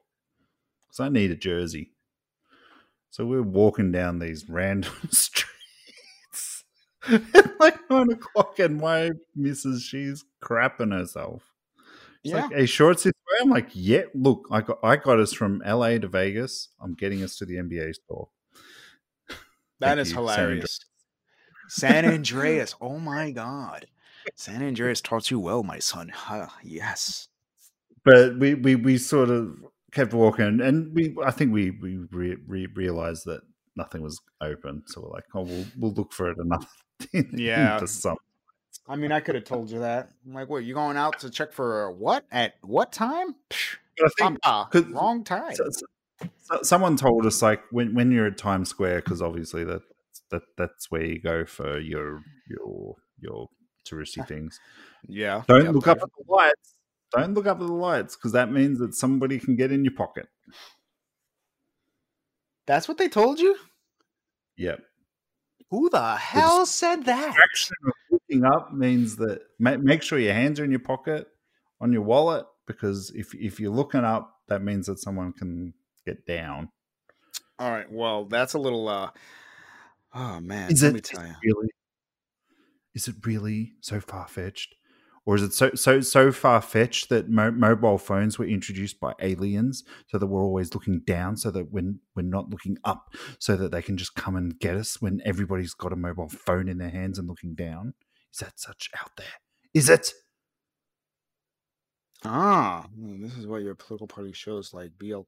because 0.86 1.00
I 1.00 1.08
need 1.08 1.32
a 1.32 1.36
jersey. 1.36 1.90
So 3.10 3.26
we're 3.26 3.42
walking 3.42 3.90
down 3.90 4.20
these 4.20 4.48
random 4.48 4.92
streets 5.10 6.62
at 7.10 7.58
like 7.58 7.90
nine 7.90 8.12
o'clock, 8.12 8.60
and 8.60 8.80
my 8.80 9.10
missus 9.34 9.82
she's 9.82 10.24
crapping 10.40 10.92
herself. 10.96 11.51
It's 12.24 12.32
yeah. 12.32 12.42
like, 12.42 12.52
hey, 12.52 12.66
shorts 12.66 13.02
this 13.02 13.12
way. 13.12 13.38
I'm 13.42 13.50
like, 13.50 13.70
yeah, 13.72 14.02
look, 14.14 14.46
I 14.50 14.60
got 14.60 14.78
I 14.82 14.96
got 14.96 15.18
us 15.18 15.32
from 15.32 15.62
LA 15.66 15.98
to 15.98 16.08
Vegas. 16.08 16.68
I'm 16.80 16.94
getting 16.94 17.22
us 17.22 17.36
to 17.36 17.44
the 17.44 17.56
NBA 17.56 17.94
store. 17.94 18.28
That 19.80 19.98
is 19.98 20.10
you, 20.10 20.18
hilarious. 20.18 20.78
San 21.68 22.04
Andreas. 22.04 22.04
San 22.04 22.04
Andreas. 22.04 22.74
Oh 22.80 22.98
my 23.00 23.32
god. 23.32 23.86
San 24.36 24.62
Andreas 24.62 25.00
taught 25.00 25.30
you 25.30 25.40
well, 25.40 25.64
my 25.64 25.80
son. 25.80 26.08
Huh, 26.08 26.46
yes. 26.62 27.26
But 28.04 28.38
we, 28.38 28.54
we, 28.54 28.76
we 28.76 28.98
sort 28.98 29.30
of 29.30 29.56
kept 29.92 30.12
walking, 30.12 30.60
and 30.60 30.94
we 30.94 31.16
I 31.24 31.30
think 31.30 31.52
we 31.52 31.70
we 31.70 31.98
re- 32.10 32.38
re- 32.46 32.68
realized 32.74 33.24
that 33.26 33.42
nothing 33.76 34.02
was 34.02 34.20
open, 34.40 34.82
so 34.86 35.00
we're 35.00 35.10
like, 35.10 35.24
oh, 35.34 35.42
we'll 35.42 35.66
we'll 35.78 35.92
look 35.94 36.12
for 36.12 36.30
it 36.30 36.38
another. 36.38 36.66
yeah. 37.32 37.84
Some. 37.84 38.16
I 38.88 38.96
mean, 38.96 39.12
I 39.12 39.20
could 39.20 39.34
have 39.34 39.44
told 39.44 39.70
you 39.70 39.80
that. 39.80 40.10
I'm 40.26 40.34
like, 40.34 40.48
what? 40.48 40.64
You 40.64 40.74
going 40.74 40.96
out 40.96 41.20
to 41.20 41.30
check 41.30 41.52
for 41.52 41.90
what 41.92 42.24
at 42.30 42.54
what 42.62 42.92
time? 42.92 43.36
I 43.52 44.08
think 44.18 44.38
uh, 44.42 44.64
wrong 44.90 45.22
time. 45.22 45.54
So, 45.54 45.64
so, 46.38 46.62
someone 46.62 46.96
told 46.96 47.26
us 47.26 47.42
like 47.42 47.62
when 47.70 47.94
when 47.94 48.10
you're 48.10 48.26
at 48.26 48.38
Times 48.38 48.68
Square, 48.68 49.02
because 49.02 49.22
obviously 49.22 49.64
that 49.64 49.82
that 50.30 50.42
that's 50.58 50.90
where 50.90 51.04
you 51.04 51.20
go 51.20 51.44
for 51.44 51.78
your 51.78 52.22
your 52.48 52.96
your 53.20 53.48
touristy 53.88 54.26
things. 54.26 54.58
Yeah. 55.06 55.42
Don't 55.46 55.72
look 55.72 55.88
up 55.88 55.98
at 56.02 56.08
the 56.16 56.32
lights. 56.32 56.74
Don't 57.12 57.34
look 57.34 57.46
up 57.46 57.60
at 57.60 57.66
the 57.66 57.72
lights 57.72 58.16
because 58.16 58.32
that 58.32 58.50
means 58.50 58.78
that 58.78 58.94
somebody 58.94 59.38
can 59.38 59.56
get 59.56 59.70
in 59.70 59.84
your 59.84 59.94
pocket. 59.94 60.26
That's 62.66 62.88
what 62.88 62.98
they 62.98 63.08
told 63.08 63.38
you? 63.38 63.56
Yep. 64.56 64.80
Who 65.72 65.88
the 65.88 66.16
hell 66.16 66.66
said 66.66 67.06
that? 67.06 67.34
Action 67.42 67.76
of 67.86 67.92
looking 68.10 68.44
up 68.44 68.74
means 68.74 69.16
that 69.16 69.40
make 69.58 70.02
sure 70.02 70.18
your 70.18 70.34
hands 70.34 70.60
are 70.60 70.64
in 70.64 70.70
your 70.70 70.80
pocket 70.80 71.28
on 71.80 71.94
your 71.94 72.02
wallet 72.02 72.44
because 72.66 73.10
if 73.14 73.34
if 73.34 73.58
you're 73.58 73.72
looking 73.72 74.04
up, 74.04 74.36
that 74.48 74.62
means 74.62 74.86
that 74.86 74.98
someone 74.98 75.32
can 75.32 75.72
get 76.04 76.26
down. 76.26 76.68
All 77.58 77.70
right. 77.70 77.90
Well, 77.90 78.26
that's 78.26 78.52
a 78.52 78.58
little. 78.58 78.86
uh 78.86 79.12
Oh 80.14 80.40
man, 80.40 80.70
is 80.70 80.82
let 80.82 80.90
it, 80.90 80.94
me 80.94 81.00
tell 81.00 81.26
you. 81.26 81.34
Really, 81.42 81.68
is 82.94 83.08
it 83.08 83.14
really 83.24 83.72
so 83.80 83.98
far 83.98 84.28
fetched? 84.28 84.74
Or 85.24 85.36
is 85.36 85.42
it 85.42 85.52
so 85.52 85.70
so 85.74 86.00
so 86.00 86.32
far 86.32 86.60
fetched 86.60 87.08
that 87.10 87.28
mo- 87.28 87.52
mobile 87.52 87.98
phones 87.98 88.38
were 88.38 88.44
introduced 88.44 88.98
by 88.98 89.12
aliens, 89.20 89.84
so 90.08 90.18
that 90.18 90.26
we're 90.26 90.42
always 90.42 90.74
looking 90.74 91.00
down, 91.00 91.36
so 91.36 91.50
that 91.52 91.70
when 91.70 92.00
we're 92.16 92.22
not 92.22 92.50
looking 92.50 92.76
up, 92.84 93.14
so 93.38 93.56
that 93.56 93.70
they 93.70 93.82
can 93.82 93.96
just 93.96 94.14
come 94.16 94.34
and 94.34 94.58
get 94.58 94.74
us 94.74 95.00
when 95.00 95.20
everybody's 95.24 95.74
got 95.74 95.92
a 95.92 95.96
mobile 95.96 96.28
phone 96.28 96.68
in 96.68 96.78
their 96.78 96.90
hands 96.90 97.18
and 97.18 97.28
looking 97.28 97.54
down? 97.54 97.94
Is 98.32 98.40
that 98.40 98.58
such 98.58 98.90
out 99.00 99.12
there? 99.16 99.26
Is 99.74 99.88
it? 99.88 100.12
Ah, 102.24 102.86
this 102.96 103.36
is 103.36 103.46
what 103.46 103.62
your 103.62 103.74
political 103.74 104.06
party 104.06 104.32
shows 104.32 104.72
like. 104.74 104.92
BL. 104.98 105.22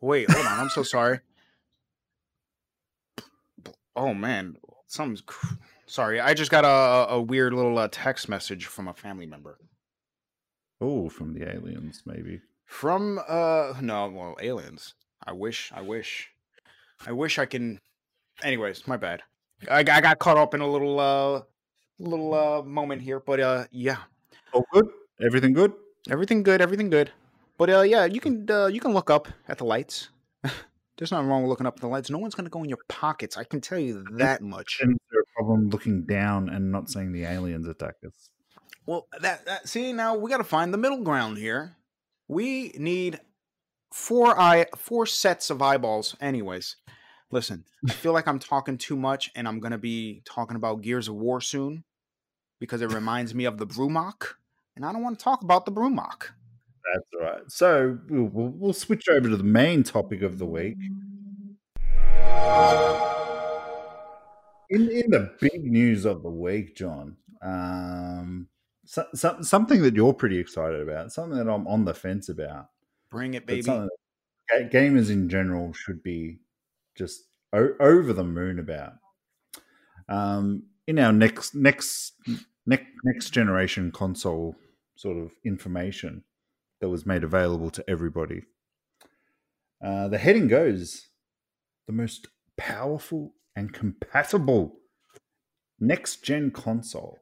Wait, 0.00 0.30
hold 0.30 0.46
on. 0.46 0.60
I'm 0.60 0.68
so 0.68 0.82
sorry. 0.82 1.20
Oh 3.96 4.14
man, 4.14 4.56
something's. 4.86 5.22
Sorry, 5.86 6.20
I 6.20 6.34
just 6.34 6.50
got 6.50 6.64
a, 6.64 7.14
a 7.14 7.20
weird 7.20 7.52
little 7.52 7.78
uh, 7.78 7.88
text 7.90 8.28
message 8.28 8.66
from 8.66 8.88
a 8.88 8.94
family 8.94 9.26
member. 9.26 9.58
Oh, 10.80 11.08
from 11.08 11.34
the 11.34 11.48
aliens, 11.48 12.02
maybe. 12.04 12.40
From 12.66 13.20
uh, 13.28 13.74
no, 13.80 14.08
well, 14.08 14.36
aliens. 14.40 14.94
I 15.26 15.32
wish, 15.32 15.72
I 15.74 15.80
wish, 15.80 16.30
I 17.06 17.12
wish 17.12 17.38
I 17.38 17.46
can. 17.46 17.78
Anyways, 18.42 18.86
my 18.86 18.96
bad. 18.96 19.22
I, 19.70 19.78
I 19.78 19.82
got 19.82 20.18
caught 20.18 20.36
up 20.36 20.54
in 20.54 20.60
a 20.60 20.68
little 20.68 21.00
uh, 21.00 21.42
little 21.98 22.34
uh 22.34 22.62
moment 22.62 23.02
here, 23.02 23.20
but 23.20 23.40
uh, 23.40 23.64
yeah. 23.70 23.98
Oh, 24.52 24.64
good. 24.72 24.88
Everything 25.20 25.52
good. 25.52 25.72
Everything 26.10 26.42
good. 26.42 26.60
Everything 26.60 26.90
good. 26.90 27.10
But 27.56 27.70
uh, 27.70 27.82
yeah, 27.82 28.04
you 28.04 28.20
can 28.20 28.50
uh, 28.50 28.66
you 28.66 28.80
can 28.80 28.92
look 28.92 29.10
up 29.10 29.28
at 29.48 29.58
the 29.58 29.64
lights. 29.64 30.08
There's 30.96 31.10
nothing 31.10 31.28
wrong 31.28 31.42
with 31.42 31.50
looking 31.50 31.66
up 31.66 31.76
at 31.76 31.80
the 31.80 31.88
lights. 31.88 32.10
No 32.10 32.18
one's 32.18 32.34
going 32.34 32.44
to 32.44 32.50
go 32.50 32.62
in 32.62 32.68
your 32.68 32.78
pockets. 32.88 33.36
I 33.36 33.44
can 33.44 33.60
tell 33.60 33.78
you 33.78 34.04
that 34.12 34.42
much. 34.42 34.78
And 34.80 34.96
problem 35.44 35.70
looking 35.70 36.04
down 36.04 36.48
and 36.48 36.72
not 36.72 36.90
seeing 36.90 37.12
the 37.12 37.24
aliens 37.24 37.68
attack 37.68 37.94
us? 38.06 38.30
Well, 38.86 39.06
that, 39.20 39.46
that 39.46 39.68
see 39.68 39.92
now 39.92 40.16
we 40.16 40.30
got 40.30 40.38
to 40.38 40.44
find 40.44 40.72
the 40.72 40.78
middle 40.78 41.02
ground 41.02 41.38
here. 41.38 41.76
We 42.28 42.72
need 42.78 43.20
four 43.92 44.38
eye 44.38 44.66
four 44.76 45.06
sets 45.06 45.50
of 45.50 45.62
eyeballs. 45.62 46.16
Anyways, 46.20 46.76
listen, 47.30 47.64
I 47.88 47.92
feel 47.92 48.12
like 48.12 48.26
I'm 48.26 48.38
talking 48.38 48.78
too 48.78 48.96
much, 48.96 49.30
and 49.34 49.46
I'm 49.46 49.60
gonna 49.60 49.78
be 49.78 50.22
talking 50.24 50.56
about 50.56 50.82
Gears 50.82 51.08
of 51.08 51.14
War 51.14 51.40
soon 51.40 51.84
because 52.60 52.82
it 52.82 52.92
reminds 52.92 53.34
me 53.34 53.44
of 53.44 53.58
the 53.58 53.66
Brumak, 53.66 54.34
and 54.76 54.84
I 54.84 54.92
don't 54.92 55.02
want 55.02 55.18
to 55.18 55.24
talk 55.24 55.42
about 55.42 55.66
the 55.66 55.72
Brumak. 55.72 56.30
That's 56.92 57.06
right. 57.20 57.42
So 57.48 57.98
we'll, 58.08 58.24
we'll, 58.24 58.52
we'll 58.54 58.72
switch 58.72 59.08
over 59.08 59.28
to 59.28 59.36
the 59.36 59.42
main 59.42 59.82
topic 59.82 60.22
of 60.22 60.38
the 60.38 60.46
week. 60.46 60.76
In, 64.70 64.88
in 64.90 65.10
the 65.10 65.34
big 65.40 65.64
news 65.64 66.04
of 66.04 66.22
the 66.22 66.30
week, 66.30 66.76
John, 66.76 67.16
um, 67.42 68.48
so, 68.86 69.06
so, 69.14 69.38
something 69.42 69.82
that 69.82 69.94
you're 69.94 70.14
pretty 70.14 70.38
excited 70.38 70.80
about, 70.80 71.12
something 71.12 71.38
that 71.38 71.50
I'm 71.50 71.66
on 71.66 71.84
the 71.84 71.94
fence 71.94 72.28
about. 72.28 72.68
Bring 73.10 73.34
it, 73.34 73.46
baby. 73.46 73.62
gamers 74.52 75.10
in 75.10 75.28
general 75.28 75.72
should 75.72 76.02
be 76.02 76.38
just 76.94 77.24
o- 77.52 77.76
over 77.80 78.12
the 78.12 78.24
moon 78.24 78.58
about. 78.58 78.94
Um, 80.08 80.64
in 80.86 80.98
our 80.98 81.12
next 81.12 81.54
next 81.54 82.12
next 82.66 82.84
next 83.04 83.30
generation 83.30 83.90
console 83.90 84.56
sort 84.96 85.16
of 85.16 85.32
information, 85.44 86.24
that 86.80 86.88
was 86.88 87.06
made 87.06 87.24
available 87.24 87.70
to 87.70 87.84
everybody. 87.88 88.42
Uh, 89.82 90.08
the 90.08 90.18
heading 90.18 90.48
goes 90.48 91.08
the 91.86 91.92
most 91.92 92.28
powerful 92.56 93.34
and 93.56 93.72
compatible 93.72 94.76
next 95.78 96.22
gen 96.24 96.50
console 96.50 97.18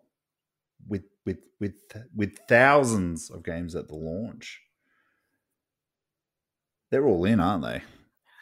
with 0.87 1.05
with 1.25 1.39
with 1.61 1.75
with 2.15 2.39
thousands 2.49 3.31
of 3.31 3.45
games 3.45 3.75
at 3.75 3.89
the 3.89 3.95
launch. 3.95 4.61
They're 6.91 7.07
all 7.07 7.25
in, 7.25 7.41
aren't 7.41 7.65
they? 7.65 7.83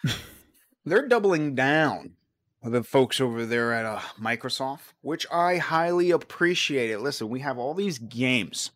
They're 0.84 1.07
doubling 1.07 1.55
down 1.55 2.14
the 2.62 2.82
folks 2.82 3.20
over 3.20 3.47
there 3.47 3.72
at 3.72 3.86
uh, 3.86 4.01
Microsoft, 4.20 4.93
which 5.03 5.26
I 5.32 5.59
highly 5.59 6.11
appreciate 6.11 6.91
it. 6.91 7.01
Listen, 7.01 7.28
we 7.28 7.41
have 7.41 7.59
all 7.59 7.74
these 7.74 7.99
games, 7.99 8.70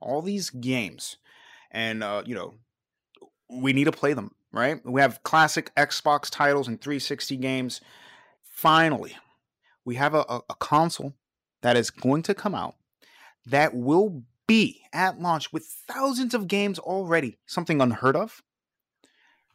all 0.00 0.22
these 0.22 0.48
games 0.50 1.16
and 1.70 2.02
uh, 2.02 2.22
you 2.26 2.34
know 2.34 2.54
we 3.48 3.72
need 3.72 3.84
to 3.84 3.92
play 3.92 4.12
them 4.12 4.32
right 4.52 4.84
we 4.84 5.00
have 5.00 5.22
classic 5.22 5.72
xbox 5.76 6.30
titles 6.30 6.68
and 6.68 6.80
360 6.80 7.36
games 7.36 7.80
finally 8.60 9.16
we 9.84 9.94
have 9.94 10.14
a, 10.14 10.24
a, 10.28 10.54
console 10.58 11.14
that 11.62 11.76
is 11.76 11.90
going 11.90 12.22
to 12.22 12.34
come 12.34 12.54
out 12.54 12.74
that 13.46 13.74
will 13.74 14.22
be 14.46 14.82
at 14.92 15.18
launch 15.18 15.50
with 15.52 15.64
thousands 15.88 16.34
of 16.34 16.46
games 16.46 16.78
already 16.78 17.38
something 17.46 17.80
unheard 17.80 18.14
of 18.14 18.42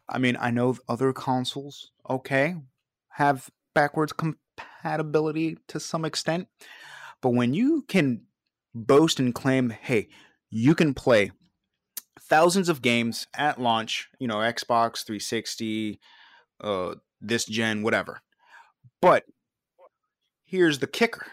i 0.09 0.17
mean 0.17 0.35
i 0.39 0.49
know 0.49 0.75
other 0.89 1.13
consoles 1.13 1.91
okay 2.09 2.55
have 3.09 3.49
backwards 3.75 4.11
compatibility 4.13 5.57
to 5.67 5.79
some 5.79 6.03
extent 6.03 6.47
but 7.21 7.29
when 7.29 7.53
you 7.53 7.83
can 7.87 8.23
boast 8.73 9.19
and 9.19 9.35
claim 9.35 9.69
hey 9.69 10.07
you 10.49 10.73
can 10.73 10.93
play 10.93 11.31
thousands 12.19 12.69
of 12.69 12.81
games 12.81 13.27
at 13.35 13.59
launch, 13.59 14.09
you 14.19 14.27
know, 14.27 14.37
Xbox 14.37 15.05
360, 15.05 15.99
uh, 16.61 16.95
this 17.21 17.45
gen, 17.45 17.83
whatever. 17.83 18.21
But 19.01 19.25
here's 20.45 20.79
the 20.79 20.87
kicker 20.87 21.27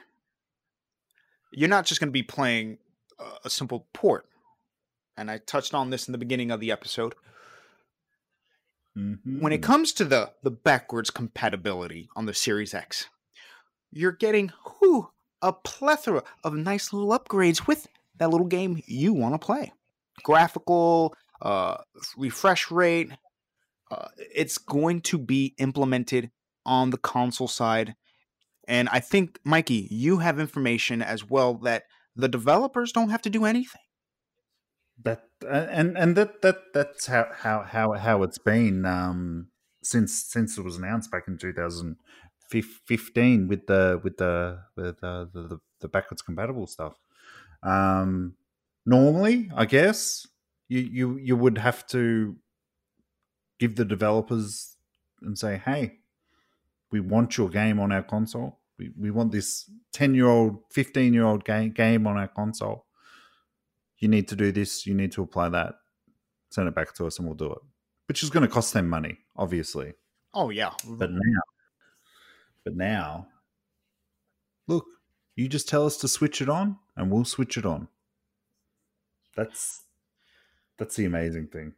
you're 1.52 1.68
not 1.68 1.84
just 1.84 2.00
going 2.00 2.08
to 2.08 2.12
be 2.12 2.22
playing 2.22 2.78
a 3.44 3.50
simple 3.50 3.86
port. 3.92 4.26
And 5.16 5.30
I 5.30 5.38
touched 5.38 5.74
on 5.74 5.90
this 5.90 6.08
in 6.08 6.12
the 6.12 6.18
beginning 6.18 6.50
of 6.50 6.60
the 6.60 6.72
episode. 6.72 7.14
Mm-hmm. 8.96 9.40
When 9.40 9.52
it 9.52 9.60
mm-hmm. 9.60 9.70
comes 9.70 9.92
to 9.94 10.04
the, 10.04 10.32
the 10.42 10.50
backwards 10.50 11.10
compatibility 11.10 12.08
on 12.16 12.26
the 12.26 12.34
Series 12.34 12.74
X, 12.74 13.08
you're 13.90 14.12
getting 14.12 14.50
whew, 14.78 15.10
a 15.40 15.52
plethora 15.52 16.22
of 16.44 16.54
nice 16.54 16.92
little 16.92 17.10
upgrades 17.10 17.66
with 17.66 17.86
that 18.18 18.30
little 18.30 18.46
game 18.46 18.82
you 18.86 19.12
want 19.12 19.34
to 19.34 19.38
play 19.38 19.72
graphical, 20.22 21.14
uh, 21.40 21.76
refresh 22.16 22.70
rate. 22.70 23.10
Uh, 23.90 24.08
it's 24.16 24.58
going 24.58 25.00
to 25.00 25.18
be 25.18 25.54
implemented 25.58 26.30
on 26.64 26.90
the 26.90 26.98
console 26.98 27.48
side. 27.48 27.96
And 28.68 28.88
I 28.90 29.00
think, 29.00 29.40
Mikey, 29.44 29.88
you 29.90 30.18
have 30.18 30.38
information 30.38 31.02
as 31.02 31.28
well 31.28 31.54
that 31.54 31.82
the 32.14 32.28
developers 32.28 32.92
don't 32.92 33.10
have 33.10 33.22
to 33.22 33.30
do 33.30 33.44
anything. 33.44 33.80
That 35.02 35.24
and 35.50 35.98
and 35.98 36.14
that 36.16 36.42
that 36.42 36.72
that's 36.74 37.06
how 37.06 37.26
how 37.34 37.62
how 37.62 37.94
how 37.94 38.22
it's 38.22 38.38
been 38.38 38.84
um, 38.84 39.48
since 39.82 40.14
since 40.14 40.56
it 40.58 40.62
was 40.62 40.76
announced 40.76 41.10
back 41.10 41.24
in 41.26 41.38
2015 41.38 43.48
with 43.48 43.66
the 43.66 44.00
with 44.04 44.18
the 44.18 44.60
with 44.76 45.02
uh, 45.02 45.24
the, 45.32 45.48
the 45.48 45.58
the 45.80 45.88
backwards 45.88 46.22
compatible 46.22 46.68
stuff. 46.68 47.00
Um, 47.62 48.34
normally, 48.86 49.50
I 49.54 49.64
guess 49.64 50.26
you 50.68 50.80
you 50.80 51.16
you 51.18 51.36
would 51.36 51.58
have 51.58 51.86
to 51.88 52.36
give 53.58 53.76
the 53.76 53.84
developers 53.84 54.76
and 55.20 55.38
say, 55.38 55.60
"Hey, 55.64 55.98
we 56.93 57.01
want 57.01 57.36
your 57.36 57.49
game 57.49 57.80
on 57.80 57.90
our 57.90 58.03
console. 58.03 58.61
We 58.78 58.90
we 58.99 59.11
want 59.11 59.32
this 59.32 59.68
ten 59.93 60.14
year 60.14 60.28
old, 60.28 60.62
fifteen 60.70 61.12
year 61.12 61.24
old 61.24 61.45
game 61.45 61.72
game 61.72 62.07
on 62.07 62.16
our 62.16 62.28
console. 62.28 62.86
You 63.99 64.09
need 64.09 64.28
to 64.28 64.36
do 64.36 64.53
this. 64.53 64.86
You 64.86 64.95
need 64.95 65.12
to 65.12 65.22
apply 65.22 65.49
that. 65.49 65.74
Send 66.51 66.68
it 66.68 66.74
back 66.74 66.95
to 66.95 67.07
us, 67.07 67.18
and 67.18 67.26
we'll 67.26 67.36
do 67.36 67.51
it." 67.51 67.59
Which 68.07 68.22
is 68.22 68.30
going 68.30 68.47
to 68.47 68.53
cost 68.53 68.74
them 68.74 68.88
money, 68.88 69.18
obviously. 69.36 69.95
Oh 70.34 70.51
yeah, 70.51 70.72
but 70.86 71.11
now, 71.11 71.40
but 72.64 72.76
now, 72.76 73.26
look, 74.66 74.84
you 75.34 75.49
just 75.49 75.68
tell 75.68 75.86
us 75.86 75.97
to 75.99 76.09
switch 76.09 76.43
it 76.43 76.49
on, 76.49 76.78
and 76.97 77.11
we'll 77.11 77.24
switch 77.24 77.57
it 77.57 77.64
on. 77.64 77.88
That's 79.34 79.82
that's 80.78 80.97
the 80.97 81.07
amazing 81.07 81.47
thing. 81.47 81.72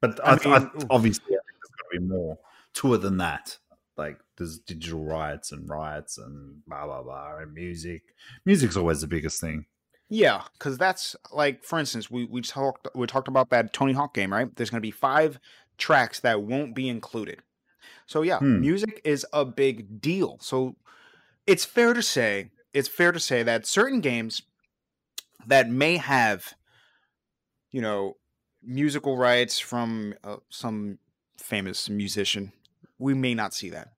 But 0.00 0.20
I, 0.24 0.32
I 0.32 0.58
mean, 0.58 0.70
I, 0.78 0.84
obviously, 0.90 1.24
there's 1.28 1.40
got 1.40 1.92
to 1.92 1.98
be 1.98 2.04
more 2.04 2.38
to 2.74 2.94
it 2.94 2.98
than 2.98 3.16
that. 3.18 3.58
Like 3.96 4.18
there's 4.36 4.58
digital 4.58 5.04
riots 5.04 5.52
and 5.52 5.68
riots 5.68 6.18
and 6.18 6.64
blah 6.66 6.86
blah 6.86 7.02
blah 7.02 7.38
and 7.38 7.52
music. 7.54 8.02
Music's 8.44 8.76
always 8.76 9.00
the 9.00 9.06
biggest 9.06 9.40
thing. 9.40 9.66
Yeah, 10.08 10.42
because 10.52 10.76
that's 10.76 11.16
like, 11.32 11.64
for 11.64 11.78
instance, 11.78 12.10
we 12.10 12.24
we 12.24 12.40
talked 12.40 12.88
we 12.94 13.06
talked 13.06 13.28
about 13.28 13.50
that 13.50 13.72
Tony 13.72 13.92
Hawk 13.92 14.14
game, 14.14 14.32
right? 14.32 14.54
There's 14.54 14.70
going 14.70 14.80
to 14.80 14.86
be 14.86 14.90
five 14.90 15.38
tracks 15.78 16.20
that 16.20 16.42
won't 16.42 16.74
be 16.74 16.88
included. 16.88 17.40
So 18.06 18.22
yeah, 18.22 18.38
hmm. 18.38 18.60
music 18.60 19.00
is 19.04 19.26
a 19.32 19.44
big 19.44 20.00
deal. 20.00 20.38
So 20.40 20.76
it's 21.46 21.64
fair 21.64 21.94
to 21.94 22.02
say, 22.02 22.50
it's 22.72 22.88
fair 22.88 23.12
to 23.12 23.20
say 23.20 23.42
that 23.42 23.66
certain 23.66 24.00
games 24.00 24.42
that 25.46 25.68
may 25.68 25.96
have 25.96 26.54
you 27.74 27.80
know, 27.80 28.16
musical 28.62 29.16
rights 29.16 29.58
from 29.58 30.14
uh, 30.22 30.36
some 30.48 30.96
famous 31.36 31.90
musician, 31.90 32.52
we 33.00 33.14
may 33.14 33.34
not 33.34 33.52
see 33.52 33.68
that. 33.68 33.88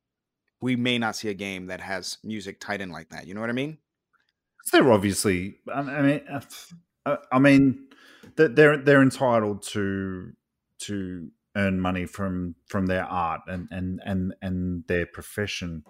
We 0.61 0.77
may 0.77 0.99
not 0.99 1.17
see 1.17 1.29
a 1.29 1.35
game 1.35 1.67
that 1.67 1.81
has 1.81 2.19
music 2.25 2.61
tied 2.61 2.81
in 2.81 2.91
like 2.91 3.11
that. 3.11 3.27
You 3.27 3.35
know 3.35 3.41
what 3.41 3.51
I 3.51 3.55
mean? 3.55 3.79
They're 4.73 4.91
obviously. 4.93 5.57
I 5.73 5.83
mean, 5.83 6.21
uh, 7.05 7.17
I 7.31 7.39
mean, 7.39 7.89
they're 8.37 8.77
they're 8.77 9.03
entitled 9.03 9.63
to 9.69 10.33
to 10.81 11.31
earn 11.57 11.81
money 11.81 12.07
from 12.07 12.55
from 12.67 12.87
their 12.87 13.05
art 13.05 13.43
and 13.47 13.69
and 13.71 14.01
and 14.05 14.35
and 14.43 14.85
their 14.89 15.07
profession. 15.07 15.85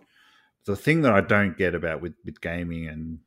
The 0.66 0.76
thing 0.76 1.02
that 1.02 1.12
I 1.12 1.20
don't 1.20 1.56
get 1.56 1.74
about 1.74 2.02
with 2.02 2.14
with 2.24 2.40
gaming 2.40 2.88
and 2.88 3.18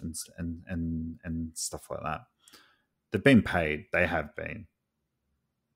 and 0.00 0.16
and 0.38 0.62
and, 0.66 1.18
and 1.24 1.50
stuff 1.54 1.88
like 1.90 2.02
that 2.02 2.22
they've 3.16 3.22
been 3.22 3.42
paid. 3.42 3.86
They 3.92 4.06
have 4.06 4.34
been. 4.36 4.66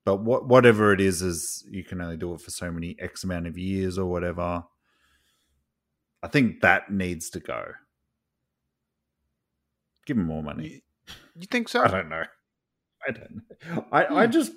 But 0.05 0.23
what 0.23 0.47
whatever 0.47 0.93
it 0.93 1.01
is, 1.01 1.21
is 1.21 1.65
you 1.69 1.83
can 1.83 2.01
only 2.01 2.17
do 2.17 2.33
it 2.33 2.41
for 2.41 2.51
so 2.51 2.71
many 2.71 2.95
X 2.99 3.23
amount 3.23 3.47
of 3.47 3.57
years 3.57 3.97
or 3.97 4.05
whatever. 4.05 4.63
I 6.23 6.27
think 6.27 6.61
that 6.61 6.91
needs 6.91 7.29
to 7.31 7.39
go. 7.39 7.73
Give 10.05 10.17
them 10.17 10.27
more 10.27 10.43
money. 10.43 10.83
You 11.35 11.47
think 11.49 11.69
so? 11.69 11.83
I 11.83 11.87
don't 11.87 12.09
know. 12.09 12.23
I 13.07 13.11
don't 13.11 13.35
know. 13.35 13.85
I, 13.91 14.03
hmm. 14.03 14.15
I 14.15 14.27
just 14.27 14.51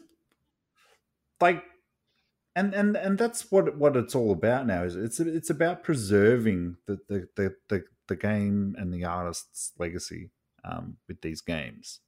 like 1.40 1.62
and 2.56 2.74
and 2.74 2.96
and 2.96 3.18
that's 3.18 3.50
what 3.50 3.76
what 3.76 3.96
it's 3.96 4.14
all 4.14 4.32
about 4.32 4.66
now 4.66 4.84
is 4.84 4.94
it's 4.96 5.18
it's 5.20 5.50
about 5.50 5.82
preserving 5.82 6.76
the 6.86 6.98
the 7.08 7.28
the 7.36 7.54
the, 7.68 7.84
the 8.08 8.16
game 8.16 8.74
and 8.78 8.92
the 8.92 9.04
artist's 9.04 9.72
legacy 9.78 10.30
um, 10.64 10.96
with 11.08 11.20
these 11.20 11.40
games. 11.40 12.00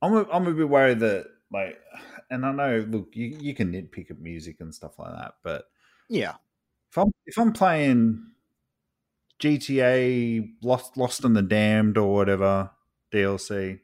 I'm 0.00 0.14
a, 0.14 0.26
I'm 0.30 0.46
a 0.46 0.52
bit 0.52 0.68
worried 0.68 1.00
that 1.00 1.26
like, 1.52 1.78
and 2.30 2.44
I 2.44 2.52
know 2.52 2.84
look 2.88 3.08
you 3.14 3.36
you 3.40 3.54
can 3.54 3.72
nitpick 3.72 4.10
at 4.10 4.20
music 4.20 4.56
and 4.60 4.74
stuff 4.74 4.98
like 4.98 5.14
that, 5.14 5.34
but 5.42 5.64
yeah, 6.08 6.34
if 6.92 6.98
I'm 6.98 7.12
if 7.24 7.38
I'm 7.38 7.52
playing 7.52 8.22
GTA 9.42 10.46
Lost 10.62 10.96
Lost 10.96 11.24
in 11.24 11.32
the 11.32 11.42
Damned 11.42 11.96
or 11.96 12.14
whatever 12.14 12.70
DLC, 13.12 13.80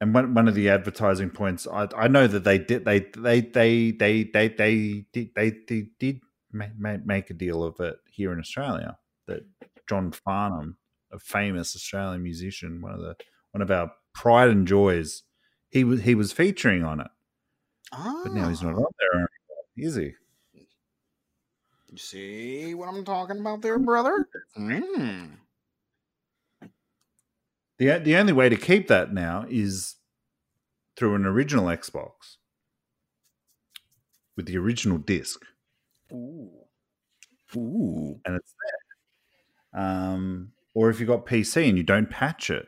and 0.00 0.12
one 0.12 0.34
one 0.34 0.48
of 0.48 0.54
the 0.54 0.68
advertising 0.68 1.30
points, 1.30 1.66
I 1.66 1.88
I 1.96 2.08
know 2.08 2.26
that 2.26 2.44
they 2.44 2.58
did 2.58 2.84
they 2.84 3.00
they 3.16 3.40
they 3.40 3.90
they 3.90 4.24
they 4.24 4.48
they 4.48 5.06
did 5.12 5.30
they, 5.34 5.50
they 5.66 5.86
did 5.98 6.20
make, 6.52 7.06
make 7.06 7.30
a 7.30 7.34
deal 7.34 7.64
of 7.64 7.80
it 7.80 7.96
here 8.10 8.32
in 8.32 8.38
Australia. 8.38 8.98
That 9.26 9.46
John 9.88 10.12
Farnham, 10.12 10.76
a 11.10 11.18
famous 11.18 11.74
Australian 11.74 12.22
musician, 12.22 12.82
one 12.82 12.92
of 12.92 13.00
the 13.00 13.16
one 13.52 13.62
of 13.62 13.70
our 13.70 13.92
pride 14.14 14.50
and 14.50 14.68
joys, 14.68 15.22
he 15.70 15.84
was 15.84 16.02
he 16.02 16.14
was 16.14 16.32
featuring 16.32 16.84
on 16.84 17.00
it. 17.00 17.10
Oh. 17.92 18.20
But 18.24 18.34
now 18.34 18.50
he's 18.50 18.62
not 18.62 18.74
ah. 18.74 18.78
on 18.78 18.92
there 19.00 19.12
anymore, 19.14 19.28
is 19.78 19.94
he? 19.94 20.12
You 21.94 21.98
see 21.98 22.74
what 22.74 22.88
I'm 22.88 23.04
talking 23.04 23.38
about 23.38 23.62
there, 23.62 23.78
brother? 23.78 24.26
Mm. 24.58 25.36
The 27.78 27.98
the 27.98 28.16
only 28.16 28.32
way 28.32 28.48
to 28.48 28.56
keep 28.56 28.88
that 28.88 29.12
now 29.12 29.46
is 29.48 29.94
through 30.96 31.14
an 31.14 31.24
original 31.24 31.66
Xbox 31.66 32.38
with 34.36 34.46
the 34.46 34.58
original 34.58 34.98
disc. 34.98 35.40
Ooh. 36.12 36.50
Ooh. 37.54 38.20
And 38.24 38.34
it's 38.34 38.54
there. 39.72 39.80
Um, 39.80 40.50
or 40.74 40.90
if 40.90 40.98
you've 40.98 41.08
got 41.08 41.26
PC 41.26 41.68
and 41.68 41.76
you 41.78 41.84
don't 41.84 42.10
patch 42.10 42.50
it, 42.50 42.66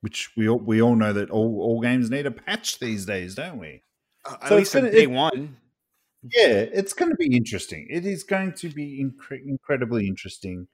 which 0.00 0.30
we 0.36 0.48
all, 0.48 0.60
we 0.60 0.80
all 0.80 0.94
know 0.94 1.12
that 1.12 1.30
all, 1.30 1.60
all 1.60 1.80
games 1.80 2.08
need 2.08 2.24
a 2.24 2.30
patch 2.30 2.78
these 2.78 3.04
days, 3.04 3.34
don't 3.34 3.58
we? 3.58 3.82
Uh, 4.24 4.36
at 4.40 4.48
so 4.48 4.56
least 4.56 4.74
gonna, 4.74 4.92
day 4.92 5.02
it, 5.02 5.10
one. 5.10 5.56
Yeah, 6.22 6.66
it's 6.72 6.92
going 6.92 7.10
to 7.10 7.16
be 7.16 7.34
interesting. 7.34 7.86
It 7.88 8.04
is 8.04 8.24
going 8.24 8.52
to 8.54 8.68
be 8.68 9.02
incre- 9.02 9.42
incredibly 9.46 10.06
interesting 10.06 10.68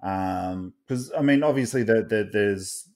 because 0.00 1.10
um, 1.12 1.18
I 1.18 1.22
mean, 1.22 1.42
obviously, 1.42 1.82
the, 1.82 2.02
the, 2.02 2.28
there's 2.30 2.90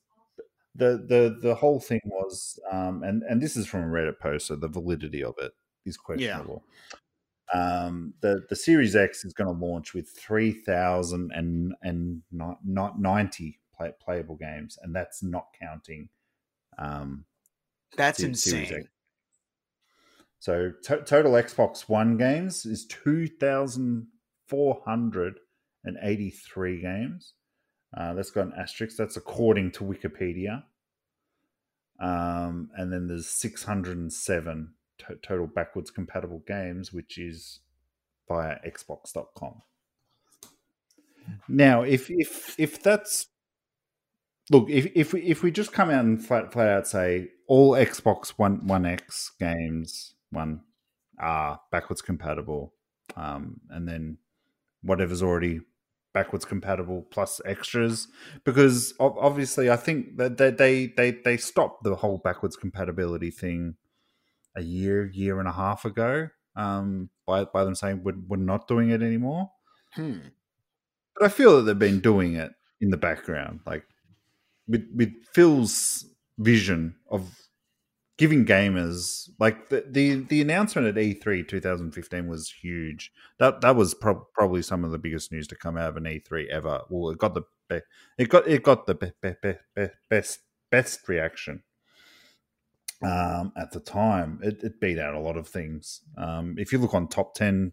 the 0.75 1.05
the 1.09 1.39
the 1.41 1.55
whole 1.55 1.81
thing 1.81 2.01
was, 2.05 2.59
um, 2.71 3.03
and 3.03 3.23
and 3.23 3.41
this 3.41 3.57
is 3.57 3.67
from 3.67 3.85
a 3.85 3.87
Reddit 3.87 4.19
post, 4.21 4.47
so 4.47 4.57
the 4.57 4.69
validity 4.69 5.25
of 5.25 5.35
it 5.39 5.53
is 5.87 5.97
questionable. 5.97 6.63
Yeah. 6.91 6.99
Um, 7.55 8.13
the 8.21 8.45
the 8.51 8.57
Series 8.57 8.95
X 8.95 9.25
is 9.25 9.33
going 9.33 9.49
to 9.49 9.67
launch 9.67 9.95
with 9.95 10.11
three 10.11 10.53
thousand 10.53 11.33
and 11.35 11.75
and 11.83 12.23
not, 12.31 12.59
not 12.63 13.01
ninety 13.01 13.59
play, 13.75 13.93
playable 14.05 14.37
games, 14.37 14.79
and 14.83 14.95
that's 14.95 15.23
not 15.23 15.47
counting. 15.59 16.11
Um, 16.79 17.25
that's 17.97 18.21
insane. 18.21 18.89
So 20.39 20.73
to- 20.85 21.03
total 21.03 21.33
Xbox 21.33 21.89
One 21.89 22.17
games 22.17 22.65
is 22.65 22.87
two 22.87 23.27
thousand 23.27 24.09
four 24.47 24.83
hundred 24.85 25.41
and 25.85 25.97
eighty 26.03 26.31
three 26.31 26.81
games. 26.81 27.35
Uh, 27.97 28.15
that's 28.15 28.31
got 28.31 28.47
an 28.47 28.53
asterisk. 28.59 28.97
That's 28.97 29.17
according 29.17 29.73
to 29.73 29.85
Wikipedia. 29.85 30.65
Um, 32.01 32.71
and 32.77 32.93
then 32.93 33.09
there's 33.09 33.27
607 33.27 34.75
to- 34.99 35.17
total 35.17 35.47
backwards 35.47 35.91
compatible 35.91 36.43
games, 36.47 36.93
which 36.93 37.19
is 37.19 37.61
via 38.29 38.59
Xbox.com. 38.65 39.63
Now, 41.49 41.83
if 41.83 42.09
if 42.09 42.59
if 42.59 42.83
that's 42.83 43.27
look, 44.51 44.71
if 44.71 44.87
if 44.95 45.13
we 45.13 45.23
if 45.23 45.43
we 45.43 45.51
just 45.51 45.73
come 45.73 45.91
out 45.91 46.05
and 46.05 46.25
flat 46.25 46.53
flat 46.53 46.69
out 46.69 46.87
say 46.87 47.29
all 47.47 47.73
Xbox 47.73 48.31
One 48.31 48.67
One 48.67 48.87
X 48.87 49.33
games 49.39 50.15
one 50.31 50.61
are 51.19 51.61
backwards 51.71 52.03
compatible, 52.03 52.75
um, 53.17 53.61
and 53.71 53.89
then 53.89 54.19
whatever's 54.83 55.23
already 55.23 55.61
backwards 56.15 56.45
compatible 56.45 57.07
plus 57.11 57.41
extras 57.45 58.09
because 58.45 58.95
obviously 58.99 59.71
I 59.71 59.77
think 59.77 60.17
that 60.17 60.39
they 60.39 60.87
they 60.97 61.11
they 61.11 61.37
stopped 61.37 61.85
the 61.85 61.97
whole 61.97 62.19
backwards 62.19 62.57
compatibility 62.57 63.31
thing 63.31 63.75
a 64.57 64.63
year 64.63 65.07
year 65.07 65.39
and 65.39 65.47
a 65.47 65.53
half 65.53 65.85
ago 65.85 66.29
um, 66.57 67.09
by 67.27 67.45
by 67.45 67.65
them 67.65 67.75
saying 67.75 68.03
we're, 68.03 68.19
we're 68.27 68.37
not 68.37 68.69
doing 68.69 68.91
it 68.91 69.03
anymore. 69.03 69.51
Hmm. 69.95 70.19
But 71.15 71.27
I 71.27 71.29
feel 71.29 71.57
that 71.57 71.63
they've 71.63 71.79
been 71.79 72.01
doing 72.01 72.35
it 72.35 72.53
in 72.81 72.91
the 72.91 72.97
background, 72.97 73.61
like 73.65 73.85
with 74.67 74.87
with 74.95 75.13
Phil's 75.33 76.05
vision 76.39 76.97
of 77.11 77.48
giving 78.19 78.45
gamers 78.45 79.31
like 79.39 79.69
the, 79.69 79.85
the 79.89 80.17
the 80.25 80.43
announcement 80.43 80.89
at 80.89 80.97
E3 80.97 81.49
2015 81.49 82.29
was 82.29 82.51
huge. 82.51 83.13
That 83.39 83.61
that 83.63 83.77
was 83.77 83.95
pro- 83.95 84.27
probably 84.35 84.63
some 84.63 84.85
of 84.85 84.91
the 84.91 84.99
biggest 84.99 85.33
news 85.33 85.47
to 85.49 85.57
come 85.57 85.79
out 85.79 85.91
of 85.91 85.97
an 85.97 86.05
E3 86.05 86.49
ever. 86.49 86.83
Well, 86.91 87.13
it 87.13 87.19
got 87.19 87.35
the 87.35 87.43
be- 87.69 87.81
it 88.19 88.29
got 88.29 88.47
it 88.47 88.63
got 88.63 88.87
the 88.87 88.95
be- 88.95 89.13
be- 89.23 89.89
best 90.11 90.41
best 90.71 91.09
reaction 91.09 91.63
um, 93.03 93.53
at 93.57 93.71
the 93.71 93.81
time. 93.81 94.41
It, 94.43 94.63
it, 94.63 94.81
beat 94.81 94.99
out 94.99 95.15
a 95.15 95.21
lot 95.21 95.37
of 95.37 95.49
things. 95.49 96.03
Um, 96.19 96.57
if 96.59 96.73
you 96.73 96.79
look 96.79 96.95
on 96.95 97.09
top 97.09 97.35
ten 97.35 97.73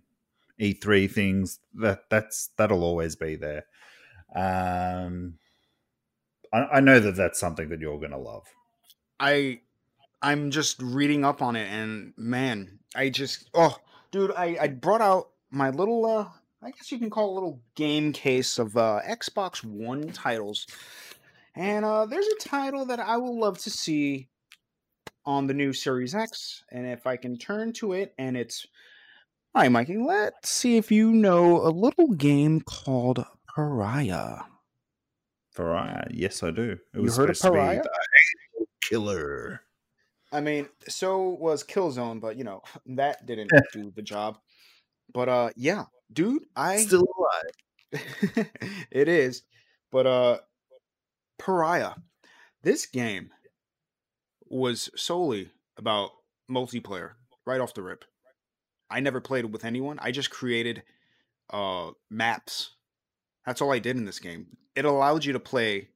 E3 0.62 1.12
things, 1.12 1.60
that 1.74 2.02
that's 2.10 2.52
that'll 2.58 2.84
always 2.84 3.16
be 3.16 3.36
there. 3.36 3.66
Um, 4.36 5.40
I, 6.54 6.60
I 6.74 6.80
know 6.82 7.00
that 7.00 7.16
that's 7.16 7.40
something 7.40 7.70
that 7.70 7.80
you're 7.80 8.00
going 8.00 8.12
to 8.12 8.18
love. 8.18 8.46
I 9.20 9.62
I'm 10.26 10.50
just 10.50 10.82
reading 10.82 11.24
up 11.24 11.44
on 11.44 11.56
it, 11.56 11.68
and 11.72 12.12
man, 12.18 12.80
I 12.96 13.10
just 13.10 13.48
oh, 13.54 13.78
dude, 14.10 14.32
I 14.36 14.58
I 14.60 14.68
brought 14.70 15.02
out 15.02 15.30
my 15.52 15.70
little 15.70 16.04
uh, 16.04 16.28
I 16.64 16.72
guess 16.72 16.92
you 16.92 16.98
can 16.98 17.12
call 17.12 17.28
it 17.28 17.32
a 17.32 17.36
little 17.36 17.62
game 17.76 18.12
case 18.12 18.58
of 18.58 18.76
uh, 18.76 19.02
Xbox 19.08 19.64
One 19.64 20.10
titles, 20.10 20.66
and 21.54 21.86
uh, 21.86 22.08
there's 22.08 22.26
a 22.26 22.40
title 22.40 22.86
that 22.88 23.00
I 23.00 23.18
will 23.18 23.40
love 23.40 23.60
to 23.60 23.70
see 23.70 24.28
on 25.28 25.46
the 25.46 25.54
new 25.54 25.74
Series 25.74 26.16
X, 26.16 26.64
and 26.72 26.88
if 26.88 27.06
I 27.06 27.18
can 27.18 27.38
turn 27.38 27.72
to 27.74 27.94
it, 27.94 28.16
and 28.18 28.36
it's 28.36 28.66
Hi, 29.56 29.70
Mikey. 29.70 29.98
Let's 29.98 30.50
see 30.50 30.76
if 30.76 30.92
you 30.92 31.12
know 31.12 31.62
a 31.62 31.70
little 31.70 32.08
game 32.14 32.62
called 32.62 33.24
Pariah. 33.48 34.40
Pariah, 35.56 36.08
yes, 36.10 36.42
I 36.42 36.50
do. 36.50 36.80
It 36.96 37.00
you 37.00 37.12
heard 37.12 37.30
of 37.30 37.40
Pariah? 37.40 37.84
killer. 38.82 39.62
I 40.36 40.42
mean, 40.42 40.68
so 40.90 41.30
was 41.30 41.64
Killzone, 41.64 42.20
but 42.20 42.36
you 42.36 42.44
know 42.44 42.62
that 42.88 43.26
didn't 43.26 43.52
do 43.72 43.92
the 43.96 44.02
job. 44.02 44.38
But 45.14 45.30
uh, 45.30 45.50
yeah, 45.56 45.86
dude, 46.12 46.44
I 46.56 46.78
still 46.78 47.08
alive. 47.18 48.48
it 48.92 49.08
is, 49.08 49.44
but 49.92 50.06
uh, 50.06 50.38
Pariah. 51.40 51.94
This 52.64 52.88
game 52.88 53.30
was 54.50 54.90
solely 54.96 55.52
about 55.78 56.10
multiplayer 56.52 57.12
right 57.46 57.62
off 57.62 57.76
the 57.76 57.84
rip. 57.84 58.04
I 58.90 59.00
never 59.00 59.22
played 59.22 59.46
with 59.46 59.64
anyone. 59.64 60.00
I 60.02 60.12
just 60.12 60.32
created 60.32 60.84
uh 61.52 61.92
maps. 62.10 62.72
That's 63.46 63.62
all 63.62 63.72
I 63.72 63.80
did 63.80 63.96
in 63.96 64.06
this 64.06 64.20
game. 64.20 64.48
It 64.76 64.84
allowed 64.84 65.24
you 65.24 65.32
to 65.34 65.40
play, 65.40 65.90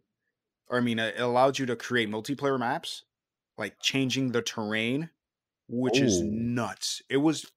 or 0.70 0.78
I 0.78 0.82
mean, 0.82 1.00
it 1.00 1.20
allowed 1.20 1.60
you 1.60 1.66
to 1.66 1.76
create 1.76 2.10
multiplayer 2.10 2.58
maps 2.58 3.04
like 3.60 3.80
changing 3.82 4.32
the 4.32 4.42
terrain, 4.42 5.10
which 5.68 6.02
Ooh. 6.02 6.06
is 6.06 6.22
nuts. 6.22 7.02
It 7.10 7.18
was, 7.18 7.52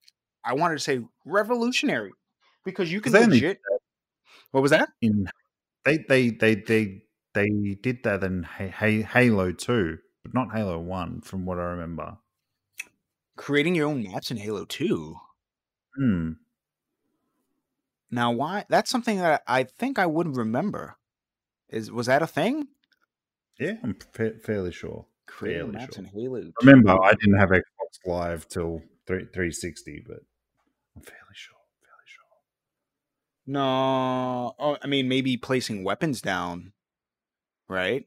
I 0.45 0.55
wanted 0.55 0.75
to 0.75 0.81
say 0.81 1.01
revolutionary 1.25 2.13
because 2.65 2.93
you 2.93 3.01
can 3.01 3.13
legit. 3.13 3.61
What 4.51 4.61
was 4.61 4.73
that? 4.73 4.91
In 5.01 5.29
they 5.85 5.99
they 6.09 6.31
they 6.31 6.55
they 6.57 7.03
they 7.35 7.49
did 7.81 8.03
that 8.05 8.23
in 8.23 8.43
Halo 8.43 9.53
Two, 9.53 9.99
but 10.23 10.35
not 10.35 10.53
Halo 10.53 10.79
One, 10.79 11.21
from 11.21 11.47
what 11.47 11.59
I 11.59 11.63
remember. 11.63 12.19
Creating 13.37 13.75
your 13.75 13.89
own 13.89 14.03
maps 14.03 14.31
in 14.31 14.37
Halo 14.37 14.65
Two. 14.65 15.17
Hmm. 15.97 16.33
Now, 18.11 18.31
why? 18.31 18.67
That's 18.69 18.91
something 18.91 19.17
that 19.19 19.43
I 19.47 19.65
think 19.65 19.99
I 19.99 20.07
would 20.07 20.37
remember. 20.37 20.97
Is 21.69 21.91
was 21.91 22.07
that 22.07 22.23
a 22.23 22.27
thing? 22.27 22.69
Yeah, 23.59 23.75
I'm 23.83 23.95
fa- 24.13 24.39
fairly 24.45 24.73
sure. 24.73 25.07
Creating 25.37 25.73
fairly 25.73 25.73
maps 25.73 25.95
sure. 25.97 26.05
in 26.05 26.11
Halo. 26.11 26.53
Remember, 26.63 27.03
I 27.03 27.13
didn't 27.15 27.39
have 27.39 27.51
Xbox 27.51 28.07
Live 28.07 28.49
till 28.49 28.83
3, 29.07 29.27
360, 29.33 30.05
but 30.07 30.19
I'm 30.97 31.03
fairly 31.03 31.19
sure. 31.33 31.57
Fairly 31.81 32.07
sure. 32.07 32.25
No, 33.47 34.55
oh, 34.59 34.77
I 34.83 34.87
mean 34.87 35.09
maybe 35.09 35.37
placing 35.37 35.85
weapons 35.85 36.21
down. 36.21 36.73
right? 37.69 38.05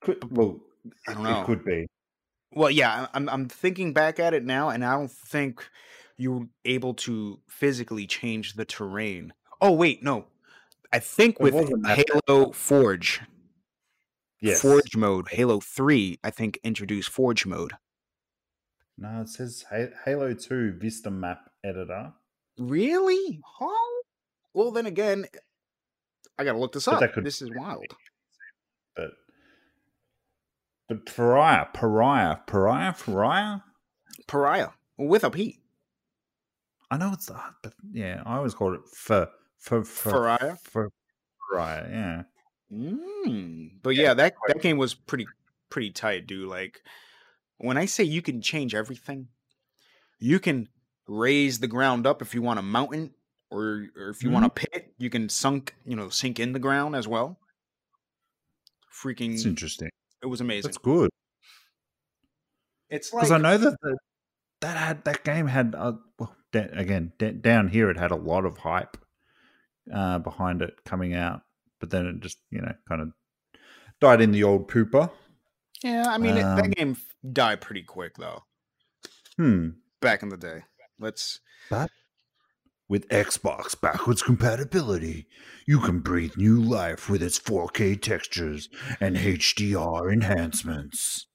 Could, 0.00 0.36
well, 0.36 0.60
I 1.08 1.14
don't 1.14 1.22
know. 1.22 1.40
It 1.42 1.46
could 1.46 1.64
be. 1.64 1.86
Well, 2.52 2.70
yeah, 2.70 3.06
I'm 3.12 3.28
I'm 3.28 3.48
thinking 3.48 3.92
back 3.92 4.18
at 4.18 4.34
it 4.34 4.44
now, 4.44 4.70
and 4.70 4.84
I 4.84 4.94
don't 4.94 5.10
think 5.10 5.68
you 6.16 6.32
were 6.32 6.46
able 6.64 6.94
to 6.94 7.38
physically 7.48 8.06
change 8.06 8.54
the 8.54 8.64
terrain. 8.64 9.32
Oh 9.60 9.72
wait, 9.72 10.02
no, 10.02 10.26
I 10.92 10.98
think 10.98 11.36
It 11.40 11.42
with 11.42 11.72
Halo 11.86 12.52
Forge, 12.52 13.20
Yes. 14.46 14.60
Forge 14.62 14.96
mode, 14.96 15.28
Halo 15.30 15.60
Three, 15.60 16.18
I 16.24 16.30
think 16.30 16.58
introduced 16.64 17.10
Forge 17.10 17.46
mode. 17.46 17.72
No, 18.98 19.20
it 19.22 19.28
says 19.28 19.64
Halo 20.04 20.32
2 20.32 20.78
Vista 20.80 21.10
Map 21.10 21.50
Editor. 21.62 22.14
Really? 22.58 23.40
Huh? 23.44 24.02
Well, 24.54 24.70
then 24.70 24.86
again, 24.86 25.26
I 26.38 26.44
gotta 26.44 26.58
look 26.58 26.72
this 26.72 26.86
But 26.86 27.02
up. 27.02 27.12
could- 27.12 27.24
This 27.24 27.42
is 27.42 27.50
wild. 27.54 27.84
But 28.94 29.10
but 30.88 31.04
Pariah, 31.04 31.66
Pariah, 31.74 32.36
Pariah, 32.46 32.94
Pariah. 32.94 33.58
Pariah 34.26 34.68
with 34.96 35.24
a 35.24 35.30
P. 35.30 35.60
I 36.90 36.96
know 36.96 37.12
it's 37.12 37.30
uh, 37.30 37.50
but 37.62 37.74
yeah, 37.92 38.22
I 38.24 38.36
always 38.36 38.54
call 38.54 38.72
it 38.74 38.80
for 38.94 39.28
for 39.58 39.84
for 39.84 40.10
Pariah. 40.10 40.56
for 40.62 40.90
Pariah. 41.50 41.86
Yeah, 41.90 42.22
Mm. 42.72 43.70
But 43.82 43.90
yeah, 43.96 44.14
that 44.14 44.34
that 44.48 44.60
game 44.60 44.78
was 44.78 44.94
pretty 44.94 45.26
pretty 45.70 45.90
tight, 45.90 46.26
dude. 46.26 46.48
Like 46.48 46.82
when 47.58 47.76
I 47.76 47.86
say 47.86 48.04
you 48.04 48.22
can 48.22 48.40
change 48.40 48.74
everything, 48.74 49.28
you 50.18 50.38
can 50.40 50.68
raise 51.06 51.58
the 51.60 51.68
ground 51.68 52.06
up 52.06 52.22
if 52.22 52.34
you 52.34 52.42
want 52.42 52.58
a 52.58 52.62
mountain, 52.62 53.14
or 53.50 53.86
or 53.96 54.08
if 54.10 54.22
you 54.22 54.30
want 54.30 54.46
a 54.46 54.50
pit, 54.50 54.92
you 54.98 55.10
can 55.10 55.28
sunk 55.28 55.74
you 55.84 55.96
know 55.96 56.08
sink 56.08 56.40
in 56.40 56.52
the 56.52 56.58
ground 56.58 56.96
as 56.96 57.06
well. 57.06 57.38
Freaking, 58.92 59.34
it's 59.34 59.44
interesting. 59.44 59.90
it 60.22 60.26
was 60.26 60.40
amazing. 60.40 60.68
That's 60.68 60.78
good 60.78 61.10
It's 62.88 63.10
because 63.10 63.30
like 63.30 63.40
I 63.40 63.42
know 63.42 63.58
that 63.58 63.76
the, 63.82 63.98
that 64.62 64.76
had 64.76 65.04
that 65.04 65.22
game 65.22 65.46
had 65.46 65.74
uh, 65.76 65.92
well, 66.18 66.34
again 66.52 67.12
down 67.42 67.68
here 67.68 67.90
it 67.90 67.98
had 67.98 68.10
a 68.10 68.16
lot 68.16 68.46
of 68.46 68.56
hype 68.56 68.96
uh, 69.92 70.18
behind 70.18 70.62
it 70.62 70.82
coming 70.84 71.14
out, 71.14 71.42
but 71.80 71.90
then 71.90 72.06
it 72.06 72.20
just 72.20 72.38
you 72.50 72.60
know 72.60 72.72
kind 72.88 73.02
of 73.02 73.08
died 74.00 74.20
in 74.20 74.32
the 74.32 74.44
old 74.44 74.68
pooper. 74.68 75.10
yeah, 75.82 76.04
I 76.08 76.18
mean 76.18 76.36
it, 76.36 76.42
um, 76.42 76.56
that 76.56 76.70
game 76.70 76.92
f- 76.92 77.32
died 77.32 77.60
pretty 77.60 77.82
quick 77.82 78.16
though. 78.16 78.44
Hmm. 79.36 79.70
Back 80.00 80.22
in 80.22 80.28
the 80.28 80.36
day, 80.36 80.62
let's 80.98 81.40
But 81.70 81.90
With 82.88 83.08
Xbox 83.08 83.78
backwards 83.78 84.22
compatibility, 84.22 85.26
you 85.66 85.80
can 85.80 86.00
breathe 86.00 86.36
new 86.36 86.60
life 86.60 87.10
with 87.10 87.22
its 87.22 87.38
4K 87.38 88.00
textures 88.00 88.68
and 89.00 89.16
HDR 89.16 90.12
enhancements. 90.12 91.26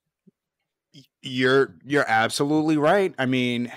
You're 1.21 1.75
you're 1.83 2.07
absolutely 2.07 2.77
right. 2.77 3.13
I 3.19 3.25
mean, 3.25 3.71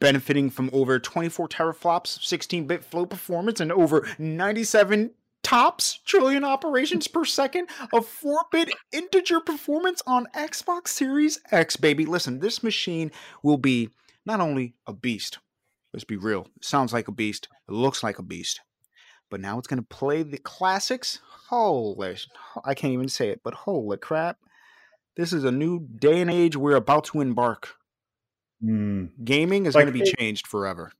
benefiting 0.00 0.50
from 0.50 0.70
over 0.72 0.98
24 0.98 1.48
teraflops, 1.48 2.18
16-bit 2.18 2.84
float 2.84 3.10
performance, 3.10 3.60
and 3.60 3.72
over 3.72 4.08
97 4.18 5.10
tops 5.44 6.00
trillion 6.04 6.42
operations 6.42 7.06
per 7.06 7.24
second 7.24 7.68
of 7.92 8.06
4-bit 8.06 8.70
integer 8.92 9.38
performance 9.38 10.02
on 10.06 10.26
Xbox 10.34 10.88
Series 10.88 11.38
X, 11.52 11.76
baby. 11.76 12.06
Listen, 12.06 12.40
this 12.40 12.62
machine 12.62 13.12
will 13.42 13.58
be 13.58 13.90
not 14.26 14.40
only 14.40 14.74
a 14.86 14.92
beast. 14.92 15.38
Let's 15.92 16.04
be 16.04 16.16
real. 16.16 16.48
It 16.56 16.64
sounds 16.64 16.92
like 16.92 17.06
a 17.06 17.12
beast. 17.12 17.48
It 17.68 17.72
looks 17.72 18.02
like 18.02 18.18
a 18.18 18.22
beast. 18.22 18.60
But 19.30 19.40
now 19.40 19.58
it's 19.58 19.68
going 19.68 19.80
to 19.80 19.86
play 19.86 20.22
the 20.22 20.38
classics. 20.38 21.20
Holy, 21.48 22.16
I 22.64 22.74
can't 22.74 22.92
even 22.92 23.08
say 23.08 23.28
it, 23.28 23.42
but 23.44 23.54
holy 23.54 23.96
crap. 23.98 24.38
This 25.16 25.32
is 25.32 25.44
a 25.44 25.52
new 25.52 25.80
day 25.80 26.20
and 26.20 26.30
age 26.30 26.56
we're 26.56 26.74
about 26.74 27.04
to 27.04 27.20
embark. 27.20 27.74
Hmm. 28.60 29.06
Gaming 29.22 29.66
is 29.66 29.74
Like, 29.74 29.84
going 29.84 29.94
to 29.94 30.04
be 30.04 30.12
changed 30.18 30.46
forever. 30.46 30.90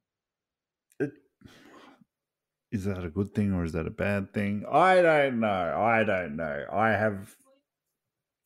Is 2.74 2.86
that 2.86 3.04
a 3.04 3.08
good 3.08 3.32
thing 3.36 3.52
or 3.52 3.62
is 3.62 3.70
that 3.74 3.86
a 3.86 3.90
bad 3.90 4.34
thing? 4.34 4.64
I 4.68 5.00
don't 5.00 5.38
know. 5.38 5.76
I 5.78 6.02
don't 6.02 6.34
know. 6.34 6.66
I 6.72 6.88
have. 6.88 7.32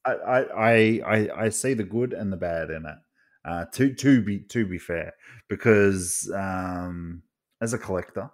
I 0.05 0.13
I 0.13 1.01
I 1.07 1.45
I, 1.45 1.49
see 1.49 1.73
the 1.73 1.83
good 1.83 2.13
and 2.13 2.31
the 2.31 2.37
bad 2.37 2.69
in 2.69 2.85
it. 2.85 2.99
Uh, 3.43 3.65
to 3.73 3.95
to 3.95 4.21
be 4.21 4.41
to 4.41 4.67
be 4.67 4.77
fair, 4.77 5.15
because 5.49 6.31
um, 6.37 7.23
as 7.63 7.73
a 7.73 7.79
collector, 7.79 8.29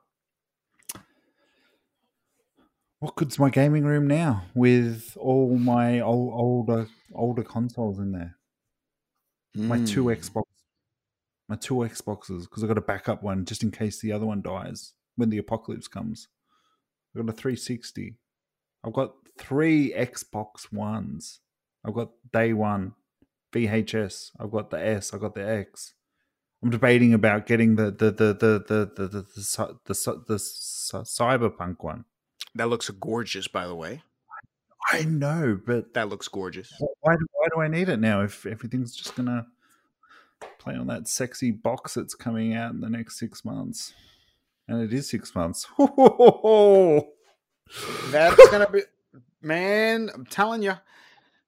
what 2.99 3.15
good's 3.15 3.39
my 3.39 3.49
gaming 3.49 3.85
room 3.85 4.09
now 4.09 4.47
with 4.53 5.17
all 5.21 5.57
my 5.57 6.01
old, 6.01 6.33
older 6.35 6.89
older 7.15 7.45
consoles 7.45 8.01
in 8.01 8.11
there? 8.11 8.37
My 9.55 9.79
two 9.85 10.07
Mm. 10.07 10.19
Xbox, 10.19 10.43
my 11.49 11.55
two 11.55 11.75
Xboxes, 11.75 12.41
because 12.41 12.65
I 12.65 12.67
got 12.67 12.79
a 12.79 12.81
backup 12.81 13.23
one 13.23 13.45
just 13.45 13.63
in 13.63 13.71
case 13.71 14.01
the 14.01 14.11
other 14.11 14.27
one 14.27 14.43
dies 14.43 14.93
when 15.17 15.31
the 15.31 15.39
apocalypse 15.39 15.89
comes. 15.89 16.29
I've 17.17 17.25
got 17.27 17.33
a 17.35 17.37
360. 17.37 18.17
I've 18.85 18.93
got 18.93 19.15
three 19.39 19.93
Xbox 19.97 20.73
Ones. 20.73 21.41
I've 21.85 21.95
got 21.95 22.11
day 22.33 22.53
one 22.53 22.95
VHS. 23.53 24.31
I've 24.41 24.51
got 24.51 24.71
the 24.71 24.85
S. 24.85 25.15
I've 25.15 25.21
got 25.21 25.35
the 25.35 25.49
X. 25.49 25.95
I'm 26.63 26.71
debating 26.71 27.13
about 27.13 27.47
getting 27.47 27.77
the 27.77 27.91
the 27.91 28.11
the 28.11 28.33
the 28.35 28.65
the 28.67 28.93
the 28.97 29.07
the, 29.07 29.07
the, 29.07 29.77
the, 29.85 30.25
the 30.27 30.39
cy- 30.39 30.99
cyberpunk 31.03 31.77
one. 31.85 32.05
That 32.55 32.69
looks 32.69 32.89
gorgeous, 32.91 33.49
by 33.49 33.67
the 33.67 33.75
way. 33.75 34.03
I 34.93 35.03
know, 35.05 35.59
but 35.65 35.95
That 35.95 36.09
looks 36.09 36.29
gorgeous. 36.29 36.73
why 37.01 37.17
do, 37.17 37.27
why 37.33 37.47
do 37.55 37.61
I 37.63 37.69
need 37.69 37.89
it 37.89 37.99
now 38.01 38.23
if 38.23 38.45
everything's 38.47 38.95
just 38.95 39.15
gonna 39.15 39.47
play 40.59 40.75
on 40.75 40.87
that 40.89 41.09
sexy 41.09 41.51
box 41.51 41.95
that's 41.95 42.15
coming 42.15 42.55
out 42.55 42.73
in 42.73 42.81
the 42.81 42.91
next 42.91 43.19
six 43.19 43.45
months? 43.45 43.93
And 44.69 44.83
it 44.83 44.93
is 44.93 45.09
six 45.11 45.35
months. 45.35 45.67
That's 48.11 48.49
gonna 48.51 48.71
be, 48.71 48.83
man. 49.43 50.11
I'm 50.15 50.27
telling 50.27 50.63
you, 50.63 50.75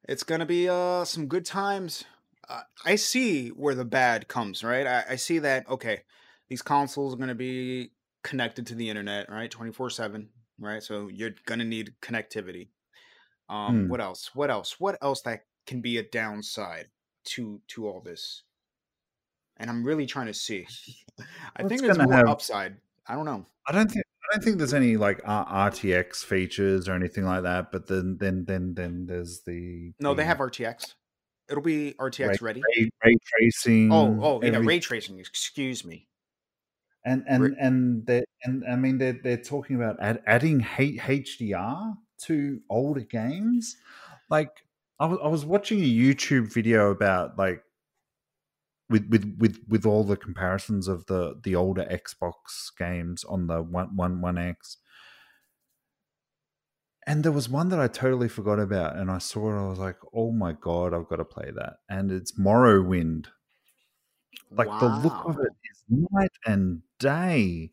it's 0.08 0.22
gonna 0.22 0.46
be 0.46 0.68
uh 0.68 1.04
some 1.04 1.26
good 1.26 1.44
times. 1.46 2.04
Uh, 2.48 2.60
I 2.84 2.96
see 2.96 3.48
where 3.48 3.74
the 3.74 3.84
bad 3.84 4.28
comes, 4.28 4.62
right? 4.62 4.86
I, 4.86 5.04
I 5.10 5.16
see 5.16 5.38
that. 5.40 5.68
Okay, 5.68 6.02
these 6.48 6.62
consoles 6.62 7.14
are 7.14 7.16
gonna 7.16 7.34
be 7.34 7.92
connected 8.22 8.66
to 8.68 8.74
the 8.74 8.88
internet, 8.90 9.30
right, 9.30 9.50
twenty 9.50 9.72
four 9.72 9.90
seven, 9.90 10.28
right? 10.58 10.82
So 10.82 11.08
you're 11.08 11.32
gonna 11.46 11.64
need 11.64 11.94
connectivity. 12.02 12.68
Um, 13.48 13.84
Hmm. 13.84 13.88
what 13.88 14.00
else? 14.00 14.30
What 14.34 14.50
else? 14.50 14.78
What 14.80 14.98
else 15.02 15.22
that 15.22 15.42
can 15.66 15.80
be 15.80 15.98
a 15.98 16.02
downside 16.02 16.88
to 17.26 17.60
to 17.68 17.88
all 17.88 18.00
this? 18.00 18.42
And 19.58 19.70
I'm 19.70 19.84
really 19.84 20.06
trying 20.06 20.26
to 20.26 20.34
see. 20.34 20.66
I 21.56 21.62
Well, 21.62 21.68
think 21.70 21.80
there's 21.82 21.98
more 21.98 22.12
have- 22.12 22.28
upside. 22.28 22.76
I 23.08 23.14
don't 23.14 23.24
know. 23.24 23.46
I 23.68 23.72
don't 23.72 23.90
think 23.90 24.04
I 24.24 24.34
don't 24.34 24.44
think 24.44 24.58
there's 24.58 24.74
any 24.74 24.96
like 24.96 25.22
RTX 25.22 26.24
features 26.24 26.88
or 26.88 26.92
anything 26.92 27.24
like 27.24 27.42
that. 27.44 27.72
But 27.72 27.86
then 27.86 28.16
then 28.18 28.44
then 28.46 28.74
then 28.74 29.06
there's 29.06 29.42
the 29.46 29.92
No, 30.00 30.14
they 30.14 30.24
have 30.24 30.38
RTX. 30.38 30.94
It'll 31.48 31.62
be 31.62 31.94
RTX 31.98 32.42
ready. 32.42 32.60
ray, 32.76 32.90
ray 33.04 33.16
tracing. 33.24 33.92
Oh, 33.92 34.18
oh, 34.20 34.40
yeah, 34.42 34.58
ray 34.62 34.80
tracing. 34.80 35.20
Excuse 35.20 35.84
me. 35.84 36.08
and 37.04 37.22
and 37.28 37.56
and 37.58 38.06
they 38.06 38.24
and 38.42 38.64
I 38.68 38.74
mean 38.74 38.98
they're 38.98 39.18
they're 39.22 39.36
talking 39.36 39.76
about 39.76 39.96
add, 40.00 40.22
adding 40.26 40.60
HDR 40.60 41.96
to 42.22 42.60
older 42.68 43.00
games. 43.00 43.76
Like 44.28 44.50
I 44.98 45.06
was 45.06 45.18
I 45.22 45.28
was 45.28 45.44
watching 45.44 45.78
a 45.80 45.88
YouTube 45.88 46.52
video 46.52 46.90
about 46.90 47.38
like 47.38 47.62
with 48.88 49.08
with 49.08 49.36
with 49.38 49.58
with 49.68 49.86
all 49.86 50.04
the 50.04 50.16
comparisons 50.16 50.88
of 50.88 51.06
the 51.06 51.40
the 51.42 51.54
older 51.54 51.84
Xbox 51.84 52.34
games 52.78 53.24
on 53.24 53.46
the 53.46 53.62
one 53.62 53.96
one 53.96 54.20
one 54.20 54.38
X. 54.38 54.78
And 57.08 57.22
there 57.22 57.32
was 57.32 57.48
one 57.48 57.68
that 57.68 57.78
I 57.78 57.86
totally 57.86 58.28
forgot 58.28 58.58
about, 58.58 58.96
and 58.96 59.10
I 59.10 59.18
saw 59.18 59.50
it. 59.52 59.64
I 59.64 59.68
was 59.68 59.78
like, 59.78 59.98
"Oh 60.12 60.32
my 60.32 60.52
god, 60.52 60.92
I've 60.92 61.08
got 61.08 61.16
to 61.16 61.24
play 61.24 61.50
that!" 61.54 61.74
And 61.88 62.10
it's 62.10 62.32
Morrowind 62.38 63.26
like 64.50 64.68
the 64.80 64.88
look 64.88 65.24
of 65.24 65.38
it 65.38 65.52
is 65.70 65.82
night 65.88 66.30
and 66.46 66.82
day 66.98 67.70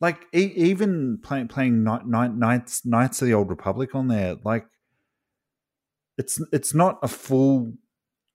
like 0.00 0.26
e- 0.34 0.52
even 0.56 1.18
playing 1.22 1.48
playing 1.48 1.82
night, 1.84 2.06
night 2.06 2.34
nights 2.34 2.84
knights 2.84 3.22
of 3.22 3.28
the 3.28 3.34
old 3.34 3.48
republic 3.48 3.94
on 3.94 4.08
there 4.08 4.36
like 4.44 4.66
it's 6.18 6.40
it's 6.52 6.74
not 6.74 6.98
a 7.02 7.08
full 7.08 7.72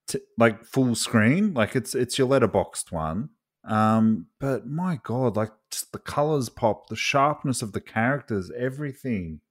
t- 0.07 0.19
like 0.37 0.63
full 0.65 0.95
screen 0.95 1.53
like 1.53 1.75
it's 1.75 1.93
it's 1.95 2.17
your 2.17 2.27
letterboxed 2.27 2.91
one 2.91 3.29
um 3.65 4.27
but 4.39 4.65
my 4.67 4.99
god 5.03 5.35
like 5.35 5.51
just 5.71 5.91
the 5.91 5.99
colors 5.99 6.49
pop 6.49 6.87
the 6.87 6.95
sharpness 6.95 7.61
of 7.61 7.73
the 7.73 7.81
characters 7.81 8.51
everything 8.57 9.41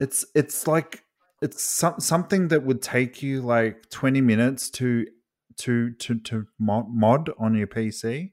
it's 0.00 0.24
it's 0.34 0.66
like 0.66 1.04
it's 1.42 1.62
some, 1.62 1.98
something 2.00 2.48
that 2.48 2.64
would 2.64 2.82
take 2.82 3.22
you 3.22 3.40
like 3.40 3.88
20 3.90 4.20
minutes 4.20 4.68
to 4.70 5.06
to 5.56 5.92
to 5.92 6.18
to 6.20 6.46
mod, 6.58 6.86
mod 6.88 7.30
on 7.38 7.54
your 7.54 7.66
PC 7.66 8.32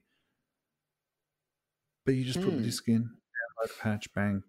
but 2.06 2.16
you 2.16 2.24
just 2.24 2.42
put 2.42 2.52
the 2.52 2.58
Hmm. 2.58 2.64
disc 2.64 2.88
in 2.88 3.04
download 3.04 3.80
patch 3.80 4.14
bang 4.14 4.44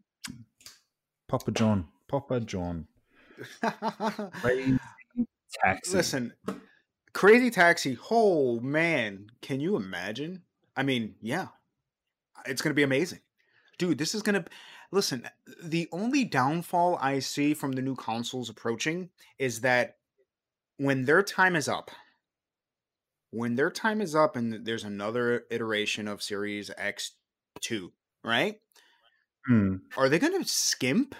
Papa 1.29 1.51
John. 1.51 1.89
Papa 2.09 2.41
John. 2.41 2.87
Taxi. 5.53 5.97
Listen, 5.97 6.33
Crazy 7.13 7.51
Taxi. 7.51 7.99
Oh 8.11 8.61
man, 8.61 9.31
can 9.43 9.61
you 9.61 9.77
imagine? 9.77 10.43
I 10.77 10.83
mean, 10.83 11.15
yeah, 11.21 11.49
it's 12.47 12.63
gonna 12.63 12.75
be 12.75 12.83
amazing, 12.83 13.21
dude. 13.79 13.99
This 13.99 14.15
is 14.15 14.23
gonna. 14.23 14.45
Listen, 14.91 15.29
the 15.63 15.89
only 15.93 16.25
downfall 16.25 16.97
I 17.01 17.19
see 17.19 17.53
from 17.53 17.73
the 17.73 17.83
new 17.83 17.95
consoles 17.95 18.49
approaching 18.49 19.11
is 19.39 19.61
that 19.61 19.97
when 20.79 21.05
their 21.05 21.23
time 21.23 21.57
is 21.57 21.69
up, 21.69 21.91
when 23.31 23.57
their 23.57 23.71
time 23.71 24.01
is 24.01 24.15
up 24.15 24.37
and 24.37 24.65
there's 24.65 24.85
another 24.85 25.45
iteration 25.51 26.09
of 26.09 26.23
Series 26.23 26.71
X2, 26.71 27.91
right? 28.25 28.61
Hmm. 29.47 29.77
Are 29.97 30.09
they 30.09 30.19
to 30.19 30.45
skimp? 30.45 31.15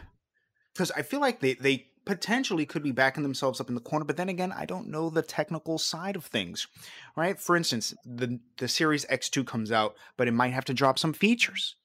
Because 0.73 0.91
I 0.93 1.03
feel 1.03 1.21
like 1.21 1.41
they, 1.41 1.55
they 1.55 1.88
potentially 2.09 2.65
could 2.65 2.83
be 2.83 2.91
backing 2.91 3.23
themselves 3.23 3.61
up 3.61 3.69
in 3.69 3.75
the 3.75 3.83
corner, 3.83 4.03
but 4.03 4.17
then 4.17 4.31
again, 4.31 4.51
I 4.51 4.65
don't 4.65 4.89
know 4.89 5.11
the 5.11 5.21
technical 5.21 5.77
side 5.77 6.17
of 6.17 6.25
things, 6.25 6.67
right? 7.15 7.39
For 7.39 7.55
instance, 7.55 7.95
the, 8.03 8.41
the 8.57 8.67
Series 8.67 9.05
X2 9.05 9.47
comes 9.47 9.71
out, 9.71 9.95
but 10.17 10.27
it 10.27 10.33
might 10.33 10.55
have 10.55 10.65
to 10.65 10.75
drop 10.75 10.99
some 10.99 11.13
features. 11.13 11.77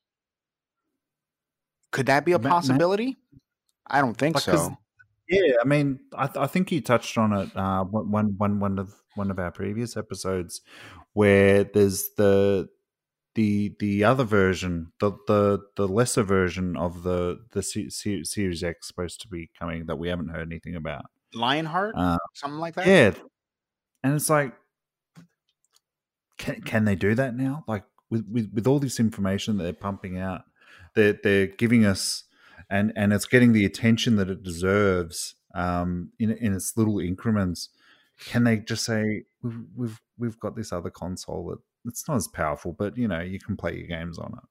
Could 1.91 2.05
that 2.05 2.23
be 2.23 2.31
a 2.31 2.39
possibility? 2.39 3.17
I 3.85 3.99
don't 3.99 4.17
think 4.17 4.35
Like, 4.35 4.45
so. 4.45 4.77
Yeah, 5.27 5.55
I 5.61 5.67
mean, 5.67 5.99
I, 6.15 6.27
th- 6.27 6.37
I 6.37 6.47
think 6.47 6.71
you 6.71 6.79
touched 6.79 7.17
on 7.17 7.33
it 7.33 7.55
uh, 7.55 7.83
one, 7.83 8.09
one, 8.09 8.35
one, 8.37 8.59
one 8.61 8.79
of 8.79 8.93
one 9.15 9.29
of 9.29 9.39
our 9.39 9.51
previous 9.51 9.97
episodes, 9.97 10.61
where 11.11 11.65
there's 11.65 12.09
the 12.17 12.69
the 13.35 13.75
the 13.79 14.03
other 14.03 14.23
version, 14.23 14.91
the 14.99 15.11
the 15.27 15.59
the 15.75 15.87
lesser 15.87 16.23
version 16.23 16.77
of 16.77 17.03
the 17.03 17.39
the 17.51 17.63
Se- 17.63 17.89
Se- 17.89 18.23
Series 18.23 18.63
X 18.63 18.87
supposed 18.87 19.21
to 19.21 19.27
be 19.27 19.49
coming 19.57 19.85
that 19.87 19.97
we 19.97 20.09
haven't 20.09 20.29
heard 20.29 20.47
anything 20.47 20.75
about. 20.75 21.05
Lionheart? 21.33 21.95
Uh, 21.97 22.17
Something 22.35 22.59
like 22.59 22.75
that? 22.75 22.85
yeah, 22.85 23.11
and 24.03 24.13
it's 24.13 24.29
like, 24.29 24.53
can 26.37 26.61
can 26.61 26.85
they 26.85 26.95
do 26.95 27.15
that 27.15 27.35
now? 27.35 27.63
Like 27.67 27.83
with 28.09 28.25
with, 28.29 28.51
with 28.53 28.67
all 28.67 28.79
this 28.79 28.99
information 28.99 29.57
that 29.57 29.63
they're 29.63 29.73
pumping 29.73 30.17
out, 30.19 30.43
they're 30.95 31.17
they're 31.23 31.47
giving 31.47 31.85
us, 31.85 32.23
and 32.69 32.93
and 32.95 33.13
it's 33.13 33.25
getting 33.25 33.53
the 33.53 33.65
attention 33.65 34.15
that 34.17 34.29
it 34.29 34.43
deserves. 34.43 35.35
Um, 35.55 36.11
in 36.19 36.31
in 36.31 36.53
its 36.53 36.75
little 36.77 36.99
increments, 36.99 37.69
can 38.25 38.43
they 38.43 38.57
just 38.57 38.83
say 38.85 39.23
we've 39.41 39.63
we've 39.75 40.01
we've 40.17 40.39
got 40.39 40.55
this 40.55 40.71
other 40.73 40.89
console 40.89 41.45
that 41.49 41.59
it's 41.85 42.07
not 42.07 42.15
as 42.17 42.27
powerful, 42.27 42.73
but 42.73 42.97
you 42.97 43.07
know 43.07 43.19
you 43.21 43.39
can 43.39 43.55
play 43.57 43.75
your 43.77 43.87
games 43.87 44.17
on 44.17 44.33
it. 44.37 44.49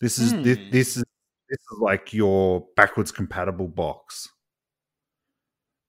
This 0.00 0.18
is 0.18 0.32
this, 0.42 0.58
Hmm. 0.58 0.70
this 0.70 0.96
is 0.96 1.04
this 1.48 1.58
is 1.58 1.78
like 1.80 2.12
your 2.12 2.66
backwards 2.76 3.12
compatible 3.12 3.68
box. 3.68 4.28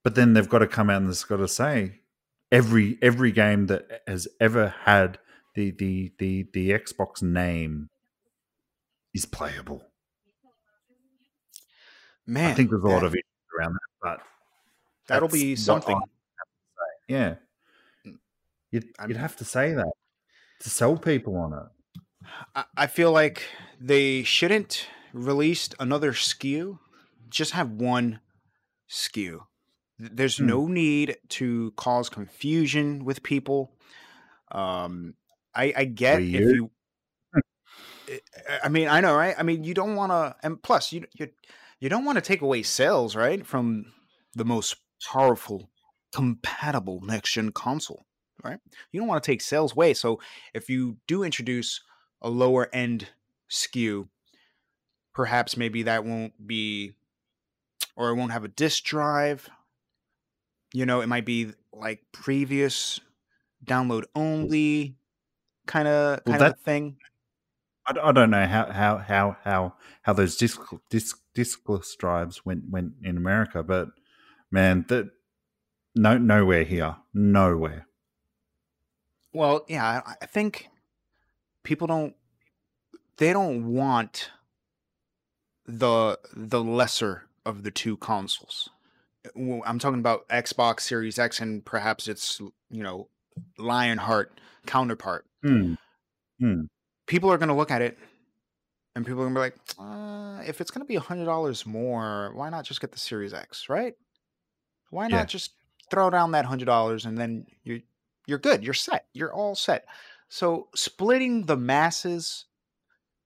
But 0.03 0.13
then 0.15 0.33
they've 0.33 0.47
got 0.49 0.59
to 0.59 0.67
come 0.67 0.89
out 0.91 1.01
and 1.01 1.09
it's 1.09 1.23
got 1.23 1.37
to 1.37 1.47
say 1.47 2.01
every 2.51 2.99
every 3.01 3.31
game 3.31 3.65
that 3.67 4.01
has 4.07 4.27
ever 4.39 4.73
had 4.83 5.17
the 5.55 5.71
the 5.71 6.13
the 6.19 6.47
the 6.53 6.69
Xbox 6.71 7.23
name 7.23 7.89
is 9.13 9.25
playable. 9.25 9.81
Man, 12.27 12.51
I 12.51 12.53
think 12.53 12.69
there's 12.69 12.83
a 12.83 12.87
lot 12.87 12.99
that- 13.01 13.05
of 13.07 13.13
issues 13.13 13.23
around 13.57 13.73
that, 13.73 13.79
but 14.01 14.19
that'll 15.07 15.29
be 15.29 15.55
something. 15.55 15.99
yeah. 17.07 17.35
You'd 18.75 18.85
I'm- 18.99 19.09
you'd 19.09 19.17
have 19.17 19.35
to 19.37 19.45
say 19.45 19.73
that 19.73 19.91
to 20.61 20.69
sell 20.69 20.97
people 20.97 21.35
on 21.37 21.53
it. 21.53 21.67
I, 22.55 22.63
I 22.77 22.87
feel 22.87 23.11
like 23.11 23.43
they 23.79 24.23
shouldn't 24.23 24.87
release 25.13 25.69
another 25.79 26.11
SKU. 26.13 26.79
Just 27.29 27.51
have 27.53 27.71
one 27.71 28.19
SKU. 28.89 29.41
There's 29.97 30.37
Hmm. 30.37 30.47
no 30.47 30.67
need 30.67 31.17
to 31.39 31.71
cause 31.77 32.09
confusion 32.09 33.05
with 33.05 33.23
people. 33.23 33.71
Um, 34.51 35.15
I, 35.55 35.73
I 35.75 35.85
get 35.85 36.19
Wii 36.19 36.33
if 36.35 36.55
you. 36.55 36.71
I- 37.33 38.59
I 38.65 38.69
mean, 38.69 38.87
I 38.87 39.01
know, 39.01 39.15
right? 39.15 39.35
I 39.37 39.43
mean, 39.43 39.63
you 39.63 39.73
don't 39.73 39.95
want 39.95 40.11
to, 40.11 40.35
and 40.43 40.61
plus, 40.61 40.91
you 40.93 41.05
you 41.13 41.29
you 41.79 41.89
don't 41.89 42.05
want 42.05 42.17
to 42.17 42.21
take 42.21 42.41
away 42.41 42.61
sales, 42.63 43.15
right, 43.15 43.45
from 43.45 43.91
the 44.35 44.45
most 44.45 44.75
powerful, 45.11 45.69
compatible 46.13 47.01
next 47.01 47.33
gen 47.33 47.51
console, 47.51 48.05
right? 48.45 48.59
You 48.91 48.99
don't 49.01 49.07
want 49.07 49.23
to 49.23 49.31
take 49.31 49.41
sales 49.41 49.73
away. 49.73 49.93
So 49.93 50.19
if 50.53 50.69
you 50.69 50.97
do 51.07 51.23
introduce 51.23 51.81
a 52.21 52.29
lower 52.29 52.69
end 52.73 53.09
SKU, 53.51 54.07
perhaps 55.13 55.57
maybe 55.57 55.83
that 55.83 56.05
won't 56.05 56.45
be, 56.47 56.93
or 57.95 58.09
it 58.09 58.15
won't 58.15 58.31
have 58.31 58.43
a 58.43 58.49
disk 58.49 58.83
drive. 58.83 59.49
You 60.73 60.85
know, 60.85 61.01
it 61.01 61.07
might 61.07 61.25
be 61.25 61.51
like 61.73 62.03
previous 62.11 62.99
download 63.65 64.03
only 64.15 64.95
kind 65.67 65.87
of 65.87 66.19
Well, 66.25 66.33
kind 66.37 66.43
of 66.43 66.53
that- 66.57 66.59
thing. 66.61 66.97
I 67.87 68.11
don't 68.11 68.31
know 68.31 68.47
how 68.47 68.71
how 68.71 68.97
how 68.97 69.37
how 69.43 69.73
how 70.01 70.13
those 70.13 70.35
disc 70.37 70.59
disc 70.89 71.19
diskless 71.35 71.95
drives 71.95 72.43
went 72.43 72.63
went 72.67 72.93
in 73.03 73.15
America, 73.15 73.61
but 73.61 73.89
man, 74.49 74.85
that 74.87 75.11
no 75.95 76.17
nowhere 76.17 76.63
here, 76.63 76.95
nowhere. 77.13 77.85
Well, 79.35 79.65
yeah, 79.67 80.01
I- 80.21 80.25
think 80.25 80.69
people 81.63 81.87
don't 81.87 82.15
they 83.17 83.33
don't 83.33 83.73
want 83.73 84.31
the 85.65 86.19
the 86.33 86.63
lesser 86.63 87.23
of 87.45 87.63
the 87.63 87.71
two 87.71 87.97
consoles. 87.97 88.69
I'm 89.35 89.79
talking 89.79 89.99
about 89.99 90.27
Xbox 90.29 90.81
Series 90.81 91.17
X 91.17 91.39
and 91.39 91.65
perhaps 91.65 92.07
its 92.07 92.39
you 92.69 92.83
know 92.83 93.09
Lionheart 93.57 94.39
counterpart. 94.65 95.25
Hmm. 95.43 95.73
Hmm. 96.39 96.61
People 97.07 97.31
are 97.31 97.37
going 97.37 97.49
to 97.49 97.55
look 97.55 97.71
at 97.71 97.81
it 97.81 97.97
and 98.95 99.05
people 99.05 99.21
are 99.21 99.29
going 99.29 99.35
to 99.35 99.39
be 99.39 99.43
like, 99.43 99.55
uh, 99.79 100.41
if 100.47 100.61
it's 100.61 100.71
going 100.71 100.81
to 100.85 100.87
be 100.87 100.95
hundred 100.95 101.25
dollars 101.25 101.65
more, 101.65 102.31
why 102.35 102.49
not 102.49 102.63
just 102.65 102.81
get 102.81 102.91
the 102.91 102.99
Series 102.99 103.33
X, 103.33 103.67
right? 103.69 103.95
Why 104.91 105.07
not 105.07 105.17
Yeah. 105.17 105.25
just 105.25 105.51
throw 105.91 106.09
down 106.09 106.31
that 106.31 106.45
hundred 106.45 106.65
dollars 106.65 107.05
and 107.05 107.17
then 107.17 107.47
you 107.63 107.81
you're 108.27 108.39
good, 108.39 108.63
you're 108.63 108.73
set, 108.73 109.07
you're 109.13 109.33
all 109.33 109.55
set. 109.55 109.85
So 110.29 110.67
splitting 110.75 111.45
the 111.45 111.57
masses 111.57 112.45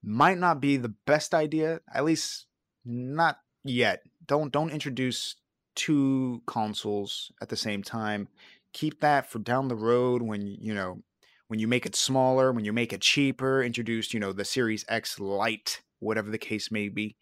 might 0.02 0.38
not 0.38 0.60
be 0.60 0.76
the 0.76 0.94
best 1.06 1.34
idea, 1.34 1.80
at 1.92 2.04
least 2.04 2.46
not 2.84 3.38
yet. 3.64 4.02
Don't 4.26 4.52
don't 4.52 4.70
introduce 4.70 5.36
two 5.74 6.42
consoles 6.46 7.32
at 7.40 7.48
the 7.48 7.56
same 7.56 7.82
time. 7.82 8.28
Keep 8.72 9.00
that 9.00 9.30
for 9.30 9.38
down 9.38 9.68
the 9.68 9.76
road 9.76 10.22
when 10.22 10.46
you 10.46 10.74
know 10.74 11.02
when 11.48 11.58
you 11.58 11.66
make 11.66 11.84
it 11.84 11.96
smaller, 11.96 12.52
when 12.52 12.64
you 12.64 12.72
make 12.72 12.92
it 12.92 13.00
cheaper, 13.00 13.62
introduce, 13.62 14.14
you 14.14 14.20
know, 14.20 14.32
the 14.32 14.44
Series 14.44 14.84
X 14.88 15.18
Lite, 15.18 15.82
whatever 15.98 16.30
the 16.30 16.38
case 16.38 16.70
may 16.70 16.88
be. 16.88 17.16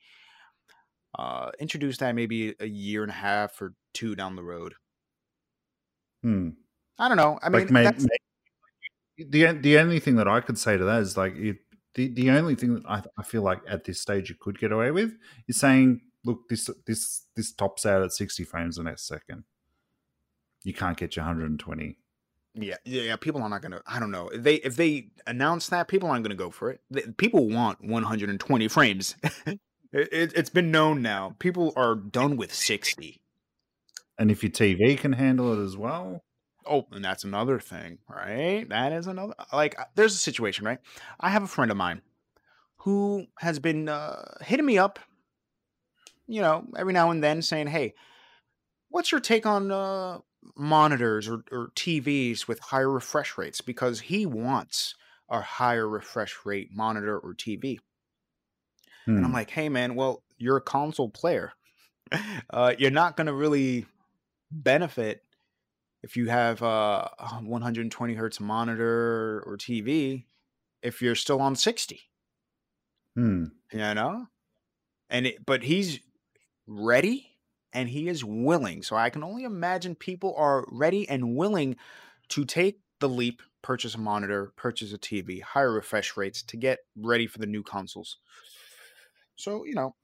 Uh 1.18 1.50
introduce 1.58 1.98
that 1.98 2.14
maybe 2.14 2.54
a 2.60 2.66
year 2.66 3.02
and 3.02 3.10
a 3.10 3.14
half 3.14 3.60
or 3.62 3.74
two 3.94 4.14
down 4.14 4.36
the 4.36 4.42
road. 4.42 4.74
Hmm. 6.22 6.50
I 6.98 7.08
don't 7.08 7.16
know. 7.16 7.38
I 7.42 7.48
mean, 7.48 7.62
like, 7.62 7.70
may, 7.70 7.82
that's, 7.84 8.04
may- 8.04 9.24
the 9.24 9.52
the 9.52 9.78
only 9.78 10.00
thing 10.00 10.16
that 10.16 10.28
I 10.28 10.40
could 10.40 10.58
say 10.58 10.76
to 10.76 10.84
that 10.84 11.02
is 11.02 11.16
like 11.16 11.34
it, 11.36 11.58
the 11.94 12.08
the 12.08 12.30
only 12.30 12.54
thing 12.54 12.74
that 12.74 12.86
I, 12.86 13.02
I 13.18 13.22
feel 13.22 13.42
like 13.42 13.60
at 13.68 13.84
this 13.84 14.00
stage 14.00 14.28
you 14.28 14.36
could 14.40 14.58
get 14.58 14.72
away 14.72 14.90
with 14.90 15.16
is 15.46 15.58
saying, 15.58 16.00
look, 16.24 16.48
this 16.48 16.70
this 16.86 17.26
this 17.34 17.52
tops 17.52 17.84
out 17.86 18.02
at 18.02 18.12
sixty 18.12 18.44
frames 18.44 18.78
a 18.78 18.96
second. 18.96 19.44
You 20.64 20.74
can't 20.74 20.96
get 20.96 21.14
your 21.14 21.24
120. 21.24 21.96
Yeah, 22.54 22.74
yeah, 22.84 23.02
yeah. 23.02 23.16
People 23.16 23.42
are 23.42 23.48
not 23.48 23.62
gonna. 23.62 23.80
I 23.86 24.00
don't 24.00 24.10
know. 24.10 24.28
If 24.28 24.42
they 24.42 24.56
if 24.56 24.76
they 24.76 25.10
announce 25.26 25.68
that, 25.68 25.88
people 25.88 26.10
aren't 26.10 26.24
gonna 26.24 26.34
go 26.34 26.50
for 26.50 26.70
it. 26.70 27.16
People 27.16 27.48
want 27.48 27.82
120 27.82 28.68
frames. 28.68 29.16
it, 29.46 29.58
it, 29.92 30.32
it's 30.34 30.50
been 30.50 30.70
known 30.70 31.00
now. 31.00 31.36
People 31.38 31.72
are 31.76 31.94
done 31.94 32.36
with 32.36 32.52
60. 32.52 33.20
And 34.18 34.30
if 34.30 34.42
your 34.42 34.50
TV 34.50 34.98
can 34.98 35.12
handle 35.12 35.52
it 35.52 35.64
as 35.64 35.76
well, 35.76 36.24
Oh, 36.68 36.86
and 36.92 37.04
that's 37.04 37.24
another 37.24 37.58
thing, 37.58 37.98
right? 38.08 38.68
That 38.68 38.92
is 38.92 39.06
another. 39.06 39.34
Like, 39.52 39.78
uh, 39.78 39.84
there's 39.94 40.14
a 40.14 40.18
situation, 40.18 40.64
right? 40.66 40.78
I 41.20 41.30
have 41.30 41.42
a 41.42 41.48
friend 41.48 41.70
of 41.70 41.76
mine 41.76 42.02
who 42.78 43.26
has 43.38 43.58
been 43.58 43.88
uh, 43.88 44.38
hitting 44.42 44.66
me 44.66 44.78
up, 44.78 44.98
you 46.26 46.40
know, 46.40 46.66
every 46.76 46.92
now 46.92 47.10
and 47.10 47.22
then, 47.22 47.42
saying, 47.42 47.68
"Hey, 47.68 47.94
what's 48.88 49.12
your 49.12 49.20
take 49.22 49.46
on 49.46 49.70
uh, 49.72 50.20
monitors 50.56 51.28
or, 51.28 51.44
or 51.52 51.72
TVs 51.76 52.48
with 52.48 52.60
higher 52.60 52.90
refresh 52.90 53.38
rates?" 53.38 53.60
Because 53.60 54.00
he 54.00 54.26
wants 54.26 54.96
a 55.30 55.40
higher 55.42 55.88
refresh 55.88 56.36
rate 56.46 56.70
monitor 56.72 57.18
or 57.18 57.34
TV. 57.34 57.80
And 59.16 59.24
I'm 59.24 59.32
hmm, 59.32 59.34
like, 59.34 59.50
hey 59.50 59.68
man, 59.68 59.94
well, 59.94 60.22
you're 60.38 60.56
a 60.58 60.62
console 60.62 61.10
player. 61.10 61.52
Uh, 62.50 62.74
you're 62.78 62.90
not 62.90 63.18
gonna 63.18 63.34
really 63.34 63.84
benefit 64.50 65.24
if 66.02 66.16
you 66.16 66.28
have 66.28 66.62
a 66.62 67.10
120 67.42 68.14
hertz 68.14 68.40
monitor 68.40 69.42
or 69.46 69.56
TV 69.58 70.24
if 70.82 71.02
you're 71.02 71.14
still 71.14 71.40
on 71.40 71.56
60. 71.56 72.00
hmm. 73.14 73.44
You 73.72 73.94
know, 73.94 74.26
and 75.10 75.26
it, 75.26 75.44
but 75.44 75.62
he's 75.62 76.00
ready 76.66 77.36
and 77.72 77.88
he 77.88 78.08
is 78.08 78.24
willing. 78.24 78.82
So 78.82 78.96
I 78.96 79.10
can 79.10 79.22
only 79.22 79.44
imagine 79.44 79.94
people 79.94 80.34
are 80.36 80.64
ready 80.70 81.08
and 81.08 81.36
willing 81.36 81.76
to 82.30 82.44
take 82.44 82.80
the 83.00 83.08
leap, 83.08 83.42
purchase 83.62 83.94
a 83.94 83.98
monitor, 83.98 84.52
purchase 84.56 84.92
a 84.92 84.98
TV, 84.98 85.42
higher 85.42 85.72
refresh 85.72 86.16
rates 86.16 86.42
to 86.44 86.56
get 86.56 86.78
ready 86.96 87.26
for 87.26 87.38
the 87.38 87.46
new 87.46 87.62
consoles. 87.62 88.16
So 89.36 89.64
you 89.64 89.74
know, 89.74 89.94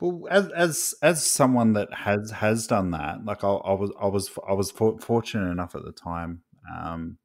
well, 0.00 0.26
as 0.30 0.48
as 0.50 0.94
as 1.02 1.26
someone 1.26 1.74
that 1.74 1.92
has 1.92 2.30
has 2.30 2.66
done 2.66 2.90
that, 2.92 3.24
like 3.24 3.44
I, 3.44 3.48
I 3.48 3.72
was 3.74 3.92
I 4.00 4.06
was 4.06 4.30
I 4.48 4.52
was 4.54 4.70
fortunate 4.70 5.50
enough 5.50 5.74
at 5.74 5.84
the 5.84 5.92
time 5.92 6.42
um, 6.74 7.18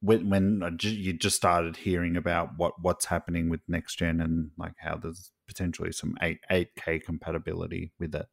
when 0.00 0.30
when 0.30 0.78
you 0.82 1.12
just 1.12 1.36
started 1.36 1.76
hearing 1.76 2.16
about 2.16 2.50
what 2.56 2.74
what's 2.80 3.06
happening 3.06 3.48
with 3.48 3.60
next 3.68 3.96
gen 3.96 4.20
and 4.20 4.50
like 4.56 4.74
how 4.78 4.96
there's 4.96 5.32
potentially 5.46 5.92
some 5.92 6.16
eight 6.22 6.40
eight 6.50 6.68
K 6.76 6.98
compatibility 6.98 7.92
with 7.98 8.14
it. 8.14 8.26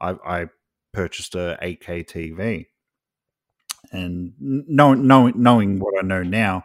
I, 0.00 0.10
I 0.24 0.46
purchased 0.92 1.34
a 1.34 1.58
eight 1.60 1.80
K 1.80 2.02
TV, 2.02 2.66
and 3.92 4.32
knowing 4.38 5.06
knowing 5.06 5.34
knowing 5.36 5.78
what 5.78 5.94
I 5.98 6.06
know 6.06 6.22
now, 6.22 6.64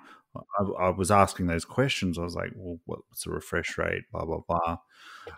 I, 0.59 0.85
I, 0.85 0.89
was 0.89 1.11
asking 1.11 1.47
those 1.47 1.65
questions. 1.65 2.17
I 2.17 2.23
was 2.23 2.35
like, 2.35 2.51
"Well, 2.55 2.79
what's 2.85 3.23
the 3.23 3.31
refresh 3.31 3.77
rate?" 3.77 4.03
Blah 4.11 4.25
blah 4.25 4.41
blah. 4.47 4.77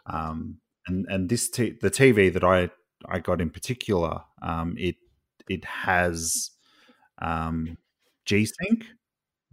Um, 0.05 0.57
and 0.87 1.05
and 1.09 1.29
this 1.29 1.49
t- 1.49 1.77
the 1.81 1.91
TV 1.91 2.31
that 2.33 2.43
I 2.43 2.69
I 3.07 3.19
got 3.19 3.41
in 3.41 3.49
particular, 3.49 4.21
um, 4.41 4.75
it 4.77 4.95
it 5.47 5.65
has 5.65 6.51
um, 7.19 7.77
G 8.25 8.45
Sync, 8.45 8.85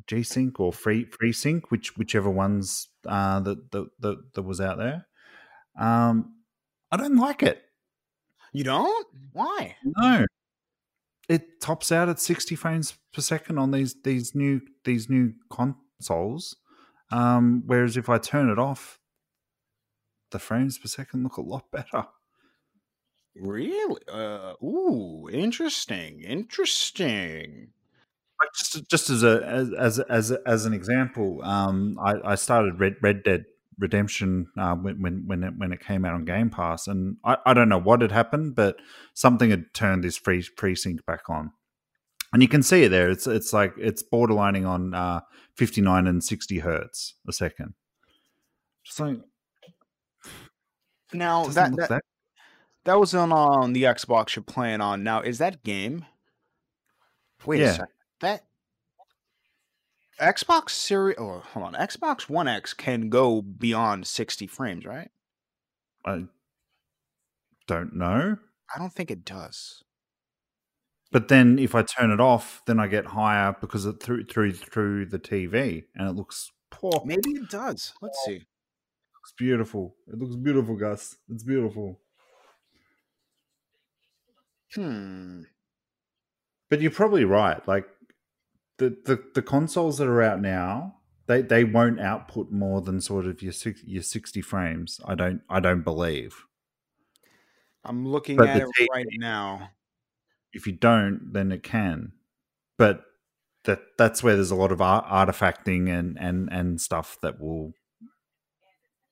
G 0.07 0.23
Sync 0.23 0.61
or 0.61 0.73
Free 0.73 1.07
FreeSync, 1.07 1.65
which 1.69 1.97
whichever 1.97 2.31
ones 2.31 2.89
uh, 3.07 3.41
that, 3.41 3.71
that 3.73 3.89
that 4.01 4.35
that 4.35 4.43
was 4.43 4.61
out 4.61 4.79
there. 4.79 5.07
Um, 5.79 6.35
I 6.91 6.97
don't 6.97 7.17
like 7.17 7.43
it. 7.43 7.63
You 8.53 8.65
don't? 8.65 9.07
Why? 9.33 9.77
No. 9.85 10.25
It 11.29 11.61
tops 11.61 11.91
out 11.91 12.09
at 12.09 12.21
60 12.21 12.55
frames 12.55 12.95
per 13.13 13.21
second 13.21 13.59
on 13.59 13.73
these 13.73 13.97
these 14.03 14.35
new 14.35 14.61
these 14.85 15.11
new 15.11 15.33
consoles. 15.51 16.57
Um, 17.11 17.63
whereas 17.67 17.97
if 17.97 18.09
I 18.09 18.19
turn 18.19 18.49
it 18.49 18.59
off, 18.59 19.01
the 20.31 20.39
frames 20.39 20.79
per 20.79 20.89
second 20.89 21.23
look 21.23 21.37
a 21.37 21.43
lot 21.43 21.65
better. 21.73 22.07
Really? 23.35 24.01
Uh, 24.11 24.55
ooh, 24.63 25.29
interesting. 25.31 26.23
Interesting. 26.23 27.69
Like 28.41 28.51
just 28.55 28.91
just 28.91 29.11
as 29.11 29.23
a 29.23 29.43
as 29.45 29.73
as 29.73 29.99
as, 30.01 30.31
as 30.31 30.67
an 30.67 30.75
example, 30.75 31.41
um, 31.43 31.99
I, 32.03 32.33
I 32.33 32.35
started 32.35 32.79
Red 32.79 32.97
Red 33.03 33.23
Dead 33.25 33.47
Redemption 33.79 34.49
uh, 34.57 34.75
when 34.75 35.03
when 35.03 35.27
when 35.27 35.45
it, 35.45 35.53
when 35.59 35.73
it 35.73 35.81
came 35.81 36.07
out 36.07 36.15
on 36.15 36.25
Game 36.25 36.49
Pass, 36.49 36.87
and 36.87 37.19
I, 37.23 37.37
I 37.45 37.53
don't 37.53 37.69
know 37.69 37.79
what 37.79 38.01
had 38.01 38.11
happened, 38.11 38.55
but 38.55 38.77
something 39.13 39.51
had 39.51 39.75
turned 39.75 40.03
this 40.03 40.17
free 40.17 40.43
FreeSync 40.43 41.05
back 41.05 41.29
on, 41.29 41.53
and 42.33 42.41
you 42.41 42.49
can 42.49 42.63
see 42.63 42.85
it 42.85 42.89
there. 42.89 43.11
It's 43.11 43.27
it's 43.27 43.53
like 43.53 43.75
it's 43.77 44.03
borderlining 44.03 44.67
on 44.67 44.95
uh, 44.95 45.21
fifty 45.55 45.83
nine 45.83 46.07
and 46.07 46.25
sixty 46.25 46.61
hertz 46.61 47.17
a 47.29 47.35
second. 47.35 47.75
Just 48.83 48.99
like 48.99 49.19
now 51.13 51.45
that, 51.45 51.77
that, 51.77 51.89
that 51.91 52.05
that 52.85 52.99
was 52.99 53.15
on 53.15 53.33
on 53.33 53.75
the 53.75 53.83
Xbox 53.83 54.37
you're 54.37 54.43
playing 54.43 54.81
on 54.81 55.05
now. 55.05 55.21
Is 55.21 55.37
that 55.37 55.63
game? 55.65 56.07
Wait 57.45 57.61
yeah. 57.61 57.67
a 57.67 57.73
second. 57.73 57.89
That 58.21 58.46
Xbox 60.21 60.71
Series. 60.71 61.17
Oh, 61.19 61.43
hold 61.53 61.67
on. 61.67 61.75
Xbox 61.75 62.29
One 62.29 62.49
X 62.49 62.73
can 62.75 63.09
go 63.09 63.43
beyond 63.43 64.07
60 64.07 64.47
frames, 64.47 64.85
right? 64.85 65.11
I 66.05 66.25
don't 67.67 67.95
know. 67.95 68.37
I 68.75 68.79
don't 68.79 68.93
think 68.93 69.11
it 69.11 69.25
does. 69.25 69.83
But 71.13 71.29
then 71.29 71.59
if 71.59 71.75
I 71.75 71.83
turn 71.83 72.11
it 72.11 72.21
off, 72.21 72.63
then 72.67 72.81
I 72.81 72.89
get 72.89 73.07
higher 73.07 73.55
because 73.61 73.87
it 73.87 74.03
through 74.03 74.25
through 74.25 74.53
through 74.53 75.07
the 75.07 75.19
TV, 75.19 75.85
and 75.95 76.09
it 76.09 76.13
looks 76.13 76.51
poor. 76.71 77.03
Maybe 77.05 77.31
it 77.31 77.49
does. 77.49 77.95
Let's 78.03 78.19
see. 78.27 78.37
It's 78.37 79.33
beautiful. 79.39 79.95
It 80.09 80.19
looks 80.19 80.37
beautiful, 80.37 80.77
Gus. 80.77 81.17
It's 81.29 81.45
beautiful. 81.45 82.01
Hmm. 84.75 85.43
But 86.69 86.81
you're 86.81 86.91
probably 86.91 87.25
right. 87.25 87.67
Like 87.69 87.87
the, 88.79 88.97
the, 89.05 89.23
the 89.35 89.43
consoles 89.43 89.99
that 89.99 90.09
are 90.09 90.23
out 90.23 90.41
now, 90.41 90.97
they, 91.27 91.43
they 91.43 91.65
won't 91.65 92.01
output 92.01 92.51
more 92.51 92.81
than 92.81 93.01
sort 93.01 93.27
of 93.27 93.43
your 93.43 93.53
your 93.85 94.03
sixty 94.03 94.41
frames. 94.41 95.01
I 95.05 95.15
don't 95.15 95.43
I 95.49 95.61
don't 95.61 95.83
believe. 95.83 96.45
I'm 97.85 98.07
looking 98.07 98.37
but 98.37 98.49
at 98.49 98.63
it 98.63 98.69
TV, 98.79 98.87
right 98.93 99.07
now. 99.13 99.71
If 100.53 100.67
you 100.67 100.73
don't, 100.73 101.33
then 101.33 101.53
it 101.53 101.63
can. 101.63 102.13
But 102.79 103.03
that 103.65 103.81
that's 103.99 104.23
where 104.23 104.37
there's 104.37 104.53
a 104.53 104.57
lot 104.57 104.73
of 104.73 104.81
art, 104.81 105.07
artifacting 105.07 105.89
and 105.89 106.17
and 106.19 106.49
and 106.53 106.81
stuff 106.81 107.19
that 107.23 107.41
will 107.41 107.73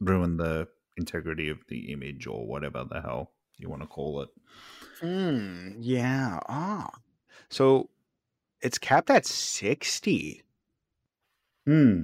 ruin 0.00 0.36
the 0.36 0.68
integrity 0.96 1.48
of 1.48 1.58
the 1.68 1.92
image 1.92 2.26
or 2.26 2.46
whatever 2.46 2.84
the 2.84 3.00
hell 3.00 3.32
you 3.58 3.68
want 3.68 3.82
to 3.82 3.88
call 3.88 4.22
it. 4.22 4.28
Mm, 5.02 5.76
yeah. 5.80 6.38
Ah. 6.48 6.90
So 7.48 7.90
it's 8.64 8.78
capped 8.78 9.10
at 9.10 9.26
60. 9.26 10.42
Hmm. 11.66 12.02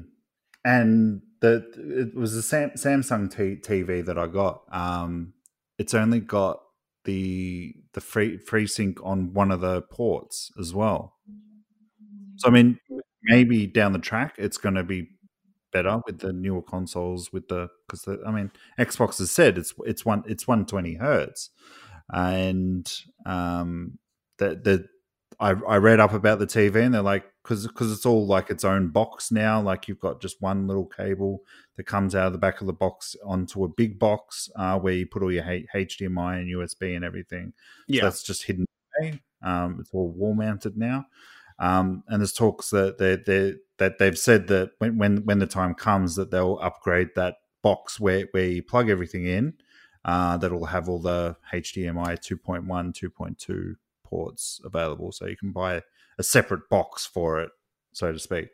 And 0.64 1.22
the 1.40 1.64
it 1.74 2.14
was 2.14 2.34
a 2.34 2.42
Sam, 2.42 2.70
Samsung 2.76 3.34
t- 3.34 3.56
TV 3.56 4.04
that 4.04 4.18
I 4.18 4.26
got. 4.26 4.62
Um, 4.70 5.32
it's 5.78 5.94
only 5.94 6.20
got 6.20 6.60
the 7.04 7.74
the 7.94 8.00
free 8.02 8.38
FreeSync 8.38 8.98
on 9.02 9.32
one 9.32 9.50
of 9.50 9.62
the 9.62 9.80
ports 9.80 10.50
as 10.60 10.74
well. 10.74 11.14
So 12.36 12.48
I 12.48 12.50
mean, 12.50 12.78
maybe 13.22 13.66
down 13.66 13.92
the 13.92 13.98
track 13.98 14.34
it's 14.36 14.58
going 14.58 14.74
to 14.74 14.84
be 14.84 15.08
better 15.72 16.00
with 16.04 16.18
the 16.18 16.32
newer 16.32 16.62
consoles 16.62 17.32
with 17.32 17.48
the 17.48 17.68
because 17.86 18.06
I 18.26 18.30
mean 18.30 18.50
Xbox 18.78 19.18
has 19.18 19.30
said 19.30 19.56
it's 19.56 19.72
it's 19.86 20.04
one 20.04 20.24
it's 20.26 20.46
120 20.46 20.94
hertz 20.94 21.50
and 22.12 22.92
um 23.24 23.98
the 24.38 24.56
the 24.56 24.88
I, 25.40 25.52
I 25.66 25.76
read 25.76 26.00
up 26.00 26.12
about 26.12 26.38
the 26.38 26.46
TV 26.46 26.76
and 26.76 26.94
they're 26.94 27.00
like 27.00 27.24
because 27.42 27.66
because 27.66 27.90
it's 27.90 28.04
all 28.04 28.26
like 28.26 28.50
its 28.50 28.62
own 28.62 28.88
box 28.88 29.32
now 29.32 29.60
like 29.60 29.88
you've 29.88 29.98
got 29.98 30.20
just 30.20 30.40
one 30.42 30.66
little 30.66 30.84
cable 30.84 31.42
that 31.76 31.84
comes 31.84 32.14
out 32.14 32.26
of 32.26 32.32
the 32.32 32.38
back 32.38 32.60
of 32.60 32.66
the 32.66 32.74
box 32.74 33.16
onto 33.24 33.64
a 33.64 33.68
big 33.68 33.98
box 33.98 34.50
uh, 34.56 34.78
where 34.78 34.92
you 34.92 35.06
put 35.06 35.22
all 35.22 35.32
your 35.32 35.48
H- 35.48 35.66
HDMI 35.74 36.40
and 36.40 36.48
USB 36.48 36.94
and 36.94 37.04
everything. 37.04 37.54
Yeah. 37.88 38.02
so 38.02 38.06
that's 38.06 38.22
just 38.22 38.42
hidden 38.42 38.66
away. 39.00 39.22
Um, 39.42 39.78
it's 39.80 39.90
all 39.94 40.10
wall 40.10 40.34
mounted 40.34 40.76
now. 40.76 41.06
Um, 41.58 42.04
and 42.08 42.20
there's 42.20 42.34
talks 42.34 42.70
that 42.70 42.98
they 42.98 43.16
they 43.16 43.54
that 43.78 43.98
they've 43.98 44.18
said 44.18 44.46
that 44.48 44.72
when, 44.78 44.98
when 44.98 45.24
when 45.24 45.38
the 45.38 45.46
time 45.46 45.74
comes 45.74 46.16
that 46.16 46.30
they'll 46.30 46.58
upgrade 46.60 47.10
that 47.16 47.36
box 47.62 47.98
where 47.98 48.28
where 48.32 48.46
you 48.46 48.62
plug 48.62 48.90
everything 48.90 49.26
in 49.26 49.54
uh, 50.04 50.36
that'll 50.36 50.66
have 50.66 50.88
all 50.88 50.98
the 50.98 51.36
HDMI 51.52 52.18
2.1 52.18 52.66
2.2 52.66 53.74
ports 54.10 54.60
available 54.64 55.12
so 55.12 55.26
you 55.26 55.36
can 55.36 55.52
buy 55.52 55.80
a 56.18 56.22
separate 56.22 56.68
box 56.68 57.06
for 57.06 57.40
it 57.40 57.50
so 57.92 58.12
to 58.12 58.18
speak 58.18 58.48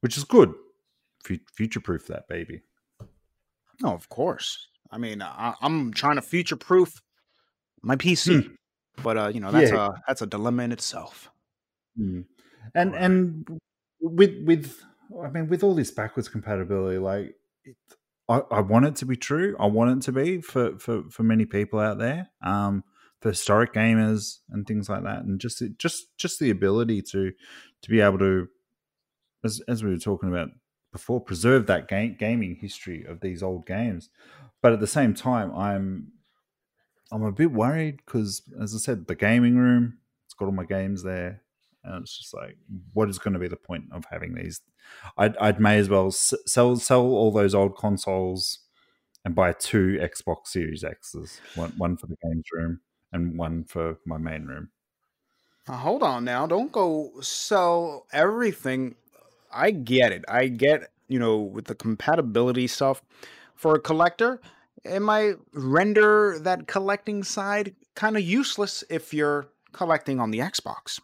which 0.00 0.16
is 0.16 0.24
good 0.24 0.52
future 1.54 1.80
proof 1.80 2.06
that 2.06 2.28
baby 2.28 2.60
no 3.82 3.92
of 3.92 4.08
course 4.08 4.68
i 4.92 4.98
mean 4.98 5.20
I, 5.22 5.54
am 5.62 5.92
trying 5.92 6.16
to 6.16 6.22
future 6.22 6.56
proof 6.56 7.02
my 7.82 7.96
pc 7.96 8.44
hmm. 8.44 8.52
but 9.02 9.16
uh 9.16 9.28
you 9.34 9.40
know 9.40 9.50
that's 9.50 9.72
yeah. 9.72 9.88
a 9.88 9.90
that's 10.06 10.22
a 10.22 10.26
dilemma 10.26 10.62
in 10.62 10.72
itself 10.72 11.30
Mm. 11.98 12.24
And 12.74 12.92
right. 12.92 13.02
and 13.02 13.60
with 14.00 14.34
with 14.44 14.82
I 15.22 15.30
mean 15.30 15.48
with 15.48 15.62
all 15.62 15.74
this 15.74 15.90
backwards 15.90 16.28
compatibility, 16.28 16.98
like 16.98 17.34
it, 17.64 17.76
I, 18.28 18.42
I 18.50 18.60
want 18.60 18.86
it 18.86 18.96
to 18.96 19.06
be 19.06 19.16
true. 19.16 19.56
I 19.58 19.66
want 19.66 19.98
it 19.98 20.04
to 20.06 20.12
be 20.12 20.40
for 20.40 20.78
for 20.78 21.04
for 21.10 21.22
many 21.22 21.46
people 21.46 21.78
out 21.78 21.98
there, 21.98 22.28
um, 22.42 22.84
for 23.26 23.30
historic 23.30 23.72
gamers 23.72 24.38
and 24.50 24.66
things 24.66 24.88
like 24.88 25.02
that, 25.02 25.24
and 25.24 25.40
just 25.40 25.60
just 25.78 26.16
just 26.16 26.38
the 26.38 26.50
ability 26.50 27.02
to 27.02 27.32
to 27.82 27.90
be 27.90 28.00
able 28.00 28.18
to, 28.18 28.46
as 29.44 29.60
as 29.66 29.82
we 29.82 29.90
were 29.90 29.98
talking 29.98 30.28
about 30.28 30.50
before, 30.92 31.20
preserve 31.20 31.66
that 31.66 31.88
game 31.88 32.16
gaming 32.16 32.54
history 32.54 33.04
of 33.04 33.20
these 33.20 33.42
old 33.42 33.66
games. 33.66 34.10
But 34.62 34.72
at 34.72 34.80
the 34.80 34.86
same 34.86 35.12
time, 35.12 35.52
I'm 35.56 36.12
I'm 37.10 37.24
a 37.24 37.32
bit 37.32 37.50
worried 37.50 38.00
because, 38.06 38.42
as 38.62 38.74
I 38.74 38.78
said, 38.78 39.08
the 39.08 39.16
gaming 39.16 39.56
room 39.56 39.98
it's 40.24 40.34
got 40.34 40.46
all 40.46 40.52
my 40.52 40.64
games 40.64 41.02
there. 41.02 41.42
And 41.82 42.02
it's 42.02 42.18
just 42.18 42.34
like, 42.34 42.56
what 42.94 43.08
is 43.08 43.18
going 43.18 43.34
to 43.34 43.40
be 43.40 43.48
the 43.48 43.56
point 43.56 43.84
of 43.92 44.04
having 44.10 44.34
these? 44.34 44.60
I'd, 45.16 45.36
I'd 45.36 45.60
may 45.60 45.78
as 45.78 45.88
well 45.88 46.10
sell 46.12 46.76
sell 46.76 47.02
all 47.02 47.32
those 47.32 47.54
old 47.54 47.76
consoles 47.76 48.60
and 49.24 49.34
buy 49.34 49.52
two 49.52 49.98
Xbox 50.00 50.46
Series 50.46 50.84
X's, 50.84 51.40
one 51.56 51.72
one 51.76 51.96
for 51.96 52.06
the 52.06 52.16
games 52.22 52.44
room 52.52 52.80
and 53.12 53.36
one 53.38 53.64
for 53.64 53.98
my 54.04 54.18
main 54.18 54.44
room. 54.44 54.70
Now, 55.68 55.76
hold 55.76 56.02
on 56.02 56.24
now, 56.24 56.46
don't 56.46 56.70
go 56.70 57.12
sell 57.20 58.06
everything. 58.12 58.94
I 59.52 59.70
get 59.70 60.12
it. 60.12 60.24
I 60.28 60.48
get 60.48 60.90
you 61.08 61.18
know 61.18 61.38
with 61.38 61.66
the 61.66 61.74
compatibility 61.74 62.66
stuff. 62.66 63.02
for 63.54 63.74
a 63.74 63.80
collector, 63.80 64.40
it 64.84 65.00
might 65.00 65.36
render 65.52 66.38
that 66.40 66.66
collecting 66.66 67.24
side 67.24 67.74
kind 67.94 68.16
of 68.16 68.22
useless 68.22 68.84
if 68.90 69.14
you're 69.14 69.48
collecting 69.72 70.20
on 70.20 70.30
the 70.30 70.38
Xbox. 70.38 71.00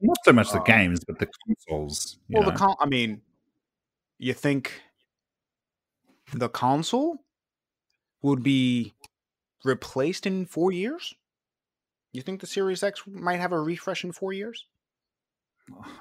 Not 0.00 0.18
so 0.24 0.32
much 0.32 0.50
the 0.50 0.60
uh, 0.60 0.64
games, 0.64 1.00
but 1.06 1.18
the 1.18 1.28
consoles. 1.46 2.18
Well, 2.28 2.42
know? 2.42 2.50
the 2.50 2.56
con- 2.56 2.76
I 2.80 2.86
mean, 2.86 3.22
you 4.18 4.34
think 4.34 4.82
the 6.34 6.48
console 6.48 7.18
would 8.22 8.42
be 8.42 8.94
replaced 9.64 10.26
in 10.26 10.46
four 10.46 10.72
years? 10.72 11.14
You 12.16 12.22
think 12.22 12.40
the 12.40 12.46
Series 12.46 12.82
X 12.82 13.02
might 13.06 13.40
have 13.40 13.52
a 13.52 13.60
refresh 13.60 14.02
in 14.02 14.10
four 14.10 14.32
years? 14.32 14.64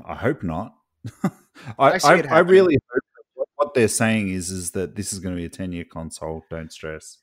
I 0.05 0.15
hope 0.15 0.43
not. 0.43 0.73
I, 1.23 1.29
I, 1.77 1.99
I, 2.03 2.23
I, 2.29 2.39
really 2.39 2.77
hope 2.89 3.47
what 3.55 3.73
they're 3.73 3.89
saying 3.89 4.29
is 4.29 4.49
is 4.49 4.71
that 4.71 4.95
this 4.95 5.11
is 5.11 5.19
going 5.19 5.35
to 5.35 5.39
be 5.39 5.45
a 5.45 5.49
10 5.49 5.73
year 5.73 5.83
console. 5.83 6.45
Don't 6.49 6.71
stress. 6.71 7.17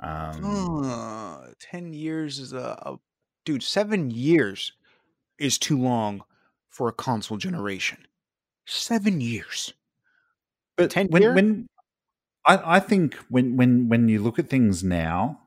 Um, 0.00 1.54
10 1.60 1.94
years 1.94 2.38
is 2.38 2.52
a, 2.52 2.78
a 2.82 2.98
dude, 3.46 3.62
seven 3.62 4.10
years 4.10 4.74
is 5.38 5.56
too 5.56 5.80
long 5.80 6.22
for 6.68 6.88
a 6.88 6.92
console 6.92 7.38
generation. 7.38 8.06
Seven 8.66 9.22
years. 9.22 9.72
But 10.76 10.90
10 10.90 11.06
when, 11.06 11.22
year? 11.22 11.34
when 11.34 11.66
I, 12.44 12.76
I 12.76 12.80
think 12.80 13.14
when 13.30 13.56
when 13.56 13.88
when 13.88 14.10
you 14.10 14.20
look 14.20 14.38
at 14.38 14.50
things 14.50 14.84
now, 14.84 15.40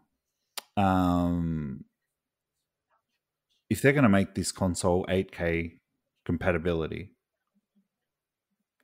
um, 0.75 1.85
if 3.73 3.81
they're 3.81 3.91
going 3.91 4.03
to 4.03 4.09
make 4.09 4.35
this 4.35 4.51
console 4.51 5.03
8K 5.09 5.79
compatibility, 6.25 7.09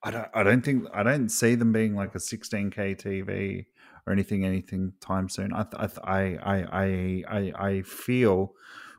I 0.04 0.10
don't 0.10 0.28
I 0.34 0.42
don't 0.42 0.66
think 0.66 0.86
I 0.94 1.04
don't 1.04 1.30
see 1.30 1.54
them 1.54 1.72
being 1.72 1.96
like 1.96 2.16
a 2.16 2.18
16K 2.18 2.76
TV 2.98 3.66
or 4.08 4.14
anything 4.14 4.44
anything 4.44 4.94
time 5.00 5.30
soon. 5.30 5.54
I 5.54 5.66
I 5.74 5.86
I 6.04 6.24
I 6.72 7.24
I 7.30 7.68
I 7.68 7.82
feel 7.84 8.54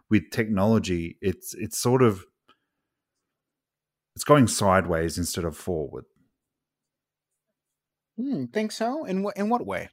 with 0.08 0.30
technology, 0.30 1.18
it's 1.20 1.54
it's 1.54 1.78
sort 1.78 2.02
of 2.02 2.24
it's 4.14 4.24
going 4.24 4.46
sideways 4.46 5.18
instead 5.18 5.44
of 5.44 5.56
forward. 5.56 6.04
Hmm, 8.16 8.44
think 8.46 8.70
so? 8.70 9.04
In 9.06 9.24
what 9.24 9.36
in 9.36 9.48
what 9.48 9.66
way? 9.66 9.88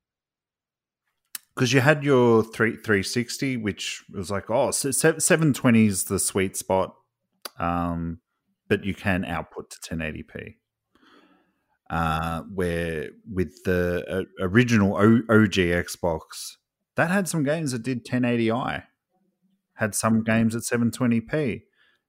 Because 1.58 1.74
you 1.74 1.82
had 1.82 2.03
your 2.03 2.43
three 2.43 2.78
three 2.78 3.01
sixty, 3.01 3.58
which 3.58 4.03
was 4.14 4.30
like 4.30 4.51
oh 4.51 4.70
so 4.70 4.91
720 4.91 5.88
is 5.88 6.03
the 6.03 6.20
sweet 6.20 6.55
spot, 6.55 6.93
um, 7.58 8.20
but 8.68 8.86
you 8.86 8.93
can 8.93 9.26
output 9.26 9.72
to 9.72 9.78
ten 9.82 9.99
eighty 9.99 10.22
p. 10.22 10.58
Uh, 11.89 12.41
where 12.53 13.10
with 13.28 13.64
the 13.64 14.05
uh, 14.08 14.45
original 14.45 14.95
OG 14.97 15.55
Xbox, 15.55 16.20
that 16.95 17.10
had 17.10 17.28
some 17.28 17.43
games 17.43 17.72
that 17.72 17.82
did 17.82 18.05
1080i, 18.05 18.84
had 19.76 19.95
some 19.95 20.22
games 20.22 20.53
at 20.53 20.64
720p. 20.64 21.62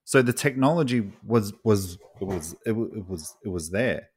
So 0.05 0.21
the 0.21 0.33
technology 0.35 1.13
was 1.25 1.55
was 1.65 1.97
it 2.21 2.25
was 2.25 2.55
it, 2.67 2.73
it 2.73 3.09
was 3.09 3.35
it 3.45 3.49
was 3.49 3.71
there. 3.71 4.09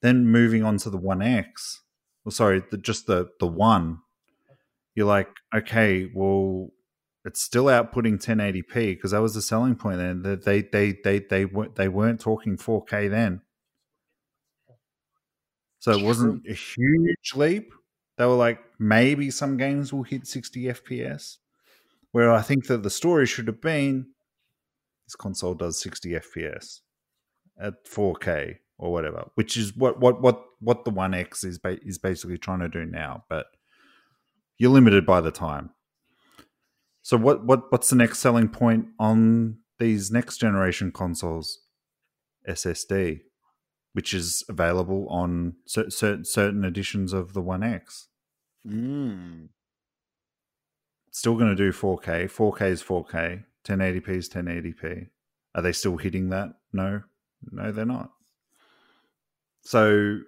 Then 0.00 0.26
moving 0.28 0.64
on 0.64 0.78
to 0.78 0.90
the 0.90 0.96
One 0.96 1.20
X, 1.20 1.82
well, 2.24 2.32
sorry, 2.32 2.62
the, 2.70 2.78
just 2.78 3.06
the 3.06 3.28
the 3.40 3.46
one. 3.46 3.98
You're 4.94 5.06
like, 5.06 5.28
okay, 5.54 6.10
well, 6.14 6.70
it's 7.24 7.42
still 7.42 7.66
outputting 7.66 8.22
1080p 8.24 8.74
because 8.96 9.12
that 9.12 9.22
was 9.22 9.34
the 9.34 9.42
selling 9.42 9.76
point. 9.76 9.98
Then 9.98 10.40
they 10.44 10.62
they 10.62 10.92
they 11.04 11.18
they 11.20 11.44
weren't 11.44 11.76
they 11.76 11.88
weren't 11.88 12.20
talking 12.20 12.56
4K 12.56 13.10
then, 13.10 13.42
so 15.80 15.92
it 15.92 16.04
wasn't 16.04 16.46
a 16.46 16.52
huge 16.52 17.32
leap. 17.34 17.72
They 18.18 18.26
were 18.26 18.34
like, 18.34 18.60
maybe 18.78 19.30
some 19.30 19.56
games 19.56 19.92
will 19.92 20.02
hit 20.02 20.26
60 20.26 20.64
FPS. 20.64 21.38
Where 22.12 22.30
I 22.32 22.42
think 22.42 22.66
that 22.66 22.82
the 22.82 22.90
story 22.90 23.24
should 23.26 23.46
have 23.46 23.60
been, 23.62 24.08
this 25.06 25.14
console 25.16 25.54
does 25.54 25.80
60 25.80 26.10
FPS 26.10 26.80
at 27.58 27.84
4K 27.86 28.56
or 28.78 28.92
whatever, 28.92 29.30
which 29.36 29.56
is 29.56 29.74
what 29.76 30.00
what 30.00 30.20
what 30.20 30.42
what 30.60 30.84
the 30.84 30.90
One 30.90 31.14
X 31.14 31.44
is 31.44 31.58
ba- 31.58 31.78
is 31.82 31.98
basically 31.98 32.38
trying 32.38 32.60
to 32.60 32.68
do 32.68 32.84
now. 32.84 33.24
But 33.28 33.46
you're 34.60 34.70
limited 34.70 35.06
by 35.06 35.22
the 35.22 35.30
time. 35.30 35.70
So 37.00 37.16
what 37.16 37.46
what 37.46 37.72
what's 37.72 37.88
the 37.88 37.96
next 37.96 38.18
selling 38.18 38.46
point 38.48 38.88
on 38.98 39.56
these 39.78 40.10
next 40.10 40.36
generation 40.36 40.92
consoles? 40.92 41.60
SSD, 42.46 43.20
which 43.94 44.12
is 44.12 44.44
available 44.50 45.06
on 45.08 45.54
certain 45.66 46.24
certain 46.26 46.64
editions 46.64 47.14
of 47.14 47.32
the 47.32 47.40
One 47.40 47.62
X. 47.62 48.08
Mm. 48.68 49.48
Still 51.10 51.36
going 51.36 51.48
to 51.48 51.56
do 51.56 51.72
4K. 51.72 52.30
4K 52.30 52.62
is 52.70 52.82
4K. 52.82 53.44
1080p 53.64 54.08
is 54.08 54.28
1080p. 54.28 55.08
Are 55.54 55.62
they 55.62 55.72
still 55.72 55.96
hitting 55.96 56.28
that? 56.28 56.50
No, 56.72 57.02
no, 57.50 57.72
they're 57.72 57.86
not. 57.86 58.10
So 59.62 60.18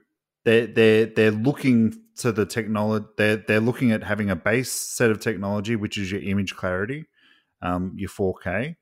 they're 0.44 0.66
they're 0.66 1.06
they're 1.06 1.30
looking 1.30 2.01
to 2.16 2.32
the 2.32 2.46
technology. 2.46 3.06
They're 3.16 3.36
they're 3.36 3.60
looking 3.60 3.92
at 3.92 4.02
having 4.02 4.30
a 4.30 4.36
base 4.36 4.70
set 4.70 5.10
of 5.10 5.20
technology, 5.20 5.76
which 5.76 5.98
is 5.98 6.10
your 6.10 6.22
image 6.22 6.54
clarity, 6.54 7.06
um, 7.60 7.92
your 7.96 8.10
4K, 8.10 8.76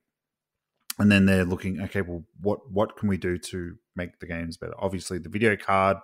and 0.99 1.11
then 1.11 1.25
they're 1.25 1.45
looking. 1.45 1.81
Okay, 1.81 2.01
well, 2.01 2.23
what 2.41 2.71
what 2.71 2.97
can 2.97 3.07
we 3.07 3.17
do 3.17 3.37
to 3.37 3.75
make 3.95 4.19
the 4.19 4.27
games 4.27 4.57
better? 4.57 4.73
Obviously, 4.77 5.17
the 5.17 5.29
video 5.29 5.55
card 5.55 5.97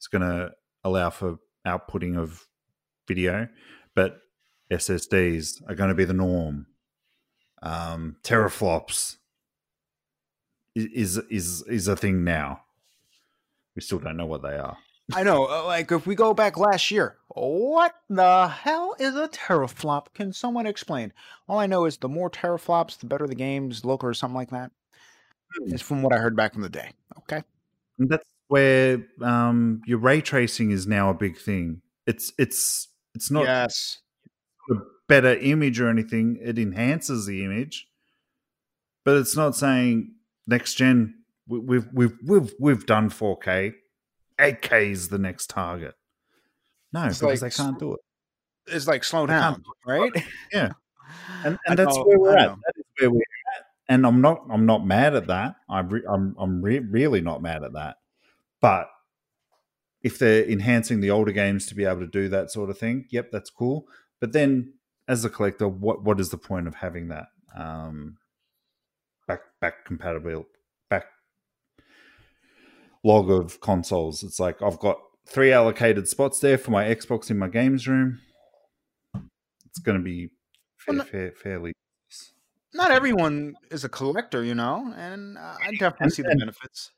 is 0.00 0.06
going 0.06 0.22
to 0.22 0.50
allow 0.84 1.10
for 1.10 1.38
outputting 1.66 2.16
of 2.16 2.46
video, 3.08 3.48
but 3.94 4.18
SSDs 4.70 5.62
are 5.68 5.74
going 5.74 5.88
to 5.88 5.94
be 5.94 6.04
the 6.04 6.12
norm. 6.12 6.66
Um, 7.62 8.16
teraflops 8.22 9.16
is 10.74 11.18
is 11.30 11.62
is 11.62 11.88
a 11.88 11.96
thing 11.96 12.24
now. 12.24 12.60
We 13.74 13.82
still 13.82 13.98
don't 13.98 14.16
know 14.16 14.26
what 14.26 14.42
they 14.42 14.56
are. 14.56 14.76
I 15.14 15.22
know. 15.22 15.46
Uh, 15.46 15.64
like, 15.64 15.92
if 15.92 16.06
we 16.06 16.14
go 16.14 16.34
back 16.34 16.56
last 16.56 16.90
year, 16.90 17.16
what 17.28 17.94
the 18.08 18.48
hell 18.48 18.96
is 18.98 19.14
a 19.14 19.28
teraflop? 19.28 20.06
Can 20.14 20.32
someone 20.32 20.66
explain? 20.66 21.12
All 21.48 21.58
I 21.58 21.66
know 21.66 21.84
is 21.84 21.98
the 21.98 22.08
more 22.08 22.30
teraflops, 22.30 22.98
the 22.98 23.06
better 23.06 23.26
the 23.26 23.34
games 23.34 23.84
look, 23.84 24.02
or 24.02 24.14
something 24.14 24.36
like 24.36 24.50
that. 24.50 24.72
Hmm. 25.56 25.72
It's 25.72 25.82
from 25.82 26.02
what 26.02 26.12
I 26.12 26.18
heard 26.18 26.36
back 26.36 26.54
in 26.54 26.60
the 26.60 26.68
day. 26.68 26.90
Okay. 27.18 27.42
And 27.98 28.08
that's 28.08 28.24
where 28.48 29.06
um, 29.22 29.82
your 29.86 29.98
ray 29.98 30.20
tracing 30.20 30.70
is 30.70 30.86
now 30.86 31.10
a 31.10 31.14
big 31.14 31.38
thing. 31.38 31.82
It's 32.06 32.32
it's 32.38 32.88
it's 33.14 33.30
not 33.30 33.44
yes 33.44 33.98
a 34.70 34.74
better 35.08 35.36
image 35.36 35.80
or 35.80 35.88
anything. 35.88 36.38
It 36.40 36.58
enhances 36.58 37.26
the 37.26 37.44
image, 37.44 37.88
but 39.04 39.16
it's 39.16 39.36
not 39.36 39.56
saying 39.56 40.14
next 40.46 40.74
gen 40.74 41.14
we've 41.48 41.86
we've 41.92 42.16
we've 42.24 42.54
we've 42.58 42.86
done 42.86 43.10
4K. 43.10 43.74
8K 44.40 44.90
is 44.90 45.08
the 45.08 45.18
next 45.18 45.50
target. 45.50 45.94
No, 46.92 47.04
it's 47.04 47.18
because 47.18 47.42
like, 47.42 47.52
they 47.52 47.62
can't 47.62 47.78
do 47.78 47.94
it. 47.94 48.00
It's 48.66 48.86
like 48.86 49.04
slow 49.04 49.26
down, 49.26 49.62
right? 49.86 50.12
Yeah, 50.52 50.72
and 51.44 51.58
and 51.66 51.78
that's 51.78 51.96
know, 51.96 52.04
where 52.04 52.18
we're 52.18 52.36
at. 52.36 52.48
That 52.48 52.72
is 52.76 52.84
where 52.98 53.10
we're 53.10 53.18
at. 53.18 53.66
And 53.88 54.06
I'm 54.06 54.20
not 54.20 54.44
I'm 54.50 54.66
not 54.66 54.84
mad 54.84 55.14
at 55.14 55.26
that. 55.28 55.56
I'm 55.68 55.88
re- 55.88 56.04
I'm 56.08 56.34
I'm 56.38 56.62
re- 56.62 56.80
really 56.80 57.20
not 57.20 57.42
mad 57.42 57.62
at 57.62 57.72
that. 57.74 57.96
But 58.60 58.88
if 60.02 60.18
they're 60.18 60.44
enhancing 60.44 61.00
the 61.00 61.10
older 61.10 61.32
games 61.32 61.66
to 61.66 61.74
be 61.74 61.84
able 61.84 62.00
to 62.00 62.06
do 62.06 62.28
that 62.28 62.50
sort 62.50 62.70
of 62.70 62.78
thing, 62.78 63.06
yep, 63.10 63.30
that's 63.30 63.50
cool. 63.50 63.86
But 64.20 64.32
then, 64.32 64.74
as 65.08 65.24
a 65.24 65.30
collector, 65.30 65.68
what 65.68 66.02
what 66.02 66.20
is 66.20 66.30
the 66.30 66.38
point 66.38 66.66
of 66.66 66.74
having 66.74 67.08
that 67.08 67.26
um, 67.56 68.16
back 69.28 69.40
back 69.60 69.84
compatible 69.84 70.40
back 70.40 70.55
log 73.06 73.30
of 73.30 73.60
consoles. 73.60 74.22
It's 74.22 74.40
like 74.40 74.60
I've 74.60 74.78
got 74.78 74.98
three 75.28 75.52
allocated 75.52 76.08
spots 76.08 76.40
there 76.40 76.58
for 76.58 76.72
my 76.72 76.84
Xbox 76.84 77.30
in 77.30 77.38
my 77.38 77.48
games 77.48 77.86
room. 77.86 78.20
It's 79.66 79.78
going 79.78 79.98
to 79.98 80.04
be 80.04 80.30
fair, 80.76 80.94
well, 80.94 81.04
fair, 81.04 81.32
fairly. 81.32 81.72
Not 82.74 82.90
everyone 82.90 83.54
is 83.70 83.84
a 83.84 83.88
collector, 83.88 84.44
you 84.44 84.54
know, 84.54 84.92
and 84.96 85.38
uh, 85.38 85.54
I 85.62 85.70
definitely 85.72 85.96
and, 86.00 86.12
see 86.12 86.22
the 86.22 86.36
benefits. 86.36 86.90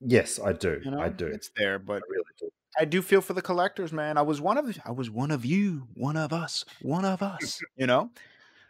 Yes, 0.00 0.40
I 0.42 0.52
do. 0.52 0.80
You 0.82 0.92
know, 0.92 1.00
I 1.00 1.10
do. 1.10 1.26
It's 1.26 1.50
there, 1.56 1.78
but 1.78 1.94
I 1.94 2.00
really 2.08 2.24
do. 2.38 2.48
I 2.78 2.84
do 2.84 3.02
feel 3.02 3.20
for 3.20 3.32
the 3.34 3.42
collectors, 3.42 3.92
man. 3.92 4.16
I 4.16 4.22
was 4.22 4.40
one 4.40 4.56
of 4.56 4.78
I 4.84 4.92
was 4.92 5.10
one 5.10 5.32
of 5.32 5.44
you, 5.44 5.88
one 5.94 6.16
of 6.16 6.32
us, 6.32 6.64
one 6.80 7.04
of 7.04 7.20
us. 7.20 7.60
you 7.76 7.86
know, 7.86 8.10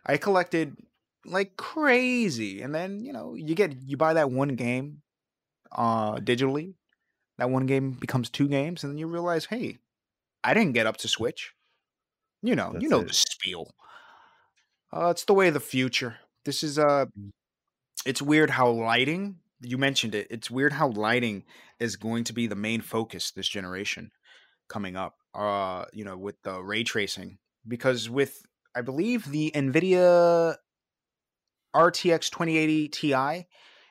I 0.06 0.16
collected 0.16 0.76
like 1.24 1.56
crazy, 1.56 2.62
and 2.62 2.74
then 2.74 3.04
you 3.04 3.12
know 3.12 3.34
you 3.34 3.54
get 3.54 3.76
you 3.86 3.96
buy 3.96 4.14
that 4.14 4.30
one 4.30 4.56
game 4.56 5.02
uh, 5.72 6.16
digitally. 6.16 6.74
That 7.38 7.50
one 7.50 7.66
game 7.66 7.92
becomes 7.92 8.28
two 8.28 8.48
games, 8.48 8.84
and 8.84 8.92
then 8.92 8.98
you 8.98 9.06
realize, 9.06 9.46
hey, 9.46 9.78
I 10.44 10.54
didn't 10.54 10.72
get 10.72 10.86
up 10.86 10.98
to 10.98 11.08
Switch. 11.08 11.54
You 12.42 12.54
know, 12.54 12.70
That's 12.72 12.82
you 12.82 12.88
know 12.88 13.00
it. 13.00 13.08
the 13.08 13.14
spiel. 13.14 13.70
Uh, 14.92 15.08
it's 15.08 15.24
the 15.24 15.34
way 15.34 15.48
of 15.48 15.54
the 15.54 15.60
future. 15.60 16.16
This 16.44 16.62
is 16.62 16.78
uh 16.78 17.06
mm. 17.06 17.30
it's 18.06 18.22
weird 18.22 18.50
how 18.50 18.68
lighting. 18.70 19.36
You 19.62 19.76
mentioned 19.76 20.14
it. 20.14 20.26
It's 20.30 20.50
weird 20.50 20.72
how 20.72 20.88
lighting 20.88 21.44
is 21.78 21.96
going 21.96 22.24
to 22.24 22.32
be 22.32 22.46
the 22.46 22.56
main 22.56 22.80
focus 22.80 23.30
this 23.30 23.48
generation. 23.48 24.10
coming 24.68 24.96
up. 24.96 25.16
Uh, 25.34 25.84
you 25.92 26.04
know, 26.04 26.16
with 26.16 26.40
the 26.42 26.60
ray 26.62 26.82
tracing 26.82 27.38
because 27.68 28.08
with 28.10 28.42
I 28.74 28.80
believe 28.80 29.30
the 29.30 29.52
Nvidia 29.54 30.56
RTX 31.74 32.30
2080 32.30 32.88
Ti, 32.88 33.46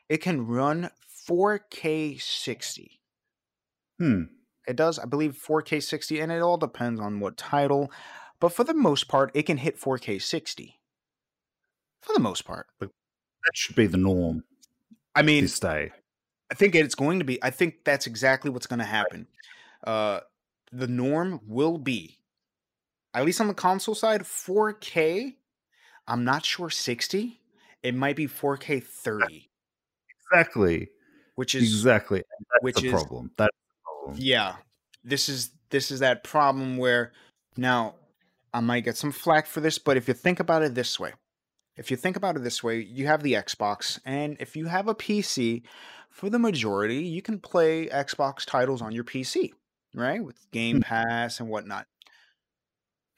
it 0.10 0.18
can 0.18 0.46
run 0.48 0.90
4K 1.30 2.20
60. 2.20 3.00
Hmm. 4.00 4.24
It 4.68 4.76
does, 4.76 5.00
I 5.00 5.06
believe, 5.06 5.34
4K 5.36 5.82
60, 5.82 6.20
and 6.20 6.32
it 6.32 6.42
all 6.42 6.58
depends 6.58 7.00
on 7.00 7.20
what 7.20 7.38
title. 7.38 7.92
But 8.40 8.54
for 8.54 8.64
the 8.64 8.74
most 8.74 9.08
part, 9.08 9.32
it 9.34 9.44
can 9.44 9.58
hit 9.58 9.80
4K 9.80 10.22
60. 10.22 10.80
For 12.02 12.14
the 12.14 12.20
most 12.20 12.46
part. 12.46 12.68
But 12.80 12.90
That 13.46 13.56
should 13.56 13.76
be 13.76 13.88
the 13.88 13.98
norm. 13.98 14.44
I 15.16 15.22
mean, 15.22 15.44
this 15.44 15.60
day. 15.60 15.92
I 16.52 16.56
think 16.56 16.76
it's 16.76 16.96
going 16.96 17.20
to 17.20 17.26
be. 17.26 17.42
I 17.44 17.50
think 17.50 17.84
that's 17.84 18.08
exactly 18.08 18.50
what's 18.50 18.68
going 18.68 18.80
to 18.80 18.86
happen. 18.86 19.28
Uh, 19.86 20.22
the 20.72 20.88
norm 20.88 21.42
will 21.48 21.78
be, 21.78 22.20
at 23.14 23.26
least 23.26 23.42
on 23.42 23.48
the 23.48 23.54
console 23.54 23.96
side, 23.96 24.22
4K. 24.22 25.36
I'm 26.08 26.24
not 26.24 26.46
sure 26.46 26.70
60. 26.70 27.40
It 27.84 27.96
might 27.96 28.16
be 28.16 28.28
4K 28.28 28.84
30. 28.84 29.50
Exactly. 30.32 30.90
Which 31.40 31.56
is 31.56 31.64
exactly 31.64 32.20
that's 32.38 32.64
which 32.64 32.82
the 32.82 32.88
is 32.88 32.92
problem. 32.92 33.32
That's 33.38 33.56
the 33.56 33.84
problem. 33.84 34.18
yeah. 34.20 34.56
This 35.06 35.30
is 35.30 35.52
this 35.70 35.90
is 35.90 36.02
that 36.02 36.26
problem 36.26 36.76
where 36.76 37.14
now 37.56 37.96
I 38.54 38.60
might 38.60 38.84
get 38.84 38.98
some 38.98 39.14
flack 39.14 39.48
for 39.48 39.62
this, 39.62 39.78
but 39.80 39.96
if 39.96 40.10
you 40.10 40.14
think 40.14 40.42
about 40.42 40.64
it 40.64 40.76
this 40.76 41.00
way, 41.00 41.14
if 41.78 41.90
you 41.90 41.96
think 41.96 42.18
about 42.18 42.36
it 42.36 42.44
this 42.44 42.62
way, 42.62 42.82
you 42.82 43.08
have 43.08 43.24
the 43.24 43.34
Xbox, 43.34 44.00
and 44.04 44.36
if 44.42 44.58
you 44.58 44.66
have 44.66 44.90
a 44.90 44.94
PC, 44.96 45.64
for 46.10 46.30
the 46.30 46.40
majority, 46.40 47.04
you 47.04 47.22
can 47.22 47.40
play 47.40 47.88
Xbox 47.88 48.46
titles 48.46 48.82
on 48.82 48.92
your 48.92 49.06
PC, 49.06 49.54
right? 49.96 50.22
With 50.22 50.36
Game 50.52 50.78
Hmm. 50.78 50.82
Pass 50.82 51.40
and 51.40 51.48
whatnot. 51.48 51.88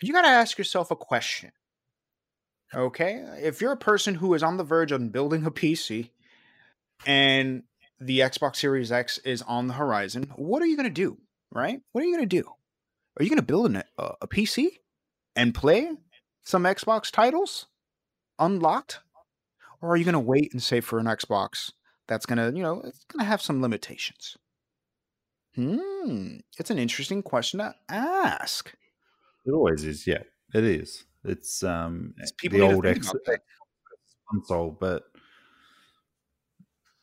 You 0.04 0.14
got 0.14 0.22
to 0.22 0.28
ask 0.28 0.60
yourself 0.60 0.92
a 0.92 0.96
question. 0.96 1.52
Okay? 2.76 3.24
If 3.42 3.62
you're 3.62 3.72
a 3.72 3.78
person 3.78 4.14
who 4.14 4.36
is 4.36 4.44
on 4.44 4.58
the 4.58 4.64
verge 4.64 4.92
of 4.92 5.12
building 5.12 5.46
a 5.46 5.52
PC 5.52 6.12
and 7.06 7.64
the 8.02 8.20
Xbox 8.20 8.56
Series 8.58 8.92
X 8.92 9.20
is 9.20 9.44
on 9.44 9.68
the 9.68 9.76
horizon, 9.76 10.32
what 10.36 10.62
are 10.62 10.66
you 10.66 10.76
going 10.76 10.90
to 10.90 10.94
do, 10.94 11.18
right? 11.52 11.80
What 11.92 12.04
are 12.04 12.08
you 12.08 12.16
going 12.16 12.28
to 12.28 12.42
do? 12.42 12.50
Are 13.18 13.24
you 13.24 13.30
going 13.30 13.38
to 13.38 13.46
build 13.46 13.68
an, 13.68 13.84
a, 13.98 14.12
a 14.22 14.28
PC 14.28 14.80
and 15.36 15.54
play 15.54 15.92
some 16.42 16.64
Xbox 16.64 17.12
titles 17.12 17.68
unlocked? 18.40 19.00
Or 19.82 19.92
are 19.92 19.98
you 19.98 20.04
going 20.04 20.14
to 20.14 20.20
wait 20.20 20.52
and 20.52 20.62
save 20.62 20.84
for 20.84 21.00
an 21.00 21.06
Xbox 21.06 21.72
that's 22.08 22.26
going 22.26 22.38
to, 22.38 22.56
you 22.56 22.64
know, 22.64 22.82
it's 22.84 23.06
going 23.06 23.20
to 23.20 23.30
have 23.30 23.42
some 23.42 23.62
limitations? 23.62 24.36
Hmm, 25.56 26.38
it's 26.58 26.72
an 26.72 26.80
interesting 26.80 27.22
question 27.22 27.60
to 27.60 27.76
ask. 27.90 28.74
It 29.46 29.52
always 29.52 29.84
is. 29.84 30.08
Yeah, 30.08 30.24
it 30.54 30.64
is. 30.64 31.04
It's 31.24 31.64
um 31.64 32.14
It's 32.18 32.32
people 32.32 32.60
the 32.60 32.66
old 32.66 32.84
think 32.84 32.98
X 32.98 33.12
console, 34.30 34.76
but 34.80 35.04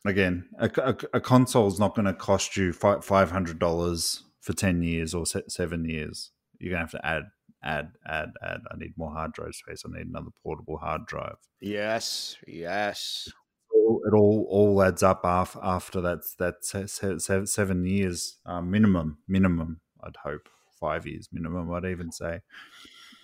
again, 0.05 0.47
a, 0.59 0.69
a, 0.77 0.95
a 1.17 1.21
console 1.21 1.67
is 1.67 1.79
not 1.79 1.95
going 1.95 2.05
to 2.05 2.13
cost 2.13 2.57
you 2.57 2.73
five 2.73 3.31
hundred 3.31 3.59
dollars 3.59 4.23
for 4.41 4.53
ten 4.53 4.81
years 4.83 5.13
or 5.13 5.25
se- 5.25 5.43
seven 5.47 5.85
years. 5.85 6.31
You're 6.59 6.71
going 6.73 6.85
to 6.87 6.91
have 6.97 7.01
to 7.01 7.05
add, 7.05 7.23
add, 7.63 7.91
add, 8.07 8.29
add. 8.43 8.61
I 8.71 8.77
need 8.77 8.93
more 8.97 9.11
hard 9.11 9.33
drive 9.33 9.55
space. 9.55 9.83
I 9.85 9.97
need 9.97 10.07
another 10.07 10.31
portable 10.43 10.77
hard 10.77 11.05
drive. 11.05 11.37
Yes, 11.61 12.37
yes. 12.47 13.29
It 13.71 14.13
all 14.13 14.45
all 14.49 14.81
adds 14.83 15.03
up 15.03 15.21
after 15.23 15.59
after 15.61 16.01
that's 16.01 16.35
that 16.35 16.55
se- 16.65 16.87
se- 16.87 17.19
se- 17.19 17.45
seven 17.45 17.85
years 17.85 18.37
uh, 18.45 18.61
minimum. 18.61 19.19
Minimum, 19.27 19.79
I'd 20.03 20.15
hope 20.23 20.49
five 20.79 21.05
years 21.07 21.29
minimum. 21.31 21.71
I'd 21.73 21.85
even 21.85 22.11
say. 22.11 22.39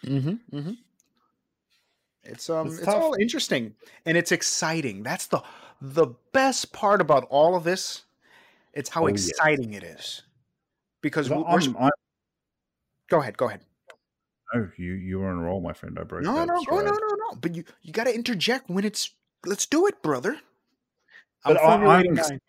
Mm-hmm. 0.06 0.58
Mm-hmm. 0.58 0.72
It's 2.26 2.50
um 2.50 2.68
It's 2.68 2.80
it's, 2.80 2.88
all 2.88 3.16
interesting 3.20 3.76
and 4.06 4.18
it's 4.18 4.32
exciting. 4.32 5.04
That's 5.04 5.28
the 5.28 5.42
the 5.82 6.08
best 6.32 6.72
part 6.72 7.02
about 7.02 7.26
all 7.30 7.56
of 7.56 7.64
this. 7.64 8.04
It's 8.74 8.90
how 8.90 9.04
Oh, 9.04 9.08
yeah. 9.08 9.14
exciting 9.14 9.74
it 9.74 9.84
is. 9.84 10.24
Because 11.02 11.30
Well, 11.30 11.46
we're, 11.50 11.60
I'm, 11.60 11.78
I'm, 11.78 11.92
go 13.10 13.22
ahead, 13.22 13.38
go 13.38 13.48
ahead. 13.48 13.62
No, 14.54 14.70
you 14.78 14.94
you 14.94 15.20
were 15.20 15.30
on 15.30 15.38
a 15.38 15.44
roll, 15.44 15.62
my 15.62 15.74
friend. 15.74 15.98
I 16.00 16.04
broke. 16.04 16.24
No, 16.24 16.34
that 16.34 16.48
no, 16.48 16.54
no, 16.54 16.78
no, 16.82 16.92
no, 16.92 17.16
no. 17.32 17.38
But 17.40 17.56
you 17.56 17.64
you 17.82 17.94
got 17.94 18.06
to 18.06 18.14
interject 18.14 18.70
when 18.70 18.86
it's. 18.86 19.12
Let's 19.46 19.66
do 19.66 19.86
it, 19.86 20.02
brother. 20.02 20.40
But 21.44 21.58
I, 21.58 21.76
I'm 21.76 22.06
excited 22.06 22.42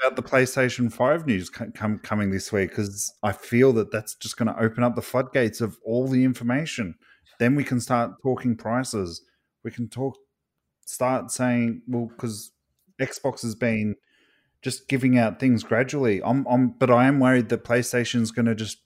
about 0.00 0.16
the 0.16 0.22
PlayStation 0.22 0.92
Five 0.92 1.26
news 1.26 1.48
co- 1.50 1.70
come 1.74 1.98
coming 1.98 2.30
this 2.30 2.52
week 2.52 2.70
because 2.70 3.12
I 3.22 3.32
feel 3.32 3.72
that 3.74 3.92
that's 3.92 4.14
just 4.14 4.36
going 4.36 4.52
to 4.52 4.60
open 4.60 4.82
up 4.82 4.96
the 4.96 5.02
floodgates 5.02 5.60
of 5.60 5.78
all 5.84 6.08
the 6.08 6.24
information. 6.24 6.96
Then 7.38 7.54
we 7.54 7.64
can 7.64 7.80
start 7.80 8.12
talking 8.22 8.56
prices. 8.56 9.22
We 9.64 9.70
can 9.70 9.88
talk, 9.88 10.16
start 10.84 11.30
saying, 11.30 11.82
well, 11.86 12.06
because 12.06 12.52
Xbox 13.00 13.42
has 13.42 13.54
been 13.54 13.96
just 14.62 14.88
giving 14.88 15.16
out 15.18 15.38
things 15.38 15.62
gradually. 15.62 16.20
I'm, 16.22 16.46
I'm, 16.48 16.70
but 16.70 16.90
I 16.90 17.06
am 17.06 17.20
worried 17.20 17.48
that 17.50 17.64
PlayStation's 17.64 18.30
going 18.30 18.46
to 18.46 18.54
just 18.54 18.78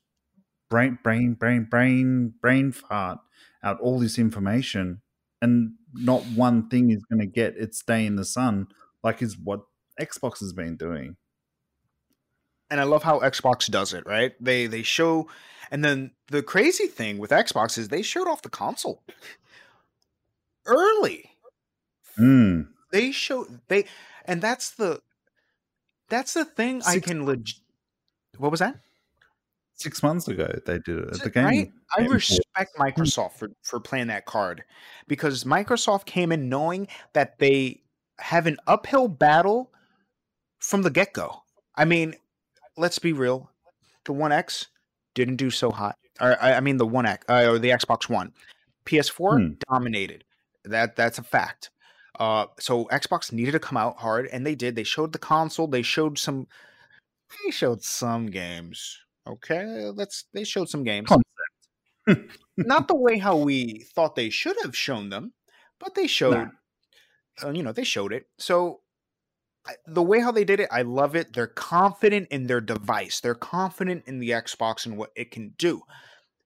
brain, 0.69 0.99
brain, 1.03 1.35
brain, 1.35 1.67
brain, 1.71 2.35
brain 2.41 2.73
fart 2.73 3.19
out 3.63 3.81
all 3.81 3.99
this 3.99 4.19
information, 4.19 5.03
and 5.41 5.73
not 5.95 6.23
one 6.23 6.69
thing 6.69 6.91
is 6.91 7.05
going 7.11 7.21
to 7.21 7.27
get 7.27 7.57
its 7.57 7.83
day 7.83 8.07
in 8.07 8.17
the 8.17 8.25
sun, 8.25 8.67
like 9.03 9.23
is 9.23 9.37
what 9.39 9.61
Xbox 10.01 10.41
has 10.41 10.53
been 10.53 10.77
doing. 10.77 11.17
And 12.73 12.81
I 12.81 12.85
love 12.85 13.03
how 13.03 13.21
Xbox 13.21 13.71
does 13.71 13.93
it, 13.93 14.05
right? 14.07 14.33
They 14.41 14.67
they 14.67 14.83
show 14.83 15.29
and 15.71 15.85
then 15.85 16.13
the 16.29 16.43
crazy 16.43 16.87
thing 16.87 17.19
with 17.19 17.31
Xbox 17.31 17.77
is 17.77 17.89
they 17.89 18.01
showed 18.01 18.27
off 18.27 18.41
the 18.41 18.49
console 18.49 19.03
early. 20.67 21.31
Mm. 22.19 22.69
They 22.91 23.13
show 23.13 23.47
they 23.69 23.85
and 24.25 24.41
that's 24.41 24.71
the 24.71 25.03
that's 26.09 26.33
the 26.33 26.47
thing 26.47 26.83
I 26.87 26.99
can 26.99 27.27
legit 27.27 27.61
What 28.39 28.51
was 28.51 28.61
that? 28.61 28.77
Six 29.75 30.03
months 30.03 30.29
ago, 30.29 30.49
they 30.65 30.79
did 30.79 30.99
it 30.99 31.09
at 31.15 31.33
the 31.33 31.43
Right? 31.43 31.65
game. 31.67 31.73
I 31.95 32.07
respect 32.07 32.77
Microsoft 32.79 33.33
for, 33.33 33.49
for 33.63 33.81
playing 33.81 34.07
that 34.07 34.25
card 34.25 34.65
because 35.09 35.45
Microsoft 35.45 36.07
came 36.07 36.33
in 36.33 36.49
knowing 36.49 36.89
that 37.13 37.39
they 37.39 37.83
have 38.19 38.47
an 38.47 38.57
uphill 38.67 39.09
battle 39.09 39.73
from 40.59 40.83
the 40.83 40.91
get 40.91 41.13
go. 41.13 41.43
I 41.75 41.85
mean, 41.85 42.15
let's 42.77 42.99
be 42.99 43.13
real. 43.13 43.51
The 44.05 44.13
One 44.13 44.33
X 44.33 44.69
didn't 45.15 45.37
do 45.37 45.51
so 45.51 45.71
hot. 45.71 45.97
Or 46.21 46.37
I, 46.43 46.55
I 46.55 46.61
mean, 46.61 46.77
the 46.77 46.87
One 46.87 47.07
X 47.07 47.25
uh, 47.29 47.47
or 47.49 47.59
the 47.59 47.71
Xbox 47.71 48.09
One, 48.09 48.33
PS4 48.87 49.39
Hmm. 49.39 49.53
dominated. 49.71 50.25
That 50.65 50.97
that's 50.97 51.19
a 51.19 51.23
fact. 51.23 51.71
Uh, 52.19 52.47
so 52.61 52.85
Xbox 52.87 53.33
needed 53.33 53.53
to 53.53 53.59
come 53.59 53.77
out 53.77 53.99
hard, 53.99 54.27
and 54.27 54.47
they 54.47 54.55
did. 54.55 54.77
They 54.77 54.85
showed 54.85 55.13
the 55.13 55.19
console. 55.19 55.67
They 55.67 55.83
showed 55.83 56.19
some. 56.19 56.47
They 57.45 57.51
showed 57.51 57.83
some 57.83 58.27
games. 58.27 58.99
Okay, 59.27 59.65
let's. 59.95 60.25
They 60.33 60.45
showed 60.45 60.69
some 60.69 60.85
games 60.85 61.09
not 62.57 62.89
the 62.89 62.95
way 62.95 63.19
how 63.19 63.37
we 63.49 63.87
thought 63.95 64.15
they 64.17 64.31
should 64.31 64.57
have 64.63 64.77
shown 64.77 65.09
them, 65.09 65.33
but 65.79 65.95
they 65.95 66.07
showed, 66.07 66.49
uh, 67.43 67.51
you 67.51 67.63
know, 67.63 67.73
they 67.73 67.85
showed 67.85 68.13
it. 68.13 68.27
So 68.39 68.81
the 69.87 70.03
way 70.03 70.21
how 70.21 70.33
they 70.33 70.45
did 70.45 70.61
it, 70.61 70.69
I 70.73 70.83
love 70.83 71.15
it. 71.15 71.33
They're 71.33 71.47
confident 71.47 72.29
in 72.31 72.47
their 72.47 72.61
device. 72.61 73.21
They're 73.21 73.35
confident 73.35 74.05
in 74.07 74.19
the 74.19 74.31
Xbox 74.31 74.87
and 74.87 74.97
what 74.97 75.11
it 75.15 75.31
can 75.31 75.55
do, 75.59 75.83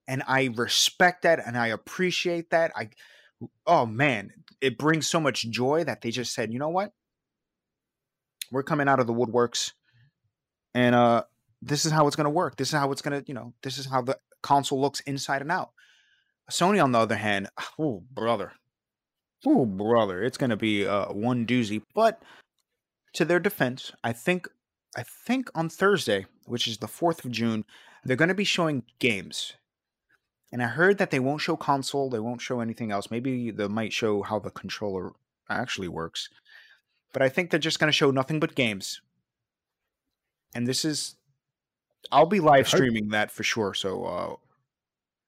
and 0.07 0.23
I 0.27 0.49
respect 0.55 1.23
that 1.23 1.45
and 1.45 1.57
I 1.57 1.67
appreciate 1.67 2.51
that. 2.51 2.71
I, 2.75 2.89
oh 3.65 3.85
man, 3.85 4.31
it 4.61 4.77
brings 4.77 5.07
so 5.07 5.19
much 5.19 5.49
joy 5.49 5.83
that 5.83 6.01
they 6.01 6.11
just 6.11 6.33
said, 6.33 6.53
you 6.53 6.59
know 6.59 6.69
what, 6.69 6.93
we're 8.51 8.63
coming 8.63 8.87
out 8.87 8.99
of 8.99 9.07
the 9.07 9.13
woodworks, 9.13 9.73
and 10.75 10.93
uh, 10.93 11.23
this 11.61 11.85
is 11.85 11.91
how 11.91 12.07
it's 12.07 12.15
gonna 12.15 12.29
work. 12.29 12.55
This 12.55 12.69
is 12.69 12.75
how 12.75 12.91
it's 12.91 13.01
gonna, 13.01 13.23
you 13.25 13.33
know, 13.33 13.53
this 13.63 13.77
is 13.77 13.87
how 13.87 14.01
the 14.01 14.17
console 14.43 14.79
looks 14.79 14.99
inside 15.01 15.41
and 15.41 15.51
out. 15.51 15.71
Sony, 16.51 16.81
on 16.81 16.91
the 16.91 16.99
other 16.99 17.17
hand, 17.17 17.49
oh 17.79 18.03
brother, 18.11 18.53
oh 19.45 19.65
brother, 19.65 20.23
it's 20.23 20.37
gonna 20.37 20.57
be 20.57 20.85
uh, 20.85 21.11
one 21.11 21.47
doozy. 21.47 21.81
But 21.95 22.21
to 23.17 23.25
their 23.25 23.39
defense, 23.39 23.91
I 24.03 24.13
think, 24.13 24.47
I 24.95 25.01
think 25.01 25.49
on 25.55 25.69
Thursday, 25.69 26.27
which 26.45 26.67
is 26.67 26.77
the 26.77 26.87
fourth 26.87 27.25
of 27.25 27.31
June, 27.31 27.65
they're 28.05 28.15
gonna 28.15 28.35
be 28.35 28.43
showing 28.43 28.83
games. 28.99 29.53
And 30.51 30.61
I 30.61 30.67
heard 30.67 30.99
that 30.99 31.09
they 31.09 31.19
won't 31.19 31.41
show 31.41 31.55
console, 31.57 32.11
they 32.11 32.19
won't 32.19 32.41
show 32.41 32.59
anything 32.59 32.91
else. 32.91 33.09
Maybe 33.09 33.49
they 33.49 33.67
might 33.67 33.91
show 33.91 34.21
how 34.21 34.37
the 34.37 34.51
controller 34.51 35.13
actually 35.49 35.87
works. 35.87 36.29
But 37.11 37.23
I 37.23 37.29
think 37.29 37.49
they're 37.49 37.59
just 37.59 37.79
gonna 37.79 37.91
show 37.91 38.11
nothing 38.11 38.39
but 38.39 38.53
games. 38.53 39.01
And 40.53 40.67
this 40.67 40.85
is, 40.85 41.15
I'll 42.11 42.27
be 42.27 42.39
live 42.39 42.67
streaming 42.67 43.09
that 43.09 43.31
for 43.31 43.41
sure. 43.41 43.73
So 43.73 44.05
uh, 44.05 44.35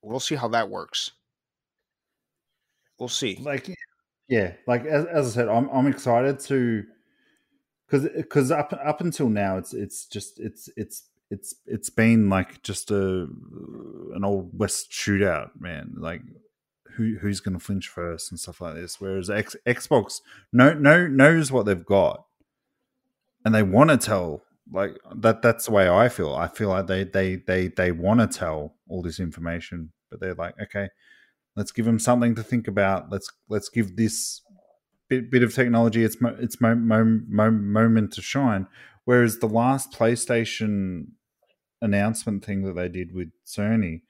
we'll 0.03 0.19
see 0.19 0.35
how 0.35 0.49
that 0.49 0.69
works. 0.69 1.09
We'll 2.99 3.09
see. 3.09 3.39
like 3.41 3.75
yeah 4.27 4.53
like 4.67 4.85
as, 4.85 5.05
as 5.05 5.27
i 5.27 5.29
said 5.31 5.49
i'm 5.49 5.67
i'm 5.69 5.87
excited 5.87 6.39
to 6.39 6.85
because 7.89 8.07
because 8.15 8.51
up 8.51 8.73
up 8.83 9.01
until 9.01 9.29
now 9.29 9.57
it's 9.57 9.73
it's 9.73 10.05
just 10.05 10.39
it's 10.39 10.69
it's 10.75 11.09
it's 11.31 11.55
it's 11.65 11.89
been 11.89 12.29
like 12.29 12.61
just 12.63 12.91
a 12.91 13.27
an 14.13 14.21
old 14.23 14.57
west 14.57 14.91
shootout, 14.91 15.49
man. 15.59 15.93
Like 15.97 16.21
who 16.95 17.17
who's 17.21 17.39
going 17.39 17.57
to 17.57 17.63
flinch 17.63 17.87
first 17.87 18.31
and 18.31 18.39
stuff 18.39 18.61
like 18.61 18.75
this. 18.75 18.99
Whereas 18.99 19.29
X, 19.29 19.55
Xbox 19.67 20.21
no 20.51 20.73
no 20.73 21.07
knows 21.07 21.51
what 21.51 21.65
they've 21.65 21.85
got, 21.85 22.25
and 23.45 23.53
they 23.53 23.63
want 23.63 23.89
to 23.89 23.97
tell. 23.97 24.43
Like 24.71 24.97
that. 25.15 25.41
That's 25.41 25.65
the 25.65 25.71
way 25.71 25.89
I 25.89 26.09
feel. 26.09 26.35
I 26.35 26.47
feel 26.47 26.69
like 26.69 26.85
they 26.85 27.03
they 27.03 27.37
they 27.37 27.69
they 27.69 27.91
want 27.91 28.19
to 28.19 28.27
tell 28.27 28.75
all 28.87 29.01
this 29.01 29.19
information, 29.19 29.91
but 30.11 30.19
they're 30.19 30.35
like, 30.35 30.53
okay, 30.61 30.89
let's 31.55 31.71
give 31.71 31.85
them 31.85 31.97
something 31.97 32.35
to 32.35 32.43
think 32.43 32.67
about. 32.67 33.11
Let's 33.11 33.31
let's 33.47 33.69
give 33.69 33.95
this 33.95 34.41
bit 35.09 35.31
bit 35.31 35.43
of 35.43 35.53
technology 35.53 36.03
its 36.03 36.17
its 36.39 36.61
mo- 36.61 36.75
mo- 36.75 37.21
mo- 37.27 37.51
moment 37.51 38.13
to 38.13 38.21
shine. 38.21 38.67
Whereas 39.05 39.39
the 39.39 39.47
last 39.47 39.91
PlayStation 39.91 41.07
announcement 41.81 42.45
thing 42.45 42.63
that 42.63 42.75
they 42.75 42.89
did 42.89 43.13
with 43.13 43.29
Sony, 43.45 44.01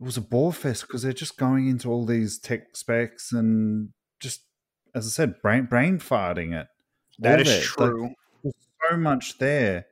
it 0.00 0.04
was 0.04 0.16
a 0.16 0.22
bore 0.22 0.52
fest 0.52 0.82
because 0.86 1.02
they're 1.02 1.12
just 1.12 1.36
going 1.36 1.68
into 1.68 1.90
all 1.90 2.06
these 2.06 2.38
tech 2.38 2.74
specs 2.74 3.32
and 3.32 3.90
just, 4.20 4.42
as 4.94 5.06
I 5.06 5.10
said, 5.10 5.42
brain 5.42 5.66
brain 5.66 5.98
farting 5.98 6.58
it. 6.58 6.68
That 7.18 7.40
is 7.40 7.64
true. 7.64 8.02
Like, 8.04 8.12
there's 8.42 8.54
so 8.90 8.96
much 8.96 9.38
there, 9.38 9.86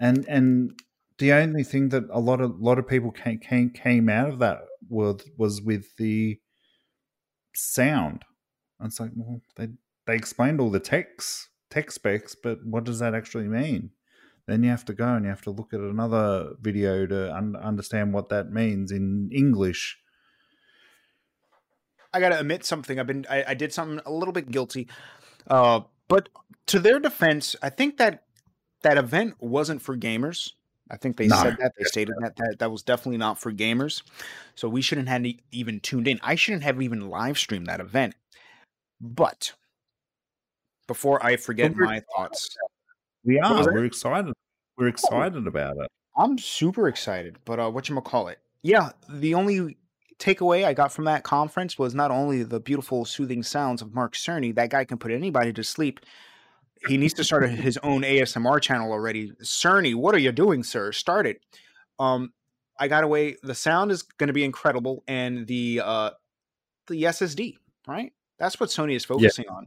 and 0.00 0.24
and 0.28 0.80
the 1.18 1.32
only 1.32 1.64
thing 1.64 1.90
that 1.90 2.04
a 2.10 2.20
lot 2.20 2.40
of 2.40 2.58
lot 2.60 2.78
of 2.78 2.86
people 2.86 3.10
came 3.10 3.38
came 3.38 3.70
came 3.70 4.08
out 4.08 4.30
of 4.30 4.38
that 4.38 4.60
world 4.88 5.24
was 5.36 5.60
with 5.60 5.96
the 5.96 6.38
sound. 7.54 8.24
And 8.78 8.88
it's 8.88 9.00
like, 9.00 9.10
well, 9.14 9.40
they 9.56 9.68
they 10.06 10.14
explained 10.14 10.60
all 10.60 10.70
the 10.70 10.80
text 10.80 11.48
tech 11.70 11.90
specs, 11.90 12.34
but 12.34 12.64
what 12.64 12.84
does 12.84 12.98
that 12.98 13.14
actually 13.14 13.48
mean? 13.48 13.90
then 14.48 14.62
you 14.62 14.70
have 14.70 14.84
to 14.86 14.94
go 14.94 15.06
and 15.06 15.24
you 15.24 15.28
have 15.28 15.42
to 15.42 15.50
look 15.50 15.74
at 15.74 15.80
another 15.80 16.54
video 16.60 17.06
to 17.06 17.36
un- 17.36 17.54
understand 17.54 18.14
what 18.14 18.30
that 18.30 18.50
means 18.50 18.90
in 18.90 19.30
English. 19.30 19.98
I 22.14 22.20
gotta 22.20 22.40
admit 22.40 22.64
something. 22.64 22.98
I've 22.98 23.06
been 23.06 23.26
I, 23.28 23.44
I 23.48 23.54
did 23.54 23.74
something 23.74 24.00
a 24.06 24.10
little 24.10 24.32
bit 24.32 24.50
guilty, 24.50 24.88
uh, 25.46 25.80
but 26.08 26.30
to 26.68 26.78
their 26.78 26.98
defense, 26.98 27.54
I 27.62 27.68
think 27.68 27.98
that 27.98 28.24
that 28.80 28.96
event 28.96 29.34
wasn't 29.38 29.82
for 29.82 29.94
gamers. 29.94 30.52
I 30.90 30.96
think 30.96 31.18
they 31.18 31.26
no. 31.26 31.36
said 31.36 31.58
that 31.60 31.72
they 31.78 31.84
stated 31.84 32.14
that, 32.20 32.36
that 32.36 32.56
that 32.60 32.70
was 32.70 32.82
definitely 32.82 33.18
not 33.18 33.38
for 33.38 33.52
gamers. 33.52 34.02
So 34.54 34.70
we 34.70 34.80
shouldn't 34.80 35.10
have 35.10 35.26
even 35.52 35.80
tuned 35.80 36.08
in. 36.08 36.18
I 36.22 36.34
shouldn't 36.34 36.62
have 36.62 36.80
even 36.80 37.10
live 37.10 37.36
streamed 37.36 37.66
that 37.66 37.80
event. 37.80 38.14
But 39.00 39.52
before 40.86 41.24
I 41.24 41.36
forget 41.36 41.74
my 41.76 42.02
thoughts, 42.16 42.56
we 43.24 43.38
are. 43.38 43.72
We're 43.72 43.84
excited. 43.84 44.32
We're 44.76 44.86
oh. 44.86 44.90
excited 44.90 45.44
oh, 45.44 45.48
about 45.48 45.76
it. 45.78 45.88
I'm 46.16 46.38
super 46.38 46.88
excited. 46.88 47.38
But 47.44 47.60
uh, 47.60 47.70
what 47.70 47.88
you 47.88 48.00
call 48.00 48.28
it? 48.28 48.38
Yeah, 48.62 48.90
the 49.08 49.34
only 49.34 49.76
takeaway 50.18 50.64
I 50.64 50.74
got 50.74 50.92
from 50.92 51.04
that 51.04 51.22
conference 51.22 51.78
was 51.78 51.94
not 51.94 52.10
only 52.10 52.42
the 52.42 52.60
beautiful, 52.60 53.04
soothing 53.04 53.42
sounds 53.42 53.82
of 53.82 53.94
Mark 53.94 54.14
Cerny. 54.14 54.54
That 54.54 54.70
guy 54.70 54.84
can 54.84 54.98
put 54.98 55.12
anybody 55.12 55.52
to 55.52 55.62
sleep. 55.62 56.00
He 56.86 56.96
needs 56.96 57.14
to 57.14 57.24
start 57.24 57.48
his 57.48 57.76
own 57.78 58.02
ASMR 58.02 58.60
channel 58.60 58.92
already. 58.92 59.32
Cerny, 59.42 59.94
what 59.94 60.14
are 60.14 60.18
you 60.18 60.32
doing, 60.32 60.62
sir? 60.62 60.92
Start 60.92 61.26
it. 61.26 61.40
Um, 61.98 62.32
I 62.78 62.88
got 62.88 63.04
away. 63.04 63.36
The 63.42 63.54
sound 63.54 63.90
is 63.90 64.02
going 64.02 64.28
to 64.28 64.32
be 64.32 64.44
incredible, 64.44 65.02
and 65.08 65.46
the 65.46 65.82
uh, 65.84 66.10
the 66.86 67.02
SSD, 67.02 67.56
right? 67.86 68.12
That's 68.38 68.60
what 68.60 68.70
Sony 68.70 68.94
is 68.94 69.04
focusing 69.04 69.46
yeah. 69.48 69.54
on. 69.54 69.66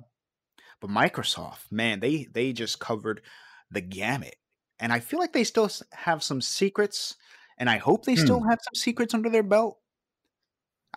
But 0.79 0.89
Microsoft, 0.89 1.71
man, 1.71 1.99
they 1.99 2.27
they 2.31 2.53
just 2.53 2.79
covered 2.79 3.21
the 3.69 3.81
gamut. 3.81 4.35
And 4.79 4.91
I 4.91 4.99
feel 4.99 5.19
like 5.19 5.33
they 5.33 5.43
still 5.43 5.69
have 5.91 6.23
some 6.23 6.41
secrets, 6.41 7.15
and 7.57 7.69
I 7.69 7.77
hope 7.77 8.05
they 8.05 8.15
hmm. 8.15 8.21
still 8.21 8.41
have 8.41 8.59
some 8.61 8.75
secrets 8.75 9.13
under 9.13 9.29
their 9.29 9.43
belt. 9.43 9.77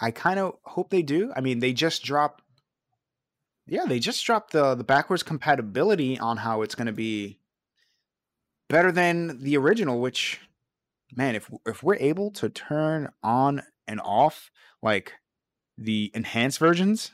I 0.00 0.10
kind 0.10 0.40
of 0.40 0.54
hope 0.62 0.90
they 0.90 1.02
do. 1.02 1.32
I 1.36 1.40
mean, 1.40 1.58
they 1.58 1.72
just 1.72 2.02
dropped 2.02 2.44
yeah, 3.66 3.86
they 3.86 3.98
just 3.98 4.24
dropped 4.24 4.52
the 4.52 4.74
the 4.74 4.84
backwards 4.84 5.22
compatibility 5.22 6.18
on 6.18 6.36
how 6.38 6.62
it's 6.62 6.74
going 6.74 6.86
to 6.86 6.92
be 6.92 7.38
better 8.68 8.92
than 8.92 9.42
the 9.42 9.56
original 9.56 10.00
which 10.00 10.40
man, 11.14 11.34
if 11.34 11.50
if 11.66 11.82
we're 11.82 11.96
able 11.96 12.30
to 12.32 12.48
turn 12.48 13.10
on 13.22 13.62
and 13.86 14.00
off 14.00 14.50
like 14.82 15.12
the 15.78 16.10
enhanced 16.14 16.58
versions 16.58 17.12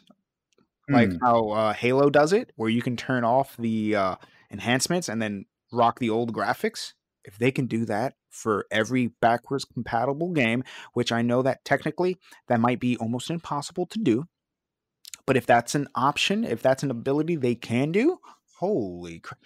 like 0.91 1.11
hmm. 1.11 1.19
how 1.23 1.49
uh, 1.51 1.73
Halo 1.73 2.11
does 2.11 2.33
it, 2.33 2.53
where 2.57 2.69
you 2.69 2.83
can 2.83 2.97
turn 2.97 3.25
off 3.25 3.57
the 3.57 3.95
uh, 3.97 4.17
enhancements 4.51 5.09
and 5.09 5.21
then 5.21 5.47
rock 5.73 5.99
the 5.99 6.11
old 6.11 6.33
graphics. 6.33 6.93
If 7.25 7.39
they 7.39 7.51
can 7.51 7.67
do 7.67 7.85
that 7.85 8.15
for 8.31 8.67
every 8.71 9.09
backwards 9.21 9.65
compatible 9.65 10.33
game, 10.33 10.65
which 10.95 11.13
I 11.13 11.23
know 11.23 11.43
that 11.43 11.65
technically 11.65 12.17
that 12.49 12.61
might 12.61 12.81
be 12.81 12.97
almost 12.97 13.31
impossible 13.31 13.87
to 13.87 13.99
do, 13.99 14.25
but 15.27 15.37
if 15.37 15.47
that's 15.47 15.75
an 15.75 15.87
option, 15.95 16.45
if 16.45 16.63
that's 16.63 16.83
an 16.83 16.91
ability 16.91 17.37
they 17.37 17.55
can 17.55 17.93
do, 17.93 18.19
holy 18.59 19.21
crap. 19.21 19.41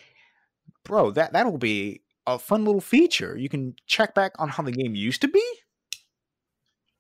Bro, 0.85 1.13
that 1.13 1.33
that'll 1.33 1.59
be 1.59 2.03
a 2.27 2.39
fun 2.39 2.65
little 2.65 2.81
feature. 2.81 3.37
You 3.37 3.49
can 3.49 3.75
check 3.87 4.15
back 4.15 4.33
on 4.39 4.49
how 4.49 4.63
the 4.63 4.73
game 4.73 4.95
used 4.95 5.21
to 5.23 5.29
be. 5.29 5.45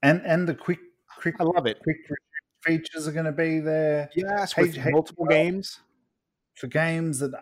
And 0.03 0.23
and 0.25 0.49
the 0.49 0.55
quick 0.55 0.81
quick 1.19 1.37
I 1.41 1.45
love 1.45 1.67
it. 1.67 1.79
Quick 1.83 1.97
features 2.65 3.07
are 3.07 3.13
going 3.13 3.25
to 3.27 3.33
be 3.33 3.61
there. 3.61 4.11
Yes, 4.15 4.57
with 4.57 4.77
hey, 4.77 4.91
multiple 4.91 5.27
hey, 5.29 5.45
games 5.45 5.81
for 6.55 6.67
games 6.69 7.19
that 7.19 7.33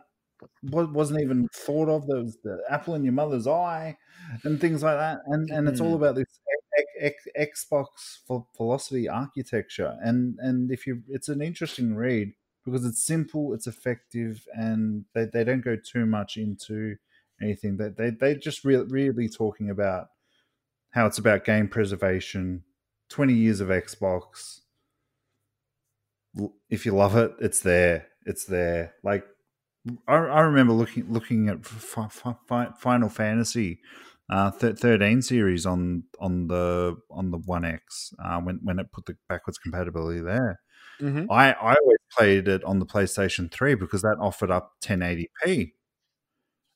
wasn't 0.62 1.20
even 1.20 1.48
thought 1.54 1.88
of. 1.88 2.06
There 2.06 2.22
was 2.22 2.36
the 2.42 2.62
apple 2.68 2.94
in 2.94 3.04
your 3.04 3.12
mother's 3.12 3.46
eye 3.46 3.96
and 4.44 4.60
things 4.60 4.82
like 4.82 4.96
that. 4.96 5.20
And 5.26 5.50
and 5.50 5.68
it's 5.68 5.80
all 5.80 5.92
mm. 5.92 5.96
about 5.96 6.16
this 6.16 6.26
Xbox 7.38 7.86
philosophy 8.56 9.08
architecture. 9.08 9.96
And 10.02 10.38
and 10.38 10.70
if 10.70 10.86
you, 10.86 11.02
it's 11.08 11.28
an 11.28 11.42
interesting 11.42 11.94
read 11.94 12.32
because 12.64 12.84
it's 12.84 13.04
simple, 13.04 13.54
it's 13.54 13.66
effective, 13.66 14.46
and 14.54 15.04
they, 15.14 15.26
they 15.26 15.44
don't 15.44 15.64
go 15.64 15.76
too 15.76 16.06
much 16.06 16.36
into 16.36 16.96
anything. 17.40 17.76
They 17.76 17.90
they 17.90 18.10
they 18.10 18.34
just 18.34 18.64
really 18.64 18.86
really 18.86 19.28
talking 19.28 19.70
about 19.70 20.08
how 20.90 21.06
it's 21.06 21.18
about 21.18 21.44
game 21.44 21.68
preservation. 21.68 22.64
Twenty 23.08 23.34
years 23.34 23.60
of 23.60 23.68
Xbox. 23.68 24.60
If 26.70 26.86
you 26.86 26.94
love 26.94 27.16
it, 27.16 27.32
it's 27.40 27.60
there. 27.60 28.06
It's 28.24 28.44
there. 28.44 28.94
Like 29.02 29.24
I, 30.06 30.14
I 30.14 30.40
remember 30.40 30.72
looking 30.72 31.12
looking 31.12 31.48
at 31.48 31.64
Final 31.64 33.08
Fantasy 33.08 33.80
uh, 34.30 34.50
th- 34.50 34.78
13 34.78 35.22
series 35.22 35.66
on 35.66 36.04
on 36.18 36.46
the 36.46 36.96
on 37.10 37.30
the 37.30 37.38
One 37.38 37.64
X 37.64 38.14
uh, 38.24 38.40
when 38.40 38.60
when 38.62 38.78
it 38.78 38.92
put 38.92 39.06
the 39.06 39.16
backwards 39.28 39.58
compatibility 39.58 40.20
there. 40.20 40.60
Mm-hmm. 41.00 41.30
I 41.30 41.52
I 41.52 41.74
always 41.74 41.98
played 42.16 42.48
it 42.48 42.64
on 42.64 42.78
the 42.78 42.86
PlayStation 42.86 43.50
3 43.50 43.74
because 43.74 44.02
that 44.02 44.16
offered 44.20 44.50
up 44.50 44.72
1080p, 44.82 45.72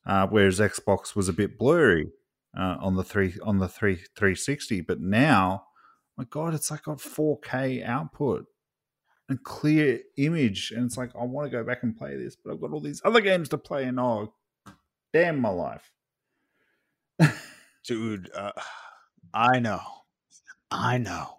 uh, 0.05 0.27
whereas 0.27 0.59
Xbox 0.59 1.15
was 1.15 1.29
a 1.29 1.33
bit 1.33 1.57
blurry 1.57 2.11
uh, 2.57 2.77
on 2.79 2.95
the 2.95 3.03
three 3.03 3.35
on 3.41 3.59
the 3.59 3.67
three 3.67 3.95
360. 4.15 4.81
But 4.81 4.99
now, 4.99 5.63
my 6.17 6.25
God, 6.25 6.53
it's 6.53 6.69
like 6.69 6.83
got 6.83 6.97
4K 6.97 7.83
output 7.85 8.45
and 9.29 9.43
clear 9.43 9.99
image. 10.17 10.71
And 10.71 10.85
it's 10.85 10.97
like, 10.97 11.11
I 11.19 11.23
want 11.23 11.51
to 11.51 11.57
go 11.57 11.63
back 11.63 11.83
and 11.83 11.97
play 11.97 12.15
this, 12.15 12.35
but 12.35 12.51
I've 12.51 12.61
got 12.61 12.71
all 12.71 12.79
these 12.79 13.01
other 13.03 13.21
games 13.21 13.49
to 13.49 13.57
play. 13.57 13.83
And 13.85 13.99
oh, 13.99 14.33
damn 15.13 15.39
my 15.39 15.49
life. 15.49 15.91
Dude, 17.85 18.29
uh, 18.35 18.51
I 19.33 19.59
know. 19.59 19.81
I 20.71 20.97
know. 20.97 21.37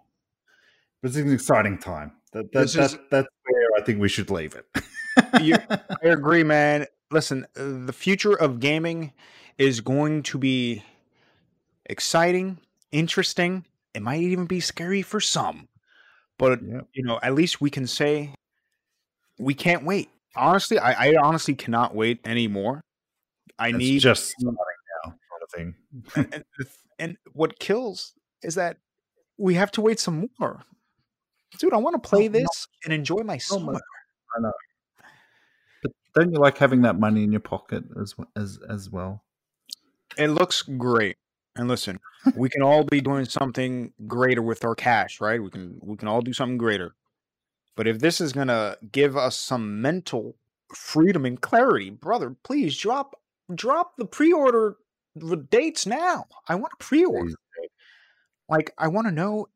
But 1.01 1.09
it's 1.09 1.17
an 1.17 1.31
exciting 1.31 1.77
time. 1.77 2.11
That, 2.33 2.51
that, 2.51 2.71
that, 2.71 2.85
is, 2.85 2.97
that's 3.09 3.27
where 3.45 3.67
I 3.77 3.81
think 3.81 3.99
we 3.99 4.09
should 4.09 4.29
leave 4.29 4.55
it. 4.55 4.65
I 5.17 6.07
agree, 6.07 6.43
man. 6.43 6.85
Listen, 7.11 7.45
uh, 7.57 7.85
the 7.85 7.93
future 7.93 8.33
of 8.33 8.59
gaming 8.59 9.13
is 9.57 9.81
going 9.81 10.23
to 10.23 10.37
be 10.37 10.83
exciting, 11.85 12.59
interesting. 12.91 13.65
It 13.93 14.03
might 14.03 14.21
even 14.21 14.45
be 14.45 14.59
scary 14.59 15.01
for 15.01 15.19
some. 15.19 15.68
But 16.39 16.63
yep. 16.63 16.87
you 16.93 17.03
know, 17.03 17.19
at 17.21 17.35
least 17.35 17.61
we 17.61 17.69
can 17.69 17.85
say 17.85 18.33
we 19.37 19.53
can't 19.53 19.83
wait. 19.83 20.09
Honestly, 20.35 20.79
I, 20.79 21.09
I 21.09 21.15
honestly 21.21 21.53
cannot 21.53 21.93
wait 21.93 22.21
anymore. 22.25 22.81
I 23.59 23.69
it's 23.69 23.77
need 23.77 23.99
just 23.99 24.33
now 24.39 24.53
kind 25.03 25.15
of 25.43 25.51
thing. 25.53 25.75
and, 26.15 26.33
and, 26.33 26.67
and 26.97 27.17
what 27.33 27.59
kills 27.59 28.13
is 28.41 28.55
that 28.55 28.77
we 29.37 29.55
have 29.55 29.71
to 29.71 29.81
wait 29.81 29.99
some 29.99 30.29
more. 30.39 30.63
Dude, 31.59 31.73
I 31.73 31.77
want 31.77 32.01
to 32.01 32.09
play 32.09 32.27
this 32.29 32.67
and 32.85 32.93
enjoy 32.93 33.21
my 33.23 33.37
summer. 33.37 33.73
I 33.73 34.41
know. 34.41 34.51
But 35.83 35.91
don't 36.15 36.31
you 36.31 36.39
like 36.39 36.57
having 36.57 36.83
that 36.83 36.97
money 36.99 37.23
in 37.23 37.31
your 37.31 37.41
pocket 37.41 37.83
as 37.99 38.15
as 38.35 38.59
as 38.69 38.89
well? 38.89 39.23
It 40.17 40.27
looks 40.27 40.61
great. 40.61 41.17
And 41.59 41.67
listen, 41.67 41.99
we 42.35 42.47
can 42.47 42.61
all 42.61 42.85
be 42.85 43.01
doing 43.01 43.25
something 43.25 43.91
greater 44.07 44.41
with 44.41 44.63
our 44.63 44.75
cash, 44.75 45.19
right? 45.19 45.43
We 45.43 45.49
can 45.49 45.77
we 45.81 45.97
can 45.97 46.07
all 46.07 46.21
do 46.21 46.31
something 46.31 46.57
greater. 46.57 46.95
But 47.75 47.85
if 47.85 47.99
this 47.99 48.21
is 48.21 48.31
gonna 48.31 48.77
give 48.93 49.17
us 49.17 49.37
some 49.37 49.81
mental 49.81 50.37
freedom 50.73 51.25
and 51.25 51.41
clarity, 51.41 51.89
brother, 51.89 52.33
please 52.43 52.77
drop 52.77 53.19
drop 53.53 53.97
the 53.97 54.05
pre-order 54.05 54.77
dates 55.49 55.85
now. 55.85 56.27
I 56.47 56.55
want 56.55 56.71
to 56.79 56.85
pre-order. 56.85 57.33
Like 58.47 58.73
I 58.77 58.87
want 58.87 59.07
to 59.07 59.11
know, 59.11 59.47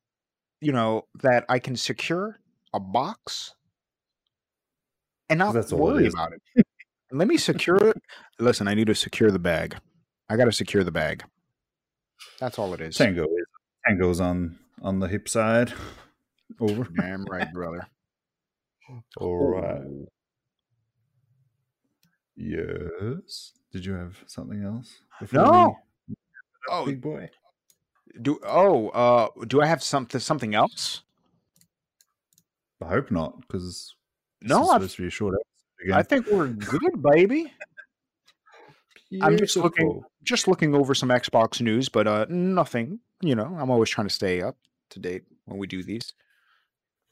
you 0.59 0.73
know, 0.73 1.07
that 1.21 1.45
I 1.47 1.57
can 1.57 1.77
secure 1.77 2.37
a 2.73 2.81
box 2.81 3.55
and 5.29 5.39
not 5.39 5.53
That's 5.53 5.71
worry 5.71 6.07
about 6.07 6.33
it. 6.33 6.65
Let 7.13 7.29
me 7.29 7.37
secure 7.37 7.77
it. 7.77 8.01
Listen, 8.39 8.67
I 8.67 8.73
need 8.73 8.87
to 8.87 8.95
secure 8.95 9.31
the 9.31 9.39
bag. 9.39 9.77
I 10.29 10.35
got 10.35 10.45
to 10.45 10.51
secure 10.51 10.83
the 10.83 10.91
bag. 10.91 11.23
That's 12.39 12.59
all 12.59 12.73
it 12.73 12.81
is. 12.81 12.95
Tango 12.95 13.23
is 13.23 13.45
Tango's 13.87 14.19
on 14.19 14.57
on 14.81 14.99
the 14.99 15.07
hip 15.07 15.27
side. 15.29 15.73
Over. 16.59 16.87
Damn 16.95 17.25
right, 17.25 17.51
brother. 17.53 17.87
All 19.17 19.37
right. 19.55 20.07
Yes. 22.35 23.53
Did 23.71 23.85
you 23.85 23.93
have 23.93 24.17
something 24.27 24.63
else? 24.63 24.99
No. 25.31 25.75
we- 26.07 26.15
Oh, 26.69 26.85
big 26.85 27.01
boy. 27.01 27.29
do 28.21 28.39
oh, 28.45 28.87
uh, 28.89 29.27
do 29.47 29.61
I 29.61 29.65
have 29.65 29.83
something 29.83 30.21
something 30.21 30.55
else? 30.55 31.01
I 32.81 32.87
hope 32.87 33.11
not, 33.11 33.41
because 33.41 33.95
No, 34.41 34.69
I, 34.69 34.75
supposed 34.75 34.95
to 34.95 35.01
be 35.01 35.07
a 35.07 35.11
short 35.11 35.33
episode 35.35 35.83
again. 35.85 35.97
I 35.97 36.03
think 36.03 36.27
we're 36.27 36.47
good, 36.47 37.03
baby. 37.11 37.51
I'm 39.21 39.37
just 39.37 39.57
looking-. 39.57 40.01
Just 40.23 40.47
looking 40.47 40.73
over 40.73 40.93
some 40.95 41.09
Xbox 41.09 41.61
news, 41.61 41.89
but 41.89 42.07
uh, 42.07 42.25
nothing. 42.29 42.99
You 43.21 43.35
know, 43.35 43.55
I'm 43.59 43.69
always 43.69 43.89
trying 43.89 44.07
to 44.07 44.13
stay 44.13 44.41
up 44.41 44.57
to 44.91 44.99
date 44.99 45.23
when 45.45 45.57
we 45.57 45.67
do 45.67 45.83
these. 45.83 46.13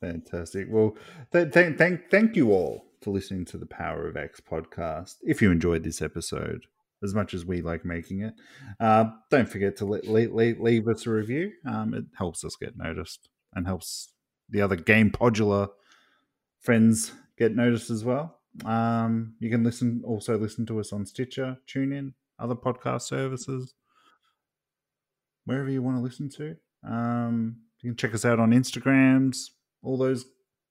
Fantastic. 0.02 0.68
Well, 0.70 0.96
th- 1.32 1.54
th- 1.54 1.78
thank 1.78 2.10
thank 2.10 2.36
you 2.36 2.52
all 2.52 2.86
for 3.02 3.12
listening 3.12 3.46
to 3.46 3.58
the 3.58 3.66
Power 3.66 4.08
of 4.08 4.18
X 4.18 4.42
podcast. 4.42 5.16
If 5.22 5.42
you 5.42 5.52
enjoyed 5.52 5.84
this 5.84 6.02
episode 6.02 6.66
as 7.04 7.14
much 7.14 7.34
as 7.34 7.46
we 7.46 7.62
like 7.62 7.86
making 7.86 8.22
it, 8.22 8.34
uh, 8.80 9.06
don't 9.30 9.50
forget 9.50 9.76
to 9.78 9.86
le- 9.86 10.02
le- 10.04 10.34
le- 10.34 10.62
leave 10.62 10.88
us 10.88 11.06
a 11.06 11.12
review. 11.12 11.52
Um, 11.66 11.94
it 11.94 12.06
helps 12.18 12.44
us 12.44 12.56
get 12.56 12.78
noticed 12.78 13.30
and 13.54 13.68
helps 13.68 14.14
the 14.50 14.62
other 14.62 14.76
Game 14.76 15.12
Podular 15.12 15.70
friends 16.60 17.14
get 17.38 17.56
noticed 17.56 17.90
as 17.90 18.04
well. 18.04 18.40
Um, 18.66 19.36
you 19.40 19.50
can 19.50 19.64
listen 19.64 20.02
also 20.06 20.38
listen 20.38 20.66
to 20.68 20.80
us 20.80 20.92
on 20.92 21.06
Stitcher, 21.06 21.58
TuneIn, 21.68 22.14
other 22.42 22.56
podcast 22.56 23.04
services, 23.04 23.74
wherever 25.46 25.70
you 25.70 25.82
want 25.82 25.98
to 25.98 26.02
listen 26.02 26.30
to. 26.30 26.56
Um, 26.88 27.58
you 27.82 27.92
can 27.92 27.98
check 27.98 28.14
us 28.14 28.26
out 28.26 28.40
on 28.40 28.52
Instagrams, 28.52 29.50
all 29.84 29.98
those 29.98 30.26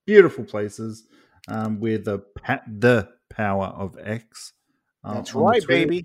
beautiful 0.06 0.44
places. 0.44 1.04
Um, 1.48 1.80
we're 1.80 1.98
the 1.98 2.20
pa- 2.42 2.62
the 2.66 3.08
power 3.30 3.66
of 3.66 3.96
X. 4.02 4.52
uh, 5.04 5.14
That's 5.14 5.34
right, 5.34 5.66
baby. 5.66 6.04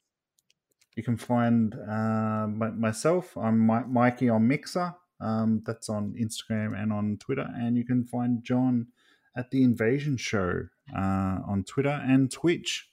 You 0.95 1.03
can 1.03 1.17
find 1.17 1.73
uh, 1.73 2.47
my, 2.47 2.69
myself. 2.69 3.35
I'm 3.37 3.65
Mi- 3.65 3.87
Mikey 3.87 4.29
on 4.29 4.47
Mixer. 4.47 4.93
Um, 5.21 5.61
that's 5.65 5.89
on 5.89 6.13
Instagram 6.19 6.81
and 6.81 6.91
on 6.91 7.17
Twitter. 7.19 7.47
And 7.55 7.77
you 7.77 7.85
can 7.85 8.05
find 8.05 8.43
John 8.43 8.87
at 9.37 9.51
the 9.51 9.63
Invasion 9.63 10.17
Show 10.17 10.67
uh, 10.95 11.39
on 11.47 11.63
Twitter 11.67 12.01
and 12.05 12.31
Twitch. 12.31 12.89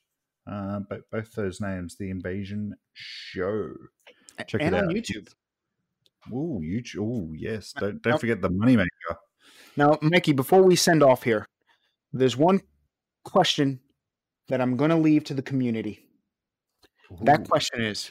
Uh, 0.51 0.81
but 0.89 1.09
both 1.11 1.33
those 1.33 1.61
names, 1.61 1.97
the 1.97 2.11
Invasion 2.11 2.75
Show. 2.93 3.73
Check 4.47 4.61
and 4.63 4.75
it 4.75 4.85
on. 4.85 4.91
YouTube. 4.91 5.29
Ooh, 6.33 6.61
YouTube. 6.63 6.97
Ooh, 6.99 7.33
yes. 7.37 7.73
Don't 7.79 8.03
don't 8.03 8.19
forget 8.19 8.41
the 8.41 8.51
moneymaker. 8.51 9.17
Now, 9.77 9.99
Mikey, 10.03 10.33
before 10.33 10.63
we 10.63 10.77
send 10.77 11.03
off 11.03 11.23
here, 11.23 11.47
there's 12.13 12.37
one 12.37 12.61
question 13.25 13.81
that 14.49 14.61
I'm 14.61 14.77
going 14.77 14.91
to 14.91 14.97
leave 14.97 15.25
to 15.25 15.35
the 15.35 15.43
community. 15.43 16.01
That 17.23 17.49
question 17.49 17.83
is 17.83 18.11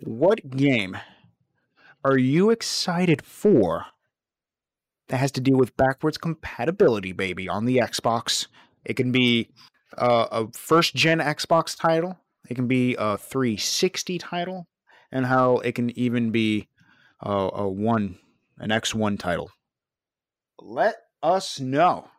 What 0.00 0.50
game 0.50 0.96
are 2.04 2.18
you 2.18 2.50
excited 2.50 3.22
for 3.22 3.86
that 5.08 5.18
has 5.18 5.32
to 5.32 5.40
deal 5.40 5.56
with 5.56 5.76
backwards 5.76 6.18
compatibility, 6.18 7.12
baby, 7.12 7.48
on 7.48 7.64
the 7.64 7.78
Xbox? 7.78 8.46
It 8.84 8.94
can 8.94 9.12
be 9.12 9.50
uh, 9.96 10.26
a 10.30 10.52
first 10.52 10.94
gen 10.94 11.18
Xbox 11.18 11.78
title, 11.78 12.18
it 12.48 12.54
can 12.54 12.66
be 12.68 12.94
a 12.98 13.16
360 13.18 14.18
title, 14.18 14.68
and 15.12 15.26
how 15.26 15.58
it 15.58 15.74
can 15.74 15.90
even 15.98 16.30
be 16.30 16.68
uh, 17.24 17.50
a 17.52 17.68
one, 17.68 18.18
an 18.58 18.70
X1 18.70 19.18
title. 19.18 19.50
Let 20.60 20.96
us 21.22 21.60
know. 21.60 22.10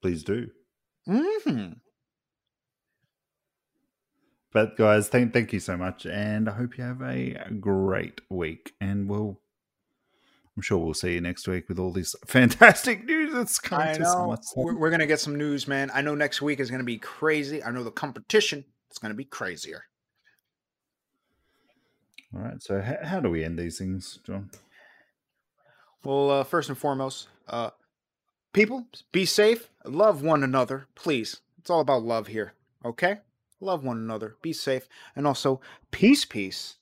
Please 0.00 0.22
do. 0.24 0.50
hmm 1.06 1.72
But 4.52 4.76
guys, 4.76 5.08
thank 5.08 5.32
thank 5.32 5.52
you 5.52 5.60
so 5.60 5.76
much, 5.76 6.06
and 6.06 6.48
I 6.48 6.52
hope 6.52 6.76
you 6.76 6.84
have 6.84 7.02
a 7.02 7.50
great 7.60 8.20
week. 8.30 8.74
And 8.80 9.08
we'll, 9.08 9.40
I'm 10.56 10.62
sure 10.62 10.78
we'll 10.78 10.94
see 10.94 11.14
you 11.14 11.20
next 11.20 11.48
week 11.48 11.68
with 11.68 11.78
all 11.78 11.92
this 11.92 12.14
fantastic 12.26 13.04
news 13.04 13.32
that's 13.32 13.58
coming 13.58 13.88
I 13.88 13.92
to 13.94 14.00
know. 14.00 14.36
We're, 14.56 14.76
we're 14.76 14.90
gonna 14.90 15.06
get 15.06 15.20
some 15.20 15.36
news, 15.36 15.66
man. 15.66 15.90
I 15.94 16.02
know 16.02 16.14
next 16.14 16.42
week 16.42 16.60
is 16.60 16.70
gonna 16.70 16.84
be 16.84 16.98
crazy. 16.98 17.62
I 17.62 17.70
know 17.70 17.84
the 17.84 17.90
competition 17.90 18.64
is 18.90 18.98
gonna 18.98 19.14
be 19.14 19.24
crazier. 19.24 19.84
All 22.34 22.40
right. 22.40 22.62
So 22.62 22.80
how, 22.80 22.96
how 23.02 23.20
do 23.20 23.30
we 23.30 23.44
end 23.44 23.58
these 23.58 23.78
things, 23.78 24.18
John? 24.26 24.50
Well, 26.04 26.30
uh, 26.30 26.44
first 26.44 26.68
and 26.68 26.76
foremost, 26.76 27.28
uh, 27.48 27.70
people, 28.52 28.86
be 29.12 29.24
safe, 29.24 29.70
love 29.84 30.22
one 30.22 30.42
another, 30.42 30.86
please. 30.94 31.40
It's 31.58 31.70
all 31.70 31.80
about 31.80 32.02
love 32.02 32.26
here, 32.26 32.54
okay? 32.84 33.18
Love 33.60 33.84
one 33.84 33.98
another, 33.98 34.36
be 34.42 34.52
safe, 34.52 34.88
and 35.14 35.26
also 35.28 35.60
peace, 35.92 36.24
peace. 36.24 36.76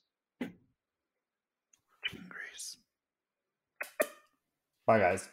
Bye, 4.85 4.99
guys. 4.99 5.29